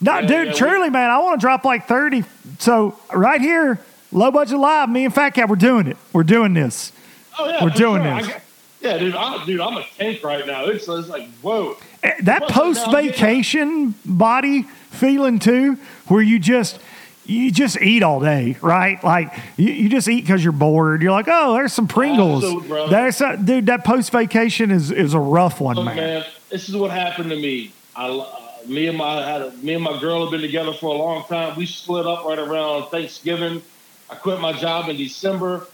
No, 0.00 0.14
Yeah, 0.14 0.20
dude, 0.22 0.30
yeah, 0.30 0.52
we- 0.52 0.58
truly, 0.58 0.90
man, 0.90 1.10
I 1.10 1.18
want 1.18 1.40
to 1.40 1.44
drop 1.44 1.64
like 1.64 1.86
30. 1.86 2.24
So, 2.58 2.98
right 3.14 3.40
here, 3.40 3.78
low 4.12 4.30
budget 4.30 4.58
live, 4.58 4.88
me 4.88 5.04
and 5.04 5.14
Fat 5.14 5.30
Cat, 5.30 5.48
we're 5.48 5.56
doing 5.56 5.86
it. 5.86 5.98
We're 6.14 6.22
doing 6.22 6.54
this. 6.54 6.92
Oh 7.38 7.46
yeah, 7.48 7.62
We're 7.62 7.70
doing 7.70 8.02
sure. 8.02 8.16
this. 8.16 8.26
Got- 8.28 8.42
yeah, 8.80 8.96
dude, 8.96 9.14
I, 9.14 9.44
dude, 9.44 9.60
I'm 9.60 9.76
a 9.76 9.84
tank 9.98 10.24
right 10.24 10.46
now. 10.46 10.64
It's, 10.64 10.88
it's 10.88 11.08
like 11.08 11.28
whoa. 11.42 11.76
That 12.22 12.48
post 12.48 12.78
now 12.80 12.84
I'm 12.86 12.92
getting- 12.92 13.10
vacation 13.12 13.94
body 14.04 14.62
feeling 14.90 15.38
too, 15.38 15.78
where 16.08 16.22
you 16.22 16.38
just 16.38 16.78
you 17.26 17.50
just 17.52 17.80
eat 17.80 18.02
all 18.02 18.18
day, 18.20 18.56
right? 18.60 19.02
Like 19.04 19.32
you, 19.56 19.70
you 19.70 19.88
just 19.88 20.08
eat 20.08 20.22
because 20.22 20.42
you're 20.42 20.52
bored. 20.52 21.02
You're 21.02 21.12
like, 21.12 21.28
oh, 21.28 21.54
there's 21.54 21.72
some 21.72 21.86
Pringles. 21.86 22.42
Absolute. 22.44 22.90
There's 22.90 23.20
a, 23.20 23.36
dude. 23.36 23.66
That 23.66 23.84
post 23.84 24.10
vacation 24.10 24.70
is 24.70 24.90
is 24.90 25.14
a 25.14 25.18
rough 25.20 25.60
one, 25.60 25.76
Look, 25.76 25.84
man. 25.84 25.96
man, 25.96 26.24
this 26.48 26.68
is 26.68 26.76
what 26.76 26.90
happened 26.90 27.30
to 27.30 27.36
me. 27.36 27.72
I, 27.94 28.08
uh, 28.08 28.26
me 28.66 28.88
and 28.88 28.98
my 28.98 29.22
had 29.22 29.42
a, 29.42 29.50
me 29.58 29.74
and 29.74 29.84
my 29.84 29.98
girl 30.00 30.22
have 30.22 30.30
been 30.30 30.40
together 30.40 30.72
for 30.72 30.94
a 30.94 30.98
long 30.98 31.24
time. 31.24 31.56
We 31.56 31.66
split 31.66 32.06
up 32.06 32.24
right 32.24 32.38
around 32.38 32.88
Thanksgiving. 32.90 33.62
I 34.08 34.14
quit 34.16 34.40
my 34.40 34.52
job 34.52 34.88
in 34.88 34.96
December. 34.96 35.66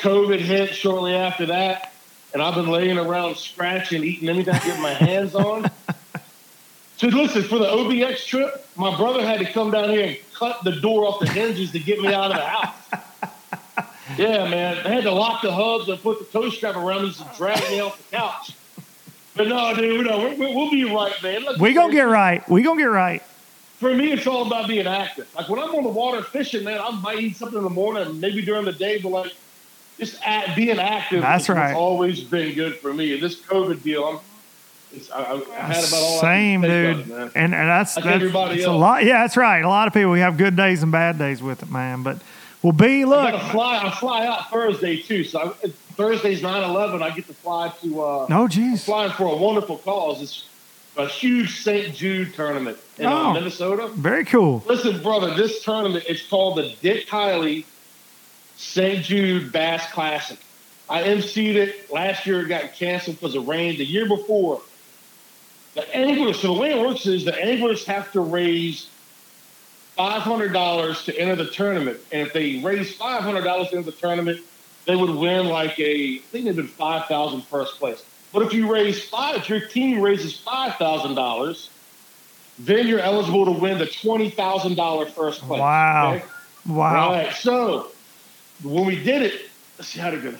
COVID 0.00 0.38
hit 0.40 0.74
shortly 0.74 1.14
after 1.14 1.46
that, 1.46 1.92
and 2.32 2.42
I've 2.42 2.54
been 2.54 2.68
laying 2.68 2.98
around 2.98 3.36
scratching, 3.36 4.04
eating 4.04 4.28
anything 4.28 4.54
I 4.54 4.58
get 4.58 4.80
my 4.80 4.92
hands 4.92 5.34
on. 5.34 5.70
So 6.98 7.06
listen, 7.06 7.42
for 7.44 7.58
the 7.58 7.66
OBX 7.66 8.26
trip, 8.26 8.66
my 8.76 8.96
brother 8.96 9.24
had 9.24 9.38
to 9.38 9.52
come 9.52 9.70
down 9.70 9.88
here 9.88 10.04
and 10.04 10.16
cut 10.34 10.64
the 10.64 10.72
door 10.72 11.06
off 11.06 11.20
the 11.20 11.28
hinges 11.28 11.70
to 11.72 11.78
get 11.78 12.00
me 12.00 12.12
out 12.12 12.32
of 12.32 12.36
the 12.36 12.44
house. 12.44 12.74
Yeah, 14.16 14.48
man. 14.48 14.82
They 14.82 14.94
had 14.94 15.04
to 15.04 15.12
lock 15.12 15.42
the 15.42 15.52
hubs 15.52 15.88
and 15.88 16.00
put 16.02 16.18
the 16.18 16.24
toe 16.24 16.50
strap 16.50 16.76
around 16.76 17.04
me 17.04 17.12
to 17.12 17.26
drag 17.36 17.60
me 17.70 17.80
off 17.80 17.96
the 18.10 18.16
couch. 18.16 18.52
But 19.36 19.46
no, 19.46 19.72
dude, 19.74 20.06
no, 20.06 20.18
we're, 20.18 20.36
we're, 20.36 20.56
we'll 20.56 20.70
be 20.70 20.84
right, 20.84 21.14
man. 21.22 21.44
We 21.60 21.72
gonna 21.72 21.92
get 21.92 22.02
right. 22.02 22.46
We 22.48 22.62
gonna 22.62 22.80
get 22.80 22.86
right. 22.86 23.22
For 23.78 23.94
me, 23.94 24.10
it's 24.10 24.26
all 24.26 24.44
about 24.44 24.66
being 24.66 24.88
active. 24.88 25.32
Like 25.36 25.48
when 25.48 25.60
I'm 25.60 25.72
on 25.72 25.84
the 25.84 25.90
water 25.90 26.22
fishing, 26.22 26.64
man, 26.64 26.80
I 26.80 26.90
might 27.00 27.20
eat 27.20 27.36
something 27.36 27.58
in 27.58 27.64
the 27.64 27.70
morning, 27.70 28.18
maybe 28.18 28.42
during 28.42 28.64
the 28.64 28.72
day, 28.72 28.98
but 29.00 29.10
like 29.10 29.36
just 29.98 30.16
act, 30.24 30.56
being 30.56 30.78
active. 30.78 31.22
That's 31.22 31.48
right. 31.48 31.74
always 31.74 32.20
been 32.22 32.54
good 32.54 32.76
for 32.76 32.92
me. 32.94 33.14
And 33.14 33.22
this 33.22 33.40
COVID 33.40 33.82
deal, 33.82 34.04
I'm. 34.04 34.18
It's, 34.90 35.10
I, 35.10 35.18
I 35.22 35.32
I 35.34 35.60
had 35.74 35.84
about 35.84 35.96
all 36.02 36.20
Same, 36.20 36.64
I 36.64 36.66
dude. 36.68 37.08
man. 37.08 37.20
and 37.34 37.54
and 37.54 37.68
that's 37.68 37.96
Like 37.96 38.04
that's 38.06 38.14
everybody 38.16 38.56
it's 38.56 38.66
a 38.66 38.72
lot. 38.72 39.04
Yeah, 39.04 39.20
that's 39.20 39.36
right. 39.36 39.62
A 39.62 39.68
lot 39.68 39.86
of 39.86 39.92
people 39.92 40.10
we 40.10 40.20
have 40.20 40.38
good 40.38 40.56
days 40.56 40.82
and 40.82 40.90
bad 40.90 41.18
days 41.18 41.42
with 41.42 41.62
it, 41.62 41.70
man. 41.70 42.02
But 42.02 42.22
well, 42.62 42.72
B, 42.72 43.02
I 43.02 43.04
look. 43.04 43.32
gotta 43.32 43.50
fly. 43.50 43.82
I 43.84 43.90
fly 43.90 44.26
out 44.26 44.48
Thursday 44.50 44.96
too. 44.96 45.24
So 45.24 45.54
I, 45.62 45.68
Thursday's 45.68 46.40
9/11. 46.40 47.02
I 47.02 47.10
get 47.10 47.26
to 47.26 47.34
fly 47.34 47.70
to. 47.82 48.00
Uh, 48.02 48.26
No, 48.30 48.46
jeez. 48.46 48.84
flying 48.86 49.12
for 49.12 49.24
a 49.30 49.36
wonderful 49.36 49.76
cause. 49.76 50.22
It's 50.22 50.44
a 50.96 51.06
huge 51.06 51.60
St. 51.60 51.94
Jude 51.94 52.32
tournament 52.32 52.78
in 52.96 53.04
uh, 53.06 53.12
Oh. 53.12 53.32
Minnesota. 53.34 53.88
Very 53.88 54.24
cool. 54.24 54.62
Listen, 54.66 55.02
brother, 55.02 55.34
this 55.34 55.62
tournament, 55.62 56.04
it's 56.08 56.26
called 56.26 56.56
the 56.56 56.74
Dick 56.80 57.06
Kiley 57.08 57.66
St. 58.58 59.04
Jude 59.04 59.52
Bass 59.52 59.90
Classic. 59.92 60.38
I 60.90 61.04
emceed 61.04 61.54
it 61.54 61.90
last 61.92 62.26
year. 62.26 62.40
It 62.40 62.48
got 62.48 62.74
canceled 62.74 63.16
because 63.16 63.34
of 63.36 63.46
rain. 63.46 63.78
The 63.78 63.84
year 63.84 64.06
before, 64.06 64.60
the 65.74 65.96
anglers. 65.96 66.40
So 66.40 66.54
the 66.54 66.60
way 66.60 66.72
it 66.72 66.80
works 66.80 67.06
is 67.06 67.24
the 67.24 67.40
anglers 67.40 67.86
have 67.86 68.10
to 68.12 68.20
raise 68.20 68.88
five 69.96 70.22
hundred 70.22 70.52
dollars 70.52 71.04
to 71.04 71.16
enter 71.16 71.36
the 71.36 71.50
tournament, 71.50 72.00
and 72.10 72.26
if 72.26 72.32
they 72.32 72.58
raise 72.58 72.94
five 72.96 73.22
hundred 73.22 73.44
dollars 73.44 73.68
to 73.68 73.76
enter 73.76 73.90
the 73.90 73.96
tournament, 73.96 74.40
they 74.86 74.96
would 74.96 75.10
win 75.10 75.46
like 75.46 75.78
a. 75.78 76.16
I 76.16 76.18
think 76.18 76.46
they 76.46 76.52
did 76.52 76.68
five 76.68 77.06
thousand 77.06 77.42
first 77.42 77.78
place. 77.78 78.02
But 78.32 78.42
if 78.42 78.52
you 78.52 78.72
raise 78.72 79.08
five, 79.08 79.36
if 79.36 79.48
your 79.48 79.60
team 79.60 80.00
raises 80.00 80.36
five 80.36 80.74
thousand 80.76 81.14
dollars, 81.14 81.70
then 82.58 82.88
you're 82.88 83.00
eligible 83.00 83.44
to 83.44 83.52
win 83.52 83.78
the 83.78 83.86
twenty 83.86 84.30
thousand 84.30 84.74
dollar 84.74 85.06
first 85.06 85.42
place. 85.42 85.60
Wow. 85.60 86.14
okay? 86.14 86.24
Wow. 86.66 87.12
Right. 87.12 87.32
So 87.34 87.92
when 88.62 88.86
we 88.86 89.02
did 89.02 89.22
it, 89.22 89.48
let's 89.78 89.88
see 89.88 90.00
how 90.00 90.10
to 90.10 90.18
go. 90.18 90.34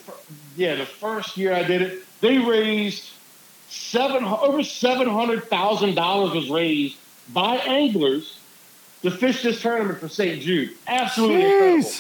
Yeah, 0.57 0.75
the 0.77 0.87
first 0.87 1.37
year 1.37 1.55
I 1.55 1.63
did 1.63 1.83
it, 1.83 2.03
they 2.21 2.39
raised 2.39 3.11
seven 3.69 4.25
over 4.25 4.63
seven 4.63 5.09
hundred 5.09 5.45
thousand 5.45 5.95
dollars 5.95 6.33
was 6.35 6.51
raised 6.51 6.97
by 7.33 7.57
anglers 7.59 8.39
to 9.03 9.11
fish 9.11 9.43
this 9.43 9.61
tournament 9.61 9.99
for 10.01 10.09
St. 10.09 10.41
Jude. 10.43 10.71
Absolutely 10.87 11.45
incredible. 11.45 11.91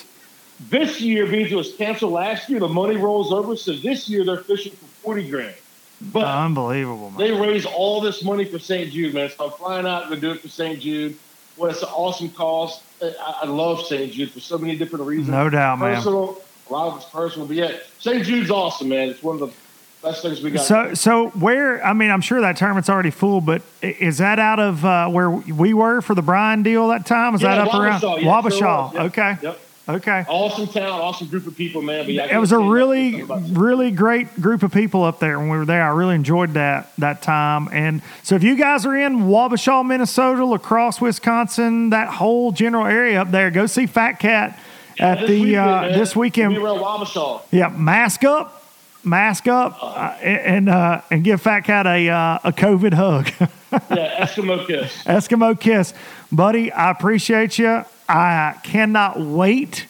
This 0.70 1.00
year, 1.00 1.26
because 1.26 1.52
it 1.52 1.54
was 1.56 1.74
canceled 1.74 2.12
last 2.12 2.48
year, 2.48 2.58
the 2.58 2.66
money 2.68 2.96
rolls 2.96 3.32
over. 3.32 3.54
So 3.56 3.72
this 3.74 4.08
year 4.08 4.24
they're 4.24 4.38
fishing 4.38 4.72
for 4.72 4.86
forty 4.86 5.28
grand. 5.28 5.54
But 6.00 6.24
Unbelievable, 6.24 7.10
man. 7.10 7.18
they 7.18 7.32
raise 7.32 7.66
all 7.66 8.00
this 8.00 8.22
money 8.24 8.44
for 8.44 8.58
St. 8.58 8.90
Jude, 8.92 9.14
man. 9.14 9.30
So 9.30 9.46
I'm 9.46 9.50
flying 9.52 9.86
out 9.86 10.08
to 10.10 10.16
do 10.16 10.30
it 10.32 10.40
for 10.40 10.48
St. 10.48 10.80
Jude. 10.80 11.16
Well, 11.56 11.70
it's 11.70 11.82
an 11.82 11.88
awesome 11.88 12.30
cause. 12.30 12.80
I, 13.02 13.40
I 13.42 13.46
love 13.46 13.82
St. 13.86 14.12
Jude 14.12 14.30
for 14.30 14.40
so 14.40 14.58
many 14.58 14.76
different 14.76 15.04
reasons. 15.04 15.28
No 15.28 15.48
doubt, 15.50 15.78
man. 15.78 15.96
Personal, 15.96 16.40
a 16.68 16.72
lot 16.72 16.88
of 16.88 16.96
it's 17.00 17.08
personal, 17.10 17.46
but 17.46 17.56
yeah, 17.56 17.72
St. 17.98 18.24
Jude's 18.24 18.50
awesome, 18.50 18.88
man. 18.88 19.08
It's 19.08 19.22
one 19.22 19.40
of 19.40 19.40
the 19.40 19.54
best 20.02 20.22
things 20.22 20.42
we 20.42 20.50
got. 20.50 20.64
So, 20.64 20.94
so 20.94 21.28
where? 21.30 21.84
I 21.84 21.92
mean, 21.92 22.10
I'm 22.10 22.20
sure 22.20 22.40
that 22.40 22.56
tournament's 22.56 22.88
already 22.90 23.10
full, 23.10 23.40
but 23.40 23.62
is 23.82 24.18
that 24.18 24.38
out 24.38 24.60
of 24.60 24.84
uh, 24.84 25.08
where 25.08 25.30
we 25.30 25.74
were 25.74 26.00
for 26.00 26.14
the 26.14 26.22
Brian 26.22 26.62
deal 26.62 26.88
that 26.88 27.06
time? 27.06 27.34
Is 27.34 27.42
Yeah, 27.42 27.56
that 27.56 27.68
up 27.68 27.74
around 27.74 28.02
yeah, 28.02 28.28
Wabasha? 28.28 28.58
sure 28.58 28.66
was, 28.68 28.92
yep, 28.94 29.02
Okay, 29.06 29.36
Yep. 29.42 29.60
Okay. 29.88 30.24
Awesome 30.28 30.66
town, 30.68 31.00
awesome 31.00 31.28
group 31.28 31.46
of 31.46 31.56
people, 31.56 31.82
man. 31.82 32.04
But 32.04 32.14
yeah, 32.14 32.36
It 32.36 32.38
was 32.38 32.52
a 32.52 32.58
really, 32.58 33.16
enough 33.16 33.24
about 33.30 33.42
it. 33.50 33.56
really 33.58 33.90
great 33.90 34.40
group 34.40 34.62
of 34.62 34.72
people 34.72 35.04
up 35.04 35.18
there 35.18 35.38
when 35.38 35.48
we 35.48 35.56
were 35.58 35.64
there. 35.64 35.82
I 35.82 35.88
really 35.94 36.14
enjoyed 36.14 36.54
that 36.54 36.92
that 36.98 37.22
time. 37.22 37.68
And 37.72 38.02
so, 38.22 38.34
if 38.34 38.42
you 38.42 38.56
guys 38.56 38.84
are 38.86 38.96
in 38.96 39.20
Wabasha, 39.24 39.84
Minnesota, 39.86 40.44
La 40.44 40.58
Crosse, 40.58 41.00
Wisconsin, 41.00 41.90
that 41.90 42.08
whole 42.08 42.52
general 42.52 42.86
area 42.86 43.20
up 43.22 43.30
there, 43.30 43.50
go 43.50 43.66
see 43.66 43.86
Fat 43.86 44.14
Cat 44.20 44.58
at 44.98 45.20
This 45.20 45.28
the 45.30 45.40
weekend, 45.42 45.58
uh, 45.58 45.88
this 45.98 46.16
weekend. 46.16 46.52
We 46.54 46.58
were 46.58 46.68
at 46.68 46.80
Wabasha. 46.80 47.42
Yeah, 47.52 47.68
mask 47.68 48.24
up, 48.24 48.64
mask 49.04 49.46
up, 49.48 49.78
uh, 49.80 50.14
and 50.22 50.68
uh, 50.68 51.00
and 51.10 51.22
give 51.24 51.40
Fat 51.40 51.60
Cat 51.60 51.86
a 51.86 52.08
uh, 52.08 52.38
a 52.44 52.52
COVID 52.52 52.94
hug, 52.94 53.30
Yeah, 53.90 54.24
Eskimo 54.24 54.66
kiss. 54.66 55.04
Eskimo 55.04 55.58
kiss, 55.58 55.92
buddy. 56.32 56.72
I 56.72 56.90
appreciate 56.90 57.58
you. 57.58 57.84
I 58.08 58.58
cannot 58.62 59.20
wait 59.20 59.86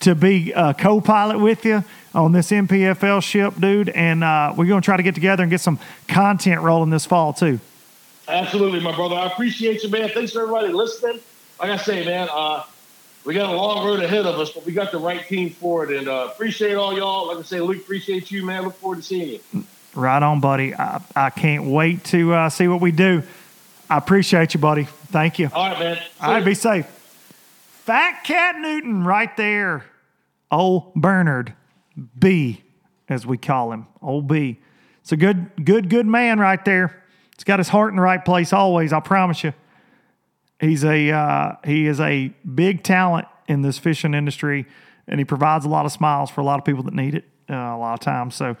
to 0.00 0.14
be 0.14 0.52
a 0.52 0.74
co-pilot 0.74 1.38
with 1.38 1.64
you 1.64 1.84
on 2.14 2.32
this 2.32 2.50
NPFL 2.50 3.22
ship, 3.22 3.54
dude. 3.58 3.88
And 3.90 4.24
uh, 4.24 4.54
we're 4.56 4.66
gonna 4.66 4.80
try 4.80 4.96
to 4.96 5.02
get 5.02 5.14
together 5.14 5.42
and 5.42 5.50
get 5.50 5.60
some 5.60 5.78
content 6.06 6.62
rolling 6.62 6.90
this 6.90 7.06
fall 7.06 7.32
too. 7.32 7.60
Absolutely, 8.26 8.80
my 8.80 8.94
brother. 8.94 9.16
I 9.16 9.26
appreciate 9.26 9.82
you, 9.82 9.88
man. 9.88 10.10
Thanks 10.10 10.32
for 10.32 10.42
everybody 10.42 10.68
listening. 10.68 11.20
Like 11.60 11.70
I 11.70 11.76
say, 11.76 12.04
man, 12.04 12.28
uh, 12.30 12.62
we 13.24 13.34
got 13.34 13.52
a 13.52 13.56
long 13.56 13.86
road 13.86 14.00
ahead 14.00 14.26
of 14.26 14.38
us, 14.38 14.50
but 14.50 14.64
we 14.64 14.72
got 14.72 14.92
the 14.92 14.98
right 14.98 15.26
team 15.26 15.50
for 15.50 15.84
it. 15.84 15.96
And 15.96 16.08
uh, 16.08 16.28
appreciate 16.32 16.74
all 16.74 16.96
y'all. 16.96 17.28
Like 17.28 17.38
I 17.38 17.42
say, 17.42 17.60
Luke, 17.60 17.78
appreciate 17.78 18.30
you, 18.30 18.44
man. 18.44 18.64
Look 18.64 18.74
forward 18.74 18.96
to 18.96 19.02
seeing 19.02 19.40
you. 19.52 19.64
Right 19.94 20.22
on, 20.22 20.40
buddy. 20.40 20.74
I, 20.74 21.02
I 21.16 21.30
can't 21.30 21.64
wait 21.64 22.04
to 22.04 22.32
uh, 22.34 22.50
see 22.50 22.68
what 22.68 22.80
we 22.80 22.92
do. 22.92 23.22
I 23.90 23.96
appreciate 23.96 24.54
you, 24.54 24.60
buddy. 24.60 24.84
Thank 24.84 25.38
you. 25.38 25.50
All 25.52 25.70
right, 25.70 25.78
man. 25.78 25.98
All 26.20 26.32
right, 26.32 26.44
be 26.44 26.54
safe. 26.54 26.86
Fat 27.88 28.22
Cat 28.22 28.56
Newton 28.58 29.02
right 29.02 29.34
there. 29.38 29.82
Old 30.50 30.92
Bernard 30.94 31.54
B, 32.18 32.62
as 33.08 33.26
we 33.26 33.38
call 33.38 33.72
him. 33.72 33.86
Old 34.02 34.28
B. 34.28 34.60
It's 35.00 35.12
a 35.12 35.16
good, 35.16 35.64
good, 35.64 35.88
good 35.88 36.04
man 36.04 36.38
right 36.38 36.62
there. 36.66 37.02
He's 37.34 37.44
got 37.44 37.60
his 37.60 37.70
heart 37.70 37.94
in 37.94 37.96
the 37.96 38.02
right 38.02 38.22
place 38.22 38.52
always, 38.52 38.92
I 38.92 39.00
promise 39.00 39.42
you. 39.42 39.54
He's 40.60 40.84
a 40.84 41.10
uh, 41.10 41.52
he 41.64 41.86
is 41.86 41.98
a 41.98 42.28
big 42.54 42.82
talent 42.82 43.26
in 43.46 43.62
this 43.62 43.78
fishing 43.78 44.12
industry, 44.12 44.66
and 45.06 45.18
he 45.18 45.24
provides 45.24 45.64
a 45.64 45.70
lot 45.70 45.86
of 45.86 45.92
smiles 45.92 46.28
for 46.28 46.42
a 46.42 46.44
lot 46.44 46.58
of 46.58 46.66
people 46.66 46.82
that 46.82 46.92
need 46.92 47.14
it 47.14 47.24
uh, 47.48 47.54
a 47.54 47.78
lot 47.78 47.94
of 47.94 48.00
times. 48.00 48.34
So 48.34 48.58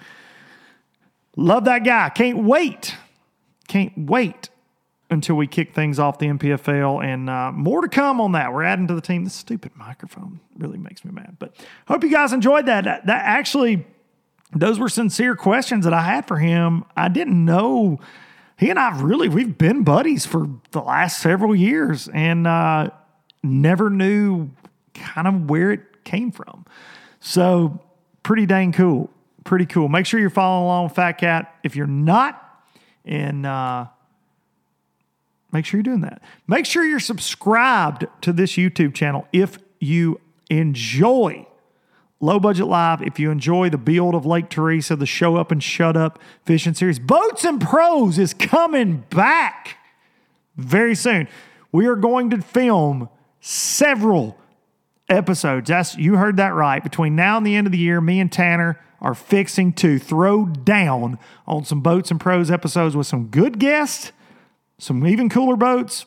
love 1.36 1.66
that 1.66 1.84
guy. 1.84 2.08
Can't 2.08 2.44
wait. 2.44 2.96
Can't 3.66 3.92
wait 3.94 4.48
until 5.10 5.36
we 5.36 5.46
kick 5.46 5.74
things 5.74 5.98
off 5.98 6.18
the 6.18 6.26
NPFL, 6.26 7.02
and 7.02 7.30
uh, 7.30 7.50
more 7.52 7.80
to 7.80 7.88
come 7.88 8.20
on 8.20 8.32
that. 8.32 8.52
We're 8.52 8.64
adding 8.64 8.86
to 8.88 8.94
the 8.94 9.00
team. 9.00 9.24
This 9.24 9.34
stupid 9.34 9.72
microphone 9.74 10.40
really 10.56 10.78
makes 10.78 11.04
me 11.04 11.12
mad. 11.12 11.36
But 11.38 11.54
hope 11.86 12.04
you 12.04 12.10
guys 12.10 12.32
enjoyed 12.32 12.66
that. 12.66 12.84
That, 12.84 13.06
that 13.06 13.24
actually, 13.24 13.86
those 14.54 14.78
were 14.78 14.88
sincere 14.88 15.34
questions 15.34 15.84
that 15.84 15.94
I 15.94 16.02
had 16.02 16.26
for 16.26 16.36
him. 16.38 16.84
I 16.96 17.08
didn't 17.08 17.42
know 17.42 17.98
he 18.58 18.70
and 18.70 18.78
I 18.78 19.00
really 19.00 19.28
we've 19.28 19.56
been 19.56 19.84
buddies 19.84 20.26
for 20.26 20.48
the 20.72 20.80
last 20.80 21.22
several 21.22 21.54
years, 21.54 22.08
and 22.08 22.46
uh, 22.46 22.90
never 23.42 23.88
knew 23.88 24.50
kind 24.94 25.28
of 25.28 25.48
where 25.48 25.70
it 25.70 26.04
came 26.04 26.32
from. 26.32 26.66
So 27.20 27.80
pretty 28.24 28.46
dang 28.46 28.72
cool. 28.72 29.10
Pretty 29.44 29.64
cool. 29.64 29.88
Make 29.88 30.06
sure 30.06 30.18
you're 30.18 30.28
following 30.28 30.64
along 30.64 30.84
with 30.84 30.94
Fat 30.94 31.12
Cat. 31.12 31.54
If 31.62 31.76
you're 31.76 31.86
not, 31.86 32.64
and 33.04 33.46
uh, 33.46 33.86
make 35.52 35.64
sure 35.64 35.78
you're 35.78 35.82
doing 35.82 36.02
that. 36.02 36.22
Make 36.46 36.66
sure 36.66 36.84
you're 36.84 37.00
subscribed 37.00 38.06
to 38.22 38.32
this 38.32 38.52
YouTube 38.52 38.94
channel 38.94 39.26
if 39.32 39.58
you 39.80 40.20
enjoy 40.50 41.46
Low 42.20 42.40
Budget 42.40 42.66
Live. 42.66 43.00
If 43.02 43.18
you 43.18 43.30
enjoy 43.30 43.70
the 43.70 43.78
build 43.78 44.14
of 44.14 44.26
Lake 44.26 44.48
Teresa, 44.48 44.96
the 44.96 45.06
Show 45.06 45.36
Up 45.36 45.52
and 45.52 45.62
Shut 45.62 45.96
Up 45.96 46.18
fishing 46.44 46.74
series, 46.74 46.98
Boats 46.98 47.44
and 47.44 47.60
Pros 47.60 48.18
is 48.18 48.34
coming 48.34 49.04
back 49.10 49.78
very 50.56 50.94
soon. 50.94 51.28
We 51.70 51.86
are 51.86 51.96
going 51.96 52.30
to 52.30 52.42
film 52.42 53.08
several 53.40 54.38
episodes. 55.08 55.68
That's 55.68 55.96
you 55.96 56.16
heard 56.16 56.36
that 56.38 56.54
right. 56.54 56.82
Between 56.82 57.14
now 57.14 57.36
and 57.36 57.46
the 57.46 57.56
end 57.56 57.66
of 57.66 57.72
the 57.72 57.78
year, 57.78 58.00
me 58.00 58.20
and 58.20 58.30
Tanner 58.30 58.80
are 59.00 59.14
fixing 59.14 59.72
to 59.72 59.98
throw 59.98 60.46
down 60.46 61.18
on 61.46 61.64
some 61.64 61.80
boats 61.80 62.10
and 62.10 62.20
pros 62.20 62.50
episodes 62.50 62.96
with 62.96 63.06
some 63.06 63.28
good 63.28 63.58
guests, 63.58 64.12
some 64.78 65.06
even 65.06 65.28
cooler 65.28 65.56
boats. 65.56 66.06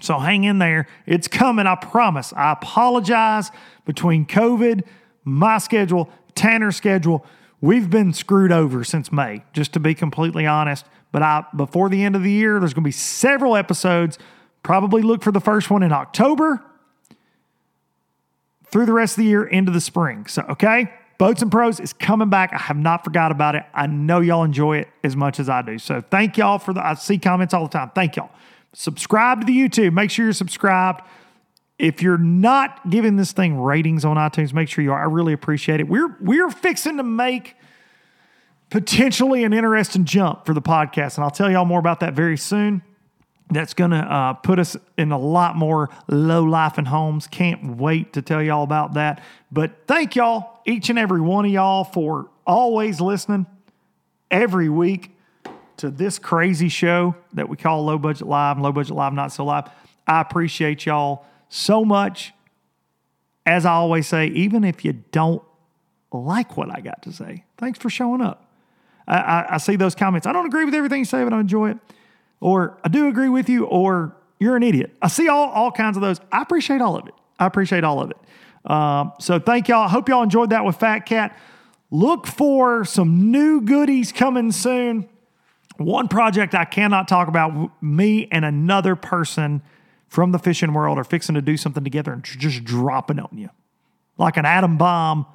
So 0.00 0.18
hang 0.18 0.44
in 0.44 0.58
there. 0.58 0.86
It's 1.06 1.28
coming, 1.28 1.66
I 1.66 1.74
promise. 1.74 2.32
I 2.34 2.52
apologize 2.52 3.50
between 3.84 4.26
COVID, 4.26 4.84
my 5.24 5.58
schedule, 5.58 6.08
Tanner's 6.34 6.76
schedule. 6.76 7.26
We've 7.60 7.90
been 7.90 8.12
screwed 8.12 8.52
over 8.52 8.84
since 8.84 9.10
May, 9.10 9.42
just 9.52 9.72
to 9.72 9.80
be 9.80 9.94
completely 9.94 10.46
honest. 10.46 10.86
But 11.10 11.22
I 11.22 11.44
before 11.56 11.88
the 11.88 12.04
end 12.04 12.14
of 12.14 12.22
the 12.22 12.30
year, 12.30 12.60
there's 12.60 12.74
going 12.74 12.84
to 12.84 12.88
be 12.88 12.92
several 12.92 13.56
episodes. 13.56 14.18
Probably 14.62 15.02
look 15.02 15.22
for 15.22 15.32
the 15.32 15.40
first 15.40 15.70
one 15.70 15.82
in 15.82 15.92
October 15.92 16.62
through 18.70 18.86
the 18.86 18.92
rest 18.92 19.18
of 19.18 19.24
the 19.24 19.28
year 19.30 19.44
into 19.44 19.72
the 19.72 19.80
spring. 19.80 20.26
So, 20.26 20.42
okay, 20.50 20.92
Boats 21.18 21.42
and 21.42 21.50
Pros 21.50 21.80
is 21.80 21.92
coming 21.92 22.30
back. 22.30 22.52
I 22.52 22.58
have 22.58 22.76
not 22.76 23.02
forgot 23.02 23.32
about 23.32 23.56
it. 23.56 23.64
I 23.74 23.88
know 23.88 24.20
y'all 24.20 24.44
enjoy 24.44 24.78
it 24.78 24.88
as 25.02 25.16
much 25.16 25.40
as 25.40 25.48
I 25.48 25.62
do. 25.62 25.78
So, 25.78 26.00
thank 26.00 26.38
y'all 26.38 26.58
for 26.58 26.72
the. 26.72 26.84
I 26.84 26.94
see 26.94 27.18
comments 27.18 27.52
all 27.52 27.64
the 27.64 27.70
time. 27.70 27.90
Thank 27.94 28.16
y'all. 28.16 28.30
Subscribe 28.72 29.40
to 29.40 29.46
the 29.46 29.52
YouTube. 29.52 29.92
Make 29.92 30.10
sure 30.10 30.24
you're 30.24 30.32
subscribed. 30.32 31.02
If 31.78 32.02
you're 32.02 32.18
not 32.18 32.88
giving 32.90 33.16
this 33.16 33.32
thing 33.32 33.60
ratings 33.60 34.04
on 34.04 34.16
iTunes, 34.16 34.52
make 34.52 34.68
sure 34.68 34.82
you 34.82 34.92
are. 34.92 35.00
I 35.00 35.04
really 35.04 35.32
appreciate 35.32 35.80
it. 35.80 35.88
We're 35.88 36.16
we're 36.20 36.50
fixing 36.50 36.96
to 36.98 37.02
make 37.02 37.56
potentially 38.70 39.44
an 39.44 39.52
interesting 39.52 40.04
jump 40.04 40.46
for 40.46 40.54
the 40.54 40.62
podcast, 40.62 41.16
and 41.16 41.24
I'll 41.24 41.30
tell 41.30 41.50
y'all 41.50 41.64
more 41.64 41.80
about 41.80 42.00
that 42.00 42.14
very 42.14 42.36
soon 42.36 42.82
that's 43.50 43.74
going 43.74 43.90
to 43.92 43.96
uh, 43.96 44.34
put 44.34 44.58
us 44.58 44.76
in 44.96 45.12
a 45.12 45.18
lot 45.18 45.56
more 45.56 45.88
low 46.08 46.44
life 46.44 46.78
and 46.78 46.88
homes. 46.88 47.26
Can't 47.26 47.76
wait 47.76 48.12
to 48.12 48.22
tell 48.22 48.42
y'all 48.42 48.62
about 48.62 48.94
that. 48.94 49.22
But 49.50 49.86
thank 49.86 50.16
y'all, 50.16 50.60
each 50.66 50.90
and 50.90 50.98
every 50.98 51.20
one 51.20 51.44
of 51.46 51.50
y'all, 51.50 51.84
for 51.84 52.28
always 52.46 53.00
listening 53.00 53.46
every 54.30 54.68
week 54.68 55.16
to 55.78 55.90
this 55.90 56.18
crazy 56.18 56.68
show 56.68 57.14
that 57.32 57.48
we 57.48 57.56
call 57.56 57.84
Low 57.84 57.98
Budget 57.98 58.26
Live 58.26 58.56
and 58.56 58.64
Low 58.64 58.72
Budget 58.72 58.94
Live 58.94 59.12
Not 59.12 59.32
So 59.32 59.44
Live. 59.44 59.70
I 60.06 60.20
appreciate 60.20 60.84
y'all 60.84 61.24
so 61.48 61.84
much. 61.84 62.32
As 63.46 63.64
I 63.64 63.72
always 63.72 64.06
say, 64.06 64.26
even 64.26 64.62
if 64.62 64.84
you 64.84 65.04
don't 65.10 65.42
like 66.12 66.58
what 66.58 66.70
I 66.70 66.80
got 66.80 67.02
to 67.02 67.12
say, 67.12 67.44
thanks 67.56 67.78
for 67.78 67.88
showing 67.88 68.20
up. 68.20 68.44
I, 69.06 69.16
I, 69.16 69.54
I 69.54 69.56
see 69.56 69.76
those 69.76 69.94
comments. 69.94 70.26
I 70.26 70.32
don't 70.32 70.44
agree 70.44 70.66
with 70.66 70.74
everything 70.74 70.98
you 70.98 71.06
say, 71.06 71.24
but 71.24 71.32
I 71.32 71.40
enjoy 71.40 71.70
it 71.70 71.78
or 72.40 72.78
I 72.84 72.88
do 72.88 73.08
agree 73.08 73.28
with 73.28 73.48
you, 73.48 73.64
or 73.66 74.16
you're 74.38 74.56
an 74.56 74.62
idiot. 74.62 74.94
I 75.02 75.08
see 75.08 75.28
all, 75.28 75.48
all 75.50 75.72
kinds 75.72 75.96
of 75.96 76.02
those. 76.02 76.20
I 76.30 76.42
appreciate 76.42 76.80
all 76.80 76.96
of 76.96 77.06
it. 77.08 77.14
I 77.38 77.46
appreciate 77.46 77.84
all 77.84 78.00
of 78.00 78.10
it. 78.10 78.70
Um, 78.70 79.12
so 79.20 79.38
thank 79.38 79.68
y'all. 79.68 79.84
I 79.84 79.88
hope 79.88 80.08
y'all 80.08 80.22
enjoyed 80.22 80.50
that 80.50 80.64
with 80.64 80.76
Fat 80.76 81.00
Cat. 81.00 81.36
Look 81.90 82.26
for 82.26 82.84
some 82.84 83.30
new 83.30 83.60
goodies 83.60 84.12
coming 84.12 84.52
soon. 84.52 85.08
One 85.78 86.08
project 86.08 86.54
I 86.54 86.64
cannot 86.64 87.08
talk 87.08 87.28
about, 87.28 87.82
me 87.82 88.28
and 88.30 88.44
another 88.44 88.96
person 88.96 89.62
from 90.08 90.32
the 90.32 90.38
fishing 90.38 90.72
world 90.72 90.98
are 90.98 91.04
fixing 91.04 91.34
to 91.34 91.42
do 91.42 91.56
something 91.56 91.84
together 91.84 92.12
and 92.12 92.24
just 92.24 92.64
dropping 92.64 93.20
on 93.20 93.36
you. 93.36 93.48
Like 94.16 94.36
an 94.36 94.44
atom 94.44 94.76
bomb 94.76 95.26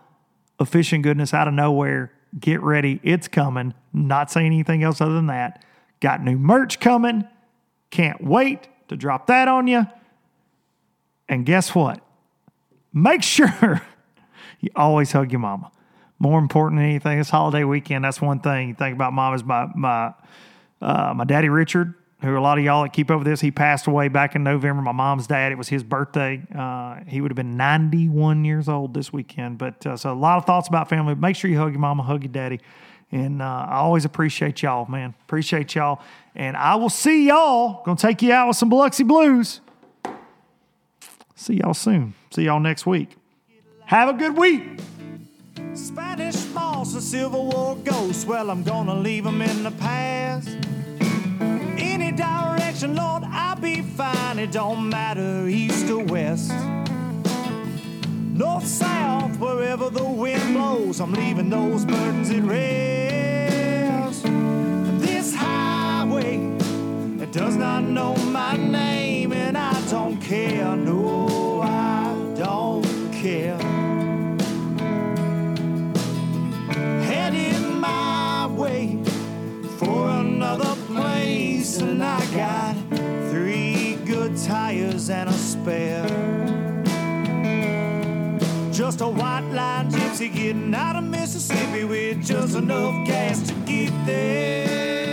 of 0.60 0.70
fishing 0.70 1.02
goodness 1.02 1.34
out 1.34 1.48
of 1.48 1.54
nowhere. 1.54 2.12
Get 2.40 2.62
ready. 2.62 3.00
It's 3.04 3.28
coming. 3.28 3.74
Not 3.94 4.32
saying 4.32 4.48
anything 4.48 4.84
else 4.84 5.00
other 5.00 5.14
than 5.14 5.28
that. 5.28 5.64
Got 6.04 6.22
new 6.22 6.38
merch 6.38 6.82
coming. 6.82 7.24
Can't 7.90 8.22
wait 8.22 8.68
to 8.90 8.98
drop 8.98 9.28
that 9.28 9.48
on 9.48 9.68
you. 9.68 9.88
And 11.30 11.46
guess 11.46 11.74
what? 11.74 12.02
Make 12.92 13.24
sure 13.24 13.82
you 14.60 14.70
always 14.76 15.14
hug 15.14 15.32
your 15.32 15.40
mama. 15.40 15.72
More 16.20 16.40
important 16.40 16.80
than 16.80 16.90
anything, 16.90 17.20
this 17.20 17.30
holiday 17.30 17.64
weekend, 17.64 18.04
that's 18.04 18.20
one 18.20 18.42
thing. 18.42 18.68
You 18.68 18.76
think 18.76 18.96
about 18.96 19.14
mamas. 19.14 19.46
My 19.46 19.70
my 19.78 20.14
uh, 20.82 21.14
my 21.16 21.24
daddy 21.24 21.48
Richard, 21.48 21.94
who 22.20 22.38
a 22.38 22.40
lot 22.40 22.58
of 22.58 22.66
y'all 22.66 22.84
that 22.84 22.92
keep 22.92 23.10
with 23.10 23.24
this, 23.24 23.40
he 23.40 23.50
passed 23.50 23.88
away 23.88 24.10
back 24.10 24.36
in 24.36 24.44
November. 24.44 24.82
My 24.82 24.92
mom's 24.92 25.26
dad, 25.26 25.54
it 25.54 25.58
was 25.58 25.70
his 25.70 25.84
birthday. 25.84 26.42
Uh, 26.54 26.98
he 27.08 27.22
would 27.22 27.32
have 27.32 27.38
been 27.38 27.56
91 27.56 28.44
years 28.44 28.68
old 28.68 28.94
this 28.94 29.14
weekend. 29.14 29.58
But 29.58 29.88
uh, 29.88 29.96
so 29.96 30.12
a 30.12 30.14
lot 30.14 30.38
of 30.38 30.44
thoughts 30.44 30.68
about 30.68 30.90
family. 30.90 31.16
Make 31.16 31.38
sure 31.38 31.50
you 31.50 31.58
hug 31.58 31.72
your 31.72 31.80
mama, 31.80 32.04
hug 32.04 32.24
your 32.24 32.32
daddy. 32.34 32.60
And 33.14 33.44
uh, 33.44 33.68
I 33.70 33.76
always 33.76 34.06
appreciate 34.06 34.64
y'all, 34.64 34.88
man. 34.90 35.14
Appreciate 35.26 35.76
y'all. 35.76 36.02
And 36.34 36.58
I 36.58 36.74
will 36.76 36.90
see 36.90 37.28
y'all. 37.28 37.84
Gonna 37.86 37.96
take 37.96 38.24
you 38.24 38.34
out 38.34 38.48
with 38.48 38.58
some 38.58 38.70
Biloxi 38.70 39.04
Blues. 39.04 39.62
See 41.36 41.58
y'all 41.58 41.76
soon. 41.76 42.16
See 42.32 42.46
y'all 42.46 42.60
next 42.60 42.88
week. 42.88 43.16
Have 43.86 44.10
a 44.10 44.14
good 44.14 44.36
week. 44.36 44.64
Spanish 45.76 46.48
moss, 46.56 46.96
a 46.96 47.02
Civil 47.02 47.52
War 47.52 47.76
ghost. 47.84 48.26
Well, 48.26 48.50
I'm 48.50 48.64
gonna 48.64 48.96
leave 48.96 49.26
them 49.26 49.44
in 49.44 49.62
the 49.62 49.72
past. 49.72 50.50
Any 51.78 52.12
direction, 52.14 52.96
Lord, 52.96 53.26
I'll 53.26 53.56
be 53.58 53.84
fine. 53.84 54.40
It 54.40 54.52
don't 54.52 54.90
matter, 54.90 55.48
east 55.48 55.88
or 55.92 56.04
west. 56.04 56.52
North, 58.36 58.66
south, 58.66 59.38
wherever 59.38 59.92
the 59.92 60.04
wind 60.04 60.56
blows, 60.56 61.00
I'm 61.00 61.14
leaving 61.14 61.52
those 61.52 61.86
burdens 61.86 62.32
at 62.32 62.42
rest. 62.42 64.24
This 65.00 65.36
highway, 65.36 66.38
it 67.22 67.32
does 67.32 67.56
not 67.56 67.84
know 67.84 68.16
my 68.16 68.58
name, 68.58 69.34
and 69.34 69.56
I 69.56 69.80
don't 69.88 70.20
care. 70.20 70.76
No, 70.76 71.62
I 71.62 72.16
don't 72.36 73.14
care. 73.14 73.60
Heading 77.04 77.80
my 77.80 78.48
way 78.48 78.98
for 79.78 80.10
another 80.10 80.76
place, 80.88 81.78
and 81.78 82.04
I 82.04 82.26
got 82.36 82.76
three 83.30 84.00
good 84.06 84.36
tires 84.38 85.12
and 85.12 85.30
a 85.30 85.34
spare. 85.34 86.53
Just 88.86 89.00
a 89.00 89.08
white 89.08 89.50
line 89.54 89.90
gypsy 89.90 90.28
getting 90.28 90.76
out 90.76 90.98
of 90.98 91.06
Mississippi 91.06 91.86
with 91.86 92.22
just 92.22 92.58
enough 92.58 93.08
gas 93.08 93.40
to 93.48 93.54
get 93.66 93.94
there. 94.06 95.13